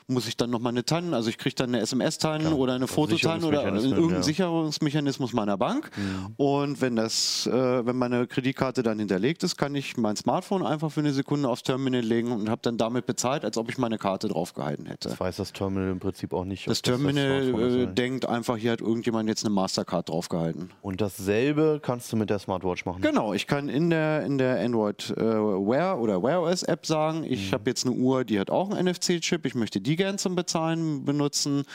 muss 0.10 0.28
ich 0.28 0.38
dann 0.38 0.50
noch 0.50 0.60
mal 0.60 0.70
eine 0.70 0.84
TAN, 0.84 1.14
also 1.14 1.30
ich 1.30 1.38
kriege 1.38 1.56
dann 1.56 1.70
eine 1.70 1.82
SMS-TAN 1.82 2.48
oder 2.54 2.74
eine 2.74 2.84
Also 2.84 2.94
Fototan 2.94 3.44
oder 3.44 3.66
irgendeinen 3.66 4.10
ja. 4.10 4.24
Sicherungsmechanismus 4.24 5.34
meiner 5.34 5.58
Bank. 5.58 5.92
Und 6.38 6.82
wenn 6.82 6.96
das, 6.96 7.48
äh, 7.48 7.86
wenn 7.86 7.96
meine 7.96 8.28
Kreditkarte 8.28 8.84
dann 8.84 9.00
hinterlegt 9.00 9.44
ist, 9.44 9.58
kann 9.58 9.76
ich 9.76 9.98
mein 9.98 10.16
Smartphone 10.16 10.66
einfach 10.66 10.92
für 10.92 11.02
eine 11.02 11.14
Sekunde 11.14 11.50
aufs 11.50 11.64
Terminal 11.64 12.02
legen 12.02 12.32
und 12.32 12.50
habe 12.50 12.62
dann 12.62 12.78
damit 12.78 13.06
bezahlt, 13.06 13.46
als 13.46 13.58
ob 13.58 13.70
ich 13.70 13.78
meine 13.78 13.98
Karte 13.98 14.28
draufgehalten 14.28 14.86
hätte. 14.86 15.10
Das 15.10 15.20
weiß 15.20 15.38
das 15.38 15.54
Terminal 15.54 15.92
im 15.92 16.00
Prinzip 16.00 16.34
auch 16.34 16.46
nicht. 16.46 16.68
Das 16.68 16.82
Terminal 16.82 17.50
ist, 17.50 17.76
äh, 17.76 17.88
denkt 17.94 18.28
einfach, 18.28 18.58
hier 18.58 18.72
hat 18.72 18.82
irgendjemand 18.82 19.30
jetzt 19.30 19.46
eine 19.46 19.54
Mastercard 19.54 20.10
draufgehalten. 20.10 20.72
Und 20.82 21.02
dasselbe 21.02 21.80
kannst 21.82 22.12
du 22.12 22.18
mit 22.18 22.30
der 22.30 22.40
Smartwatch 22.40 22.86
machen. 22.86 23.02
Genau, 23.02 23.34
ich 23.34 23.48
kann 23.48 23.70
in 23.70 23.90
der, 23.90 24.24
in 24.26 24.38
der 24.38 24.60
Android 24.60 25.14
äh, 25.18 25.22
Wear 25.22 26.00
oder 26.00 26.22
Wear 26.24 26.42
OS 26.42 26.64
App 26.64 26.86
sagen, 26.86 27.24
ich 27.24 27.54
habe 27.54 27.70
jetzt 27.70 27.86
eine 27.86 27.96
Uhr, 27.96 28.24
die 28.24 28.40
hat 28.40 28.50
auch 28.50 28.72
einen 28.72 28.88
NFC-Chip, 28.88 29.46
ich 29.46 29.56
möchte 29.56 29.82
die 29.82 29.96
gern 30.00 30.18
zum 30.18 30.36
Bezahlen 30.36 31.04
benutzen. 31.04 31.66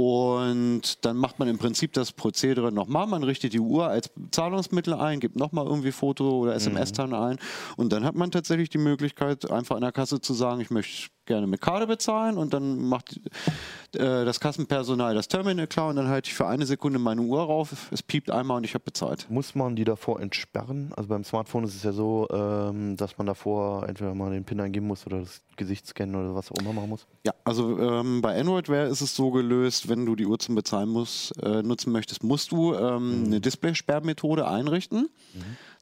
Und 0.00 1.04
dann 1.04 1.18
macht 1.18 1.38
man 1.38 1.46
im 1.48 1.58
Prinzip 1.58 1.92
das 1.92 2.12
Prozedere 2.12 2.72
nochmal. 2.72 3.06
Man 3.06 3.22
richtet 3.22 3.52
die 3.52 3.60
Uhr 3.60 3.86
als 3.86 4.10
Zahlungsmittel 4.30 4.94
ein, 4.94 5.20
gibt 5.20 5.36
nochmal 5.36 5.66
irgendwie 5.66 5.92
Foto 5.92 6.38
oder 6.38 6.54
SMS-TAN 6.54 7.12
ein. 7.12 7.38
Und 7.76 7.92
dann 7.92 8.04
hat 8.04 8.14
man 8.14 8.30
tatsächlich 8.30 8.70
die 8.70 8.78
Möglichkeit, 8.78 9.50
einfach 9.50 9.76
an 9.76 9.82
der 9.82 9.92
Kasse 9.92 10.22
zu 10.22 10.32
sagen, 10.32 10.62
ich 10.62 10.70
möchte 10.70 11.10
gerne 11.26 11.46
mit 11.46 11.60
Karte 11.60 11.86
bezahlen. 11.86 12.38
Und 12.38 12.54
dann 12.54 12.82
macht 12.82 13.20
äh, 13.94 14.24
das 14.24 14.40
Kassenpersonal 14.40 15.14
das 15.14 15.28
Terminal 15.28 15.66
klar 15.66 15.88
und 15.88 15.96
dann 15.96 16.08
halte 16.08 16.28
ich 16.28 16.34
für 16.34 16.46
eine 16.46 16.66
Sekunde 16.66 16.98
meine 16.98 17.20
Uhr 17.20 17.42
rauf. 17.42 17.88
Es 17.90 18.02
piept 18.02 18.30
einmal 18.30 18.56
und 18.56 18.64
ich 18.64 18.74
habe 18.74 18.84
bezahlt. 18.84 19.26
Muss 19.30 19.54
man 19.54 19.76
die 19.76 19.84
davor 19.84 20.20
entsperren? 20.20 20.92
Also 20.96 21.08
beim 21.08 21.24
Smartphone 21.24 21.64
ist 21.64 21.74
es 21.74 21.82
ja 21.82 21.92
so, 21.92 22.26
ähm, 22.32 22.96
dass 22.96 23.18
man 23.18 23.26
davor 23.26 23.88
entweder 23.88 24.14
mal 24.14 24.30
den 24.30 24.44
PIN 24.44 24.60
eingeben 24.60 24.86
muss 24.86 25.06
oder 25.06 25.20
das 25.20 25.42
Gesicht 25.56 25.86
scannen 25.86 26.16
oder 26.16 26.34
was 26.34 26.50
auch 26.50 26.56
immer 26.56 26.72
machen 26.72 26.88
muss. 26.88 27.06
Ja, 27.26 27.34
also 27.44 27.78
ähm, 27.78 28.22
bei 28.22 28.38
Android 28.40 28.68
Wear 28.68 28.86
ist 28.86 29.00
es 29.00 29.14
so 29.14 29.30
gelöst, 29.30 29.88
wenn 29.90 30.06
du 30.06 30.16
die 30.16 30.26
Uhr 30.26 30.38
zum 30.38 30.54
Bezahlen 30.54 30.88
muss, 30.88 31.32
äh, 31.42 31.62
nutzen 31.62 31.92
möchtest, 31.92 32.24
musst 32.24 32.52
du 32.52 32.74
ähm, 32.74 33.24
eine 33.26 33.40
Display-Sperrmethode 33.40 34.48
einrichten. 34.48 35.10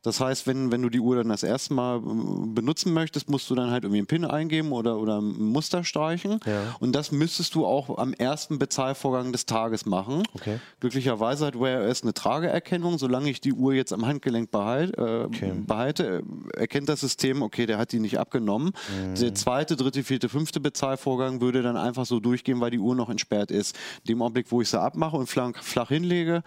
Das 0.03 0.21
heißt, 0.21 0.47
wenn, 0.47 0.71
wenn 0.71 0.83
du 0.83 0.89
die 0.89 1.01
Uhr 1.01 1.17
dann 1.17 1.29
das 1.29 1.43
erste 1.43 1.75
Mal 1.75 1.99
äh, 1.99 2.01
benutzen 2.47 2.93
möchtest, 2.93 3.29
musst 3.29 3.51
du 3.51 3.55
dann 3.55 3.71
halt 3.71 3.85
irgendwie 3.85 3.99
einen 3.99 4.07
PIN 4.07 4.25
eingeben 4.25 4.73
oder, 4.73 4.99
oder 4.99 5.21
ein 5.21 5.43
Muster 5.43 5.85
streichen. 5.85 6.41
Ja. 6.47 6.77
Und 6.81 6.95
das 6.95 7.13
müsstest 7.13 7.55
du 7.55 7.67
auch 7.67 7.99
am 7.99 8.13
ersten 8.13 8.59
Bezahlvorgang 8.59 9.33
des 9.33 9.47
Tages 9.47 9.87
machen. 9.87 10.23
Okay. 10.35 10.61
Glücklicherweise 10.81 11.47
hat 11.47 11.59
Wear 11.59 11.89
OS 11.89 12.03
eine 12.03 12.15
Trageerkennung. 12.15 12.99
Solange 12.99 13.31
ich 13.31 13.41
die 13.41 13.53
Uhr 13.53 13.75
jetzt 13.75 13.93
am 13.93 14.07
Handgelenk 14.07 14.51
behalt, 14.51 14.97
äh, 14.97 15.27
behalte, 15.67 16.23
äh, 16.55 16.61
erkennt 16.61 16.89
das 16.89 17.01
System, 17.01 17.43
okay, 17.43 17.67
der 17.67 17.79
hat 17.79 17.93
die 17.93 18.01
nicht 18.01 18.19
abgenommen. 18.19 18.73
Der 19.21 19.35
zweite, 19.35 19.77
dritte, 19.77 20.03
vierte, 20.03 20.29
fünfte 20.29 20.61
Bezahlvorgang 20.61 21.41
würde 21.41 21.63
dann 21.63 21.77
einfach 21.77 22.07
so 22.07 22.21
durchgehen, 22.21 22.61
weil 22.61 22.71
die 22.71 22.79
Uhr 22.79 22.95
noch 22.95 23.11
entsperrt 23.11 23.51
ist. 23.51 23.77
Dem 24.09 24.23
Augenblick, 24.23 24.51
wo 24.51 24.61
ich 24.61 24.69
sie 24.69 24.81
abmache 24.81 25.17
und 25.17 25.27
flach, 25.27 25.53
flach 25.63 25.89
hinlege, 25.89 26.43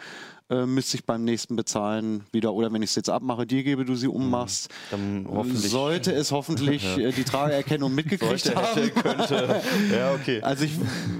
äh, 0.51 0.65
müsste 0.65 0.97
ich 0.97 1.05
beim 1.05 1.23
nächsten 1.23 1.55
Bezahlen 1.55 2.25
wieder, 2.31 2.53
oder 2.53 2.71
wenn 2.73 2.81
ich 2.81 2.89
es 2.89 2.95
jetzt 2.95 3.09
abmache, 3.09 3.47
dir 3.47 3.63
gebe, 3.63 3.85
du 3.85 3.95
sie 3.95 4.07
ummachst, 4.09 4.69
Dann 4.91 5.25
hoffentlich. 5.27 5.71
sollte 5.71 6.11
es 6.11 6.31
hoffentlich 6.31 6.85
äh, 6.97 7.11
die 7.11 7.23
Trageerkennung 7.23 7.95
mitgekriegt 7.95 8.41
Sollte, 8.41 8.55
haben. 8.61 8.81
hätte, 8.81 9.01
könnte. 9.01 9.61
Ja, 9.91 10.13
okay. 10.13 10.41
Also 10.41 10.65
ich, 10.65 10.73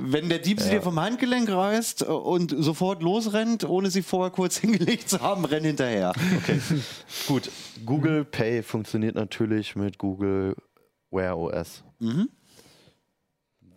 wenn 0.04 0.28
der 0.28 0.40
Dieb 0.40 0.60
sie 0.60 0.70
dir 0.70 0.82
vom 0.82 1.00
Handgelenk 1.00 1.50
reißt 1.50 2.02
äh, 2.02 2.06
und 2.06 2.54
sofort 2.58 3.02
losrennt, 3.02 3.64
ohne 3.64 3.90
sie 3.90 4.02
vorher 4.02 4.32
kurz 4.32 4.58
hingelegt 4.60 5.10
zu 5.10 5.22
haben, 5.22 5.46
renn 5.46 5.64
hinterher. 5.64 6.12
Okay. 6.38 6.60
Gut. 7.28 7.50
Google 7.86 8.26
Pay 8.26 8.62
funktioniert 8.64 9.16
natürlich 9.16 9.76
mit 9.78 9.98
Google 9.98 10.56
Wear 11.10 11.38
OS. 11.38 11.84
Mhm. 12.00 12.30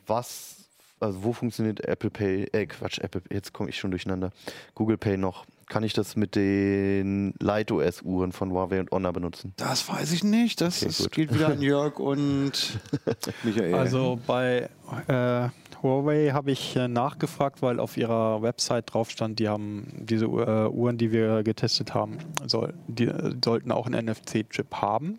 Was, 0.06 0.63
also 1.00 1.24
wo 1.24 1.32
funktioniert 1.32 1.80
Apple 1.86 2.10
Pay? 2.10 2.44
Äh, 2.52 2.66
Quatsch, 2.66 2.98
Apple, 2.98 3.22
jetzt 3.30 3.52
komme 3.52 3.70
ich 3.70 3.78
schon 3.78 3.90
durcheinander. 3.90 4.30
Google 4.74 4.98
Pay 4.98 5.16
noch. 5.16 5.44
Kann 5.68 5.82
ich 5.82 5.94
das 5.94 6.14
mit 6.14 6.34
den 6.34 7.34
Light 7.40 7.72
OS 7.72 8.02
Uhren 8.02 8.32
von 8.32 8.50
Huawei 8.50 8.80
und 8.80 8.90
Honor 8.90 9.12
benutzen? 9.12 9.54
Das 9.56 9.88
weiß 9.88 10.12
ich 10.12 10.22
nicht. 10.22 10.60
Das, 10.60 10.82
Okay, 10.82 11.26
geht 11.26 11.34
wieder 11.34 11.48
an 11.48 11.62
Jörg 11.62 11.98
und 11.98 12.78
Michael. 13.42 13.74
Also 13.74 14.20
bei 14.26 14.68
äh, 15.08 15.48
Huawei 15.82 16.30
habe 16.32 16.50
ich 16.50 16.76
äh, 16.76 16.88
nachgefragt, 16.88 17.62
weil 17.62 17.80
auf 17.80 17.96
ihrer 17.96 18.42
Website 18.42 18.92
drauf 18.92 19.10
stand, 19.10 19.38
die 19.38 19.48
haben 19.48 19.86
diese 20.00 20.26
äh, 20.26 20.68
Uhren, 20.68 20.98
die 20.98 21.12
wir 21.12 21.42
getestet 21.42 21.94
haben, 21.94 22.18
soll, 22.46 22.74
die 22.86 23.06
äh, 23.06 23.34
sollten 23.42 23.72
auch 23.72 23.86
einen 23.86 24.06
NFC-Chip 24.06 24.74
haben. 24.76 25.18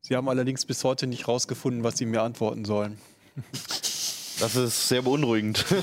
Sie 0.00 0.16
haben 0.16 0.28
allerdings 0.28 0.64
bis 0.66 0.84
heute 0.84 1.06
nicht 1.06 1.28
rausgefunden, 1.28 1.82
was 1.82 1.96
sie 1.96 2.06
mir 2.06 2.22
antworten 2.22 2.64
sollen. 2.64 2.98
Das 4.40 4.56
ist 4.56 4.88
sehr 4.88 5.02
beunruhigend. 5.02 5.64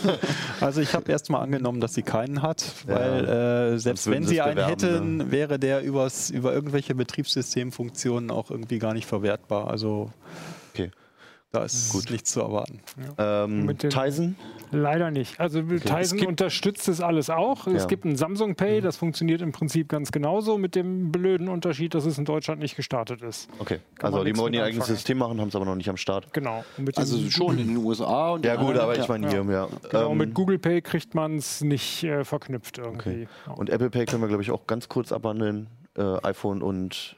Also 0.60 0.80
ich 0.82 0.93
habe 0.93 1.12
erstmal 1.12 1.41
angenommen, 1.41 1.82
dass 1.82 1.95
sie 1.95 2.04
keinen 2.04 2.43
hat, 2.43 2.64
Ja, 2.88 2.95
weil 2.95 3.28
äh, 3.74 3.80
selbst 3.80 4.10
wenn 4.10 4.26
sie 4.28 4.41
einen 4.41 4.56
bewerben, 4.56 4.70
hätten, 4.70 5.32
wäre 5.32 5.58
der 5.58 5.82
übers, 5.82 6.30
über 6.30 6.54
irgendwelche 6.54 6.93
Betriebssystemfunktionen 6.93 8.30
auch 8.30 8.52
irgendwie 8.52 8.78
gar 8.78 8.93
nicht 8.93 9.08
verwertbar. 9.08 9.68
Also 9.70 10.12
Da 11.54 11.66
ist 11.66 11.91
Gut. 11.91 12.10
nichts 12.12 12.32
zu 12.32 12.39
erwarten. 12.39 12.80
Ähm, 13.18 13.66
Mit 13.66 13.84
den- 13.84 13.89
Tyson? 13.89 14.38
Leider 14.72 15.12
nicht. 15.12 15.38
Also 15.38 15.62
Tizen 15.62 16.26
unterstützt 16.26 16.88
es 16.88 17.02
alles 17.02 17.30
auch. 17.30 17.68
Es 17.68 17.84
Ja. 17.84 17.88
gibt 17.89 18.06
ein 18.06 18.16
Samsung 18.16 18.56
Pay, 18.56 18.80
das 18.80 18.95
funktioniert 18.95 19.41
im 19.41 19.52
Prinzip 19.52 19.89
ganz 19.89 20.14
genauso, 20.14 20.58
mit 20.58 20.76
dem 20.76 21.12
blöden 21.12 21.49
Unterschied, 21.49 21.93
dass 21.93 22.06
es 22.06 22.18
in 22.18 22.24
Deutschland 22.24 22.62
nicht 22.62 22.78
gestartet 22.78 23.22
ist. 23.22 23.49
Okay. 23.60 23.80
Kann 23.95 24.14
Also 24.14 24.24
die 24.24 24.38
wollen 24.38 24.54
ihr 24.54 24.64
eigenes. 24.64 24.88
System 24.88 25.18
machen, 25.18 25.41
haben 25.41 25.49
es 25.49 25.56
aber 25.58 25.66
noch 25.66 25.76
nicht 25.76 25.89
am 25.89 25.97
Start. 25.97 26.32
Genau. 26.32 26.64
Also 26.95 27.18
schon 27.30 27.58
in 27.60 27.68
den 27.68 27.78
USA. 27.78 28.30
Und 28.32 28.45
Ja 28.45 28.56
gut, 28.56 28.78
aber 28.78 28.93
ich 28.93 28.99
ja. 28.99 29.06
meine 29.10 29.30
hier, 29.30 29.43
ja. 29.43 29.68
Genau, 29.89 30.12
Ähm, 30.12 30.18
mit 30.20 30.34
Google 30.34 30.58
Pay 30.58 30.82
kriegt 30.82 31.16
man 31.16 31.36
es 31.36 31.60
nicht 31.60 32.06
äh, 32.06 32.24
verknüpft 32.24 32.78
irgendwie. 32.78 33.28
Ja. 33.45 33.54
Und 33.56 33.70
Apple 33.70 33.89
Pay 33.89 34.06
können 34.06 34.22
wir, 34.22 34.30
glaube 34.30 34.41
ich, 34.43 34.52
auch 34.52 34.68
ganz 34.68 34.88
kurz 34.88 35.12
abhandeln. 35.12 35.68
Äh, 35.97 36.02
iPhone 36.24 36.62
und 36.62 37.18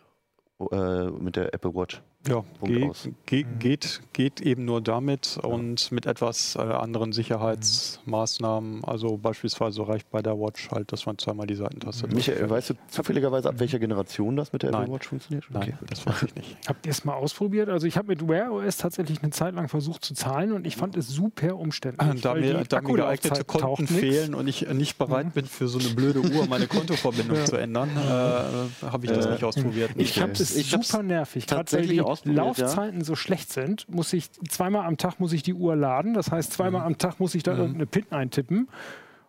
äh, 0.72 1.06
mit 1.12 1.36
der 1.36 1.54
Apple 1.54 1.76
Watch. 1.76 2.02
Ja, 2.28 2.44
Punkt 2.60 2.76
ge 2.76 2.90
aus. 2.90 3.10
ge 3.26 3.46
geht, 3.60 4.02
geht 4.14 4.40
eben 4.42 4.64
nur 4.66 4.82
damit 4.82 5.38
und 5.42 5.92
mit 5.92 6.06
etwas 6.06 6.56
äh, 6.56 6.60
anderen 6.60 7.12
Sicherheitsmaßnahmen. 7.12 8.84
Also 8.86 9.18
beispielsweise 9.18 9.88
reicht 9.88 10.10
bei 10.10 10.22
der 10.22 10.40
Watch 10.40 10.72
halt, 10.72 10.92
dass 10.92 11.06
man 11.06 11.18
zweimal 11.18 11.48
die 11.48 11.56
Seitentaste 11.56 12.04
drückt. 12.04 12.16
Michael, 12.16 12.50
weißt 12.50 12.70
du 12.72 12.74
zufälligerweise, 12.88 13.50
ab 13.50 13.56
welcher 13.60 13.80
Generation 13.80 14.36
das 14.36 14.54
mit 14.54 14.64
der 14.64 14.70
Apple. 14.70 14.94
Watch 14.94 15.08
funktioniert? 15.08 15.46
Nein, 15.50 15.78
das 15.88 16.06
weiß 16.06 16.24
ich 16.24 16.36
nicht. 16.36 16.58
Habt 16.68 16.86
ihr 16.86 16.92
es 16.92 17.04
mal 17.04 17.16
ausprobiert? 17.16 17.70
Also 17.70 17.88
ich 17.88 17.98
habe 17.98 18.08
mit 18.08 18.28
Wear 18.28 18.52
OS 18.52 18.78
tatsächlich 18.78 19.22
eine 19.22 19.32
Zeit 19.32 19.54
lang 19.56 19.68
versucht 19.68 20.06
zu 20.06 20.14
zahlen 20.14 20.54
und 20.54 20.66
ich 20.66 20.76
fand 20.76 20.96
es 20.96 21.10
super 21.10 21.58
umständlich. 21.58 22.22
Da 22.22 22.34
weil 22.34 22.42
mir, 22.42 22.58
die 22.60 22.68
da 22.70 22.82
mir 22.82 22.94
geeignete 22.94 23.44
Konten. 23.44 23.84
Mhm. 23.84 23.88
fehlen 23.88 24.34
und 24.36 24.48
ich 24.48 24.68
nicht 24.70 24.98
bereit 24.98 25.34
bin, 25.34 25.46
für 25.46 25.68
so 25.68 25.80
eine 25.80 25.90
blöde 25.90 26.22
Uhr 26.22 26.48
meine 26.48 26.68
Kontoverbindung 26.68 27.38
zu 27.46 27.58
ändern, 27.58 27.90
äh, 27.98 28.86
habe 28.86 29.06
ich 29.06 29.12
das 29.12 29.26
Äh, 29.26 29.32
nicht 29.32 29.44
ausprobiert. 29.44 29.92
Ich 29.98 30.22
habe 30.22 30.32
es 30.32 30.56
Ich 30.56 30.70
super 30.70 31.04
nervig. 31.04 31.46
Tatsächlich 31.46 31.98
die 31.98 32.02
ausprobiert, 32.14 32.38
ja. 32.58 32.66
Laufzeiten 32.66 33.04
so 33.04 33.16
schlecht 33.16 33.52
sind, 33.52 33.88
muss 33.90 34.14
ich 34.14 34.32
zweimal 34.50 34.86
am 34.86 34.98
Tag 34.98 35.20
muss 35.20 35.34
ich 35.34 35.44
die 35.44 35.54
Uhr 35.54 35.76
laden. 35.76 36.14
Das 36.14 36.32
heißt, 36.32 36.54
zweimal 36.54 36.82
Mhm. 36.82 36.88
am 36.88 36.98
Tag 36.98 37.20
muss 37.20 37.36
ich 37.36 37.44
da 37.44 37.52
irgendeine 37.56 37.86
PIN 37.86 38.06
eintippen. 38.12 38.68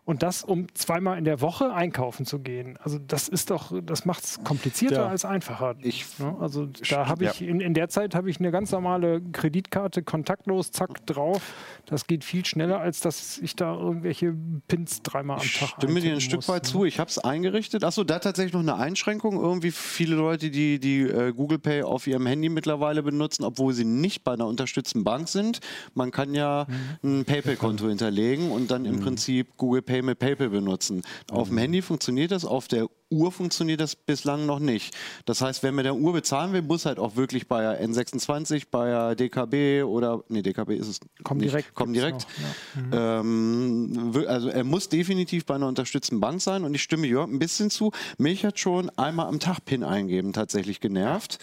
Und 0.05 0.21
das, 0.21 0.43
um 0.43 0.67
zweimal 0.75 1.17
in 1.17 1.23
der 1.25 1.41
Woche 1.41 1.73
einkaufen 1.73 2.27
zu 2.27 2.37
gehen. 2.37 2.77
Also 2.79 2.99
das 2.99 3.27
ist 3.27 3.49
doch, 3.49 3.73
das 3.83 4.05
macht 4.05 4.23
es 4.23 4.39
komplizierter 4.43 4.97
Ja. 5.01 5.07
als 5.07 5.25
einfacher. 5.25 5.73
Ich- 5.81 6.05
ne? 6.19 6.35
Also 6.39 6.67
da 6.91 7.07
habe 7.07 7.25
ich, 7.25 7.41
in, 7.41 7.59
in 7.59 7.73
der 7.73 7.89
Zeit 7.89 8.13
habe 8.13 8.29
ich 8.29 8.39
eine 8.39 8.51
ganz 8.51 8.71
normale 8.71 9.19
Kreditkarte, 9.31 10.03
kontaktlos, 10.03 10.69
zack, 10.71 11.03
drauf. 11.07 11.41
Das 11.87 12.05
geht 12.05 12.23
viel 12.23 12.45
schneller, 12.45 12.79
als 12.79 12.99
dass 12.99 13.39
ich 13.39 13.55
da 13.55 13.73
irgendwelche 13.75 14.35
Pins 14.67 15.01
dreimal 15.01 15.39
am 15.39 15.43
Ich 15.43 15.57
Tag 15.59 15.69
stimme 15.69 15.93
dir 15.93 16.09
ein 16.09 16.13
eintippen 16.13 16.21
Stück 16.21 16.37
muss, 16.37 16.49
weit 16.49 16.63
ne? 16.65 16.69
zu. 16.69 16.85
Ich 16.85 16.99
habe 16.99 17.09
es 17.09 17.17
eingerichtet. 17.17 17.83
Achso, 17.83 18.03
da 18.03 18.19
tatsächlich 18.19 18.53
noch 18.53 18.59
eine 18.59 18.75
Einschränkung. 18.75 19.37
Irgendwie 19.41 19.71
viele 19.71 20.15
Leute, 20.15 20.51
die, 20.51 20.79
die 20.79 21.01
äh, 21.01 21.33
Google 21.33 21.57
Pay 21.57 21.81
auf 21.81 22.05
ihrem 22.05 22.27
Handy 22.27 22.49
mittlerweile 22.49 23.01
benutzen, 23.01 23.43
obwohl 23.43 23.73
sie 23.73 23.85
nicht 23.85 24.23
bei 24.23 24.33
einer 24.33 24.45
unterstützten 24.45 25.03
Bank 25.03 25.29
sind. 25.29 25.61
Man 25.95 26.11
kann 26.11 26.35
ja 26.35 26.67
Mhm. 27.01 27.21
ein 27.21 27.25
PayPal-Konto 27.25 27.87
hinterlegen 27.87 28.51
und 28.51 28.69
dann 28.69 28.85
im 28.85 28.99
Prinzip 28.99 29.57
Google 29.57 29.81
Pay 29.81 29.94
mit 30.01 30.19
PayPal 30.19 30.49
benutzen. 30.49 31.01
Auf 31.31 31.49
Mhm. 31.49 31.55
dem 31.55 31.57
Handy 31.59 31.81
funktioniert 31.81 32.31
das, 32.31 32.45
auf 32.45 32.67
der 32.67 32.87
Uhr 33.11 33.31
funktioniert 33.31 33.79
das 33.81 33.95
bislang 33.95 34.45
noch 34.47 34.59
nicht. 34.59 34.95
Das 35.25 35.39
heißt, 35.41 35.61
wer 35.61 35.71
mit 35.71 35.85
der 35.85 35.95
Uhr 35.95 36.11
bezahlen 36.13 36.53
will, 36.53 36.63
muss 36.63 36.85
halt 36.87 36.97
auch 36.97 37.15
wirklich 37.15 37.47
bei 37.47 37.61
der 37.61 37.87
N26, 37.87 38.63
bei 38.71 39.13
DKB 39.15 39.83
oder, 39.83 40.23
nee, 40.27 40.41
DKB 40.41 40.71
ist 40.71 40.87
es 40.87 40.99
Komm 41.23 41.37
nicht. 41.37 41.51
direkt 41.51 41.75
Komm 41.75 41.93
direkt. 41.93 42.25
noch, 42.41 42.91
Ähm, 42.97 44.13
wi- 44.15 44.25
also 44.27 44.49
er 44.49 44.63
muss 44.63 44.89
definitiv 44.89 45.45
bei 45.45 45.55
einer 45.55 45.67
unterstützten 45.67 46.19
Bank 46.19 46.41
sein 46.41 46.63
und 46.63 46.73
ich 46.73 46.81
stimme 46.83 47.07
Jörg 47.07 47.29
ein 47.29 47.39
bisschen 47.39 47.69
zu. 47.69 47.91
Mich 48.17 48.43
hat 48.45 48.59
schon 48.59 48.89
einmal 48.97 49.27
am 49.27 49.39
Tag 49.39 49.63
PIN 49.65 49.83
eingeben 49.83 50.33
tatsächlich 50.33 50.79
genervt. 50.79 51.37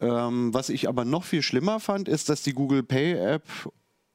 Ähm, 0.00 0.52
was 0.54 0.68
ich 0.68 0.88
aber 0.88 1.04
noch 1.04 1.24
viel 1.24 1.42
schlimmer 1.42 1.80
fand, 1.80 2.08
ist, 2.08 2.28
dass 2.28 2.42
die 2.42 2.52
Google 2.52 2.82
Pay 2.82 3.14
App 3.14 3.42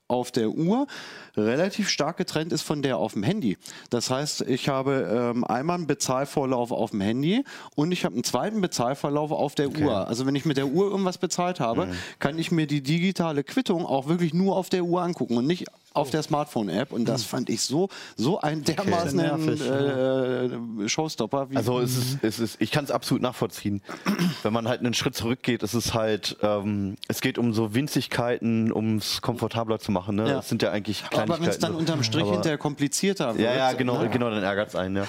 auf 0.08 0.32
der 0.32 0.50
Uhr 0.50 0.88
relativ 1.36 1.90
stark 1.90 2.18
getrennt 2.18 2.54
ist 2.54 2.62
von 2.62 2.82
der 2.82 2.98
auf 2.98 3.14
dem 3.14 3.24
Handy. 3.24 3.58
Das 3.90 4.10
heißt, 4.10 4.42
ich 4.42 4.70
habe 4.70 5.34
ähm, 5.36 5.44
einmal 5.44 5.78
einen 5.78 5.88
Bezahlvorlauf 5.88 6.72
auf 6.72 6.92
dem 6.92 7.02
Handy 7.02 7.44
und 7.76 7.92
ich 7.92 8.06
habe 8.06 8.14
einen 8.14 8.24
zweiten 8.24 8.62
Bezahlverlauf 8.62 9.32
auf 9.32 9.56
der 9.56 9.70
Uhr. 9.70 10.08
Also 10.08 10.26
wenn 10.26 10.36
ich 10.36 10.46
mit 10.46 10.58
der 10.58 10.68
Uhr 10.68 10.90
irgendwas 10.90 11.18
bezahlt 11.18 11.60
habe, 11.60 11.88
kann 12.20 12.38
ich 12.38 12.52
mir 12.52 12.68
die 12.68 12.82
digitale 12.82 13.44
Quittung 13.44 13.86
auch 13.86 14.08
wirklich 14.08 14.34
nur 14.34 14.56
auf 14.56 14.70
der 14.70 14.84
Uhr 14.84 15.02
angucken 15.02 15.38
und 15.38 15.48
nicht 15.48 15.66
auf 15.96 16.10
der 16.12 16.24
Smartphone-App. 16.24 16.92
Und 16.92 17.06
das 17.06 17.24
fand 17.24 17.50
ich 17.50 17.62
so, 17.62 17.90
so 18.16 18.40
ein 18.42 18.64
dermaßen 18.64 19.16
Nervig, 19.16 19.62
äh, 19.62 20.88
Showstopper. 20.90 21.50
Wie 21.50 21.56
Also 21.56 21.80
es 21.80 21.98
ist, 21.98 22.18
es 22.22 22.40
ist, 22.40 22.62
ich 22.62 22.72
kann 22.72 22.84
es 22.86 22.92
absolut 22.92 23.22
nachvollziehen. 23.22 23.82
Wenn 24.44 24.54
man 24.54 24.68
halt 24.68 24.82
einen 24.82 24.94
Schritt 24.94 25.16
zurückgeht, 25.16 25.64
ist 25.64 25.74
es 25.74 25.94
halt, 25.94 26.38
ähm, 26.42 26.96
es 27.08 27.22
geht 27.22 27.38
um 27.38 27.54
so 27.54 27.74
Winzigkeiten, 27.74 28.72
um 28.72 28.98
es 28.98 29.22
komfortabler 29.22 29.80
zu 29.80 29.92
machen. 29.92 30.16
Ne? 30.16 30.28
Ja. 30.28 30.34
Das 30.36 30.50
sind 30.50 30.62
ja 30.62 30.72
eigentlich 30.72 31.00
Kleinigkeiten. 31.00 31.32
aber 31.32 31.42
wenn 31.42 31.50
es 31.50 31.60
dann 31.60 31.76
unterm 31.76 32.04
Strich 32.04 32.24
Aber- 32.24 32.34
hinterher 32.34 32.58
komplizierter 32.58 33.36
wird. 33.36 33.40
Ja, 33.40 33.56
ja, 33.56 33.74
genau, 33.74 34.02
ne? 34.02 34.10
genau, 34.10 34.30
dann 34.30 34.44
ärgert 34.44 34.70
es 34.70 34.76
einen. 34.76 34.98
Ja. 34.98 35.06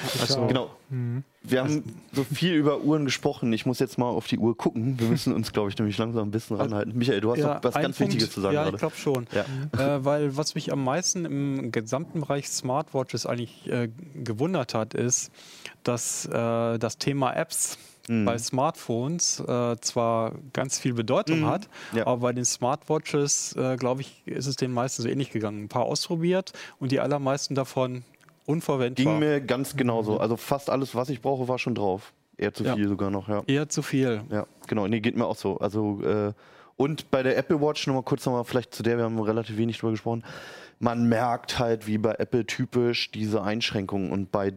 Genau. 0.46 0.70
Wir 1.48 1.60
haben 1.62 1.82
so 2.12 2.24
viel 2.24 2.54
über 2.54 2.80
Uhren 2.80 3.04
gesprochen. 3.04 3.52
Ich 3.52 3.66
muss 3.66 3.78
jetzt 3.78 3.98
mal 3.98 4.06
auf 4.06 4.26
die 4.26 4.38
Uhr 4.38 4.56
gucken. 4.56 4.98
Wir 4.98 5.08
müssen 5.08 5.32
uns, 5.32 5.52
glaube 5.52 5.70
ich, 5.70 5.78
nämlich 5.78 5.96
langsam 5.98 6.28
ein 6.28 6.30
bisschen 6.30 6.56
ranhalten. 6.56 6.96
Michael, 6.96 7.20
du 7.20 7.32
hast 7.32 7.40
noch 7.40 7.62
was 7.62 7.74
ganz 7.74 7.96
Punkt- 7.98 8.00
Wichtiges 8.12 8.32
zu 8.32 8.40
sagen 8.40 8.54
Ja, 8.54 8.62
gerade. 8.64 8.76
ich 8.76 8.80
glaube 8.80 8.96
schon. 8.96 9.26
Ja. 9.32 9.96
Äh, 9.96 10.04
weil 10.04 10.36
was 10.36 10.54
mich 10.54 10.72
am 10.72 10.82
meisten 10.82 11.24
im 11.24 11.72
gesamten 11.72 12.20
Bereich 12.20 12.48
Smartwatches 12.48 13.26
eigentlich 13.26 13.70
äh, 13.70 13.88
gewundert 14.22 14.74
hat, 14.74 14.94
ist, 14.94 15.30
dass 15.84 16.26
äh, 16.26 16.78
das 16.78 16.98
Thema 16.98 17.32
Apps 17.34 17.78
Mhm. 18.08 18.24
bei 18.24 18.38
Smartphones 18.38 19.40
äh, 19.40 19.76
zwar 19.80 20.32
ganz 20.52 20.78
viel 20.78 20.94
Bedeutung 20.94 21.44
hat, 21.44 21.68
Mhm. 21.90 21.98
Ja. 21.98 22.06
aber 22.06 22.18
bei 22.18 22.32
den 22.32 22.44
Smartwatches, 22.44 23.56
äh, 23.56 23.74
glaube 23.76 24.02
ich, 24.02 24.22
ist 24.26 24.46
es 24.46 24.54
den 24.54 24.70
meisten 24.72 25.02
so 25.02 25.08
ähnlich 25.08 25.32
gegangen. 25.32 25.64
Ein 25.64 25.68
paar 25.68 25.82
ausprobiert 25.86 26.52
und 26.78 26.92
die 26.92 27.00
allermeisten 27.00 27.56
davon 27.56 28.04
unverwendbar. 28.46 29.04
Ging 29.04 29.18
mir 29.18 29.40
ganz 29.40 29.76
genauso. 29.76 30.18
Also 30.18 30.36
fast 30.36 30.70
alles, 30.70 30.94
was 30.94 31.08
ich 31.10 31.20
brauche, 31.20 31.48
war 31.48 31.58
schon 31.58 31.74
drauf. 31.74 32.12
Eher 32.38 32.52
zu 32.52 32.64
Ja. 32.64 32.74
viel 32.74 32.88
sogar 32.88 33.10
noch, 33.10 33.28
ja. 33.28 33.42
Eher 33.46 33.68
zu 33.68 33.82
viel. 33.82 34.22
Ja, 34.30 34.46
genau. 34.66 34.86
Nee, 34.86 35.00
geht 35.00 35.16
mir 35.16 35.26
auch 35.26 35.36
so. 35.36 35.58
Also, 35.58 36.02
äh, 36.02 36.32
und 36.76 37.10
bei 37.10 37.22
der 37.22 37.36
Apple 37.38 37.60
Watch, 37.60 37.86
nochmal 37.86 38.02
kurz 38.02 38.26
nochmal, 38.26 38.44
vielleicht 38.44 38.74
zu 38.74 38.82
der, 38.82 38.98
wir 38.98 39.04
haben 39.04 39.18
relativ 39.18 39.56
wenig 39.56 39.78
drüber 39.78 39.92
gesprochen. 39.92 40.22
Man 40.78 41.08
merkt 41.08 41.58
halt, 41.58 41.86
wie 41.86 41.96
bei 41.96 42.12
Apple 42.18 42.44
typisch 42.46 43.10
diese 43.10 43.42
Einschränkungen 43.42 44.12
und 44.12 44.30
bei 44.30 44.52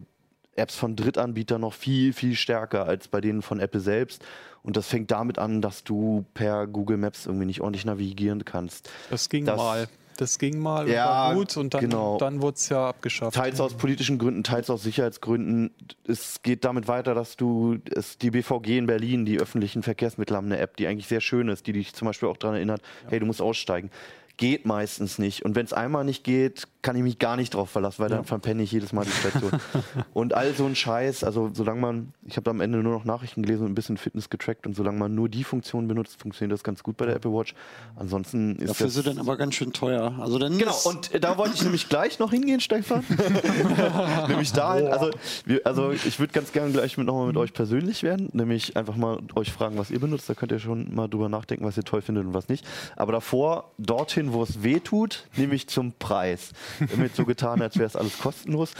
Apps 0.57 0.75
von 0.75 0.97
Drittanbietern 0.97 1.61
noch 1.61 1.73
viel, 1.73 2.11
viel 2.11 2.35
stärker 2.35 2.85
als 2.85 3.07
bei 3.07 3.21
denen 3.21 3.41
von 3.41 3.61
Apple 3.61 3.79
selbst. 3.79 4.25
Und 4.61 4.75
das 4.75 4.87
fängt 4.87 5.09
damit 5.11 5.39
an, 5.39 5.61
dass 5.61 5.85
du 5.85 6.25
per 6.33 6.67
Google 6.67 6.97
Maps 6.97 7.25
irgendwie 7.25 7.45
nicht 7.45 7.61
ordentlich 7.61 7.85
navigieren 7.85 8.43
kannst. 8.43 8.89
Das 9.09 9.29
ging 9.29 9.45
Das- 9.45 9.55
mal. 9.55 9.87
Das 10.20 10.38
ging 10.38 10.59
mal 10.59 10.84
und 10.84 10.91
Ja, 10.91 11.05
war 11.05 11.34
gut 11.34 11.55
und 11.55 11.74
dann, 11.74 11.80
genau. 11.80 12.17
dann 12.17 12.41
wurde 12.41 12.55
es 12.55 12.67
ja 12.67 12.89
abgeschafft. 12.89 13.38
Teils 13.38 13.61
aus 13.61 13.76
politischen 13.76 14.17
Gründen, 14.17 14.43
teils 14.43 14.70
aus 14.70 14.84
Sicherheitsgründen. 14.84 15.72
Es 16.05 16.41
geht 16.41 16.65
damit 16.65 16.89
weiter, 16.89 17.15
dass 17.15 17.38
du 17.38 17.78
es, 17.95 18.17
die 18.17 18.30
BVG 18.32 18.80
in 18.80 18.86
Berlin, 18.86 19.24
die 19.24 19.39
öffentlichen 19.39 19.82
Verkehrsmittel 19.82 20.36
haben 20.36 20.47
eine 20.47 20.59
App, 20.59 20.76
die 20.76 20.88
eigentlich 20.88 21.07
sehr 21.07 21.22
schön 21.22 21.47
ist, 21.47 21.67
die 21.67 21.72
dich 21.72 21.93
zum 21.93 22.05
Beispiel 22.05 22.28
auch 22.28 22.36
daran 22.36 22.57
erinnert, 22.57 22.82
hey, 23.07 23.22
du 23.22 23.26
musst 23.26 23.41
aussteigen. 23.41 23.91
Geht 24.39 24.65
meistens 24.65 25.19
nicht. 25.19 25.43
Und 25.43 25.55
wenn 25.55 25.65
es 25.65 25.73
einmal 25.73 26.05
nicht 26.05 26.23
geht, 26.23 26.65
kann 26.81 26.95
ich 26.95 27.03
mich 27.03 27.19
gar 27.19 27.35
nicht 27.35 27.53
drauf 27.53 27.69
verlassen, 27.69 28.01
weil 28.01 28.09
dann 28.09 28.23
verpenne 28.23 28.63
ich 28.63 28.71
jedes 28.71 28.93
Mal 28.93 29.03
die 29.03 29.11
Station. 29.11 29.51
und 30.13 30.33
all 30.33 30.53
so 30.53 30.65
ein 30.65 30.77
Scheiß, 30.77 31.25
also 31.25 31.51
solange 31.53 31.81
man, 31.81 32.13
ich 32.25 32.37
habe 32.37 32.49
am 32.49 32.61
Ende 32.61 32.77
nur 32.77 32.93
noch 32.93 33.03
Nachrichten 33.03 33.43
gelesen 33.43 33.65
und 33.65 33.71
ein 33.73 33.75
bisschen 33.75 33.97
Fitness 33.97 34.29
getrackt 34.29 34.65
und 34.65 34.77
solange 34.77 34.97
man 34.97 35.13
nur 35.13 35.27
die 35.27 35.43
Funktion 35.43 35.89
benutzt, 35.89 36.21
funktioniert 36.21 36.53
das 36.53 36.63
ganz 36.63 36.83
gut 36.83 36.95
bei 36.95 37.05
der 37.05 37.17
Apple 37.17 37.33
Watch. 37.33 37.53
Ansonsten 37.97 38.55
ist 38.55 38.69
Dafür 38.69 38.87
das 38.87 38.93
sie 38.95 39.03
dann 39.03 39.19
aber 39.19 39.35
ganz 39.35 39.55
schön 39.55 39.73
teuer. 39.73 40.15
Also 40.19 40.39
dann 40.39 40.57
Genau, 40.57 40.77
und 40.85 41.13
äh, 41.13 41.19
da 41.19 41.37
wollte 41.37 41.55
ich 41.55 41.63
nämlich 41.63 41.89
gleich 41.89 42.17
noch 42.19 42.31
hingehen, 42.31 42.61
Stefan. 42.61 43.03
nämlich 44.29 44.53
dahin, 44.53 44.87
also, 44.87 45.11
wir, 45.43 45.67
also 45.67 45.91
ich 45.91 46.17
würde 46.17 46.31
ganz 46.31 46.53
gerne 46.53 46.71
gleich 46.71 46.97
nochmal 46.97 47.27
mit 47.27 47.35
euch 47.35 47.51
persönlich 47.51 48.03
werden, 48.03 48.29
nämlich 48.31 48.77
einfach 48.77 48.95
mal 48.95 49.19
euch 49.35 49.51
fragen, 49.51 49.77
was 49.77 49.91
ihr 49.91 49.99
benutzt. 49.99 50.29
Da 50.29 50.33
könnt 50.33 50.53
ihr 50.53 50.59
schon 50.59 50.95
mal 50.95 51.09
drüber 51.09 51.27
nachdenken, 51.27 51.65
was 51.65 51.75
ihr 51.75 51.83
toll 51.83 52.01
findet 52.01 52.25
und 52.25 52.33
was 52.33 52.47
nicht. 52.47 52.65
Aber 52.95 53.11
davor 53.11 53.71
dorthin, 53.77 54.28
wo 54.34 54.43
es 54.43 54.63
weh 54.63 54.80
tut, 54.80 55.25
nämlich 55.36 55.67
zum 55.67 55.93
Preis. 55.93 56.51
Jetzt 56.97 57.15
so 57.15 57.25
getan, 57.25 57.61
als 57.61 57.77
wäre 57.77 57.88
es 57.88 57.95
alles 57.95 58.17
kostenlos. 58.19 58.73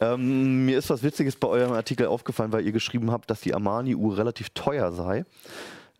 Ähm, 0.00 0.64
mir 0.66 0.78
ist 0.78 0.90
was 0.90 1.02
Witziges 1.02 1.36
bei 1.36 1.48
eurem 1.48 1.72
Artikel 1.72 2.06
aufgefallen, 2.06 2.52
weil 2.52 2.66
ihr 2.66 2.72
geschrieben 2.72 3.10
habt, 3.10 3.30
dass 3.30 3.40
die 3.40 3.54
Armani-Uhr 3.54 4.18
relativ 4.18 4.50
teuer 4.50 4.92
sei. 4.92 5.24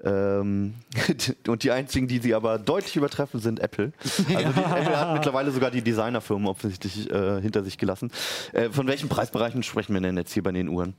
Ähm, 0.05 0.75
und 1.47 1.63
die 1.63 1.71
einzigen, 1.71 2.09
die 2.09 2.19
sie 2.19 2.35
aber 2.35 2.59
deutlich 2.59 2.97
übertreffen, 2.97 3.41
sind 3.41 3.61
Apple. 3.61 3.93
Also 4.03 4.25
die, 4.25 4.35
Apple 4.35 5.01
hat 5.01 5.13
mittlerweile 5.13 5.51
sogar 5.53 5.71
die 5.71 5.83
Designerfirmen 5.83 6.49
offensichtlich 6.49 7.11
äh, 7.11 7.41
hinter 7.41 7.63
sich 7.63 7.79
gelassen. 7.79 8.11
Äh, 8.53 8.71
von 8.71 8.87
welchen 8.87 9.09
Preisbereichen 9.09 9.63
sprechen 9.63 9.95
wir 9.95 10.01
denn 10.01 10.17
jetzt 10.17 10.33
hier 10.33 10.43
bei 10.43 10.53
den 10.53 10.69
Uhren? 10.69 10.95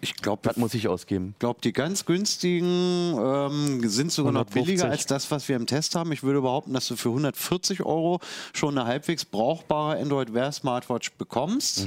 Ich 0.00 0.16
glaube, 0.16 0.42
Was 0.44 0.56
muss 0.56 0.74
ich 0.74 0.88
ausgeben? 0.88 1.34
glaube, 1.38 1.60
die 1.62 1.72
ganz 1.72 2.04
günstigen 2.04 3.14
ähm, 3.18 3.88
sind 3.88 4.12
sogar 4.12 4.32
noch 4.32 4.40
150. 4.40 4.64
billiger 4.64 4.90
als 4.90 5.06
das, 5.06 5.30
was 5.30 5.48
wir 5.48 5.56
im 5.56 5.66
Test 5.66 5.94
haben. 5.94 6.12
Ich 6.12 6.22
würde 6.22 6.40
behaupten, 6.40 6.72
dass 6.72 6.88
du 6.88 6.96
für 6.96 7.08
140 7.10 7.82
Euro 7.84 8.20
schon 8.52 8.76
eine 8.78 8.86
halbwegs 8.86 9.24
brauchbare 9.24 9.98
Android 9.98 10.32
Wear 10.34 10.52
Smartwatch 10.52 11.12
bekommst. 11.12 11.86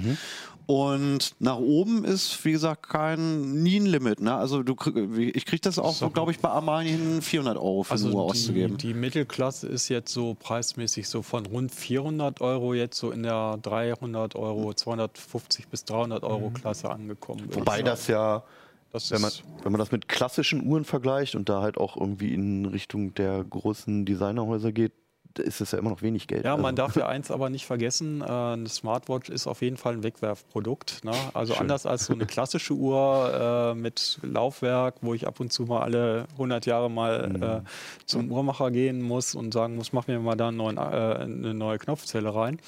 Und 0.65 1.35
nach 1.39 1.57
oben 1.57 2.05
ist, 2.05 2.43
wie 2.45 2.53
gesagt, 2.53 2.87
kein, 2.87 3.63
nie 3.63 3.79
ein 3.79 3.85
Limit. 3.85 4.21
Ne? 4.21 4.33
Also 4.33 4.63
du, 4.63 4.75
ich 5.17 5.45
kriege 5.45 5.61
das 5.61 5.77
auch, 5.77 6.13
glaube 6.13 6.31
ich, 6.31 6.39
bei 6.39 6.49
Armani 6.49 6.89
hin 6.89 7.21
400 7.21 7.57
Euro 7.57 7.83
für 7.83 7.91
also 7.91 8.07
eine 8.07 8.15
Uhr 8.15 8.23
die, 8.25 8.29
auszugeben. 8.31 8.77
Die 8.77 8.93
Mittelklasse 8.93 9.67
ist 9.67 9.89
jetzt 9.89 10.13
so 10.13 10.35
preismäßig 10.35 11.09
so 11.09 11.21
von 11.21 11.45
rund 11.45 11.73
400 11.73 12.39
Euro 12.41 12.73
jetzt 12.73 12.97
so 12.97 13.11
in 13.11 13.23
der 13.23 13.57
300 13.61 14.35
Euro, 14.35 14.73
250 14.73 15.67
bis 15.67 15.83
300 15.85 16.23
Euro 16.23 16.49
Mhm. 16.49 16.53
Klasse 16.53 16.89
angekommen. 16.89 17.43
Wobei 17.51 17.79
ich 17.79 17.83
das 17.83 18.07
ja, 18.07 18.43
das 18.91 19.11
wenn 19.11 19.21
man, 19.21 19.29
ist, 19.29 19.43
wenn 19.63 19.71
man 19.71 19.79
das 19.79 19.91
mit 19.91 20.07
klassischen 20.07 20.65
Uhren 20.65 20.85
vergleicht 20.85 21.35
und 21.35 21.49
da 21.49 21.61
halt 21.61 21.77
auch 21.77 21.97
irgendwie 21.97 22.33
in 22.33 22.65
Richtung 22.65 23.13
der 23.15 23.43
großen 23.43 24.05
Designerhäuser 24.05 24.71
geht, 24.71 24.93
ist 25.39 25.61
das 25.61 25.71
ja 25.71 25.79
immer 25.79 25.89
noch 25.89 26.01
wenig 26.01 26.27
Geld. 26.27 26.45
ja, 26.45 26.55
man 26.55 26.65
Also- 26.65 26.75
darf 26.75 26.95
ja 26.95 27.07
eins 27.07 27.31
aber 27.31 27.49
nicht 27.49 27.65
vergessen, 27.65 28.21
äh, 28.21 28.25
eine 28.25 28.69
Smartwatch 28.69 29.29
ist 29.29 29.47
auf 29.47 29.61
jeden 29.61 29.77
Fall 29.77 29.93
ein 29.93 30.03
Wegwerfprodukt. 30.03 31.03
Ne? 31.03 31.11
Also 31.33 31.53
Schön. 31.53 31.61
anders 31.61 31.85
als 31.85 32.05
so 32.05 32.13
eine 32.13 32.25
klassische 32.25 32.73
Uhr 32.73 33.71
äh, 33.73 33.75
mit 33.75 34.19
Laufwerk, 34.21 34.95
wo 35.01 35.13
ich 35.13 35.25
ab 35.27 35.39
und 35.39 35.51
zu 35.51 35.63
mal 35.63 35.81
alle 35.81 36.25
100 36.33 36.65
Jahre 36.65 36.89
mal 36.89 37.29
Mhm. 37.29 37.43
äh, 37.43 37.61
zum 38.05 38.31
Uhrmacher 38.31 38.71
gehen 38.71 39.01
muss 39.01 39.35
und 39.35 39.53
sagen 39.53 39.75
muss, 39.75 39.93
mach 39.93 40.07
mir 40.07 40.19
mal 40.19 40.35
da 40.35 40.51
neuen, 40.51 40.77
äh, 40.77 40.81
eine 40.81 41.53
neue 41.53 41.77
Knopfzelle 41.77 42.33
rein 42.33 42.59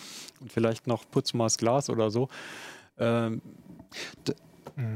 und 0.42 0.52
vielleicht 0.52 0.88
noch 0.88 1.04
putz 1.10 1.34
mal 1.34 1.46
das 1.46 1.58
Glas 1.58 1.90
oder 1.90 2.10
so. 2.12 2.30
Ähm, 2.98 3.42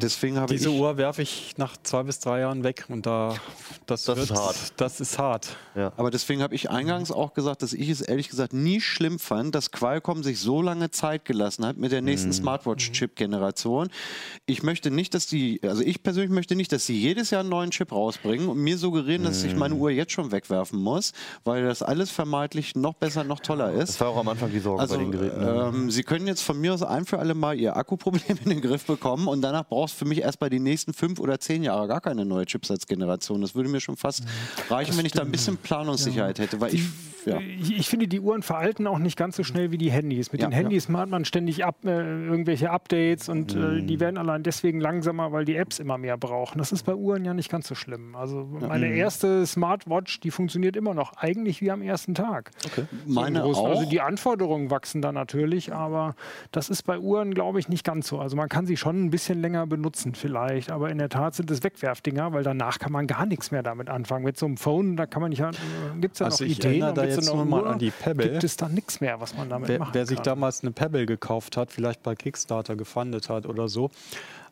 Deswegen 0.02 0.38
habe 0.38 0.54
ich. 0.54 0.60
diese 0.62 0.72
Uhr 0.72 0.98
werfe 0.98 1.22
ich 1.22 1.54
nach 1.58 1.78
zwei 1.84 2.04
bis 2.04 2.20
drei 2.20 2.42
Jahren 2.42 2.64
weg 2.64 2.86
und 2.90 3.06
da 3.06 3.36
das, 3.86 4.04
Das 4.04 4.18
ist 4.18 4.30
wird, 4.30 4.40
hart. 4.40 4.56
Das 4.78 5.00
ist 5.00 5.18
hart. 5.18 5.56
ja. 5.76 5.94
Aber 5.96 6.12
deswegen 6.12 6.42
habe 6.42 6.54
ich 6.54 6.70
eingangs 6.70 7.12
auch 7.12 7.34
gesagt, 7.34 7.64
dass 7.64 7.72
ich 7.74 7.90
es 7.90 8.02
ehrlich 8.02 8.28
gesagt 8.30 8.52
nie 8.54 8.82
schlimm 8.82 9.20
fand, 9.20 9.56
dass 9.56 9.72
Qualcomm 9.72 10.22
sich 10.24 10.40
so 10.42 10.62
lange 10.62 10.92
Zeit 10.92 11.24
gelassen 11.24 11.66
hat 11.66 11.78
mit 11.78 11.92
der 11.94 12.02
nächsten 12.02 12.34
Smartwatch-Chip-Generation. 12.34 13.90
Ich 14.46 14.64
möchte 14.64 14.92
nicht, 14.92 15.14
dass 15.14 15.28
die, 15.28 15.60
also 15.64 15.82
ich 15.82 16.04
persönlich 16.04 16.32
möchte 16.32 16.56
nicht, 16.56 16.72
dass 16.72 16.86
sie 16.86 16.98
jedes 17.00 17.30
Jahr 17.30 17.42
einen 17.42 17.50
neuen 17.50 17.72
Chip 17.72 17.92
rausbringen 17.92 18.50
und 18.50 18.58
mir 18.58 18.78
suggerieren, 18.78 19.24
dass 19.24 19.44
ich 19.44 19.56
meine 19.56 19.76
Uhr 19.76 19.92
jetzt 19.92 20.12
schon 20.12 20.32
wegwerfen 20.32 20.80
muss, 20.82 21.14
weil 21.44 21.64
das 21.66 21.82
alles 21.82 22.12
vermeintlich 22.12 22.76
noch 22.76 22.94
besser, 22.96 23.24
noch 23.24 23.40
toller 23.40 23.72
ist. 23.72 23.90
Das 23.90 24.02
war 24.02 24.10
auch 24.10 24.18
am 24.18 24.28
Anfang 24.28 24.52
die 24.52 24.60
Sorge 24.60 24.82
Also, 24.82 24.96
bei 24.98 25.04
den 25.04 25.12
Geräten. 25.12 25.40
ne? 25.40 25.72
ähm, 25.74 25.92
Sie 25.92 26.04
können 26.04 26.28
jetzt 26.28 26.42
von 26.42 26.60
mir 26.60 26.74
aus 26.74 26.84
ein 26.84 27.06
für 27.06 27.20
alle 27.20 27.34
Mal 27.36 27.58
Ihr 27.60 27.76
Akkuproblem 27.78 28.38
in 28.44 28.50
den 28.50 28.62
Griff 28.62 28.86
bekommen 28.86 29.28
und 29.28 29.42
danach 29.42 29.69
brauchst 29.70 29.96
für 29.96 30.06
mich 30.06 30.20
erst 30.20 30.40
bei 30.40 30.50
den 30.50 30.64
nächsten 30.64 30.94
fünf 30.94 31.20
oder 31.20 31.40
zehn 31.40 31.64
Jahre 31.64 31.88
gar 31.88 32.02
keine 32.02 32.26
neue 32.26 32.46
Chipsatzgeneration. 32.46 33.42
Das 33.42 33.56
würde 33.56 33.70
mir 33.70 33.80
schon 33.80 33.96
fast 33.96 34.24
reichen, 34.70 34.98
wenn 34.98 35.06
ich 35.06 35.14
da 35.14 35.22
ein 35.22 35.32
bisschen 35.32 35.58
Planungssicherheit 35.58 36.40
hätte, 36.40 36.60
weil 36.60 36.74
ich, 36.74 36.84
ja. 37.30 37.40
Ich, 37.40 37.78
ich 37.78 37.90
finde, 37.90 38.08
die 38.08 38.20
Uhren 38.20 38.42
veralten 38.42 38.88
auch 38.88 39.00
nicht 39.00 39.18
ganz 39.18 39.36
so 39.36 39.44
schnell 39.44 39.72
wie 39.72 39.78
die 39.78 39.92
Handys. 39.92 40.32
Mit 40.32 40.42
Ja, 40.42 40.48
den 40.48 40.54
Handys 40.54 40.90
macht 40.90 41.10
man 41.10 41.26
ständig 41.26 41.66
ab, 41.66 41.78
äh, 41.86 41.90
irgendwelche 41.90 42.72
Updates 42.72 43.30
und 43.30 43.56
äh, 43.56 43.82
die 43.82 44.00
werden 44.00 44.18
allein 44.18 44.44
deswegen 44.44 44.80
langsamer, 44.80 45.32
weil 45.32 45.46
die 45.46 45.56
Apps 45.56 45.80
immer 45.80 45.98
mehr 45.98 46.18
brauchen. 46.18 46.58
Das 46.58 46.72
ist 46.72 46.84
bei 46.84 46.96
Uhren 46.96 47.26
ja 47.26 47.34
nicht 47.34 47.50
ganz 47.50 47.68
so 47.68 47.76
schlimm. 47.76 48.16
Also 48.16 48.46
meine 48.46 48.88
erste 48.88 49.46
Smartwatch, 49.46 50.20
die 50.22 50.32
funktioniert 50.32 50.76
immer 50.76 50.94
noch 50.94 51.14
eigentlich 51.18 51.62
wie 51.62 51.72
am 51.72 51.82
ersten 51.82 52.16
Tag. 52.16 52.52
So 52.76 52.82
im 53.06 53.14
Meine 53.14 53.42
Großen. 53.42 53.66
Also 53.66 53.84
auch. 53.86 53.90
die 53.90 54.02
Anforderungen 54.02 54.72
wachsen 54.72 55.02
da 55.02 55.12
natürlich, 55.12 55.74
aber 55.74 56.16
das 56.52 56.70
ist 56.70 56.84
bei 56.84 57.00
Uhren, 57.00 57.34
glaube 57.34 57.60
ich, 57.60 57.70
nicht 57.70 57.84
ganz 57.84 58.08
so. 58.08 58.20
Also 58.20 58.36
man 58.36 58.50
kann 58.50 58.66
sie 58.66 58.78
schon 58.78 59.06
ein 59.06 59.10
bisschen 59.10 59.40
länger 59.42 59.68
benutzen 59.68 60.16
vielleicht, 60.16 60.72
aber 60.72 60.90
in 60.90 60.98
der 60.98 61.10
Tat 61.10 61.36
sind 61.36 61.52
es 61.52 61.64
Wegwerfdinger, 61.64 62.34
weil 62.34 62.44
danach 62.44 62.80
kann 62.80 62.92
man 62.92 63.08
gar 63.08 63.26
nichts 63.26 63.52
mehr 63.52 63.64
damit 63.64 63.90
anfangen. 63.90 64.26
Mit 64.26 64.38
so 64.38 64.46
einem 64.46 64.58
Phone, 64.58 64.96
da 64.98 65.06
kann 65.06 65.22
man 65.22 65.30
nicht, 65.30 65.44
gibt 66.00 66.14
es 66.16 66.20
ja 66.20 66.26
Also 66.28 66.44
noch 66.44 66.52
Ideen. 66.52 66.80
da 66.96 67.02
mit 67.04 67.19
jetzt 67.20 67.34
nur 67.34 67.46
mal 67.46 67.68
an 67.68 67.80
die 67.80 67.92
Pebble. 67.92 68.30
Gibt 68.30 68.44
es 68.44 68.58
da 68.58 68.70
nichts 68.70 69.02
mehr, 69.02 69.20
was 69.20 69.36
man 69.36 69.50
damit 69.50 69.70
Wer, 69.70 69.80
machen 69.80 69.94
wer 69.94 70.06
sich 70.06 70.18
kann. 70.18 70.26
damals 70.26 70.62
eine 70.62 70.72
Pebble 70.72 71.06
gekauft 71.06 71.58
hat, 71.58 71.72
vielleicht 71.72 72.04
bei 72.04 72.16
Kickstarter 72.16 72.76
gefundet 72.76 73.30
hat 73.30 73.46
oder 73.46 73.68
so, 73.68 73.92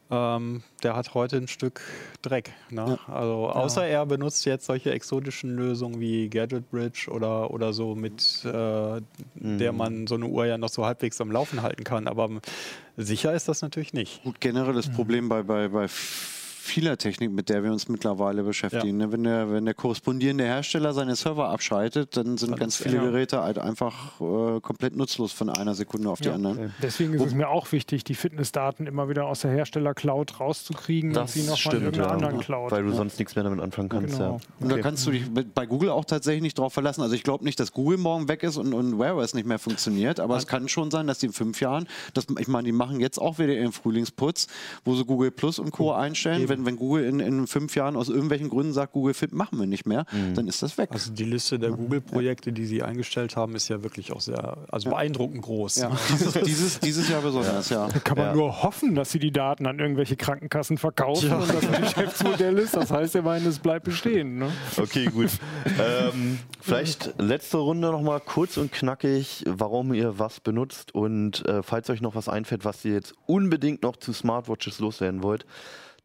ähm, 0.09 0.63
der 0.83 0.95
hat 0.95 1.13
heute 1.13 1.37
ein 1.37 1.47
Stück 1.47 1.81
Dreck. 2.21 2.53
Ne? 2.69 2.97
Also 3.07 3.49
außer 3.49 3.85
er 3.85 4.05
benutzt 4.05 4.45
jetzt 4.45 4.65
solche 4.65 4.91
exotischen 4.91 5.55
Lösungen 5.55 5.99
wie 5.99 6.29
Gadget 6.29 6.69
Bridge 6.71 7.09
oder, 7.11 7.51
oder 7.51 7.73
so, 7.73 7.93
mit 7.95 8.45
äh, 8.45 9.01
der 9.35 9.73
man 9.73 10.07
so 10.07 10.15
eine 10.15 10.25
Uhr 10.25 10.45
ja 10.45 10.57
noch 10.57 10.69
so 10.69 10.85
halbwegs 10.85 11.19
am 11.19 11.31
Laufen 11.31 11.61
halten 11.61 11.83
kann. 11.83 12.07
Aber 12.07 12.29
sicher 12.95 13.33
ist 13.33 13.49
das 13.49 13.61
natürlich 13.61 13.93
nicht. 13.93 14.23
Gut, 14.23 14.39
generelles 14.39 14.89
Problem 14.89 15.27
bei, 15.27 15.43
bei, 15.43 15.67
bei 15.67 15.87
vieler 16.67 16.97
Technik, 16.97 17.31
mit 17.31 17.49
der 17.49 17.63
wir 17.63 17.71
uns 17.71 17.87
mittlerweile 17.87 18.43
beschäftigen. 18.43 18.97
Ne? 18.97 19.11
Wenn, 19.11 19.23
der, 19.23 19.51
wenn 19.51 19.65
der 19.65 19.73
korrespondierende 19.73 20.43
Hersteller 20.43 20.93
seine 20.93 21.15
Server 21.15 21.49
abschaltet, 21.49 22.15
dann 22.17 22.37
sind 22.37 22.51
Dann 22.51 22.59
ganz 22.59 22.75
ist- 22.79 22.83
viele 22.83 22.97
ja. 22.97 23.03
Geräte 23.03 23.41
halt 23.41 23.57
einfach 23.57 24.19
äh, 24.21 24.59
komplett 24.61 24.95
nutzlos 24.95 25.31
von 25.31 25.49
einer 25.49 25.73
Sekunde 25.73 26.09
auf 26.09 26.19
die 26.19 26.27
Ja. 26.27 26.35
andere. 26.35 26.71
Deswegen 26.81 27.13
ist 27.13 27.25
es 27.25 27.33
mir 27.33 27.49
auch 27.49 27.71
wichtig, 27.71 28.03
die 28.03 28.13
Fitnessdaten 28.15 28.85
immer 28.87 29.09
wieder 29.09 29.25
aus 29.25 29.41
der 29.41 29.51
Hersteller-Cloud 29.51 30.39
rauszukriegen 30.39 31.15
und 31.15 31.29
sie 31.29 31.43
nochmal 31.43 31.75
in 31.75 31.81
irgendeiner 31.83 32.11
anderen 32.11 32.39
Cloud. 32.39 32.71
weil 32.71 32.83
du 32.83 32.91
sonst 32.91 33.17
nichts 33.19 33.35
mehr 33.35 33.43
damit 33.43 33.59
anfangen 33.61 33.89
kannst. 33.89 34.17
Genau. 34.17 34.33
Ja. 34.35 34.39
Und 34.59 34.71
da 34.71 34.77
kannst 34.79 35.05
du 35.07 35.11
dich 35.11 35.23
bei 35.55 35.65
Google 35.65 35.89
auch 35.89 36.05
tatsächlich 36.05 36.41
nicht 36.43 36.59
drauf 36.59 36.73
verlassen. 36.73 37.01
Also 37.01 37.15
ich 37.15 37.23
glaube 37.23 37.43
nicht, 37.43 37.59
dass 37.59 37.71
Google 37.71 37.97
morgen 37.97 38.27
weg 38.27 38.43
ist 38.43 38.57
und, 38.57 38.73
und 38.73 38.99
Wear 38.99 39.15
OS 39.15 39.33
nicht 39.33 39.47
mehr 39.47 39.59
funktioniert, 39.59 40.19
aber 40.19 40.35
es 40.37 40.47
kann 40.47 40.67
schon 40.67 40.91
sein, 40.91 41.07
dass 41.07 41.19
die 41.19 41.27
in 41.27 41.33
fünf 41.33 41.61
Jahren, 41.61 41.87
das, 42.13 42.27
ich 42.39 42.47
meine, 42.47 42.65
die 42.65 42.71
machen 42.71 42.99
jetzt 42.99 43.17
auch 43.19 43.39
wieder 43.39 43.53
ihren 43.53 43.71
Frühlingsputz, 43.71 44.47
wo 44.85 44.95
sie 44.95 45.05
Google 45.05 45.31
Plus 45.31 45.59
und 45.59 45.71
Co. 45.71 45.93
einstellen. 45.93 46.47
Wenn, 46.57 46.65
wenn 46.65 46.75
Google 46.77 47.05
in, 47.05 47.19
in 47.19 47.47
fünf 47.47 47.75
Jahren 47.75 47.95
aus 47.95 48.09
irgendwelchen 48.09 48.49
Gründen 48.49 48.73
sagt, 48.73 48.93
Google 48.93 49.13
Fit 49.13 49.33
machen 49.33 49.59
wir 49.59 49.67
nicht 49.67 49.85
mehr, 49.85 50.05
dann 50.35 50.47
ist 50.47 50.63
das 50.63 50.77
weg. 50.77 50.89
Also 50.91 51.11
die 51.11 51.23
Liste 51.25 51.59
der 51.59 51.71
Google-Projekte, 51.71 52.51
die 52.51 52.65
sie 52.65 52.83
eingestellt 52.83 53.35
haben, 53.35 53.55
ist 53.55 53.67
ja 53.67 53.83
wirklich 53.83 54.11
auch 54.11 54.21
sehr, 54.21 54.57
also 54.69 54.89
beeindruckend 54.89 55.41
groß. 55.41 55.75
ja. 55.77 55.91
dieses, 56.09 56.33
dieses, 56.43 56.79
dieses 56.79 57.09
Jahr 57.09 57.21
besonders, 57.21 57.69
ja. 57.69 57.87
Kann 58.03 58.17
man 58.17 58.27
Ja. 58.27 58.33
nur 58.35 58.63
hoffen, 58.63 58.95
dass 58.95 59.11
sie 59.11 59.19
die 59.19 59.31
Daten 59.31 59.65
an 59.67 59.79
irgendwelche 59.79 60.15
Krankenkassen 60.15 60.77
verkaufen 60.77 61.31
und 61.31 61.53
das 61.53 61.65
ein 61.67 61.81
Geschäftsmodell 61.81 62.57
ist. 62.57 62.75
Das 62.75 62.91
heißt 62.91 63.15
immerhin, 63.15 63.45
es 63.47 63.59
bleibt 63.59 63.85
bestehen. 63.85 64.37
Ne? 64.39 64.49
Okay, 64.77 65.05
gut. 65.05 65.29
ähm, 65.79 66.39
vielleicht 66.61 67.13
letzte 67.19 67.57
Runde 67.57 67.91
nochmal 67.91 68.19
kurz 68.19 68.57
und 68.57 68.71
knackig, 68.71 69.43
warum 69.47 69.93
ihr 69.93 70.19
was 70.19 70.39
benutzt 70.39 70.93
und 70.95 71.45
äh, 71.45 71.61
falls 71.63 71.89
euch 71.89 72.01
noch 72.01 72.15
was 72.15 72.29
einfällt, 72.29 72.65
was 72.65 72.83
ihr 72.85 72.93
jetzt 72.93 73.13
unbedingt 73.25 73.83
noch 73.83 73.97
zu 73.97 74.13
Smartwatches 74.13 74.79
loswerden 74.79 75.23
wollt, 75.23 75.45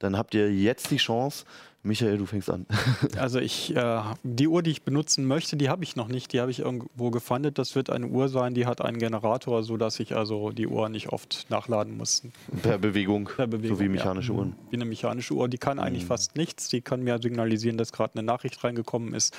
dann 0.03 0.17
habt 0.17 0.35
ihr 0.35 0.53
jetzt 0.53 0.91
die 0.91 0.97
Chance. 0.97 1.45
Michael, 1.85 2.17
du 2.17 2.27
fängst 2.27 2.49
an. 2.49 2.67
Also 3.19 3.41
ich, 3.41 3.75
äh, 3.75 4.03
die 4.23 4.47
Uhr, 4.47 4.63
die 4.63 4.71
ich 4.71 4.83
benutzen 4.83 5.27
möchte, 5.27 5.57
die 5.57 5.69
habe 5.69 5.83
ich 5.83 5.97
noch 5.97 6.07
nicht. 6.07 6.33
Die 6.33 6.41
habe 6.41 6.51
ich 6.51 6.61
irgendwo 6.61 7.11
gefunden. 7.11 7.53
Das 7.53 7.75
wird 7.75 7.91
eine 7.91 8.07
Uhr 8.07 8.29
sein, 8.29 8.55
die 8.55 8.67
hat 8.67 8.81
einen 8.81 8.99
Generator, 8.99 9.65
sodass 9.65 9.99
ich 9.99 10.15
also 10.15 10.51
die 10.51 10.69
Uhr 10.69 10.89
nicht 10.89 11.09
oft 11.09 11.47
nachladen 11.51 11.97
muss. 11.97 12.23
per 12.63 12.79
Bewegung, 12.79 13.25
Per 13.25 13.49
Bewegung, 13.49 13.77
so 13.77 13.81
wie 13.81 13.87
ja. 13.87 13.91
mechanische 13.91 14.33
Uhren. 14.33 14.55
Wie 14.71 14.77
eine 14.77 14.85
mechanische 14.85 15.35
Uhr. 15.35 15.49
Die 15.49 15.59
kann 15.59 15.81
eigentlich 15.81 16.05
fast 16.05 16.37
nichts. 16.37 16.69
Die 16.69 16.83
kann 16.83 17.03
mir 17.03 17.21
signalisieren, 17.21 17.79
dass 17.79 17.91
gerade 17.91 18.15
eine 18.15 18.23
Nachricht 18.23 18.63
reingekommen 18.63 19.13
ist, 19.13 19.35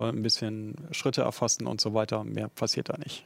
äh, 0.00 0.06
ein 0.06 0.22
bisschen 0.22 0.76
Schritte 0.92 1.22
erfassen 1.22 1.66
und 1.66 1.80
so 1.80 1.92
weiter. 1.92 2.24
Mehr 2.24 2.48
passiert 2.48 2.88
da 2.88 2.96
nicht. 2.96 3.24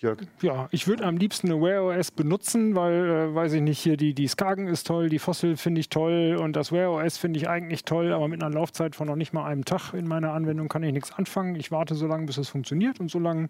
Jörg. 0.00 0.20
Ja, 0.42 0.68
ich 0.70 0.86
würde 0.86 1.04
am 1.04 1.16
liebsten 1.16 1.50
eine 1.50 1.60
Wear 1.60 1.82
OS 1.82 2.12
benutzen, 2.12 2.76
weil, 2.76 2.92
äh, 2.94 3.34
weiß 3.34 3.54
ich 3.54 3.62
nicht, 3.62 3.80
hier 3.80 3.96
die, 3.96 4.14
die 4.14 4.28
Skagen 4.28 4.68
ist 4.68 4.86
toll, 4.86 5.08
die 5.08 5.18
Fossil 5.18 5.56
finde 5.56 5.80
ich 5.80 5.88
toll 5.88 6.36
und 6.40 6.54
das 6.54 6.70
Wear 6.70 6.92
OS 6.92 7.18
finde 7.18 7.40
ich 7.40 7.48
eigentlich 7.48 7.84
toll, 7.84 8.12
aber 8.12 8.28
mit 8.28 8.40
einer 8.40 8.54
Laufzeit 8.54 8.94
von 8.94 9.08
noch 9.08 9.16
nicht 9.16 9.32
mal 9.32 9.44
einem 9.44 9.64
Tag 9.64 9.94
in 9.94 10.06
meiner 10.06 10.32
Anwendung 10.32 10.68
kann 10.68 10.84
ich 10.84 10.92
nichts 10.92 11.12
anfangen. 11.12 11.56
Ich 11.56 11.72
warte 11.72 11.96
so 11.96 12.06
lange, 12.06 12.26
bis 12.26 12.38
es 12.38 12.48
funktioniert 12.48 13.00
und 13.00 13.10
so 13.10 13.18
lange 13.18 13.48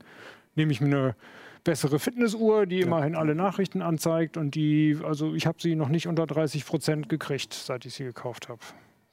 nehme 0.55 0.73
ich 0.73 0.81
mir 0.81 0.87
eine 0.87 1.17
bessere 1.65 1.99
Fitnessuhr, 1.99 2.65
die 2.65 2.81
immerhin 2.81 3.15
alle 3.15 3.35
Nachrichten 3.35 3.83
anzeigt 3.83 4.39
und 4.39 4.55
die, 4.55 4.99
also 5.05 5.35
ich 5.35 5.47
habe 5.47 5.59
sie 5.61 5.75
noch 5.77 5.91
nicht 5.91 6.09
unter 6.09 6.27
30 6.27 6.65
Prozent 6.65 7.09
gekriegt, 7.11 7.53
seit 7.53 7.85
ich 7.85 7.93
sie 7.93 8.05
gekauft 8.05 8.49
habe. 8.49 8.61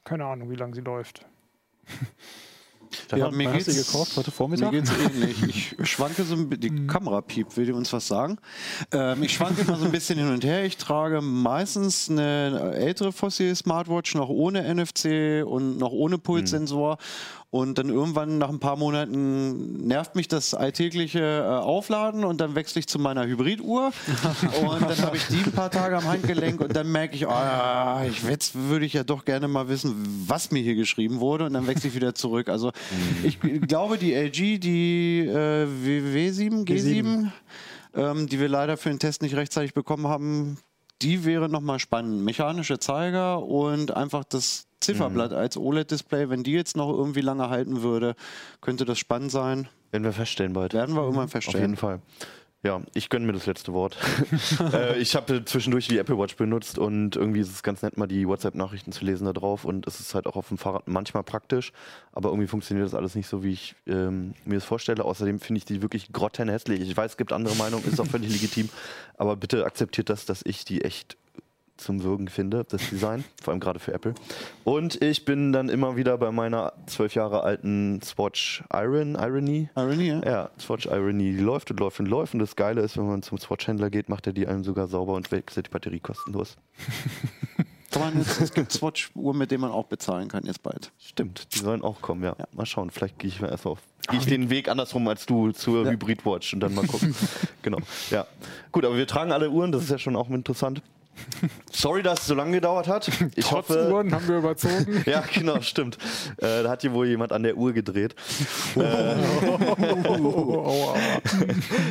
Keine 0.04 0.24
Ahnung, 0.24 0.48
wie 0.48 0.56
lange 0.56 0.74
sie 0.74 0.80
läuft. 0.80 1.26
Ja, 3.14 3.30
mir 3.30 3.52
hast 3.52 3.68
du 3.68 3.74
gekauft? 3.74 4.16
Heute 4.16 4.30
mir 4.30 4.34
Vormittag? 4.36 4.70
geht's 4.70 4.90
ähnlich. 4.90 5.74
Ich 5.78 5.90
schwanke 5.90 6.24
so 6.24 6.34
ein 6.34 6.48
bisschen, 6.48 6.60
die 6.60 6.86
Kamera 6.86 7.20
piept, 7.20 7.56
will 7.56 7.66
die 7.66 7.72
uns 7.72 7.92
was 7.92 8.06
sagen? 8.06 8.38
Ähm, 8.92 9.22
ich 9.22 9.34
schwanke 9.34 9.62
immer 9.62 9.76
so 9.76 9.84
ein 9.84 9.92
bisschen 9.92 10.18
hin 10.18 10.28
und 10.28 10.44
her. 10.44 10.64
Ich 10.64 10.76
trage 10.76 11.20
meistens 11.20 12.10
eine 12.10 12.72
ältere 12.74 13.12
Fossil 13.12 13.54
Smartwatch, 13.54 14.14
noch 14.14 14.28
ohne 14.28 14.62
NFC 14.74 15.44
und 15.46 15.78
noch 15.78 15.92
ohne 15.92 16.18
Pulssensor. 16.18 16.98
Und 17.56 17.78
dann 17.78 17.88
irgendwann 17.88 18.36
nach 18.36 18.50
ein 18.50 18.58
paar 18.58 18.76
Monaten 18.76 19.86
nervt 19.86 20.14
mich 20.14 20.28
das 20.28 20.52
alltägliche 20.52 21.20
äh, 21.20 21.64
Aufladen 21.64 22.22
und 22.22 22.38
dann 22.38 22.54
wechsle 22.54 22.80
ich 22.80 22.86
zu 22.86 22.98
meiner 22.98 23.26
Hybriduhr. 23.26 23.92
und 24.60 24.82
dann 24.82 24.98
habe 24.98 25.16
ich 25.16 25.26
die 25.28 25.42
ein 25.42 25.52
paar 25.52 25.70
Tage 25.70 25.96
am 25.96 26.04
Handgelenk 26.04 26.60
und 26.60 26.76
dann 26.76 26.92
merke 26.92 27.16
ich, 27.16 27.26
ah, 27.26 28.04
ich, 28.06 28.22
jetzt 28.24 28.54
würde 28.54 28.84
ich 28.84 28.92
ja 28.92 29.04
doch 29.04 29.24
gerne 29.24 29.48
mal 29.48 29.68
wissen, 29.68 29.94
was 30.26 30.50
mir 30.50 30.62
hier 30.62 30.74
geschrieben 30.74 31.20
wurde 31.20 31.46
und 31.46 31.54
dann 31.54 31.66
wechsle 31.66 31.88
ich 31.88 31.94
wieder 31.94 32.14
zurück. 32.14 32.50
Also 32.50 32.72
ich 33.22 33.40
glaube, 33.40 33.96
die 33.96 34.12
LG, 34.12 34.60
die 34.60 35.20
äh, 35.20 35.64
W7, 35.64 36.66
G7, 36.66 37.30
ähm, 37.94 38.28
die 38.28 38.38
wir 38.38 38.50
leider 38.50 38.76
für 38.76 38.90
den 38.90 38.98
Test 38.98 39.22
nicht 39.22 39.34
rechtzeitig 39.34 39.72
bekommen 39.72 40.08
haben, 40.08 40.58
die 41.00 41.24
wäre 41.24 41.48
nochmal 41.48 41.78
spannend. 41.78 42.22
Mechanische 42.22 42.78
Zeiger 42.78 43.42
und 43.42 43.96
einfach 43.96 44.24
das 44.24 44.66
Zifferblatt 44.86 45.32
als 45.32 45.56
OLED-Display, 45.56 46.30
wenn 46.30 46.42
die 46.42 46.52
jetzt 46.52 46.76
noch 46.76 46.90
irgendwie 46.90 47.20
lange 47.20 47.48
halten 47.50 47.82
würde, 47.82 48.14
könnte 48.60 48.84
das 48.84 48.98
spannend 48.98 49.30
sein. 49.30 49.68
Werden 49.90 50.04
wir 50.04 50.12
feststellen 50.12 50.52
bald. 50.52 50.74
Werden 50.74 50.94
wir 50.94 51.02
irgendwann 51.02 51.26
Auf 51.26 51.30
feststellen. 51.32 51.60
jeden 51.62 51.76
Fall. 51.76 52.00
ja, 52.62 52.80
ich 52.94 53.08
gönne 53.08 53.26
mir 53.26 53.32
das 53.32 53.46
letzte 53.46 53.72
Wort. 53.72 53.96
äh, 54.72 54.98
ich 54.98 55.14
habe 55.14 55.44
zwischendurch 55.44 55.86
die 55.88 55.98
Apple 55.98 56.18
Watch 56.18 56.36
benutzt 56.36 56.78
und 56.78 57.14
irgendwie 57.16 57.40
ist 57.40 57.50
es 57.50 57.62
ganz 57.62 57.82
nett, 57.82 57.96
mal 57.96 58.06
die 58.06 58.26
WhatsApp-Nachrichten 58.26 58.90
zu 58.92 59.04
lesen 59.04 59.24
da 59.26 59.32
drauf 59.32 59.64
und 59.64 59.86
es 59.86 60.00
ist 60.00 60.14
halt 60.14 60.26
auch 60.26 60.36
auf 60.36 60.48
dem 60.48 60.58
Fahrrad 60.58 60.88
manchmal 60.88 61.22
praktisch, 61.22 61.72
aber 62.12 62.30
irgendwie 62.30 62.48
funktioniert 62.48 62.86
das 62.86 62.94
alles 62.94 63.14
nicht 63.14 63.28
so, 63.28 63.44
wie 63.44 63.52
ich 63.52 63.76
ähm, 63.86 64.34
mir 64.44 64.56
das 64.56 64.64
vorstelle. 64.64 65.04
Außerdem 65.04 65.38
finde 65.38 65.58
ich 65.58 65.64
die 65.64 65.82
wirklich 65.82 66.12
grottenhässlich. 66.12 66.80
Ich 66.80 66.96
weiß, 66.96 67.12
es 67.12 67.16
gibt 67.16 67.32
andere 67.32 67.54
Meinungen, 67.54 67.84
ist 67.84 68.00
auch 68.00 68.06
völlig 68.06 68.30
legitim, 68.32 68.68
aber 69.16 69.36
bitte 69.36 69.64
akzeptiert 69.64 70.10
das, 70.10 70.26
dass 70.26 70.42
ich 70.44 70.64
die 70.64 70.82
echt 70.82 71.16
zum 71.76 72.02
Würgen 72.02 72.28
finde, 72.28 72.64
das 72.64 72.88
Design, 72.90 73.24
vor 73.42 73.52
allem 73.52 73.60
gerade 73.60 73.78
für 73.78 73.92
Apple. 73.92 74.14
Und 74.64 75.02
ich 75.02 75.24
bin 75.24 75.52
dann 75.52 75.68
immer 75.68 75.96
wieder 75.96 76.18
bei 76.18 76.30
meiner 76.30 76.72
zwölf 76.86 77.14
Jahre 77.14 77.42
alten 77.42 78.00
Swatch 78.02 78.64
Iron, 78.72 79.14
Irony. 79.14 79.68
Irony, 79.76 80.08
ja? 80.08 80.22
Ja, 80.24 80.50
Swatch 80.58 80.86
Irony, 80.86 81.32
die 81.36 81.42
läuft 81.42 81.70
und 81.70 81.80
läuft 81.80 82.00
und 82.00 82.06
läuft. 82.06 82.34
Und 82.34 82.40
das 82.40 82.56
Geile 82.56 82.80
ist, 82.82 82.96
wenn 82.96 83.06
man 83.06 83.22
zum 83.22 83.38
Swatch-Händler 83.38 83.90
geht, 83.90 84.08
macht 84.08 84.26
er 84.26 84.32
die 84.32 84.46
einem 84.46 84.64
sogar 84.64 84.88
sauber 84.88 85.14
und 85.14 85.30
wechselt 85.32 85.66
die 85.66 85.70
Batterie 85.70 86.00
kostenlos. 86.00 86.56
Jetzt, 88.14 88.40
es 88.40 88.52
gibt 88.52 88.72
Swatch-Uhren, 88.72 89.38
mit 89.38 89.50
denen 89.50 89.62
man 89.62 89.70
auch 89.70 89.86
bezahlen 89.86 90.28
kann 90.28 90.44
jetzt 90.44 90.62
bald. 90.62 90.92
Stimmt, 90.98 91.54
die 91.54 91.58
sollen 91.58 91.82
auch 91.82 92.00
kommen, 92.02 92.22
ja. 92.22 92.36
Mal 92.52 92.66
schauen, 92.66 92.90
vielleicht 92.90 93.18
gehe 93.18 93.28
ich 93.28 93.40
mal 93.40 93.48
erst 93.48 93.66
auf. 93.66 93.78
Gehe 94.08 94.18
ich 94.18 94.26
den 94.26 94.50
Weg 94.50 94.68
andersrum 94.68 95.06
als 95.08 95.26
du 95.26 95.52
zur 95.52 95.84
Ja. 95.84 95.90
Hybrid-Watch 95.92 96.54
und 96.54 96.60
dann 96.60 96.74
mal 96.74 96.86
gucken. 96.86 97.14
genau, 97.62 97.78
ja. 98.10 98.26
Gut, 98.70 98.84
aber 98.84 98.96
wir 98.96 99.06
tragen 99.06 99.32
alle 99.32 99.50
Uhren, 99.50 99.72
das 99.72 99.84
ist 99.84 99.90
ja 99.90 99.98
schon 99.98 100.16
auch 100.16 100.28
interessant. 100.30 100.82
Sorry, 101.72 102.02
dass 102.02 102.20
es 102.20 102.26
so 102.26 102.34
lange 102.34 102.52
gedauert 102.52 102.88
hat. 102.88 103.10
Ich 103.36 103.44
Trotz 103.44 103.68
hoffe, 103.68 103.92
Uhren 103.92 104.12
haben 104.12 104.26
wir 104.28 104.38
überzogen. 104.38 105.02
Ja, 105.06 105.22
genau, 105.32 105.60
stimmt. 105.60 105.98
Äh, 106.38 106.62
da 106.62 106.70
hat 106.70 106.82
hier 106.82 106.92
wohl 106.92 107.06
jemand 107.06 107.32
an 107.32 107.42
der 107.42 107.56
Uhr 107.56 107.72
gedreht. 107.72 108.14
Oh, 108.76 108.82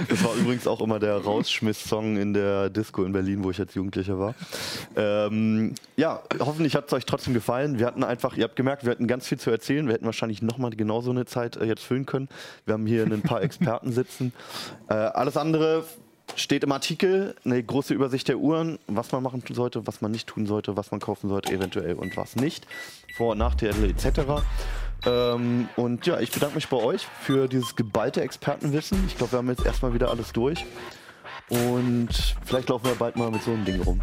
Das 0.09 0.23
war 0.23 0.35
übrigens 0.35 0.67
auch 0.67 0.81
immer 0.81 0.99
der 0.99 1.17
Rausschmiss-Song 1.17 2.17
in 2.17 2.33
der 2.33 2.69
Disco 2.69 3.03
in 3.03 3.11
Berlin, 3.11 3.43
wo 3.43 3.51
ich 3.51 3.59
als 3.59 3.73
Jugendlicher 3.75 4.17
war. 4.17 4.33
Ähm, 4.95 5.75
ja, 5.97 6.21
hoffentlich 6.39 6.75
hat 6.75 6.87
es 6.87 6.93
euch 6.93 7.05
trotzdem 7.05 7.33
gefallen. 7.33 7.79
Wir 7.79 7.85
hatten 7.85 8.03
einfach, 8.03 8.37
ihr 8.37 8.43
habt 8.43 8.55
gemerkt, 8.55 8.85
wir 8.85 8.91
hatten 8.91 9.07
ganz 9.07 9.27
viel 9.27 9.39
zu 9.39 9.51
erzählen. 9.51 9.87
Wir 9.87 9.93
hätten 9.93 10.05
wahrscheinlich 10.05 10.41
nochmal 10.41 10.71
genauso 10.71 11.11
eine 11.11 11.25
Zeit 11.25 11.57
äh, 11.57 11.65
jetzt 11.65 11.83
füllen 11.83 12.05
können. 12.05 12.29
Wir 12.65 12.73
haben 12.73 12.85
hier 12.85 13.03
ein 13.03 13.21
paar 13.21 13.41
Experten 13.41 13.91
sitzen. 13.91 14.33
Äh, 14.89 14.93
alles 14.93 15.37
andere 15.37 15.85
steht 16.35 16.63
im 16.63 16.71
Artikel, 16.71 17.35
eine 17.45 17.61
große 17.61 17.93
Übersicht 17.93 18.27
der 18.27 18.37
Uhren, 18.37 18.79
was 18.87 19.11
man 19.11 19.23
machen 19.23 19.43
sollte, 19.49 19.85
was 19.87 20.01
man 20.01 20.11
nicht 20.11 20.27
tun 20.27 20.45
sollte, 20.45 20.75
was 20.75 20.91
man 20.91 20.99
kaufen 20.99 21.29
sollte 21.29 21.53
eventuell 21.53 21.93
und 21.95 22.17
was 22.17 22.35
nicht. 22.35 22.65
Vor- 23.15 23.31
und 23.33 23.37
Nachteile 23.37 23.87
etc. 23.87 24.43
Ähm, 25.05 25.69
und 25.75 26.05
ja, 26.07 26.19
ich 26.19 26.31
bedanke 26.31 26.55
mich 26.55 26.67
bei 26.67 26.77
euch 26.77 27.07
für 27.21 27.47
dieses 27.47 27.75
geballte 27.75 28.21
Expertenwissen. 28.21 29.03
Ich 29.07 29.17
glaube, 29.17 29.33
wir 29.33 29.37
haben 29.39 29.49
jetzt 29.49 29.65
erstmal 29.65 29.93
wieder 29.93 30.09
alles 30.09 30.33
durch. 30.33 30.65
Und 31.49 32.09
vielleicht 32.43 32.69
laufen 32.69 32.85
wir 32.85 32.95
bald 32.95 33.15
mal 33.17 33.29
mit 33.29 33.43
so 33.43 33.51
einem 33.51 33.65
Ding 33.65 33.81
rum. 33.81 34.01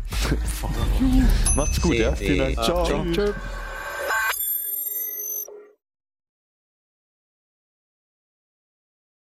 Macht's 1.57 1.81
gut, 1.81 1.94
ja? 1.94 2.15
Vielen 2.15 2.39
Dank. 2.39 2.55
Ciao. 2.62 2.85
Ciao. 2.85 3.05
Tschüss. 3.12 3.35